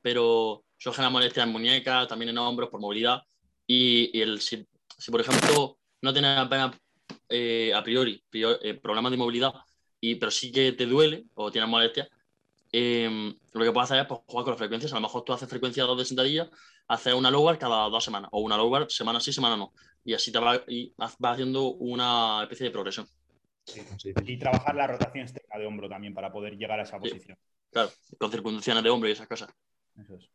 pero 0.00 0.64
suele 0.76 0.96
generar 0.96 1.12
molestias 1.12 1.46
en 1.46 1.52
muñecas, 1.52 2.08
también 2.08 2.28
en 2.28 2.38
hombros, 2.38 2.68
por 2.68 2.80
movilidad. 2.80 3.22
Y, 3.66 4.20
el, 4.20 4.40
si, 4.40 4.66
por 5.10 5.20
ejemplo, 5.20 5.78
no 6.02 6.12
tienes 6.12 6.38
apenas 6.38 6.76
eh, 7.28 7.72
a 7.74 7.82
priori, 7.82 8.22
eh, 8.32 8.74
problemas 8.74 9.10
de 9.10 9.16
movilidad, 9.16 9.52
y, 10.00 10.16
pero 10.16 10.30
sí 10.30 10.52
que 10.52 10.72
te 10.72 10.86
duele 10.86 11.24
o 11.34 11.50
tienes 11.50 11.70
molestias, 11.70 12.08
Em, 12.76 13.32
lo 13.52 13.64
que 13.64 13.70
puedes 13.70 13.88
hacer 13.88 14.02
es 14.02 14.08
pues, 14.08 14.20
jugar 14.26 14.44
con 14.44 14.50
las 14.50 14.58
frecuencias. 14.58 14.92
A 14.92 14.96
lo 14.96 15.02
mejor 15.02 15.22
tú 15.22 15.32
haces 15.32 15.48
frecuencia 15.48 15.84
2 15.84 15.96
de 15.96 16.04
sentadilla, 16.04 16.50
haces 16.88 17.14
una 17.14 17.30
low 17.30 17.44
bar 17.44 17.56
cada 17.56 17.88
dos 17.88 18.02
semanas, 18.02 18.30
o 18.32 18.40
una 18.40 18.56
low 18.56 18.68
bar 18.68 18.90
semana 18.90 19.20
sí, 19.20 19.32
semana 19.32 19.56
no. 19.56 19.72
Y 20.04 20.12
así 20.12 20.32
te 20.32 20.40
va, 20.40 20.60
y 20.66 20.92
vas 20.96 21.16
haciendo 21.22 21.68
una 21.74 22.40
especie 22.42 22.64
de 22.64 22.72
progresión. 22.72 23.06
Y 24.24 24.36
trabajar 24.38 24.74
la 24.74 24.88
rotación 24.88 25.22
externa 25.22 25.56
de 25.56 25.66
hombro 25.66 25.88
también 25.88 26.14
para 26.14 26.32
poder 26.32 26.56
llegar 26.56 26.80
a 26.80 26.82
esa 26.82 26.98
posición. 26.98 27.38
Claro, 27.70 27.90
con 28.18 28.32
circunstancias 28.32 28.82
de 28.82 28.90
hombro 28.90 29.08
y 29.08 29.12
esas 29.12 29.28
cosas. 29.28 29.50
Eso 29.96 30.16
es. 30.16 30.28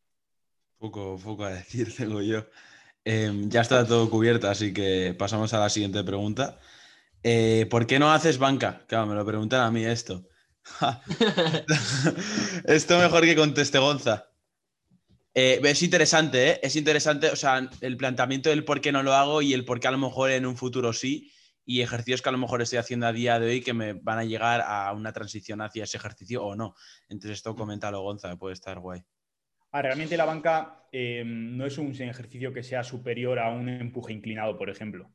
Poco, 0.78 1.20
poco 1.22 1.44
a 1.44 1.50
decir, 1.50 1.94
tengo 1.98 2.22
yo. 2.22 2.46
Em, 3.04 3.50
ya 3.50 3.60
está 3.60 3.86
todo 3.86 4.10
cubierto, 4.10 4.48
así 4.48 4.74
que 4.74 5.14
pasamos 5.14 5.54
a 5.54 5.60
la 5.60 5.70
siguiente 5.70 6.06
pregunta. 6.06 6.58
Eh, 7.22 7.68
¿Por 7.70 7.86
qué 7.86 8.00
no 8.00 8.14
haces 8.14 8.38
banca? 8.38 8.86
Claro, 8.88 9.08
me 9.08 9.16
lo 9.16 9.26
preguntan 9.26 9.60
a 9.60 9.72
mí 9.72 9.84
esto. 9.84 10.29
Esto 12.66 13.00
mejor 13.00 13.24
que 13.24 13.36
conteste 13.36 13.78
Gonza. 13.78 14.30
Eh, 15.34 15.62
es 15.64 15.84
interesante, 15.84 16.50
¿eh? 16.52 16.60
Es 16.64 16.76
interesante, 16.76 17.30
o 17.30 17.36
sea, 17.36 17.70
el 17.82 17.98
planteamiento 17.98 18.50
del 18.50 18.66
por 18.66 18.82
qué 18.82 18.92
no 18.92 19.04
lo 19.04 19.14
hago 19.14 19.42
y 19.42 19.54
el 19.54 19.66
por 19.66 19.80
qué 19.80 19.88
a 19.88 19.92
lo 19.92 19.98
mejor 19.98 20.32
en 20.32 20.46
un 20.46 20.58
futuro 20.58 20.92
sí, 20.92 21.32
y 21.66 21.82
ejercicios 21.82 22.22
que 22.22 22.30
a 22.30 22.32
lo 22.32 22.38
mejor 22.40 22.62
estoy 22.62 22.80
haciendo 22.80 23.06
a 23.06 23.14
día 23.14 23.40
de 23.40 23.48
hoy 23.48 23.62
que 23.62 23.74
me 23.74 23.94
van 23.94 24.18
a 24.18 24.24
llegar 24.24 24.62
a 24.66 24.92
una 24.94 25.14
transición 25.14 25.62
hacia 25.62 25.84
ese 25.84 25.98
ejercicio 25.98 26.44
o 26.44 26.56
no. 26.56 26.74
Entonces, 27.08 27.38
esto 27.38 27.56
coméntalo, 27.56 28.02
Gonza, 28.02 28.36
puede 28.38 28.54
estar 28.54 28.80
guay. 28.80 29.04
Ah, 29.72 29.84
realmente 29.84 30.18
la 30.18 30.26
banca 30.26 30.88
eh, 30.92 31.24
no 31.24 31.66
es 31.66 31.78
un 31.78 31.92
ejercicio 31.92 32.52
que 32.52 32.64
sea 32.64 32.84
superior 32.84 33.38
a 33.38 33.52
un 33.52 33.70
empuje 33.70 34.14
inclinado, 34.14 34.58
por 34.58 34.70
ejemplo. 34.70 35.12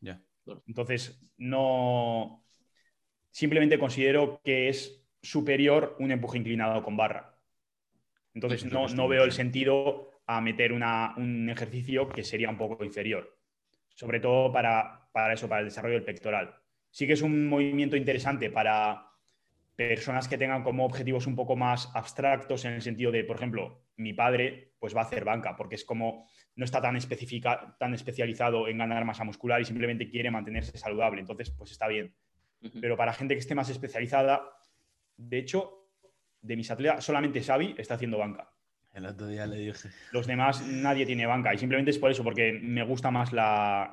Ya. 0.00 0.22
Entonces, 0.66 1.20
no, 1.36 2.42
simplemente 3.38 3.78
considero 3.78 4.40
que 4.42 4.68
es 4.68 5.00
superior 5.22 5.94
un 6.00 6.10
empuje 6.10 6.38
inclinado 6.38 6.82
con 6.82 6.96
barra. 6.96 7.38
Entonces 8.34 8.64
no, 8.64 9.06
veo 9.06 9.22
el 9.22 9.30
sentido 9.30 10.10
a 10.26 10.40
meter 10.40 10.72
un 10.72 11.48
ejercicio 11.48 12.08
que 12.08 12.24
sería 12.24 12.50
un 12.50 12.58
poco 12.58 12.84
inferior, 12.84 13.38
sobre 13.94 14.18
todo 14.18 14.50
para, 14.50 15.08
eso, 15.32 15.48
para 15.48 15.60
el 15.60 15.68
desarrollo 15.68 15.94
del 15.94 16.04
pectoral. 16.04 16.52
Sí 16.90 17.06
que 17.06 17.12
es 17.12 17.22
un 17.22 17.46
movimiento 17.46 17.96
interesante 17.96 18.50
para, 18.50 19.08
personas 19.76 20.26
que 20.26 20.36
tengan 20.36 20.64
como 20.64 20.84
objetivos 20.84 21.28
un 21.28 21.36
poco 21.36 21.54
más 21.54 21.92
abstractos 21.94 22.64
en 22.64 22.72
el 22.72 22.82
sentido 22.82 23.12
de, 23.12 23.22
por 23.22 23.36
ejemplo, 23.36 23.84
mi 23.94 24.14
padre 24.14 24.72
pues 24.80 24.96
va 24.96 25.02
a 25.02 25.04
hacer 25.04 25.24
banca 25.24 25.54
porque 25.56 25.76
es 25.76 25.84
como 25.84 26.28
no 26.56 26.64
está 26.64 26.82
tan, 26.82 26.96
especifica, 26.96 27.76
tan 27.78 27.94
especializado 27.94 28.66
en 28.66 28.78
ganar 28.78 29.04
masa 29.04 29.22
muscular 29.22 29.60
y 29.60 29.64
simplemente 29.64 30.10
quiere 30.10 30.32
mantenerse 30.32 30.76
saludable, 30.76 31.20
entonces 31.20 31.52
pues 31.52 31.70
está 31.70 31.86
bien. 31.86 32.12
Pero 32.80 32.96
para 32.96 33.12
gente 33.12 33.34
que 33.34 33.40
esté 33.40 33.54
más 33.54 33.68
especializada, 33.68 34.42
de 35.16 35.38
hecho, 35.38 35.88
de 36.40 36.56
mis 36.56 36.70
atletas, 36.70 37.04
solamente 37.04 37.42
Xavi 37.42 37.74
está 37.78 37.94
haciendo 37.94 38.18
banca. 38.18 38.52
El 38.94 39.06
otro 39.06 39.28
día 39.28 39.46
le 39.46 39.56
dije. 39.56 39.90
Los 40.12 40.26
demás, 40.26 40.66
nadie 40.66 41.06
tiene 41.06 41.26
banca. 41.26 41.54
Y 41.54 41.58
simplemente 41.58 41.90
es 41.90 41.98
por 41.98 42.10
eso, 42.10 42.24
porque 42.24 42.52
me 42.60 42.82
gusta 42.82 43.10
más 43.10 43.32
la, 43.32 43.92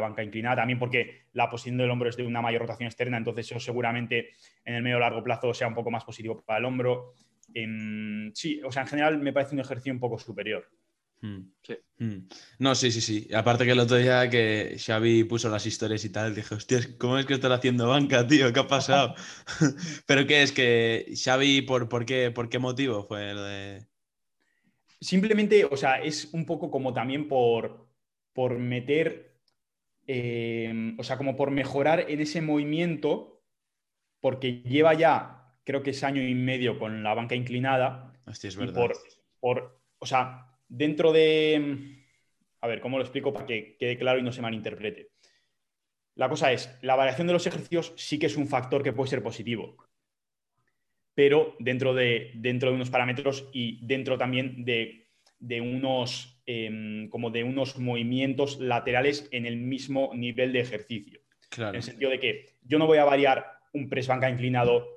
banca 0.00 0.22
inclinada. 0.22 0.56
También 0.56 0.78
porque 0.78 1.26
la 1.32 1.50
posición 1.50 1.76
del 1.76 1.90
hombro 1.90 2.08
es 2.08 2.16
de 2.16 2.26
una 2.26 2.40
mayor 2.40 2.62
rotación 2.62 2.86
externa. 2.86 3.18
Entonces, 3.18 3.50
eso 3.50 3.60
seguramente 3.60 4.30
en 4.64 4.74
el 4.74 4.82
medio 4.82 4.98
largo 4.98 5.22
plazo 5.22 5.52
sea 5.52 5.68
un 5.68 5.74
poco 5.74 5.90
más 5.90 6.04
positivo 6.04 6.42
para 6.42 6.58
el 6.58 6.64
hombro. 6.64 7.12
sí, 8.32 8.62
o 8.64 8.72
sea, 8.72 8.82
en 8.82 8.88
general 8.88 9.18
me 9.18 9.32
parece 9.32 9.54
un 9.54 9.60
ejercicio 9.60 9.92
un 9.92 10.00
poco 10.00 10.18
superior. 10.18 10.70
Hmm. 11.24 11.40
Hmm. 11.98 12.28
No, 12.58 12.74
sí, 12.74 12.92
sí, 12.92 13.00
sí. 13.00 13.28
Aparte 13.34 13.64
que 13.64 13.70
el 13.70 13.78
otro 13.80 13.96
día 13.96 14.28
que 14.28 14.76
Xavi 14.78 15.24
puso 15.24 15.48
las 15.48 15.64
historias 15.64 16.04
y 16.04 16.10
tal, 16.10 16.34
dije, 16.34 16.54
hostia, 16.54 16.80
¿cómo 16.98 17.16
es 17.16 17.24
que 17.24 17.32
estás 17.32 17.50
haciendo 17.50 17.88
banca, 17.88 18.26
tío? 18.26 18.52
¿Qué 18.52 18.60
ha 18.60 18.66
pasado? 18.66 19.14
¿Pero 20.06 20.26
qué 20.26 20.42
es? 20.42 20.52
que 20.52 21.14
Xavi, 21.16 21.62
¿por, 21.62 21.88
por, 21.88 22.04
qué, 22.04 22.30
¿por 22.30 22.50
qué 22.50 22.58
motivo 22.58 23.04
fue 23.04 23.32
lo 23.32 23.42
de...? 23.42 23.86
Simplemente, 25.00 25.64
o 25.64 25.78
sea, 25.78 26.02
es 26.02 26.28
un 26.34 26.44
poco 26.44 26.70
como 26.70 26.92
también 26.92 27.26
por, 27.26 27.88
por 28.34 28.58
meter, 28.58 29.40
eh, 30.06 30.94
o 30.98 31.02
sea, 31.04 31.16
como 31.16 31.36
por 31.36 31.50
mejorar 31.50 32.04
en 32.10 32.20
ese 32.20 32.42
movimiento, 32.42 33.42
porque 34.20 34.60
lleva 34.60 34.92
ya, 34.92 35.56
creo 35.64 35.82
que 35.82 35.90
es 35.90 36.04
año 36.04 36.22
y 36.22 36.34
medio 36.34 36.78
con 36.78 37.02
la 37.02 37.14
banca 37.14 37.34
inclinada. 37.34 38.12
Hostia, 38.26 38.48
es 38.48 38.56
verdad. 38.56 38.74
Por, 38.74 38.96
por, 39.40 39.80
o 39.98 40.06
sea, 40.06 40.53
dentro 40.76 41.12
de... 41.12 42.00
A 42.60 42.66
ver, 42.66 42.80
¿cómo 42.80 42.98
lo 42.98 43.04
explico 43.04 43.32
para 43.32 43.46
que 43.46 43.76
quede 43.78 43.98
claro 43.98 44.18
y 44.18 44.22
no 44.22 44.32
se 44.32 44.42
malinterprete? 44.42 45.10
La 46.16 46.28
cosa 46.28 46.52
es, 46.52 46.78
la 46.82 46.96
variación 46.96 47.26
de 47.26 47.32
los 47.32 47.46
ejercicios 47.46 47.92
sí 47.96 48.18
que 48.18 48.26
es 48.26 48.36
un 48.36 48.46
factor 48.46 48.82
que 48.82 48.92
puede 48.92 49.10
ser 49.10 49.22
positivo, 49.22 49.76
pero 51.14 51.56
dentro 51.58 51.92
de, 51.92 52.30
dentro 52.34 52.70
de 52.70 52.76
unos 52.76 52.90
parámetros 52.90 53.48
y 53.52 53.84
dentro 53.86 54.16
también 54.16 54.64
de, 54.64 55.06
unos, 55.60 56.40
em, 56.46 57.08
como 57.08 57.30
de 57.30 57.44
unos 57.44 57.78
movimientos 57.78 58.58
laterales 58.60 59.28
en 59.32 59.44
el 59.44 59.56
mismo 59.56 60.12
nivel 60.14 60.52
de 60.52 60.60
ejercicio. 60.60 61.20
En 61.56 61.74
el 61.74 61.82
sentido 61.82 62.10
de 62.10 62.18
que 62.18 62.46
yo 62.62 62.78
no 62.78 62.86
voy 62.86 62.98
a 62.98 63.04
variar 63.04 63.46
un 63.72 63.88
press 63.88 64.08
banca 64.08 64.30
inclinado 64.30 64.88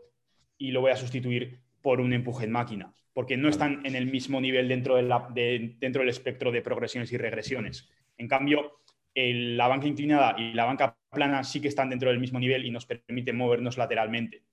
y 0.57 0.71
lo 0.71 0.82
voy 0.82 0.91
a 0.91 0.95
sustituir 0.95 1.59
por 1.82 1.99
un 1.99 2.13
empuje 2.13 2.45
en 2.45 2.51
máquina 2.51 2.95
porque 3.18 3.36
no 3.36 3.49
están 3.49 3.84
en 3.84 3.95
el 3.95 4.05
mismo 4.05 4.39
nivel 4.39 4.68
dentro, 4.68 4.95
dentro 4.95 6.01
del 6.01 6.09
espectro 6.09 6.51
de 6.51 6.61
progresiones 6.61 7.11
y 7.11 7.18
regresiones. 7.18 7.89
En 8.15 8.28
cambio, 8.28 8.82
la 9.15 9.68
banca 9.68 9.88
inclinada 9.88 10.36
y 10.38 10.53
la 10.53 10.65
banca 10.65 10.95
plana 11.09 11.43
sí 11.43 11.59
que 11.59 11.68
están 11.68 11.89
dentro 11.89 12.11
del 12.11 12.20
mismo 12.20 12.39
nivel 12.39 12.63
y 12.63 12.70
nos 12.70 12.86
permiten 12.86 13.36
movernos 13.36 13.76
lateralmente. 13.76 14.43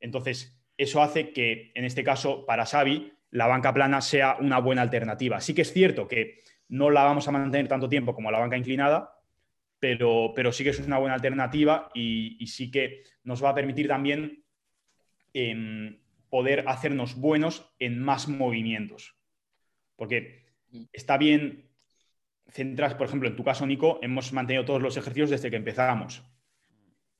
Entonces, 0.00 0.58
eso 0.78 1.02
hace 1.02 1.34
que, 1.34 1.70
en 1.74 1.84
este 1.84 2.02
caso, 2.02 2.46
para 2.46 2.64
Xavi, 2.64 3.12
la 3.30 3.46
banca 3.46 3.74
plana 3.74 4.00
sea 4.00 4.38
una 4.40 4.58
buena 4.58 4.80
alternativa. 4.80 5.42
Sí 5.42 5.52
que 5.52 5.60
es 5.60 5.74
cierto 5.74 6.08
que 6.08 6.38
no 6.68 6.88
la 6.88 7.04
vamos 7.04 7.28
a 7.28 7.30
mantener 7.30 7.68
tanto 7.68 7.90
tiempo 7.90 8.14
como 8.14 8.30
la 8.30 8.38
banca 8.38 8.56
inclinada, 8.56 9.20
pero, 9.78 10.32
pero 10.34 10.50
sí 10.50 10.64
que 10.64 10.70
es 10.70 10.80
una 10.80 10.96
buena 10.96 11.16
alternativa 11.16 11.90
y, 11.92 12.42
sí 12.46 12.70
que 12.70 13.02
nos 13.22 13.44
va 13.44 13.50
a 13.50 13.54
permitir 13.54 13.86
también 13.86 14.42
em, 15.34 15.98
poder 16.34 16.64
hacernos 16.66 17.14
buenos 17.14 17.72
en 17.78 18.00
más 18.00 18.26
movimientos. 18.26 19.14
Porque 19.94 20.48
está 20.92 21.16
bien 21.16 21.70
centrar, 22.48 22.98
por 22.98 23.06
ejemplo, 23.06 23.28
en 23.28 23.36
tu 23.36 23.44
caso, 23.44 23.64
Nico, 23.64 24.00
hemos 24.02 24.32
mantenido 24.32 24.64
todos 24.64 24.82
los 24.82 24.96
ejercicios 24.96 25.30
desde 25.30 25.48
que 25.48 25.58
empezamos. 25.58 26.24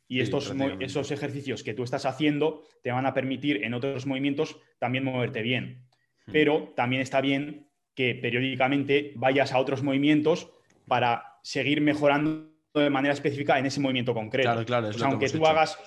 Y 0.08 0.18
estos, 0.18 0.52
esos 0.80 1.12
ejercicios 1.12 1.62
que 1.62 1.74
tú 1.74 1.84
estás 1.84 2.06
haciendo 2.06 2.64
te 2.82 2.90
van 2.90 3.06
a 3.06 3.14
permitir 3.14 3.62
en 3.62 3.74
otros 3.74 4.04
movimientos 4.04 4.58
también 4.80 5.04
moverte 5.04 5.42
bien. 5.42 5.86
Hmm. 6.26 6.32
Pero 6.32 6.72
también 6.74 7.00
está 7.00 7.20
bien 7.20 7.70
que 7.94 8.16
periódicamente 8.16 9.12
vayas 9.14 9.52
a 9.52 9.60
otros 9.60 9.84
movimientos 9.84 10.50
para 10.88 11.38
seguir 11.44 11.80
mejorando 11.80 12.50
de 12.74 12.90
manera 12.90 13.14
específica 13.14 13.60
en 13.60 13.66
ese 13.66 13.78
movimiento 13.78 14.12
concreto. 14.12 14.50
Claro, 14.50 14.66
claro. 14.66 14.90
aunque 15.04 15.28
tú 15.28 15.46
hagas, 15.46 15.78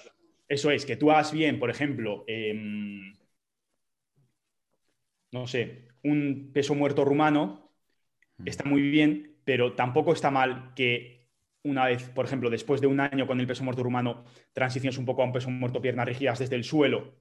eso 0.48 0.72
es, 0.72 0.86
que 0.86 0.96
tú 0.96 1.12
hagas 1.12 1.32
bien, 1.32 1.60
por 1.60 1.70
ejemplo, 1.70 2.24
em, 2.28 3.14
no 5.32 5.48
sé, 5.48 5.90
un 6.04 6.52
peso 6.54 6.74
muerto 6.76 7.04
rumano, 7.04 7.72
mm. 8.38 8.48
está 8.48 8.64
muy 8.64 8.82
bien, 8.82 9.38
pero 9.44 9.74
tampoco 9.74 10.14
está 10.14 10.32
mal 10.32 10.74
que 10.76 11.28
una 11.64 11.86
vez, 11.86 12.04
por 12.10 12.26
ejemplo, 12.26 12.50
después 12.50 12.80
de 12.80 12.88
un 12.88 13.00
año 13.00 13.28
con 13.28 13.40
el 13.40 13.48
peso 13.48 13.64
muerto 13.64 13.84
rumano, 13.84 14.24
transiciones 14.54 14.98
un 14.98 15.06
poco 15.06 15.22
a 15.22 15.26
un 15.26 15.34
peso 15.34 15.50
muerto 15.50 15.82
piernas 15.82 16.08
rígidas 16.08 16.40
desde 16.40 16.56
el 16.56 16.64
suelo 16.64 17.16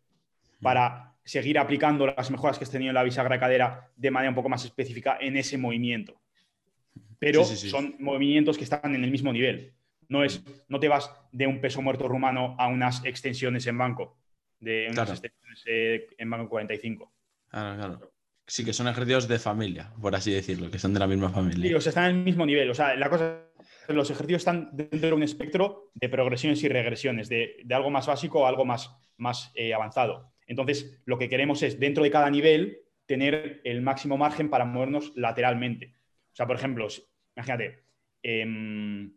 mm. 0.61 0.63
para 0.63 1.17
seguir 1.25 1.59
aplicando 1.59 2.07
las 2.07 2.31
mejoras 2.31 2.57
que 2.57 2.65
has 2.65 2.71
tenido 2.71 2.91
en 2.91 2.95
la 2.95 3.03
bisagra 3.03 3.41
cadera 3.41 3.91
de 3.97 4.11
manera 4.13 4.31
un 4.31 4.37
poco 4.37 4.49
más 4.49 4.65
específica 4.65 5.19
en 5.21 5.37
ese 5.37 5.59
movimiento. 5.59 6.21
Pero 7.19 7.45
son 7.45 7.97
movimientos 7.99 8.57
que 8.57 8.65
están 8.65 8.95
en 8.95 9.03
el 9.03 9.11
mismo 9.11 9.33
nivel. 9.33 9.76
No, 10.09 10.25
es, 10.25 10.43
no 10.69 10.81
te 10.81 10.89
vas 10.89 11.11
de 11.33 11.47
un 11.47 11.61
peso 11.61 11.83
muerto 11.83 12.09
rumano 12.09 12.57
a 12.59 12.69
unas 12.69 13.05
extensiones 13.05 13.67
en 13.67 13.79
banco, 13.79 14.17
de 14.61 14.89
unas 14.91 15.11
extensiones 15.11 15.63
eh, 15.67 16.07
en 16.19 16.31
banco 16.31 16.49
45. 16.49 17.13
Claro, 17.49 17.77
claro. 17.77 18.13
Sí, 18.49 18.65
que 18.65 18.73
son 18.73 18.87
ejercicios 18.87 19.27
de 19.27 19.41
familia, 19.41 19.93
por 20.01 20.15
así 20.15 20.33
decirlo, 20.33 20.71
que 20.71 20.79
son 20.79 20.95
de 20.95 21.01
la 21.01 21.09
misma 21.09 21.31
familia. 21.31 21.69
Sí, 21.69 21.75
o 21.75 21.81
sea, 21.81 21.91
están 21.91 22.11
en 22.11 22.17
el 22.19 22.23
mismo 22.23 22.47
nivel. 22.47 22.71
O 22.71 22.75
sea, 22.75 22.95
la 22.95 23.11
cosa 23.11 23.43
los 23.89 24.11
ejercicios 24.11 24.41
están 24.41 24.71
dentro 24.73 25.09
de 25.09 25.13
un 25.13 25.23
espectro 25.23 25.91
de 25.95 26.09
progresiones 26.09 26.63
y 26.63 26.69
regresiones, 26.69 27.29
de, 27.29 27.65
algo 27.71 27.91
más 27.91 28.07
básico 28.07 28.47
a 28.47 28.49
algo 28.49 28.65
más, 28.65 28.97
más 29.17 29.53
eh, 29.55 29.75
avanzado. 29.75 30.33
Entonces, 30.47 31.01
lo 31.07 31.19
que 31.19 31.29
queremos 31.29 31.63
es, 31.63 31.79
dentro 31.79 32.05
de 32.05 32.11
cada 32.11 32.31
nivel, 32.31 32.79
tener 33.07 33.61
el 33.65 33.83
máximo 33.83 34.17
margen 34.17 34.51
para 34.51 34.65
movernos 34.65 35.13
lateralmente. 35.17 35.95
O 36.33 36.37
sea, 36.37 36.47
por 36.47 36.57
ejemplo, 36.57 36.87
imagínate, 37.37 37.85
eh, 38.23 39.11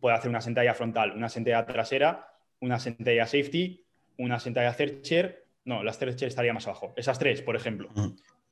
puedo 0.00 0.14
hacer 0.14 0.30
una 0.30 0.40
sentadilla 0.40 0.74
frontal, 0.74 1.12
una 1.12 1.28
sentadilla 1.28 1.66
trasera, 1.66 2.28
una 2.60 2.78
sentadilla 2.78 3.26
safety, 3.26 3.84
una 4.18 4.38
sentadilla 4.38 4.74
third 4.74 5.02
chair 5.02 5.50
no, 5.64 5.82
las 5.82 5.98
tres 5.98 6.20
estaría 6.22 6.52
más 6.52 6.66
abajo. 6.66 6.92
Esas 6.96 7.18
tres, 7.18 7.42
por 7.42 7.56
ejemplo. 7.56 7.90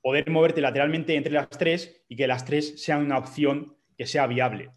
Poder 0.02 0.30
moverte 0.30 0.60
lateralmente 0.60 1.16
entre 1.16 1.32
las 1.32 1.48
tres 1.48 2.02
y 2.08 2.16
que 2.16 2.26
las 2.26 2.44
tres 2.44 2.80
sean 2.82 3.04
una 3.04 3.18
opción 3.18 3.76
que 3.96 4.06
sea 4.06 4.26
viable. 4.26 4.70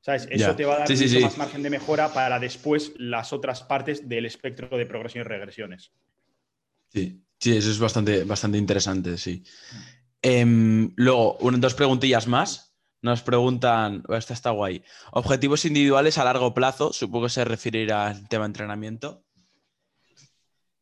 ¿Sabes? 0.00 0.26
Eso 0.30 0.56
te 0.56 0.64
va 0.64 0.76
a 0.76 0.78
dar 0.80 0.90
mucho 0.90 1.20
más 1.20 1.38
margen 1.38 1.62
de 1.62 1.70
mejora 1.70 2.12
para 2.12 2.38
después 2.40 2.94
las 2.96 3.32
otras 3.32 3.62
partes 3.62 4.08
del 4.08 4.24
espectro 4.24 4.76
de 4.76 4.86
progresión 4.86 5.26
y 5.26 5.28
regresiones. 5.28 5.92
Sí, 6.88 7.22
sí, 7.38 7.56
eso 7.56 7.70
es 7.70 7.78
bastante, 7.78 8.24
bastante 8.24 8.56
interesante, 8.56 9.18
sí. 9.18 9.44
Em, 10.22 10.92
luego, 10.96 11.38
dos 11.58 11.74
preguntillas 11.74 12.26
más. 12.26 12.69
Nos 13.02 13.22
preguntan, 13.22 14.02
esta 14.10 14.34
está 14.34 14.50
guay. 14.50 14.82
Objetivos 15.12 15.64
individuales 15.64 16.18
a 16.18 16.24
largo 16.24 16.52
plazo, 16.52 16.92
supongo 16.92 17.26
que 17.26 17.30
se 17.30 17.44
referirá 17.44 18.08
al 18.08 18.28
tema 18.28 18.44
entrenamiento. 18.44 19.22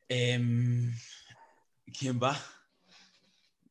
Em, 0.09 0.93
¿Quién 1.97 2.19
va? 2.21 2.37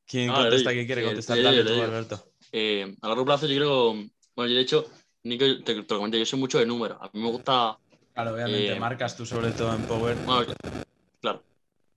¿Quién 0.05 0.29
ah, 0.29 0.35
contesta? 0.35 0.71
¿Quién 0.71 0.85
quiere 0.85 1.03
contestar? 1.03 1.41
Dale 1.41 1.63
tú, 1.63 1.81
Alberto. 1.81 2.31
Eh, 2.51 2.95
a 3.01 3.07
largo 3.07 3.25
plazo 3.25 3.47
yo 3.47 3.55
creo, 3.57 3.93
bueno, 4.35 4.49
yo 4.49 4.55
de 4.55 4.61
hecho, 4.61 4.89
Nico, 5.23 5.45
te, 5.65 5.75
lo 5.75 5.85
comenté, 5.85 6.17
yo 6.17 6.25
soy 6.25 6.39
mucho 6.39 6.59
de 6.59 6.65
números. 6.65 6.97
A 7.01 7.09
mí 7.13 7.21
me 7.21 7.29
gusta... 7.29 7.77
Claro, 8.13 8.33
obviamente, 8.33 8.71
eh, 8.71 8.79
marcas 8.79 9.17
tú 9.17 9.25
sobre 9.25 9.51
todo 9.51 9.75
en 9.75 9.83
Power. 9.83 10.15
Bueno, 10.25 10.53
claro. 11.19 11.43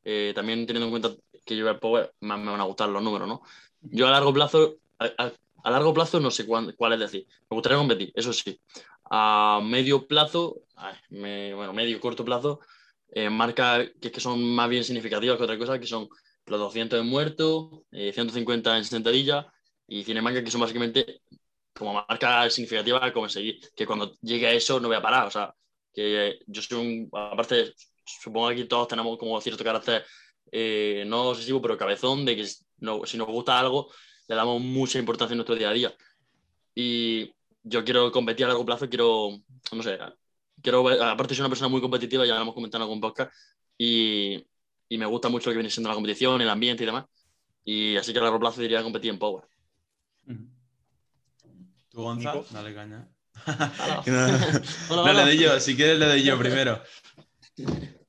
Eh, 0.04 0.32
también 0.34 0.66
teniendo 0.66 0.86
en 0.86 1.00
cuenta 1.00 1.22
que 1.44 1.56
yo 1.56 1.68
el 1.68 1.78
Power, 1.78 2.12
me, 2.20 2.36
me, 2.36 2.50
van 2.50 2.60
a 2.60 2.64
gustar 2.64 2.88
los 2.88 3.02
números, 3.02 3.28
¿no? 3.28 3.42
Yo 3.82 4.08
a 4.08 4.10
largo 4.10 4.34
plazo, 4.34 4.76
a, 4.98 5.32
largo 5.64 5.92
plazo 5.92 6.20
no 6.20 6.30
sé 6.30 6.46
cuál, 6.46 6.92
es 6.92 7.00
decir. 7.00 7.26
Me 7.50 7.54
gustaría 7.56 7.78
competir, 7.78 8.12
eso 8.14 8.32
sí. 8.32 8.60
A 9.10 9.60
medio 9.62 10.06
plazo, 10.06 10.62
bueno, 11.10 11.72
medio 11.72 12.00
corto 12.00 12.24
plazo, 12.24 12.60
eh, 13.12 13.28
marcas 13.28 13.88
que, 14.00 14.20
son 14.20 14.42
más 14.54 14.68
bien 14.68 14.84
significativas 14.84 15.36
que 15.36 15.44
otra 15.44 15.58
cosa, 15.58 15.78
que 15.80 15.86
son 15.86 16.08
los 16.46 16.60
200 16.60 17.00
en 17.00 17.06
muerto, 17.06 17.84
150 17.90 18.74
eh, 18.74 18.78
en 18.78 18.84
sentadilla 18.84 19.46
y 19.86 20.04
Cinemarca, 20.04 20.44
que 20.44 20.50
son 20.50 20.60
básicamente 20.60 21.22
como 21.74 21.94
marcas 21.94 22.52
significativas 22.54 23.12
como 23.12 23.28
seguir, 23.28 23.58
que 23.74 23.86
cuando 23.86 24.14
llegue 24.22 24.46
a 24.46 24.52
eso 24.52 24.78
no 24.80 24.88
voy 24.88 24.96
a 24.96 25.02
parar. 25.02 25.26
O 25.26 25.30
sea, 25.30 25.54
que 25.92 26.38
yo 26.46 26.62
soy 26.62 26.78
un, 26.78 27.10
aparte, 27.12 27.74
supongo 28.04 28.48
que 28.48 28.54
aquí 28.54 28.64
todos 28.64 28.88
tenemos 28.88 29.18
como 29.18 29.40
cierto 29.40 29.64
carácter, 29.64 30.04
eh, 30.52 31.04
no 31.06 31.30
obsesivo, 31.30 31.60
pero 31.60 31.78
cabezón, 31.78 32.24
de 32.24 32.36
que 32.36 32.48
no, 32.78 33.04
si 33.06 33.16
nos 33.18 33.28
gusta 33.28 33.58
algo, 33.58 33.90
le 34.30 34.36
damos 34.36 34.62
mucha 34.62 34.96
importancia 35.00 35.32
en 35.32 35.38
nuestro 35.38 35.56
día 35.56 35.70
a 35.70 35.72
día. 35.72 35.92
Y 36.72 37.34
yo 37.64 37.84
quiero 37.84 38.12
competir 38.12 38.44
a 38.44 38.48
largo 38.50 38.64
plazo, 38.64 38.88
quiero, 38.88 39.30
no 39.72 39.82
sé, 39.82 39.98
quiero 40.62 40.88
aparte 40.88 41.34
soy 41.34 41.42
una 41.42 41.48
persona 41.48 41.66
muy 41.66 41.80
competitiva, 41.80 42.24
ya 42.24 42.36
lo 42.36 42.42
hemos 42.42 42.54
comentado 42.54 42.84
en 42.84 42.88
algún 42.88 43.00
podcast, 43.00 43.32
y, 43.76 44.46
y 44.88 44.98
me 44.98 45.06
gusta 45.06 45.28
mucho 45.28 45.50
lo 45.50 45.54
que 45.54 45.58
viene 45.58 45.70
siendo 45.70 45.88
la 45.88 45.96
competición, 45.96 46.40
el 46.40 46.48
ambiente 46.48 46.84
y 46.84 46.86
demás. 46.86 47.06
Y 47.64 47.96
así 47.96 48.12
que 48.12 48.20
a 48.20 48.22
largo 48.22 48.38
plazo 48.38 48.60
diría 48.60 48.84
competir 48.84 49.10
en 49.10 49.18
Power. 49.18 49.44
¿Tú, 51.88 52.00
Gonza? 52.00 52.32
Nico. 52.32 52.46
Dale 52.50 52.72
caña. 52.72 53.08
No, 54.06 54.26
Hola, 54.90 55.12
no, 55.12 55.12
le 55.12 55.22
doy 55.22 55.38
yo, 55.38 55.58
si 55.58 55.74
quieres 55.74 55.98
le 55.98 56.06
doy 56.06 56.22
yo 56.22 56.38
primero. 56.38 56.80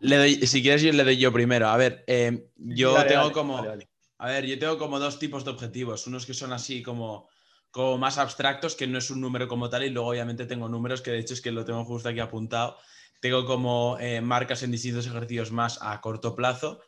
Le 0.00 0.16
doy, 0.16 0.34
si 0.48 0.62
quieres 0.62 0.82
yo 0.82 0.90
le 0.90 1.04
doy 1.04 1.16
yo 1.16 1.32
primero. 1.32 1.68
A 1.68 1.76
ver, 1.76 2.02
eh, 2.08 2.48
yo 2.56 2.92
Dale, 2.94 3.08
tengo 3.08 3.22
dale, 3.22 3.32
como... 3.32 3.56
dale, 3.58 3.68
dale. 3.68 3.91
A 4.24 4.26
ver, 4.28 4.46
yo 4.46 4.58
tengo 4.58 4.78
como 4.78 5.00
dos 5.00 5.18
tipos 5.18 5.44
de 5.44 5.50
objetivos. 5.50 6.06
Unos 6.06 6.26
que 6.26 6.34
son 6.34 6.52
así 6.52 6.82
como, 6.82 7.28
como 7.70 7.98
más 7.98 8.18
abstractos, 8.18 8.76
que 8.76 8.86
no 8.86 8.98
es 8.98 9.10
un 9.10 9.20
número 9.20 9.48
como 9.48 9.68
tal, 9.68 9.82
y 9.84 9.90
luego 9.90 10.10
obviamente 10.10 10.46
tengo 10.46 10.68
números 10.68 11.02
que 11.02 11.10
de 11.10 11.18
hecho 11.18 11.34
es 11.34 11.40
que 11.40 11.50
lo 11.50 11.64
tengo 11.64 11.84
justo 11.84 12.08
aquí 12.08 12.20
apuntado. 12.20 12.78
Tengo 13.20 13.44
como 13.44 13.98
eh, 14.00 14.20
marcas 14.20 14.62
en 14.62 14.70
distintos 14.70 15.06
ejercicios 15.06 15.50
más 15.50 15.78
a 15.82 16.00
corto 16.00 16.34
plazo 16.36 16.80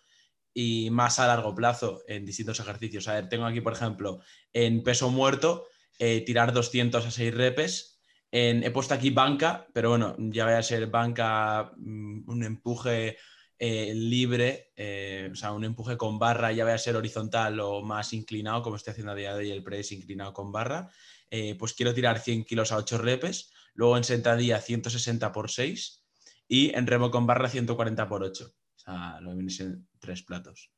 y 0.55 0.91
más 0.91 1.18
a 1.18 1.26
largo 1.26 1.55
plazo 1.55 2.03
en 2.09 2.26
distintos 2.26 2.61
ejercicios. 2.61 3.09
A 3.09 3.14
ver, 3.14 3.28
tengo 3.28 3.47
aquí, 3.47 3.61
por 3.61 3.72
ejemplo, 3.74 4.20
en 4.53 4.82
peso 4.85 5.11
muerto, 5.11 5.66
eh, 5.99 6.22
tirar 6.26 6.53
200 6.53 7.07
a 7.07 7.11
6 7.11 7.35
repes. 7.35 8.01
En- 8.32 8.64
he 8.64 8.70
puesto 8.70 8.95
aquí 8.95 9.11
banca, 9.11 9.66
pero 9.74 9.91
bueno, 9.91 10.16
ya 10.18 10.45
vaya 10.45 10.59
a 10.59 10.62
ser 10.62 10.89
banca, 10.89 11.72
mm, 11.76 12.30
un 12.30 12.45
empuje 12.45 13.16
eh, 13.59 13.93
libre, 13.95 14.73
eh, 14.77 15.31
o 15.33 15.35
sea, 15.37 15.53
un 15.53 15.65
empuje 15.65 15.97
con 15.97 16.19
barra, 16.19 16.53
ya 16.53 16.65
vaya 16.65 16.75
a 16.75 16.79
ser 16.79 16.97
horizontal 16.97 17.61
o 17.61 17.83
más 17.83 18.13
inclinado, 18.13 18.63
como 18.63 18.77
estoy 18.77 18.93
haciendo 18.93 19.13
a 19.13 19.15
día 19.15 19.33
de 19.33 19.39
hoy 19.39 19.51
el 19.53 19.63
press 19.63 19.93
inclinado 19.93 20.33
con 20.33 20.51
barra. 20.51 20.91
Eh, 21.31 21.55
pues 21.57 21.73
quiero 21.75 21.95
tirar 21.95 22.19
100 22.19 22.45
kilos 22.45 22.73
a 22.73 22.77
8 22.77 22.99
repes, 22.99 23.53
luego 23.75 23.97
en 23.97 24.05
sentadilla 24.05 24.61
160 24.61 25.33
por 25.33 25.51
6 25.51 26.05
y 26.49 26.75
en 26.75 26.87
remo 26.87 27.11
con 27.11 27.27
barra 27.27 27.49
140 27.49 28.09
por 28.09 28.23
8. 28.23 28.45
O 28.47 28.79
sea, 28.79 29.21
lo 29.21 29.31
que 29.31 29.37
viene 29.37 29.51
siendo 29.51 29.87
tres 29.99 30.23
platos. 30.23 30.71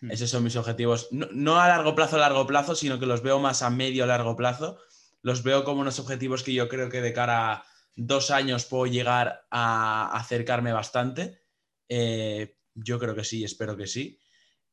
Hmm. 0.00 0.10
Esos 0.10 0.30
son 0.30 0.44
mis 0.44 0.56
objetivos. 0.56 1.08
No, 1.10 1.28
no 1.32 1.60
a 1.60 1.68
largo 1.68 1.94
plazo, 1.94 2.16
a 2.16 2.20
largo 2.20 2.46
plazo, 2.46 2.74
sino 2.74 2.98
que 3.00 3.06
los 3.06 3.22
veo 3.22 3.38
más 3.38 3.62
a 3.62 3.70
medio 3.70 4.06
largo 4.06 4.36
plazo. 4.36 4.78
Los 5.22 5.42
veo 5.42 5.64
como 5.64 5.80
unos 5.80 5.98
objetivos 5.98 6.42
que 6.42 6.54
yo 6.54 6.68
creo 6.68 6.88
que 6.88 7.00
de 7.00 7.12
cara 7.12 7.52
a 7.52 7.64
dos 7.96 8.30
años 8.30 8.64
puedo 8.64 8.86
llegar 8.86 9.46
a 9.50 10.16
acercarme 10.16 10.72
bastante. 10.72 11.42
Eh, 11.88 12.56
yo 12.74 12.98
creo 12.98 13.14
que 13.14 13.24
sí, 13.24 13.44
espero 13.44 13.76
que 13.76 13.86
sí. 13.86 14.18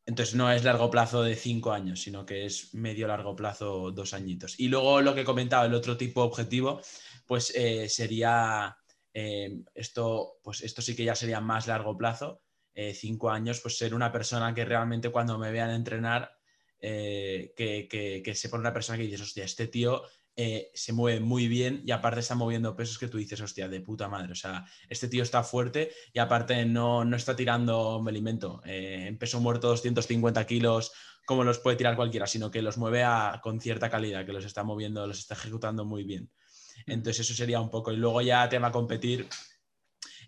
Entonces 0.05 0.35
no 0.35 0.51
es 0.51 0.63
largo 0.63 0.91
plazo 0.91 1.23
de 1.23 1.35
cinco 1.35 1.71
años, 1.71 2.01
sino 2.01 2.25
que 2.25 2.45
es 2.45 2.73
medio 2.75 3.07
largo 3.07 3.35
plazo 3.35 3.91
dos 3.91 4.13
añitos. 4.13 4.59
Y 4.59 4.67
luego 4.67 5.01
lo 5.01 5.15
que 5.15 5.21
he 5.21 5.25
comentado, 5.25 5.65
el 5.65 5.73
otro 5.73 5.97
tipo 5.97 6.21
objetivo, 6.21 6.81
pues 7.25 7.51
eh, 7.55 7.89
sería 7.89 8.77
eh, 9.13 9.63
esto, 9.73 10.39
pues 10.43 10.61
esto 10.61 10.81
sí 10.81 10.95
que 10.95 11.05
ya 11.05 11.15
sería 11.15 11.41
más 11.41 11.67
largo 11.67 11.97
plazo, 11.97 12.41
cinco 12.93 13.29
años, 13.31 13.61
pues 13.61 13.77
ser 13.77 13.95
una 13.95 14.11
persona 14.11 14.53
que 14.53 14.65
realmente 14.65 15.09
cuando 15.09 15.37
me 15.37 15.49
vean 15.49 15.69
entrenar, 15.69 16.29
que, 16.77 17.53
que, 17.89 18.21
que 18.21 18.35
sepa 18.35 18.57
una 18.57 18.73
persona 18.73 18.97
que 18.97 19.05
dices, 19.05 19.21
hostia, 19.21 19.45
este 19.45 19.67
tío 19.67 20.03
eh, 20.37 20.71
se 20.73 20.91
mueve 20.93 21.19
muy 21.21 21.47
bien 21.47 21.81
y 21.85 21.91
aparte 21.91 22.19
está 22.19 22.35
moviendo 22.35 22.75
pesos 22.75 22.97
que 22.97 23.07
tú 23.07 23.17
dices, 23.17 23.39
hostia, 23.41 23.69
de 23.69 23.79
puta 23.81 24.07
madre. 24.09 24.31
O 24.33 24.35
sea, 24.35 24.65
este 24.89 25.07
tío 25.07 25.23
está 25.23 25.43
fuerte 25.43 25.91
y 26.13 26.19
aparte 26.19 26.65
no, 26.65 27.05
no 27.05 27.15
está 27.15 27.35
tirando 27.35 28.01
me 28.01 28.11
alimento. 28.11 28.61
Eh, 28.65 29.05
en 29.07 29.17
peso 29.17 29.39
muerto 29.39 29.69
250 29.69 30.45
kilos 30.45 30.91
como 31.25 31.43
los 31.43 31.59
puede 31.59 31.77
tirar 31.77 31.95
cualquiera, 31.95 32.27
sino 32.27 32.51
que 32.51 32.61
los 32.61 32.77
mueve 32.77 33.03
a- 33.03 33.39
con 33.41 33.59
cierta 33.59 33.89
calidad, 33.89 34.25
que 34.25 34.33
los 34.33 34.45
está 34.45 34.63
moviendo, 34.63 35.07
los 35.07 35.19
está 35.19 35.33
ejecutando 35.33 35.83
muy 35.85 36.03
bien. 36.03 36.29
Entonces 36.85 37.21
eso 37.25 37.33
sería 37.33 37.59
un 37.61 37.69
poco. 37.71 37.91
Y 37.91 37.97
luego 37.97 38.21
ya 38.21 38.47
tema 38.49 38.71
competir 38.71 39.27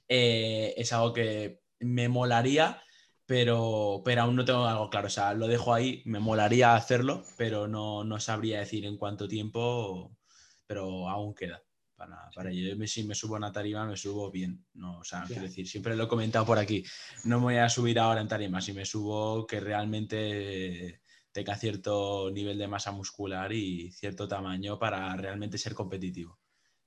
eh, 0.08 0.74
es 0.78 0.94
algo 0.94 1.14
que 1.14 1.62
me 1.80 2.10
molaría, 2.10 2.82
pero, 3.28 4.02
pero 4.06 4.22
aún 4.22 4.38
no 4.38 4.46
tengo 4.46 4.66
algo 4.66 4.90
claro. 4.90 5.08
O 5.08 5.12
sea, 5.12 5.34
lo 5.34 5.48
dejo 5.48 5.74
ahí, 5.74 6.02
me 6.06 6.20
molaría 6.20 6.76
hacerlo, 6.76 7.26
pero 7.38 7.68
no, 7.68 8.04
no 8.04 8.20
sabría 8.20 8.60
decir 8.60 8.86
en 8.86 8.98
cuánto 8.98 9.28
tiempo, 9.28 10.18
pero 10.66 11.10
aún 11.10 11.36
queda. 11.36 11.62
Para, 11.96 12.30
para 12.34 12.52
ello. 12.52 12.76
Yo 12.76 12.88
si 12.88 13.04
me 13.04 13.16
subo 13.16 13.36
a 13.36 13.38
una 13.40 13.52
tarima, 13.52 13.86
me 13.86 13.98
subo 13.98 14.32
bien. 14.32 14.64
No, 14.76 15.00
o 15.00 15.04
sea, 15.04 15.24
quiero 15.26 15.42
decir, 15.42 15.68
siempre 15.68 15.96
lo 15.96 16.04
he 16.04 16.08
comentado 16.08 16.46
por 16.46 16.60
aquí. 16.60 16.84
No 17.24 17.40
me 17.40 17.44
voy 17.46 17.56
a 17.58 17.70
subir 17.70 18.00
ahora 18.00 18.22
en 18.22 18.28
tarima. 18.28 18.62
Si 18.62 18.72
me 18.72 18.86
subo, 18.86 19.48
que 19.48 19.60
realmente 19.60 21.02
tenga 21.32 21.56
cierto 21.56 22.30
nivel 22.32 22.58
de 22.58 22.68
masa 22.68 22.92
muscular 22.92 23.52
y 23.52 23.92
cierto 23.92 24.28
tamaño 24.28 24.78
para 24.78 25.16
realmente 25.18 25.58
ser 25.58 25.74
competitivo. 25.74 26.40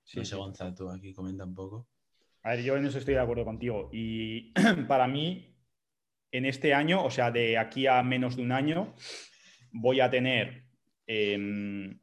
Sí, 0.04 0.18
no 0.18 0.24
sé, 0.24 0.30
sí. 0.30 0.36
Gonzalo, 0.36 0.74
tú 0.74 0.88
aquí 0.88 1.12
comenta 1.12 1.44
un 1.44 1.54
poco. 1.54 1.88
A 2.42 2.50
ver, 2.50 2.62
yo 2.62 2.76
en 2.76 2.86
eso 2.86 2.98
estoy 2.98 3.14
de 3.14 3.20
acuerdo 3.20 3.44
contigo. 3.44 3.90
Y 3.92 4.52
para 4.88 5.06
mí, 5.06 5.49
en 6.32 6.46
este 6.46 6.74
año, 6.74 7.04
o 7.04 7.10
sea, 7.10 7.30
de 7.30 7.58
aquí 7.58 7.86
a 7.86 8.02
menos 8.02 8.36
de 8.36 8.42
un 8.42 8.52
año, 8.52 8.94
voy 9.72 10.00
a 10.00 10.10
tener 10.10 10.64
em, 11.06 11.98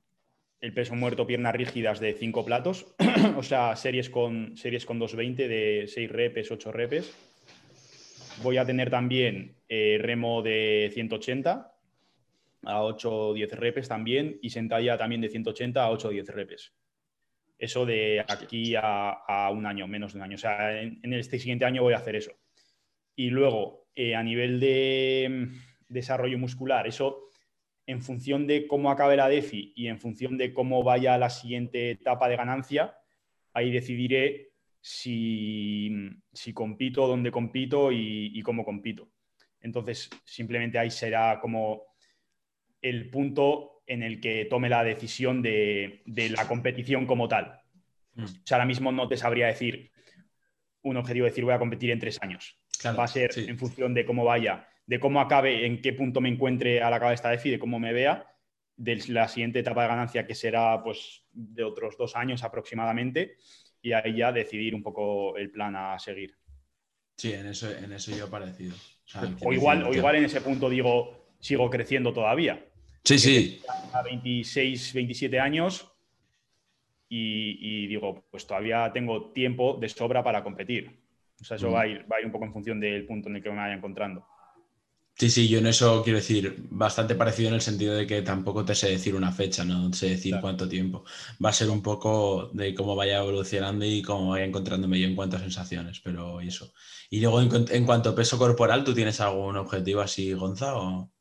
el 0.59 0.73
peso 0.73 0.95
muerto, 0.95 1.27
piernas 1.27 1.55
rígidas 1.55 1.99
de 1.99 2.13
5 2.13 2.45
platos, 2.45 2.93
o 3.37 3.43
sea, 3.43 3.75
series 3.75 4.09
con, 4.09 4.57
series 4.57 4.85
con 4.85 4.99
220 4.99 5.47
de 5.47 5.87
6 5.87 6.11
repes, 6.11 6.51
8 6.51 6.71
repes. 6.71 7.15
Voy 8.43 8.57
a 8.57 8.65
tener 8.65 8.89
también 8.89 9.55
eh, 9.67 9.97
remo 9.99 10.41
de 10.41 10.91
180 10.93 11.73
a 12.63 12.83
8 12.83 13.11
o 13.11 13.33
10 13.33 13.51
repes 13.53 13.87
también 13.87 14.37
y 14.41 14.49
sentadilla 14.49 14.97
también 14.97 15.21
de 15.21 15.29
180 15.29 15.81
a 15.81 15.89
8 15.89 16.07
o 16.07 16.11
10 16.11 16.27
repes. 16.29 16.73
Eso 17.57 17.85
de 17.87 18.23
aquí 18.27 18.75
a, 18.75 19.09
a 19.09 19.49
un 19.49 19.65
año, 19.65 19.87
menos 19.87 20.13
de 20.13 20.19
un 20.19 20.23
año. 20.23 20.35
O 20.35 20.39
sea, 20.39 20.79
en, 20.79 20.99
en 21.01 21.13
este 21.13 21.39
siguiente 21.39 21.65
año 21.65 21.81
voy 21.81 21.93
a 21.93 21.97
hacer 21.97 22.15
eso. 22.15 22.31
Y 23.15 23.31
luego, 23.31 23.86
eh, 23.99 24.13
a 24.13 24.21
nivel 24.21 24.59
de 24.59 25.27
mm, 25.27 25.55
desarrollo 25.89 26.37
muscular, 26.37 26.85
eso 26.85 27.31
en 27.87 28.03
función 28.03 28.45
de 28.45 28.67
cómo 28.67 28.91
acabe 28.91 29.17
la 29.17 29.27
DEFI 29.27 29.73
y 29.75 29.87
en 29.87 29.97
función 29.97 30.37
de 30.37 30.53
cómo 30.53 30.83
vaya 30.83 31.17
la 31.17 31.31
siguiente 31.31 31.89
etapa 31.89 32.29
de 32.29 32.35
ganancia, 32.35 32.95
ahí 33.53 33.71
decidiré 33.71 34.51
si, 34.79 35.89
si 36.31 36.53
compito, 36.53 37.07
dónde 37.07 37.31
compito 37.31 37.91
y, 37.91 38.37
y 38.37 38.41
cómo 38.43 38.63
compito. 38.63 39.09
Entonces, 39.61 40.11
simplemente 40.25 40.77
ahí 40.77 40.91
será 40.91 41.39
como 41.39 41.95
el 42.79 43.09
punto 43.09 43.81
en 43.87 44.03
el 44.03 44.21
que 44.21 44.45
tome 44.45 44.69
la 44.69 44.83
decisión 44.83 45.41
de, 45.41 46.03
de 46.05 46.29
la 46.29 46.47
competición 46.47 47.07
como 47.07 47.27
tal. 47.27 47.61
Mm. 48.13 48.25
O 48.25 48.27
sea, 48.27 48.57
ahora 48.57 48.67
mismo 48.67 48.91
no 48.91 49.07
te 49.07 49.17
sabría 49.17 49.47
decir 49.47 49.89
un 50.83 50.97
objetivo, 50.97 51.25
decir 51.25 51.45
voy 51.45 51.55
a 51.55 51.59
competir 51.59 51.89
en 51.89 51.97
tres 51.97 52.21
años. 52.21 52.59
Claro, 52.79 52.97
Va 52.97 53.05
a 53.05 53.07
ser 53.07 53.33
sí. 53.33 53.45
en 53.47 53.57
función 53.57 53.93
de 53.93 54.05
cómo 54.05 54.23
vaya, 54.23 54.67
de 54.85 54.99
cómo 54.99 55.19
acabe, 55.19 55.65
en 55.65 55.81
qué 55.81 55.93
punto 55.93 56.21
me 56.21 56.29
encuentre 56.29 56.81
al 56.81 56.93
acabar 56.93 57.13
esta 57.13 57.29
DEFI, 57.29 57.51
de 57.51 57.59
cómo 57.59 57.79
me 57.79 57.93
vea, 57.93 58.25
de 58.75 59.03
la 59.07 59.27
siguiente 59.27 59.59
etapa 59.59 59.81
de 59.83 59.87
ganancia 59.89 60.25
que 60.27 60.35
será 60.35 60.81
pues 60.83 61.23
de 61.31 61.63
otros 61.63 61.97
dos 61.97 62.15
años 62.15 62.43
aproximadamente 62.43 63.37
y 63.81 63.93
ahí 63.93 64.17
ya 64.17 64.31
decidir 64.31 64.75
un 64.75 64.83
poco 64.83 65.35
el 65.37 65.49
plan 65.51 65.75
a 65.75 65.97
seguir. 65.97 66.35
Sí, 67.17 67.33
en 67.33 67.47
eso, 67.47 67.75
en 67.75 67.91
eso 67.91 68.15
yo 68.15 68.29
parecido. 68.29 68.75
O, 68.75 69.09
sea, 69.09 69.35
O 69.41 69.51
igual, 69.53 69.83
o 69.83 69.93
igual 69.93 70.15
en 70.17 70.25
ese 70.25 70.41
punto 70.41 70.69
digo, 70.69 71.33
sigo 71.39 71.69
creciendo 71.69 72.13
todavía. 72.13 72.63
Sí, 73.03 73.17
sí. 73.17 73.61
a 73.93 74.03
26, 74.03 74.93
27 74.93 75.39
años 75.39 75.91
y, 77.09 77.57
y 77.61 77.87
digo, 77.87 78.25
pues 78.29 78.45
todavía 78.45 78.91
tengo 78.93 79.31
tiempo 79.31 79.77
de 79.79 79.89
sobra 79.89 80.23
para 80.23 80.43
competir. 80.43 80.96
O 81.41 81.43
sea, 81.43 81.55
eso 81.57 81.71
Mm. 81.71 81.73
va, 81.73 81.81
a 81.81 81.87
ir, 81.87 82.05
va 82.11 82.17
a 82.17 82.19
ir 82.19 82.25
un 82.25 82.31
poco 82.31 82.45
en 82.45 82.53
función 82.53 82.79
del 82.79 83.05
punto 83.05 83.29
en 83.29 83.37
el 83.37 83.43
que 83.43 83.49
me 83.49 83.57
vaya 83.57 83.75
encontrando. 83.75 84.25
Sí, 85.19 85.29
sí, 85.31 85.47
yo 85.49 85.57
en 85.57 85.65
eso 85.67 86.03
quiero 86.03 86.19
decir 86.19 86.55
bastante 86.69 87.15
parecido 87.15 87.49
en 87.49 87.55
el 87.55 87.61
sentido 87.61 87.95
de 87.95 88.05
que 88.05 88.21
tampoco 88.21 88.63
te 88.63 88.75
sé 88.75 88.89
decir 88.89 89.15
una 89.15 89.31
fecha, 89.31 89.65
no 89.65 89.91
sé 89.91 90.09
decir 90.09 90.31
Claro. 90.31 90.41
cuánto 90.41 90.69
tiempo. 90.69 91.03
Va 91.43 91.49
a 91.49 91.53
ser 91.53 91.71
un 91.71 91.81
poco 91.81 92.51
de 92.53 92.75
cómo 92.75 92.95
vaya 92.95 93.17
evolucionando 93.17 93.83
y 93.83 94.03
cómo 94.03 94.29
vaya 94.31 94.45
encontrándome 94.45 94.99
yo 94.99 95.07
en 95.07 95.15
cuanto 95.15 95.37
a 95.37 95.39
sensaciones, 95.39 95.99
pero 96.01 96.39
eso. 96.39 96.71
Y 97.09 97.19
luego 97.19 97.41
en, 97.41 97.49
cu- 97.49 97.65
en 97.71 97.85
cuanto 97.85 98.09
a 98.11 98.15
peso 98.15 98.37
corporal, 98.37 98.83
¿tú 98.83 98.93
tienes 98.93 99.19
algún 99.19 99.57
objetivo 99.57 100.01
así, 100.01 100.33
Gonza? 100.33 100.75
O... 100.77 101.11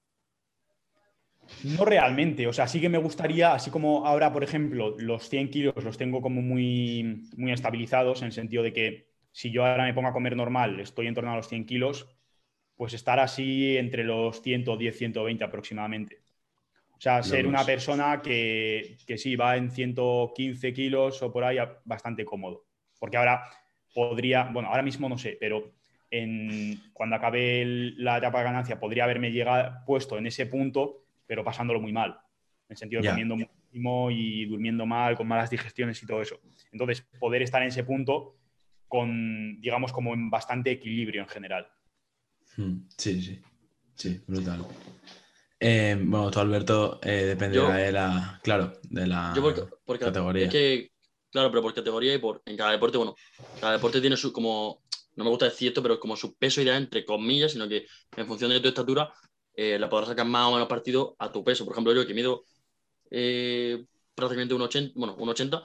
No 1.63 1.85
realmente, 1.85 2.47
o 2.47 2.53
sea, 2.53 2.69
sí 2.69 2.81
que 2.81 2.89
me 2.89 2.99
gustaría, 2.99 3.55
así 3.55 3.71
como 3.71 4.07
ahora, 4.07 4.33
por 4.33 4.45
ejemplo, 4.45 4.95
los 4.99 5.29
100 5.29 5.51
kilos 5.51 5.75
los 5.85 5.97
tengo 5.97 6.21
como 6.21 6.43
muy, 6.43 7.29
muy 7.37 7.53
estabilizados, 7.53 8.21
en 8.21 8.27
el 8.27 8.33
sentido 8.33 8.63
de 8.63 8.73
que 8.73 9.09
si 9.37 9.51
yo 9.53 9.65
ahora 9.67 9.85
me 9.85 9.95
pongo 9.95 10.09
a 10.09 10.13
comer 10.13 10.37
normal, 10.37 10.81
estoy 10.81 11.07
en 11.09 11.15
torno 11.15 11.33
a 11.33 11.37
los 11.37 11.49
100 11.49 11.67
kilos, 11.67 12.09
pues 12.77 12.95
estar 12.95 13.21
así 13.21 13.77
entre 13.77 14.05
los 14.05 14.43
110, 14.43 14.97
120 14.99 15.45
aproximadamente. 15.45 16.23
O 16.97 17.01
sea, 17.01 17.23
ser 17.23 17.47
una 17.47 17.65
persona 17.67 18.23
que, 18.23 18.97
que 19.07 19.19
sí 19.19 19.37
va 19.37 19.57
en 19.57 19.71
115 19.71 20.73
kilos 20.73 21.23
o 21.23 21.33
por 21.33 21.45
ahí 21.45 21.59
bastante 21.85 22.25
cómodo. 22.25 22.65
Porque 22.99 23.17
ahora 23.19 23.43
podría, 23.95 24.45
bueno, 24.45 24.69
ahora 24.69 24.83
mismo 24.83 25.09
no 25.09 25.19
sé, 25.19 25.37
pero 25.41 25.73
en, 26.11 26.91
cuando 26.93 27.17
acabe 27.17 27.63
el- 27.63 28.03
la 28.03 28.19
etapa 28.19 28.39
de 28.39 28.45
ganancia 28.45 28.81
podría 28.81 29.05
haberme 29.05 29.31
llegado, 29.33 29.85
puesto 29.87 30.17
en 30.19 30.27
ese 30.27 30.47
punto, 30.47 31.05
pero 31.27 31.45
pasándolo 31.45 31.81
muy 31.81 31.93
mal. 31.93 32.13
En 32.69 32.75
el 32.75 32.77
sentido 32.77 33.01
de 33.03 33.07
comiendo 33.07 33.37
muchísimo 33.37 34.11
y 34.11 34.47
durmiendo 34.47 34.87
mal, 34.87 35.17
con 35.17 35.29
malas 35.29 35.51
digestiones 35.51 36.03
y 36.03 36.07
todo 36.07 36.23
eso. 36.23 36.41
Entonces, 36.73 37.03
poder 37.19 37.43
estar 37.43 37.63
en 37.63 37.69
ese 37.69 37.85
punto 37.85 38.37
con, 38.89 39.61
digamos, 39.61 39.93
como 39.93 40.15
en 40.15 40.31
bastante 40.31 40.71
equilibrio 40.71 41.23
en 41.23 41.29
general. 41.29 41.67
Hmm, 42.57 42.89
sí, 42.97 43.21
sí, 43.21 43.41
sí, 43.95 44.21
brutal. 44.27 44.67
Eh, 45.59 45.97
bueno, 45.99 46.31
tú, 46.31 46.41
Alberto, 46.41 47.01
eh, 47.03 47.25
dependerá 47.25 47.75
de 47.77 47.93
la, 47.93 48.41
claro, 48.43 48.73
de 48.83 49.07
la 49.07 49.33
categoría. 49.99 50.49
que, 50.49 50.91
claro, 51.31 51.51
pero 51.51 51.63
por 51.63 51.75
categoría 51.75 52.15
y 52.15 52.19
por, 52.19 52.43
en 52.45 52.57
cada 52.57 52.73
deporte, 52.73 52.99
bueno, 52.99 53.15
cada 53.61 53.73
deporte 53.73 54.01
tiene 54.01 54.17
su, 54.17 54.33
como, 54.33 54.83
no 55.15 55.25
me 55.25 55.31
gusta 55.31 55.47
decir 55.47 55.69
esto, 55.69 55.83
pero 55.83 55.99
como 55.99 56.17
su 56.17 56.37
peso 56.37 56.61
ideal 56.61 56.83
entre 56.83 57.05
comillas, 57.05 57.53
sino 57.53 57.69
que 57.69 57.87
en 58.17 58.27
función 58.27 58.51
de 58.51 58.61
tu 58.61 58.69
estatura, 58.69 59.13
eh, 59.55 59.79
la 59.79 59.89
podrás 59.89 60.11
sacar 60.11 60.27
más 60.27 60.47
o 60.47 60.53
menos 60.53 60.69
partido 60.69 61.17
a 61.19 61.33
tu 61.33 61.43
peso. 61.43 61.65
Por 61.65 61.73
ejemplo, 61.73 61.95
yo 61.95 62.07
que 62.07 62.15
mido 62.15 62.45
prácticamente 64.15 64.55
un 64.55 64.63
80, 64.63 64.93
bueno, 64.95 65.15
un 65.19 65.29
80, 65.29 65.63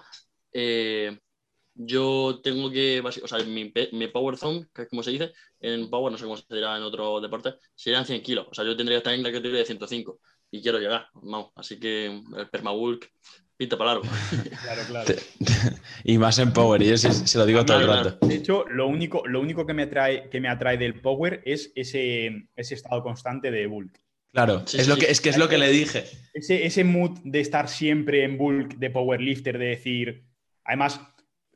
yo 1.74 2.42
tengo 2.44 2.70
que, 2.70 3.02
o 3.02 3.28
sea, 3.28 3.40
mi, 3.40 3.72
mi, 3.92 4.08
power 4.08 4.38
zone, 4.38 4.68
que 4.74 4.84
es 4.84 4.90
como 4.90 5.04
se 5.04 5.12
dice, 5.12 5.32
en 5.60 5.90
power, 5.90 6.12
no 6.12 6.18
sé 6.18 6.26
cómo 6.26 6.38
se 6.38 6.54
dirá 6.54 6.78
en 6.78 6.84
otro 6.84 7.22
deporte, 7.22 7.56
serían 7.76 8.06
100 8.06 8.22
kilos. 8.22 8.48
O 8.50 8.54
sea, 8.54 8.66
yo 8.66 8.76
tendría 8.76 8.98
que 8.98 9.00
estar 9.00 9.14
en 9.14 9.24
la 9.24 9.32
categoría 9.32 9.60
de 9.60 9.66
105 9.66 10.20
y 10.52 10.62
quiero 10.62 10.80
llegar, 10.80 11.08
vamos. 11.14 11.52
Así 11.56 11.80
que 11.80 12.08
el 12.08 12.50
permabulk 12.50 13.10
pinta 13.56 13.78
para 13.78 13.94
largo. 13.94 14.10
Claro, 14.64 14.82
claro. 14.88 15.14
y 16.04 16.18
más 16.18 16.40
en 16.40 16.52
power, 16.52 16.82
y 16.82 16.90
yo 16.90 16.98
se, 16.98 17.38
lo 17.38 17.46
digo 17.46 17.66
todo 17.66 17.80
el 17.80 17.88
rato. 17.88 18.26
De 18.26 18.36
hecho, 18.36 18.66
lo 18.70 18.88
único, 18.88 19.26
lo 19.28 19.40
único 19.40 19.66
que, 19.66 19.74
me 19.74 19.84
atrae, 19.84 20.30
que 20.30 20.42
me 20.42 20.50
atrae 20.50 20.78
del 20.78 21.00
power 21.00 21.42
es 21.46 21.72
ese, 21.76 22.50
ese 22.56 22.76
estado 22.76 23.02
constante 23.04 23.52
de 23.52 23.68
bulk. 23.68 24.00
Claro, 24.34 24.64
es, 24.66 24.88
lo 24.88 24.96
Que, 24.96 25.12
es 25.12 25.20
que 25.20 25.30
es 25.30 25.38
lo 25.38 25.50
que 25.50 25.58
le 25.58 25.70
dije. 25.70 26.06
Ese, 26.34 26.66
ese 26.66 26.84
mood 26.84 27.20
de 27.24 27.42
estar 27.42 27.68
siempre 27.68 28.24
en 28.24 28.38
bulk, 28.38 28.76
de 28.78 28.90
powerlifter, 28.90 29.58
de 29.58 29.66
decir. 29.66 30.24
Además, 30.64 31.02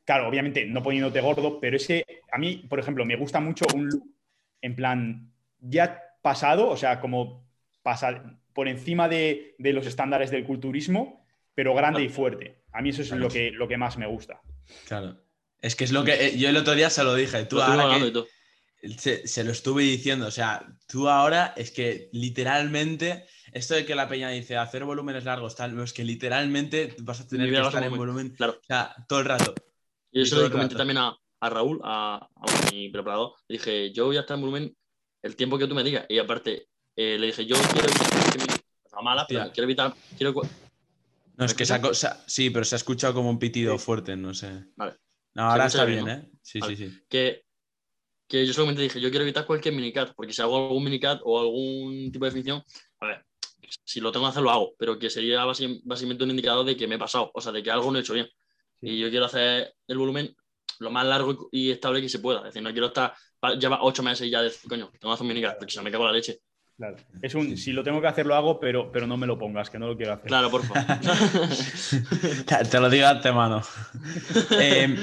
claro, 0.06 0.28
obviamente 0.28 0.64
no 0.64 0.82
poniéndote 0.82 1.20
gordo, 1.20 1.60
pero 1.60 1.76
ese, 1.76 2.06
a 2.32 2.38
mí, 2.38 2.64
por 2.68 2.78
ejemplo, 2.78 3.04
me 3.04 3.16
gusta 3.16 3.40
mucho 3.40 3.66
un 3.74 3.88
look 3.88 4.14
en 4.62 4.74
plan 4.74 5.30
ya 5.60 6.02
pasado, 6.22 6.68
o 6.68 6.76
sea, 6.76 7.00
como 7.00 7.46
pasar 7.82 8.38
por 8.54 8.68
encima 8.68 9.08
de, 9.08 9.54
los 9.58 9.86
estándares 9.86 10.30
del 10.30 10.44
culturismo, 10.44 11.26
pero 11.54 11.74
grande 11.74 12.02
y 12.02 12.08
fuerte. 12.08 12.62
A 12.72 12.80
mí 12.80 12.90
eso 12.90 13.02
es 13.02 13.10
lo, 13.10 13.28
que, 13.28 13.50
lo 13.50 13.68
que 13.68 13.76
más 13.76 13.98
me 13.98 14.06
gusta. 14.06 14.40
Claro. 14.86 15.18
Es 15.60 15.74
que 15.74 15.84
es 15.84 15.92
lo 15.92 16.04
que 16.04 16.26
eh, 16.26 16.38
yo 16.38 16.48
el 16.48 16.56
otro 16.56 16.74
día 16.74 16.90
se 16.90 17.02
lo 17.02 17.14
dije. 17.14 17.44
Tú 17.44 17.60
ahora 17.60 17.98
se, 18.98 19.26
se, 19.26 19.44
lo 19.44 19.52
estuve 19.52 19.82
diciendo. 19.82 20.26
O 20.26 20.30
sea, 20.30 20.66
tú 20.86 21.08
ahora 21.08 21.54
es 21.56 21.70
que 21.70 22.10
literalmente, 22.12 23.26
esto 23.52 23.74
de 23.74 23.86
que 23.86 23.94
la 23.94 24.08
peña 24.08 24.28
dice 24.28 24.56
hacer 24.56 24.84
volúmenes 24.84 25.24
largos, 25.24 25.56
tal, 25.56 25.78
es 25.80 25.92
que 25.92 26.04
literalmente 26.04 26.94
vas 27.00 27.20
a 27.20 27.28
tener 27.28 27.50
que 27.50 27.60
estar 27.60 27.82
en 27.82 27.96
volumen 27.96 28.30
claro. 28.30 28.58
o 28.60 28.64
sea, 28.64 28.94
todo 29.08 29.20
el 29.20 29.24
rato. 29.24 29.54
Y 30.16 30.22
eso 30.22 30.42
le 30.42 30.50
comenté 30.50 30.74
también 30.74 30.96
a, 30.96 31.14
Raúl, 31.42 31.78
a, 31.84 32.26
mi 32.72 32.88
preparador. 32.88 33.34
Le 33.48 33.58
dije, 33.58 33.92
yo 33.92 34.06
voy 34.06 34.16
a 34.16 34.20
estar 34.20 34.36
en 34.36 34.40
volumen 34.40 34.76
el 35.20 35.36
tiempo 35.36 35.58
que 35.58 35.66
tú 35.66 35.74
me 35.74 35.84
digas. 35.84 36.06
Y 36.08 36.18
aparte, 36.18 36.68
eh, 36.96 37.18
le 37.18 37.26
dije, 37.26 37.44
yo 37.44 37.54
quiero 37.70 37.86
evitar. 37.86 39.02
mala, 39.02 39.26
pero 39.28 39.52
quiero 39.52 39.64
evitar. 39.64 39.94
Quiero... 40.16 40.32
No, 41.36 41.44
es 41.44 41.52
que 41.52 41.64
esa 41.64 41.78
sí, 42.26 42.48
pero 42.48 42.64
se 42.64 42.76
ha 42.76 42.78
escuchado 42.78 43.12
como 43.12 43.28
un 43.28 43.38
pitido 43.38 43.76
fuerte, 43.76 44.16
no 44.16 44.32
sé. 44.32 44.64
Vale. 44.76 44.94
No, 45.34 45.50
ahora 45.50 45.66
está 45.66 45.84
bien, 45.84 46.08
¿eh? 46.08 46.30
Sí, 46.40 46.60
sí, 46.62 46.76
sí. 46.76 46.98
Que, 47.10 47.42
que 48.26 48.46
yo 48.46 48.54
solamente 48.54 48.80
dije, 48.80 48.98
yo 48.98 49.10
quiero 49.10 49.24
evitar 49.24 49.44
cualquier 49.44 49.74
minicat, 49.74 50.14
porque 50.14 50.32
si 50.32 50.40
hago 50.40 50.56
algún 50.56 50.82
minicat 50.82 51.20
o 51.24 51.38
algún 51.38 52.10
tipo 52.10 52.24
de 52.24 52.30
definición, 52.30 52.62
a 53.00 53.06
ver, 53.06 53.26
si 53.84 54.00
lo 54.00 54.10
tengo 54.12 54.24
que 54.24 54.30
hacer, 54.30 54.42
lo 54.42 54.50
hago, 54.50 54.74
pero 54.78 54.98
que 54.98 55.10
sería 55.10 55.44
básicamente 55.44 56.24
un 56.24 56.30
indicador 56.30 56.64
de 56.64 56.74
que 56.74 56.88
me 56.88 56.94
he 56.94 56.98
pasado, 56.98 57.30
o 57.34 57.40
sea, 57.42 57.52
de 57.52 57.62
que 57.62 57.70
algo 57.70 57.92
no 57.92 57.98
he 57.98 58.00
hecho 58.00 58.14
bien. 58.14 58.30
Y 58.80 58.98
yo 58.98 59.10
quiero 59.10 59.26
hacer 59.26 59.74
el 59.86 59.98
volumen 59.98 60.34
lo 60.78 60.90
más 60.90 61.06
largo 61.06 61.48
y 61.52 61.70
estable 61.70 62.00
que 62.00 62.08
se 62.08 62.18
pueda. 62.18 62.40
Es 62.40 62.44
decir, 62.46 62.62
no 62.62 62.72
quiero 62.72 62.88
estar, 62.88 63.14
lleva 63.58 63.82
ocho 63.82 64.02
meses 64.02 64.26
y 64.26 64.30
ya 64.30 64.42
decir, 64.42 64.68
coño, 64.68 64.90
tengo 64.98 65.12
que 65.12 65.14
hacer 65.14 65.22
un 65.22 65.28
minicar, 65.28 65.56
porque 65.58 65.72
si 65.72 65.78
no 65.78 65.82
me 65.82 65.90
cago 65.90 66.06
la 66.06 66.12
leche. 66.12 66.40
Claro. 66.76 66.96
Es 67.22 67.34
un, 67.34 67.56
si 67.56 67.72
lo 67.72 67.82
tengo 67.82 68.02
que 68.02 68.06
hacer, 68.06 68.26
lo 68.26 68.34
hago, 68.34 68.60
pero, 68.60 68.92
pero 68.92 69.06
no 69.06 69.16
me 69.16 69.26
lo 69.26 69.38
pongas, 69.38 69.70
que 69.70 69.78
no 69.78 69.86
lo 69.86 69.96
quiero 69.96 70.12
hacer. 70.12 70.26
Claro, 70.26 70.50
por 70.50 70.62
favor. 70.62 70.84
Te 72.70 72.80
lo 72.80 72.90
digo 72.90 73.06
antemano. 73.06 73.62
eh, 74.60 74.94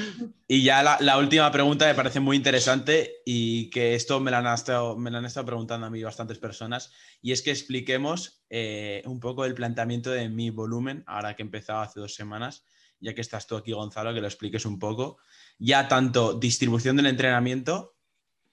y 0.46 0.62
ya 0.62 0.84
la, 0.84 0.98
la, 1.00 1.18
última 1.18 1.50
pregunta 1.50 1.86
me 1.86 1.96
parece 1.96 2.20
muy 2.20 2.36
interesante 2.36 3.14
y 3.26 3.70
que 3.70 3.96
esto 3.96 4.20
me 4.20 4.30
la 4.30 4.38
han 4.38 4.46
estado, 4.46 4.96
me 4.96 5.10
la 5.10 5.18
han 5.18 5.24
estado 5.24 5.46
preguntando 5.46 5.88
a 5.88 5.90
mí 5.90 6.00
bastantes 6.00 6.38
personas. 6.38 6.92
Y 7.20 7.32
es 7.32 7.42
que 7.42 7.50
expliquemos 7.50 8.44
eh, 8.50 9.02
un 9.06 9.18
poco 9.18 9.44
el 9.44 9.54
planteamiento 9.54 10.12
de 10.12 10.28
mi 10.28 10.50
volumen, 10.50 11.02
ahora 11.08 11.34
que 11.34 11.42
he 11.42 11.46
empezado 11.46 11.80
hace 11.80 11.98
dos 11.98 12.14
semanas 12.14 12.64
ya 13.04 13.14
que 13.14 13.20
estás 13.20 13.46
tú 13.46 13.56
aquí, 13.56 13.72
Gonzalo, 13.72 14.14
que 14.14 14.20
lo 14.20 14.26
expliques 14.26 14.64
un 14.64 14.78
poco. 14.78 15.18
Ya 15.58 15.86
tanto 15.88 16.34
distribución 16.34 16.96
del 16.96 17.06
entrenamiento, 17.06 17.94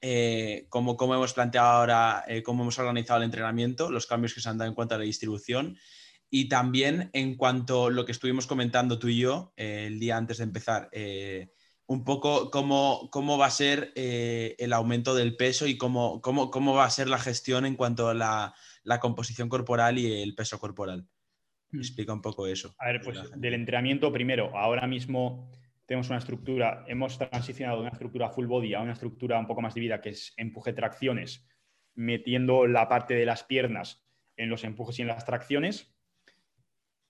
eh, 0.01 0.65
como 0.69 0.97
cómo 0.97 1.15
hemos 1.15 1.33
planteado 1.33 1.69
ahora, 1.69 2.25
eh, 2.27 2.43
cómo 2.43 2.63
hemos 2.63 2.77
organizado 2.77 3.19
el 3.19 3.25
entrenamiento, 3.25 3.89
los 3.89 4.05
cambios 4.07 4.33
que 4.33 4.41
se 4.41 4.49
han 4.49 4.57
dado 4.57 4.69
en 4.69 4.75
cuanto 4.75 4.95
a 4.95 4.97
la 4.97 5.05
distribución. 5.05 5.77
Y 6.29 6.49
también 6.49 7.09
en 7.13 7.35
cuanto 7.35 7.87
a 7.87 7.91
lo 7.91 8.05
que 8.05 8.11
estuvimos 8.11 8.45
comentando 8.45 8.99
tú 8.99 9.07
y 9.07 9.19
yo 9.19 9.53
eh, 9.55 9.85
el 9.87 9.99
día 9.99 10.17
antes 10.17 10.37
de 10.37 10.43
empezar, 10.43 10.89
un 11.85 12.03
poco 12.05 12.51
cómo, 12.51 13.09
cómo, 13.11 13.37
va 13.37 13.47
a 13.47 13.51
ser 13.51 13.91
el 13.95 14.73
aumento 14.73 15.13
del 15.13 15.35
peso 15.35 15.67
y 15.67 15.77
cómo, 15.77 16.21
cómo, 16.21 16.51
cómo, 16.51 16.73
va 16.73 16.85
a 16.85 16.89
ser 16.89 17.09
la 17.09 17.19
gestión 17.19 17.65
en 17.65 17.75
cuanto 17.75 18.07
a 18.09 18.13
la, 18.13 18.55
la 18.83 18.99
composición 18.99 19.49
corporal 19.49 19.97
y 19.97 20.21
el 20.21 20.35
peso 20.35 20.57
corporal. 20.59 21.07
Mm. 21.71 21.79
explica 21.79 22.13
un 22.13 22.21
poco 22.21 22.47
eso. 22.47 22.75
A 22.77 22.87
ver, 22.87 23.01
pues 23.01 23.19
del 23.35 23.53
entrenamiento, 23.53 24.11
primero, 24.11 24.55
ahora 24.57 24.87
mismo 24.87 25.49
tenemos 25.85 26.09
una 26.09 26.19
estructura, 26.19 26.85
hemos 26.87 27.17
transicionado 27.17 27.79
de 27.79 27.83
una 27.83 27.91
estructura 27.91 28.29
full 28.29 28.45
body 28.45 28.73
a 28.73 28.81
una 28.81 28.93
estructura 28.93 29.39
un 29.39 29.47
poco 29.47 29.61
más 29.61 29.73
dividida, 29.73 30.01
que 30.01 30.09
es 30.09 30.33
empuje-tracciones, 30.37 31.47
metiendo 31.95 32.67
la 32.67 32.87
parte 32.87 33.13
de 33.13 33.25
las 33.25 33.43
piernas 33.43 34.05
en 34.37 34.49
los 34.49 34.63
empujes 34.63 34.99
y 34.99 35.01
en 35.01 35.09
las 35.09 35.25
tracciones. 35.25 35.93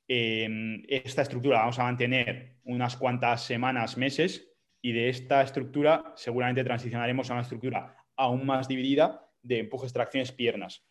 Em, 0.07 0.83
esta 0.87 1.21
estructura 1.21 1.59
vamos 1.59 1.79
a 1.79 1.83
mantener 1.83 2.57
unas 2.63 2.97
cuantas 2.97 3.43
semanas, 3.45 3.97
meses, 3.97 4.51
y 4.81 4.93
de 4.93 5.09
esta 5.09 5.43
estructura 5.43 6.13
seguramente 6.15 6.63
transicionaremos 6.63 7.29
a 7.29 7.33
una 7.33 7.43
estructura 7.43 7.95
aún 8.15 8.45
más 8.45 8.67
dividida 8.67 9.29
de 9.43 9.59
empujes, 9.59 9.93
tracciones, 9.93 10.31
piernas, 10.31 10.83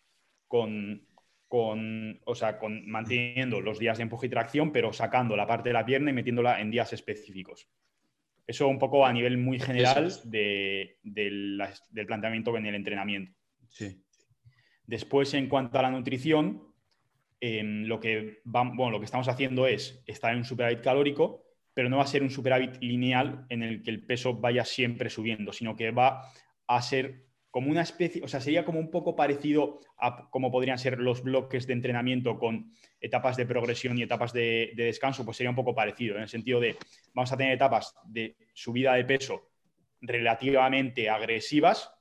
con 0.47 1.07
con, 1.51 2.21
o 2.27 2.37
sea, 2.37 2.61
con 2.61 2.89
manteniendo 2.89 3.61
los 3.61 3.81
días 3.81 3.99
de 3.99 4.05
empuje 4.05 4.29
y 4.29 4.31
tracción, 4.31 4.71
pero 4.71 4.93
sacando 4.93 5.37
la 5.37 5.49
parte 5.49 5.71
de 5.71 5.73
la 5.73 5.85
pierna 5.85 6.11
y 6.11 6.13
metiéndola 6.15 6.61
en 6.61 6.71
días 6.71 6.93
específicos. 6.93 7.69
Eso 8.47 8.69
un 8.69 8.79
poco 8.79 9.05
a 9.05 9.13
nivel 9.13 9.37
muy 9.37 9.59
general 9.59 10.13
de, 10.27 11.01
del 11.03 11.59
planteamiento 12.07 12.57
en 12.57 12.67
el 12.67 12.77
entrenamiento. 12.77 13.37
Sí. 13.69 14.01
Después, 14.87 15.35
en 15.35 15.49
cuanto 15.49 15.77
a 15.81 15.83
la 15.83 15.91
nutrición, 15.91 16.73
em, 17.41 17.83
lo, 17.83 17.99
que 17.99 18.43
bueno, 18.45 18.93
lo 18.93 19.01
que 19.01 19.07
estamos 19.07 19.27
haciendo 19.27 19.67
es 19.67 20.05
estar 20.07 20.31
en 20.31 20.39
un 20.39 20.45
superávit 20.45 20.83
calórico, 20.83 21.43
pero 21.75 21.89
no 21.89 21.97
va 21.97 22.05
a 22.05 22.07
ser 22.07 22.23
un 22.23 22.31
superávit 22.31 22.81
lineal 22.81 23.45
en 23.49 23.65
el 23.65 23.83
que 23.83 23.91
el 23.91 24.07
peso 24.07 24.35
vaya 24.35 24.65
siempre 24.65 25.11
subiendo, 25.11 25.53
sino 25.53 25.75
que 25.75 25.91
va 25.91 26.31
a 26.69 26.81
ser 26.81 27.27
como 27.51 27.71
una 27.71 27.83
especie, 27.83 28.23
o 28.23 28.29
sea, 28.29 28.41
sería 28.41 28.65
como 28.65 28.79
un 28.79 28.91
poco 28.91 29.17
parecido 29.17 29.81
a 29.99 30.29
cómo 30.31 30.51
podrían 30.53 30.79
ser 30.79 30.99
los 30.99 31.23
bloques 31.23 31.67
de 31.67 31.73
entrenamiento 31.73 32.39
con 32.39 32.73
etapas 33.01 33.37
de 33.37 33.47
progresión 33.47 33.99
y 33.99 34.03
etapas 34.03 34.33
de, 34.33 34.73
descanso, 34.77 35.25
pues 35.25 35.37
sería 35.37 35.51
un 35.51 35.57
poco 35.57 35.75
parecido, 35.75 36.17
en 36.17 36.23
el 36.23 36.29
sentido 36.29 36.61
de 36.61 36.77
vamos 37.13 37.33
a 37.33 37.37
tener 37.37 37.53
etapas 37.53 37.95
de 38.05 38.37
subida 38.55 38.95
de 38.95 39.05
peso 39.05 39.51
relativamente 40.01 41.11
agresivas, 41.11 41.93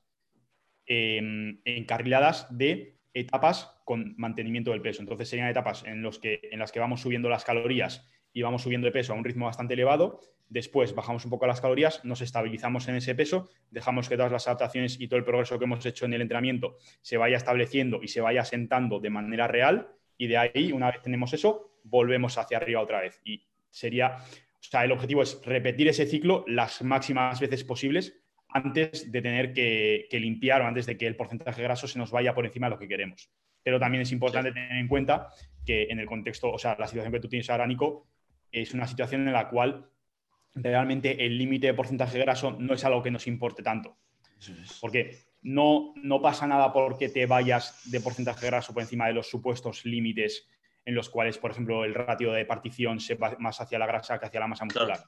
em, 0.85 1.59
encarriladas 1.65 2.47
de 2.55 2.99
etapas 3.13 3.81
con 3.85 4.13
mantenimiento 4.17 4.71
del 4.71 4.81
peso. 4.81 5.01
Entonces 5.01 5.27
serían 5.27 5.49
etapas 5.49 5.83
en, 5.83 6.01
los 6.01 6.19
que, 6.19 6.39
en 6.51 6.59
las 6.59 6.71
que 6.71 6.79
vamos 6.79 7.01
subiendo 7.01 7.27
las 7.27 7.43
calorías 7.43 8.07
y 8.33 8.41
vamos 8.41 8.61
subiendo 8.61 8.85
de 8.85 8.91
peso 8.91 9.13
a 9.13 9.15
un 9.15 9.23
ritmo 9.23 9.45
bastante 9.45 9.73
elevado 9.73 10.21
Después 10.49 10.95
bajamos 10.95 11.23
un 11.25 11.29
poco 11.29 11.45
las 11.45 11.61
calorías, 11.61 12.03
nos 12.03 12.21
estabilizamos 12.21 12.87
en 12.87 12.95
ese 12.95 13.13
peso, 13.13 13.49
dejamos 13.69 14.09
que 14.09 14.17
todas 14.17 14.31
las 14.31 14.47
adaptaciones 14.47 14.99
y 14.99 15.07
todo 15.07 15.19
el 15.19 15.23
progreso 15.23 15.59
que 15.59 15.65
hemos 15.65 15.85
hecho 15.85 16.05
en 16.05 16.13
el 16.13 16.21
entrenamiento 16.21 16.77
se 17.01 17.17
vaya 17.17 17.37
estableciendo 17.37 17.99
y 18.01 18.07
se 18.07 18.19
vaya 18.19 18.43
sentando 18.43 18.99
de 18.99 19.11
manera 19.11 19.47
real. 19.47 19.89
Y 20.17 20.25
de 20.25 20.37
ahí, 20.37 20.71
una 20.71 20.87
vez 20.87 21.03
tenemos 21.03 21.33
eso, 21.33 21.75
volvemos 21.83 22.35
hacia 22.39 22.57
arriba 22.57 22.81
otra 22.81 22.99
vez. 22.99 23.21
Y 23.23 23.45
sería, 23.69 24.15
o 24.17 24.63
sea, 24.63 24.83
el 24.83 24.91
objetivo 24.91 25.21
es 25.21 25.39
repetir 25.45 25.87
ese 25.87 26.07
ciclo 26.07 26.43
las 26.47 26.81
máximas 26.81 27.39
veces 27.39 27.63
posibles 27.63 28.19
antes 28.49 29.11
de 29.11 29.21
tener 29.21 29.53
que, 29.53 30.07
limpiar 30.13 30.63
o 30.63 30.65
antes 30.65 30.87
de 30.87 30.97
que 30.97 31.05
el 31.05 31.15
porcentaje 31.15 31.61
graso 31.61 31.87
se 31.87 31.99
nos 31.99 32.09
vaya 32.09 32.33
por 32.33 32.47
encima 32.47 32.65
de 32.65 32.71
lo 32.71 32.79
que 32.79 32.87
queremos. 32.87 33.29
Pero 33.61 33.79
también 33.79 34.01
es 34.01 34.11
importante 34.11 34.51
tener 34.51 34.77
en 34.77 34.87
cuenta 34.87 35.27
que 35.63 35.83
en 35.83 35.99
el 35.99 36.07
contexto, 36.07 36.51
o 36.51 36.57
sea, 36.57 36.75
la 36.79 36.87
situación 36.87 37.13
que 37.13 37.19
tú 37.19 37.29
tienes 37.29 37.47
ahora, 37.51 37.67
Nico, 37.67 38.07
es 38.51 38.73
una 38.73 38.87
situación 38.87 39.27
en 39.27 39.33
la 39.33 39.49
cual 39.49 39.89
realmente 40.55 41.25
el 41.25 41.37
límite 41.37 41.67
de 41.67 41.73
porcentaje 41.73 42.19
graso 42.19 42.51
no 42.59 42.73
es 42.73 42.83
algo 42.83 43.03
que 43.03 43.11
nos 43.11 43.27
importe 43.27 43.63
tanto. 43.63 43.97
Porque 44.79 45.17
no, 45.41 45.93
no 45.95 46.21
pasa 46.21 46.47
nada 46.47 46.71
porque 46.71 47.09
te 47.09 47.25
vayas 47.25 47.89
de 47.91 48.01
porcentaje 48.01 48.45
graso 48.45 48.73
por 48.73 48.83
encima 48.83 49.07
de 49.07 49.13
los 49.13 49.29
supuestos 49.29 49.85
límites 49.85 50.47
en 50.85 50.95
los 50.95 51.09
cuales, 51.09 51.37
por 51.37 51.51
ejemplo, 51.51 51.85
el 51.85 51.93
ratio 51.93 52.31
de 52.31 52.45
partición 52.45 52.99
se 52.99 53.15
va 53.15 53.35
más 53.39 53.61
hacia 53.61 53.79
la 53.79 53.85
grasa 53.85 54.19
que 54.19 54.25
hacia 54.25 54.39
la 54.39 54.47
masa 54.47 54.65
muscular. 54.65 54.99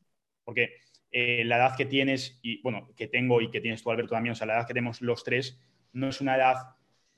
Porque 0.43 0.75
eh, 1.11 1.43
la 1.45 1.57
edad 1.57 1.75
que 1.75 1.85
tienes, 1.85 2.39
y 2.43 2.61
bueno, 2.61 2.89
que 2.95 3.07
tengo 3.07 3.41
y 3.41 3.49
que 3.49 3.61
tienes 3.61 3.81
tú, 3.81 3.89
Alberto, 3.89 4.13
también, 4.13 4.33
o 4.33 4.35
sea, 4.35 4.47
la 4.47 4.57
edad 4.57 4.67
que 4.67 4.73
tenemos 4.73 5.01
los 5.01 5.23
tres, 5.23 5.59
no 5.93 6.09
es 6.09 6.21
una 6.21 6.35
edad 6.35 6.55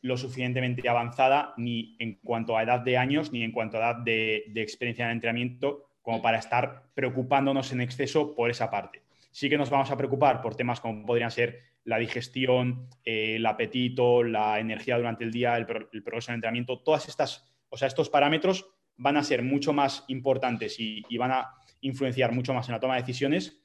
lo 0.01 0.17
suficientemente 0.17 0.87
avanzada 0.87 1.53
ni 1.57 1.95
en 1.99 2.15
cuanto 2.23 2.57
a 2.57 2.63
edad 2.63 2.79
de 2.81 2.97
años, 2.97 3.31
ni 3.31 3.43
en 3.43 3.51
cuanto 3.51 3.77
a 3.77 3.79
edad 3.79 3.95
de, 3.97 4.45
de 4.49 4.61
experiencia 4.61 5.05
en 5.05 5.11
el 5.11 5.15
entrenamiento, 5.17 5.89
como 6.03 6.21
para 6.21 6.37
estar 6.37 6.83
preocupándonos 6.93 7.71
en 7.71 7.81
exceso 7.81 8.35
por 8.35 8.51
esa 8.51 8.69
parte. 8.69 9.01
Sí 9.31 9.49
que 9.49 9.57
nos 9.57 9.71
vamos 9.71 9.89
a 9.89 9.97
preocupar 9.97 10.41
por 10.41 10.55
temas 10.55 10.79
como 10.79 11.03
podrían 11.05 11.31
ser 11.31 11.59
la 11.85 11.97
digestión, 11.97 12.87
eh, 13.03 13.37
el 13.37 13.45
apetito, 13.45 14.21
la 14.21 14.59
energía 14.59 14.97
durante 14.97 15.23
el 15.23 15.31
día, 15.31 15.57
el, 15.57 15.65
progreso 15.65 16.31
en 16.31 16.35
entrenamiento, 16.35 16.79
todas 16.79 17.07
estas, 17.07 17.51
o 17.69 17.77
sea, 17.77 17.87
estos 17.87 18.09
parámetros 18.09 18.67
van 18.97 19.17
a 19.17 19.23
ser 19.23 19.41
mucho 19.41 19.73
más 19.73 20.05
importantes 20.07 20.75
y, 20.79 21.03
van 21.17 21.31
a 21.31 21.55
influenciar 21.81 22.31
mucho 22.31 22.53
más 22.53 22.67
en 22.67 22.73
la 22.73 22.79
toma 22.79 22.95
de 22.95 23.01
decisiones 23.01 23.59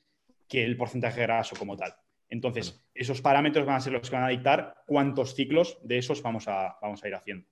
que 0.48 0.64
el 0.64 0.76
porcentaje 0.76 1.20
graso 1.22 1.54
como 1.56 1.76
tal. 1.76 1.94
Entonces, 2.30 2.84
esos 2.94 3.20
parámetros 3.20 3.66
van 3.66 3.76
a 3.76 3.80
ser 3.80 3.92
los 3.92 4.08
que 4.08 4.16
van 4.16 4.24
a 4.24 4.28
dictar 4.28 4.82
cuántos 4.86 5.34
ciclos 5.34 5.78
de 5.82 5.98
esos 5.98 6.22
vamos 6.22 6.48
a, 6.48 6.78
vamos 6.80 7.02
a 7.04 7.08
ir 7.08 7.14
haciendo. 7.14 7.46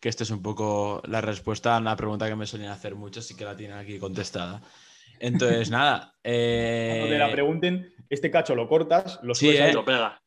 Que 0.00 0.08
esta 0.08 0.24
es 0.24 0.30
un 0.30 0.42
poco 0.42 1.02
la 1.06 1.20
respuesta 1.20 1.76
a 1.76 1.80
una 1.80 1.96
pregunta 1.96 2.28
que 2.28 2.36
me 2.36 2.46
solían 2.46 2.72
hacer 2.72 2.94
muchos 2.94 3.30
y 3.30 3.36
que 3.36 3.44
la 3.44 3.56
tienen 3.56 3.76
aquí 3.76 3.98
contestada. 3.98 4.62
Entonces, 5.20 5.70
nada. 5.70 6.14
Eh... 6.22 6.96
Cuando 6.98 7.14
te 7.14 7.18
la 7.18 7.32
pregunten, 7.32 7.94
este 8.10 8.30
cacho 8.30 8.54
lo 8.54 8.68
cortas, 8.68 9.20
lo 9.22 9.34
subes 9.34 9.60
eh. 9.60 9.72
lo 9.72 9.84
pega. 9.84 10.20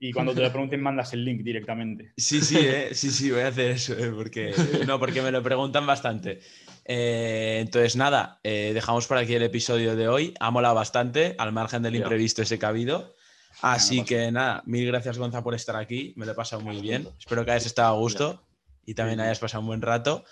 Y 0.00 0.12
cuando 0.12 0.34
te 0.34 0.40
lo 0.42 0.50
pregunten, 0.50 0.80
mandas 0.80 1.12
el 1.12 1.24
link 1.24 1.42
directamente. 1.42 2.12
Sí, 2.16 2.40
sí, 2.40 2.58
eh. 2.60 2.90
sí, 2.92 3.10
sí, 3.10 3.30
voy 3.30 3.40
a 3.40 3.48
hacer 3.48 3.72
eso, 3.72 3.94
eh, 3.98 4.12
porque 4.14 4.54
no, 4.86 4.98
porque 4.98 5.22
me 5.22 5.32
lo 5.32 5.42
preguntan 5.42 5.86
bastante. 5.86 6.40
entonces, 6.84 7.96
nada, 7.96 8.40
dejamos 8.42 9.06
por 9.06 9.18
aquí 9.18 9.34
el 9.34 9.42
episodio 9.42 9.96
de 9.96 10.08
hoy. 10.08 10.34
Ha 10.40 10.50
molado 10.50 10.74
bastante, 10.74 11.34
al 11.38 11.52
margen 11.52 11.82
del 11.82 11.96
imprevisto 11.96 12.42
ese 12.42 12.58
que 12.58 12.66
ha 12.66 12.70
habido. 12.70 13.16
Así 13.62 14.04
que 14.04 14.30
nada, 14.30 14.62
mil 14.66 14.86
gracias, 14.86 15.18
Gonza, 15.18 15.42
por 15.42 15.54
estar 15.54 15.76
aquí. 15.76 16.12
Me 16.16 16.26
lo 16.26 16.32
he 16.32 16.34
pasado 16.34 16.62
muy 16.62 16.80
bien. 16.80 17.08
Espero 17.18 17.44
que 17.44 17.50
hayas 17.50 17.66
estado 17.66 17.94
a 17.94 17.98
gusto 17.98 18.42
y 18.86 18.94
también 18.94 19.20
hayas 19.20 19.38
pasado 19.38 19.60
un 19.62 19.66
buen 19.66 19.82
rato. 19.82 20.24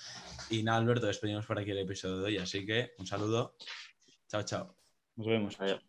Y 0.49 0.63
nada, 0.63 0.79
Alberto, 0.79 1.07
despedimos 1.07 1.45
por 1.45 1.59
aquí 1.59 1.73
el 1.73 1.79
episodio 1.79 2.19
de 2.19 2.25
hoy. 2.25 2.39
Así 2.39 2.65
que 2.65 2.93
un 2.99 3.07
saludo. 3.07 3.57
Chao, 4.29 4.43
chao. 4.45 4.77
Nos 5.17 5.27
vemos. 5.27 5.57
Adiós. 5.59 5.81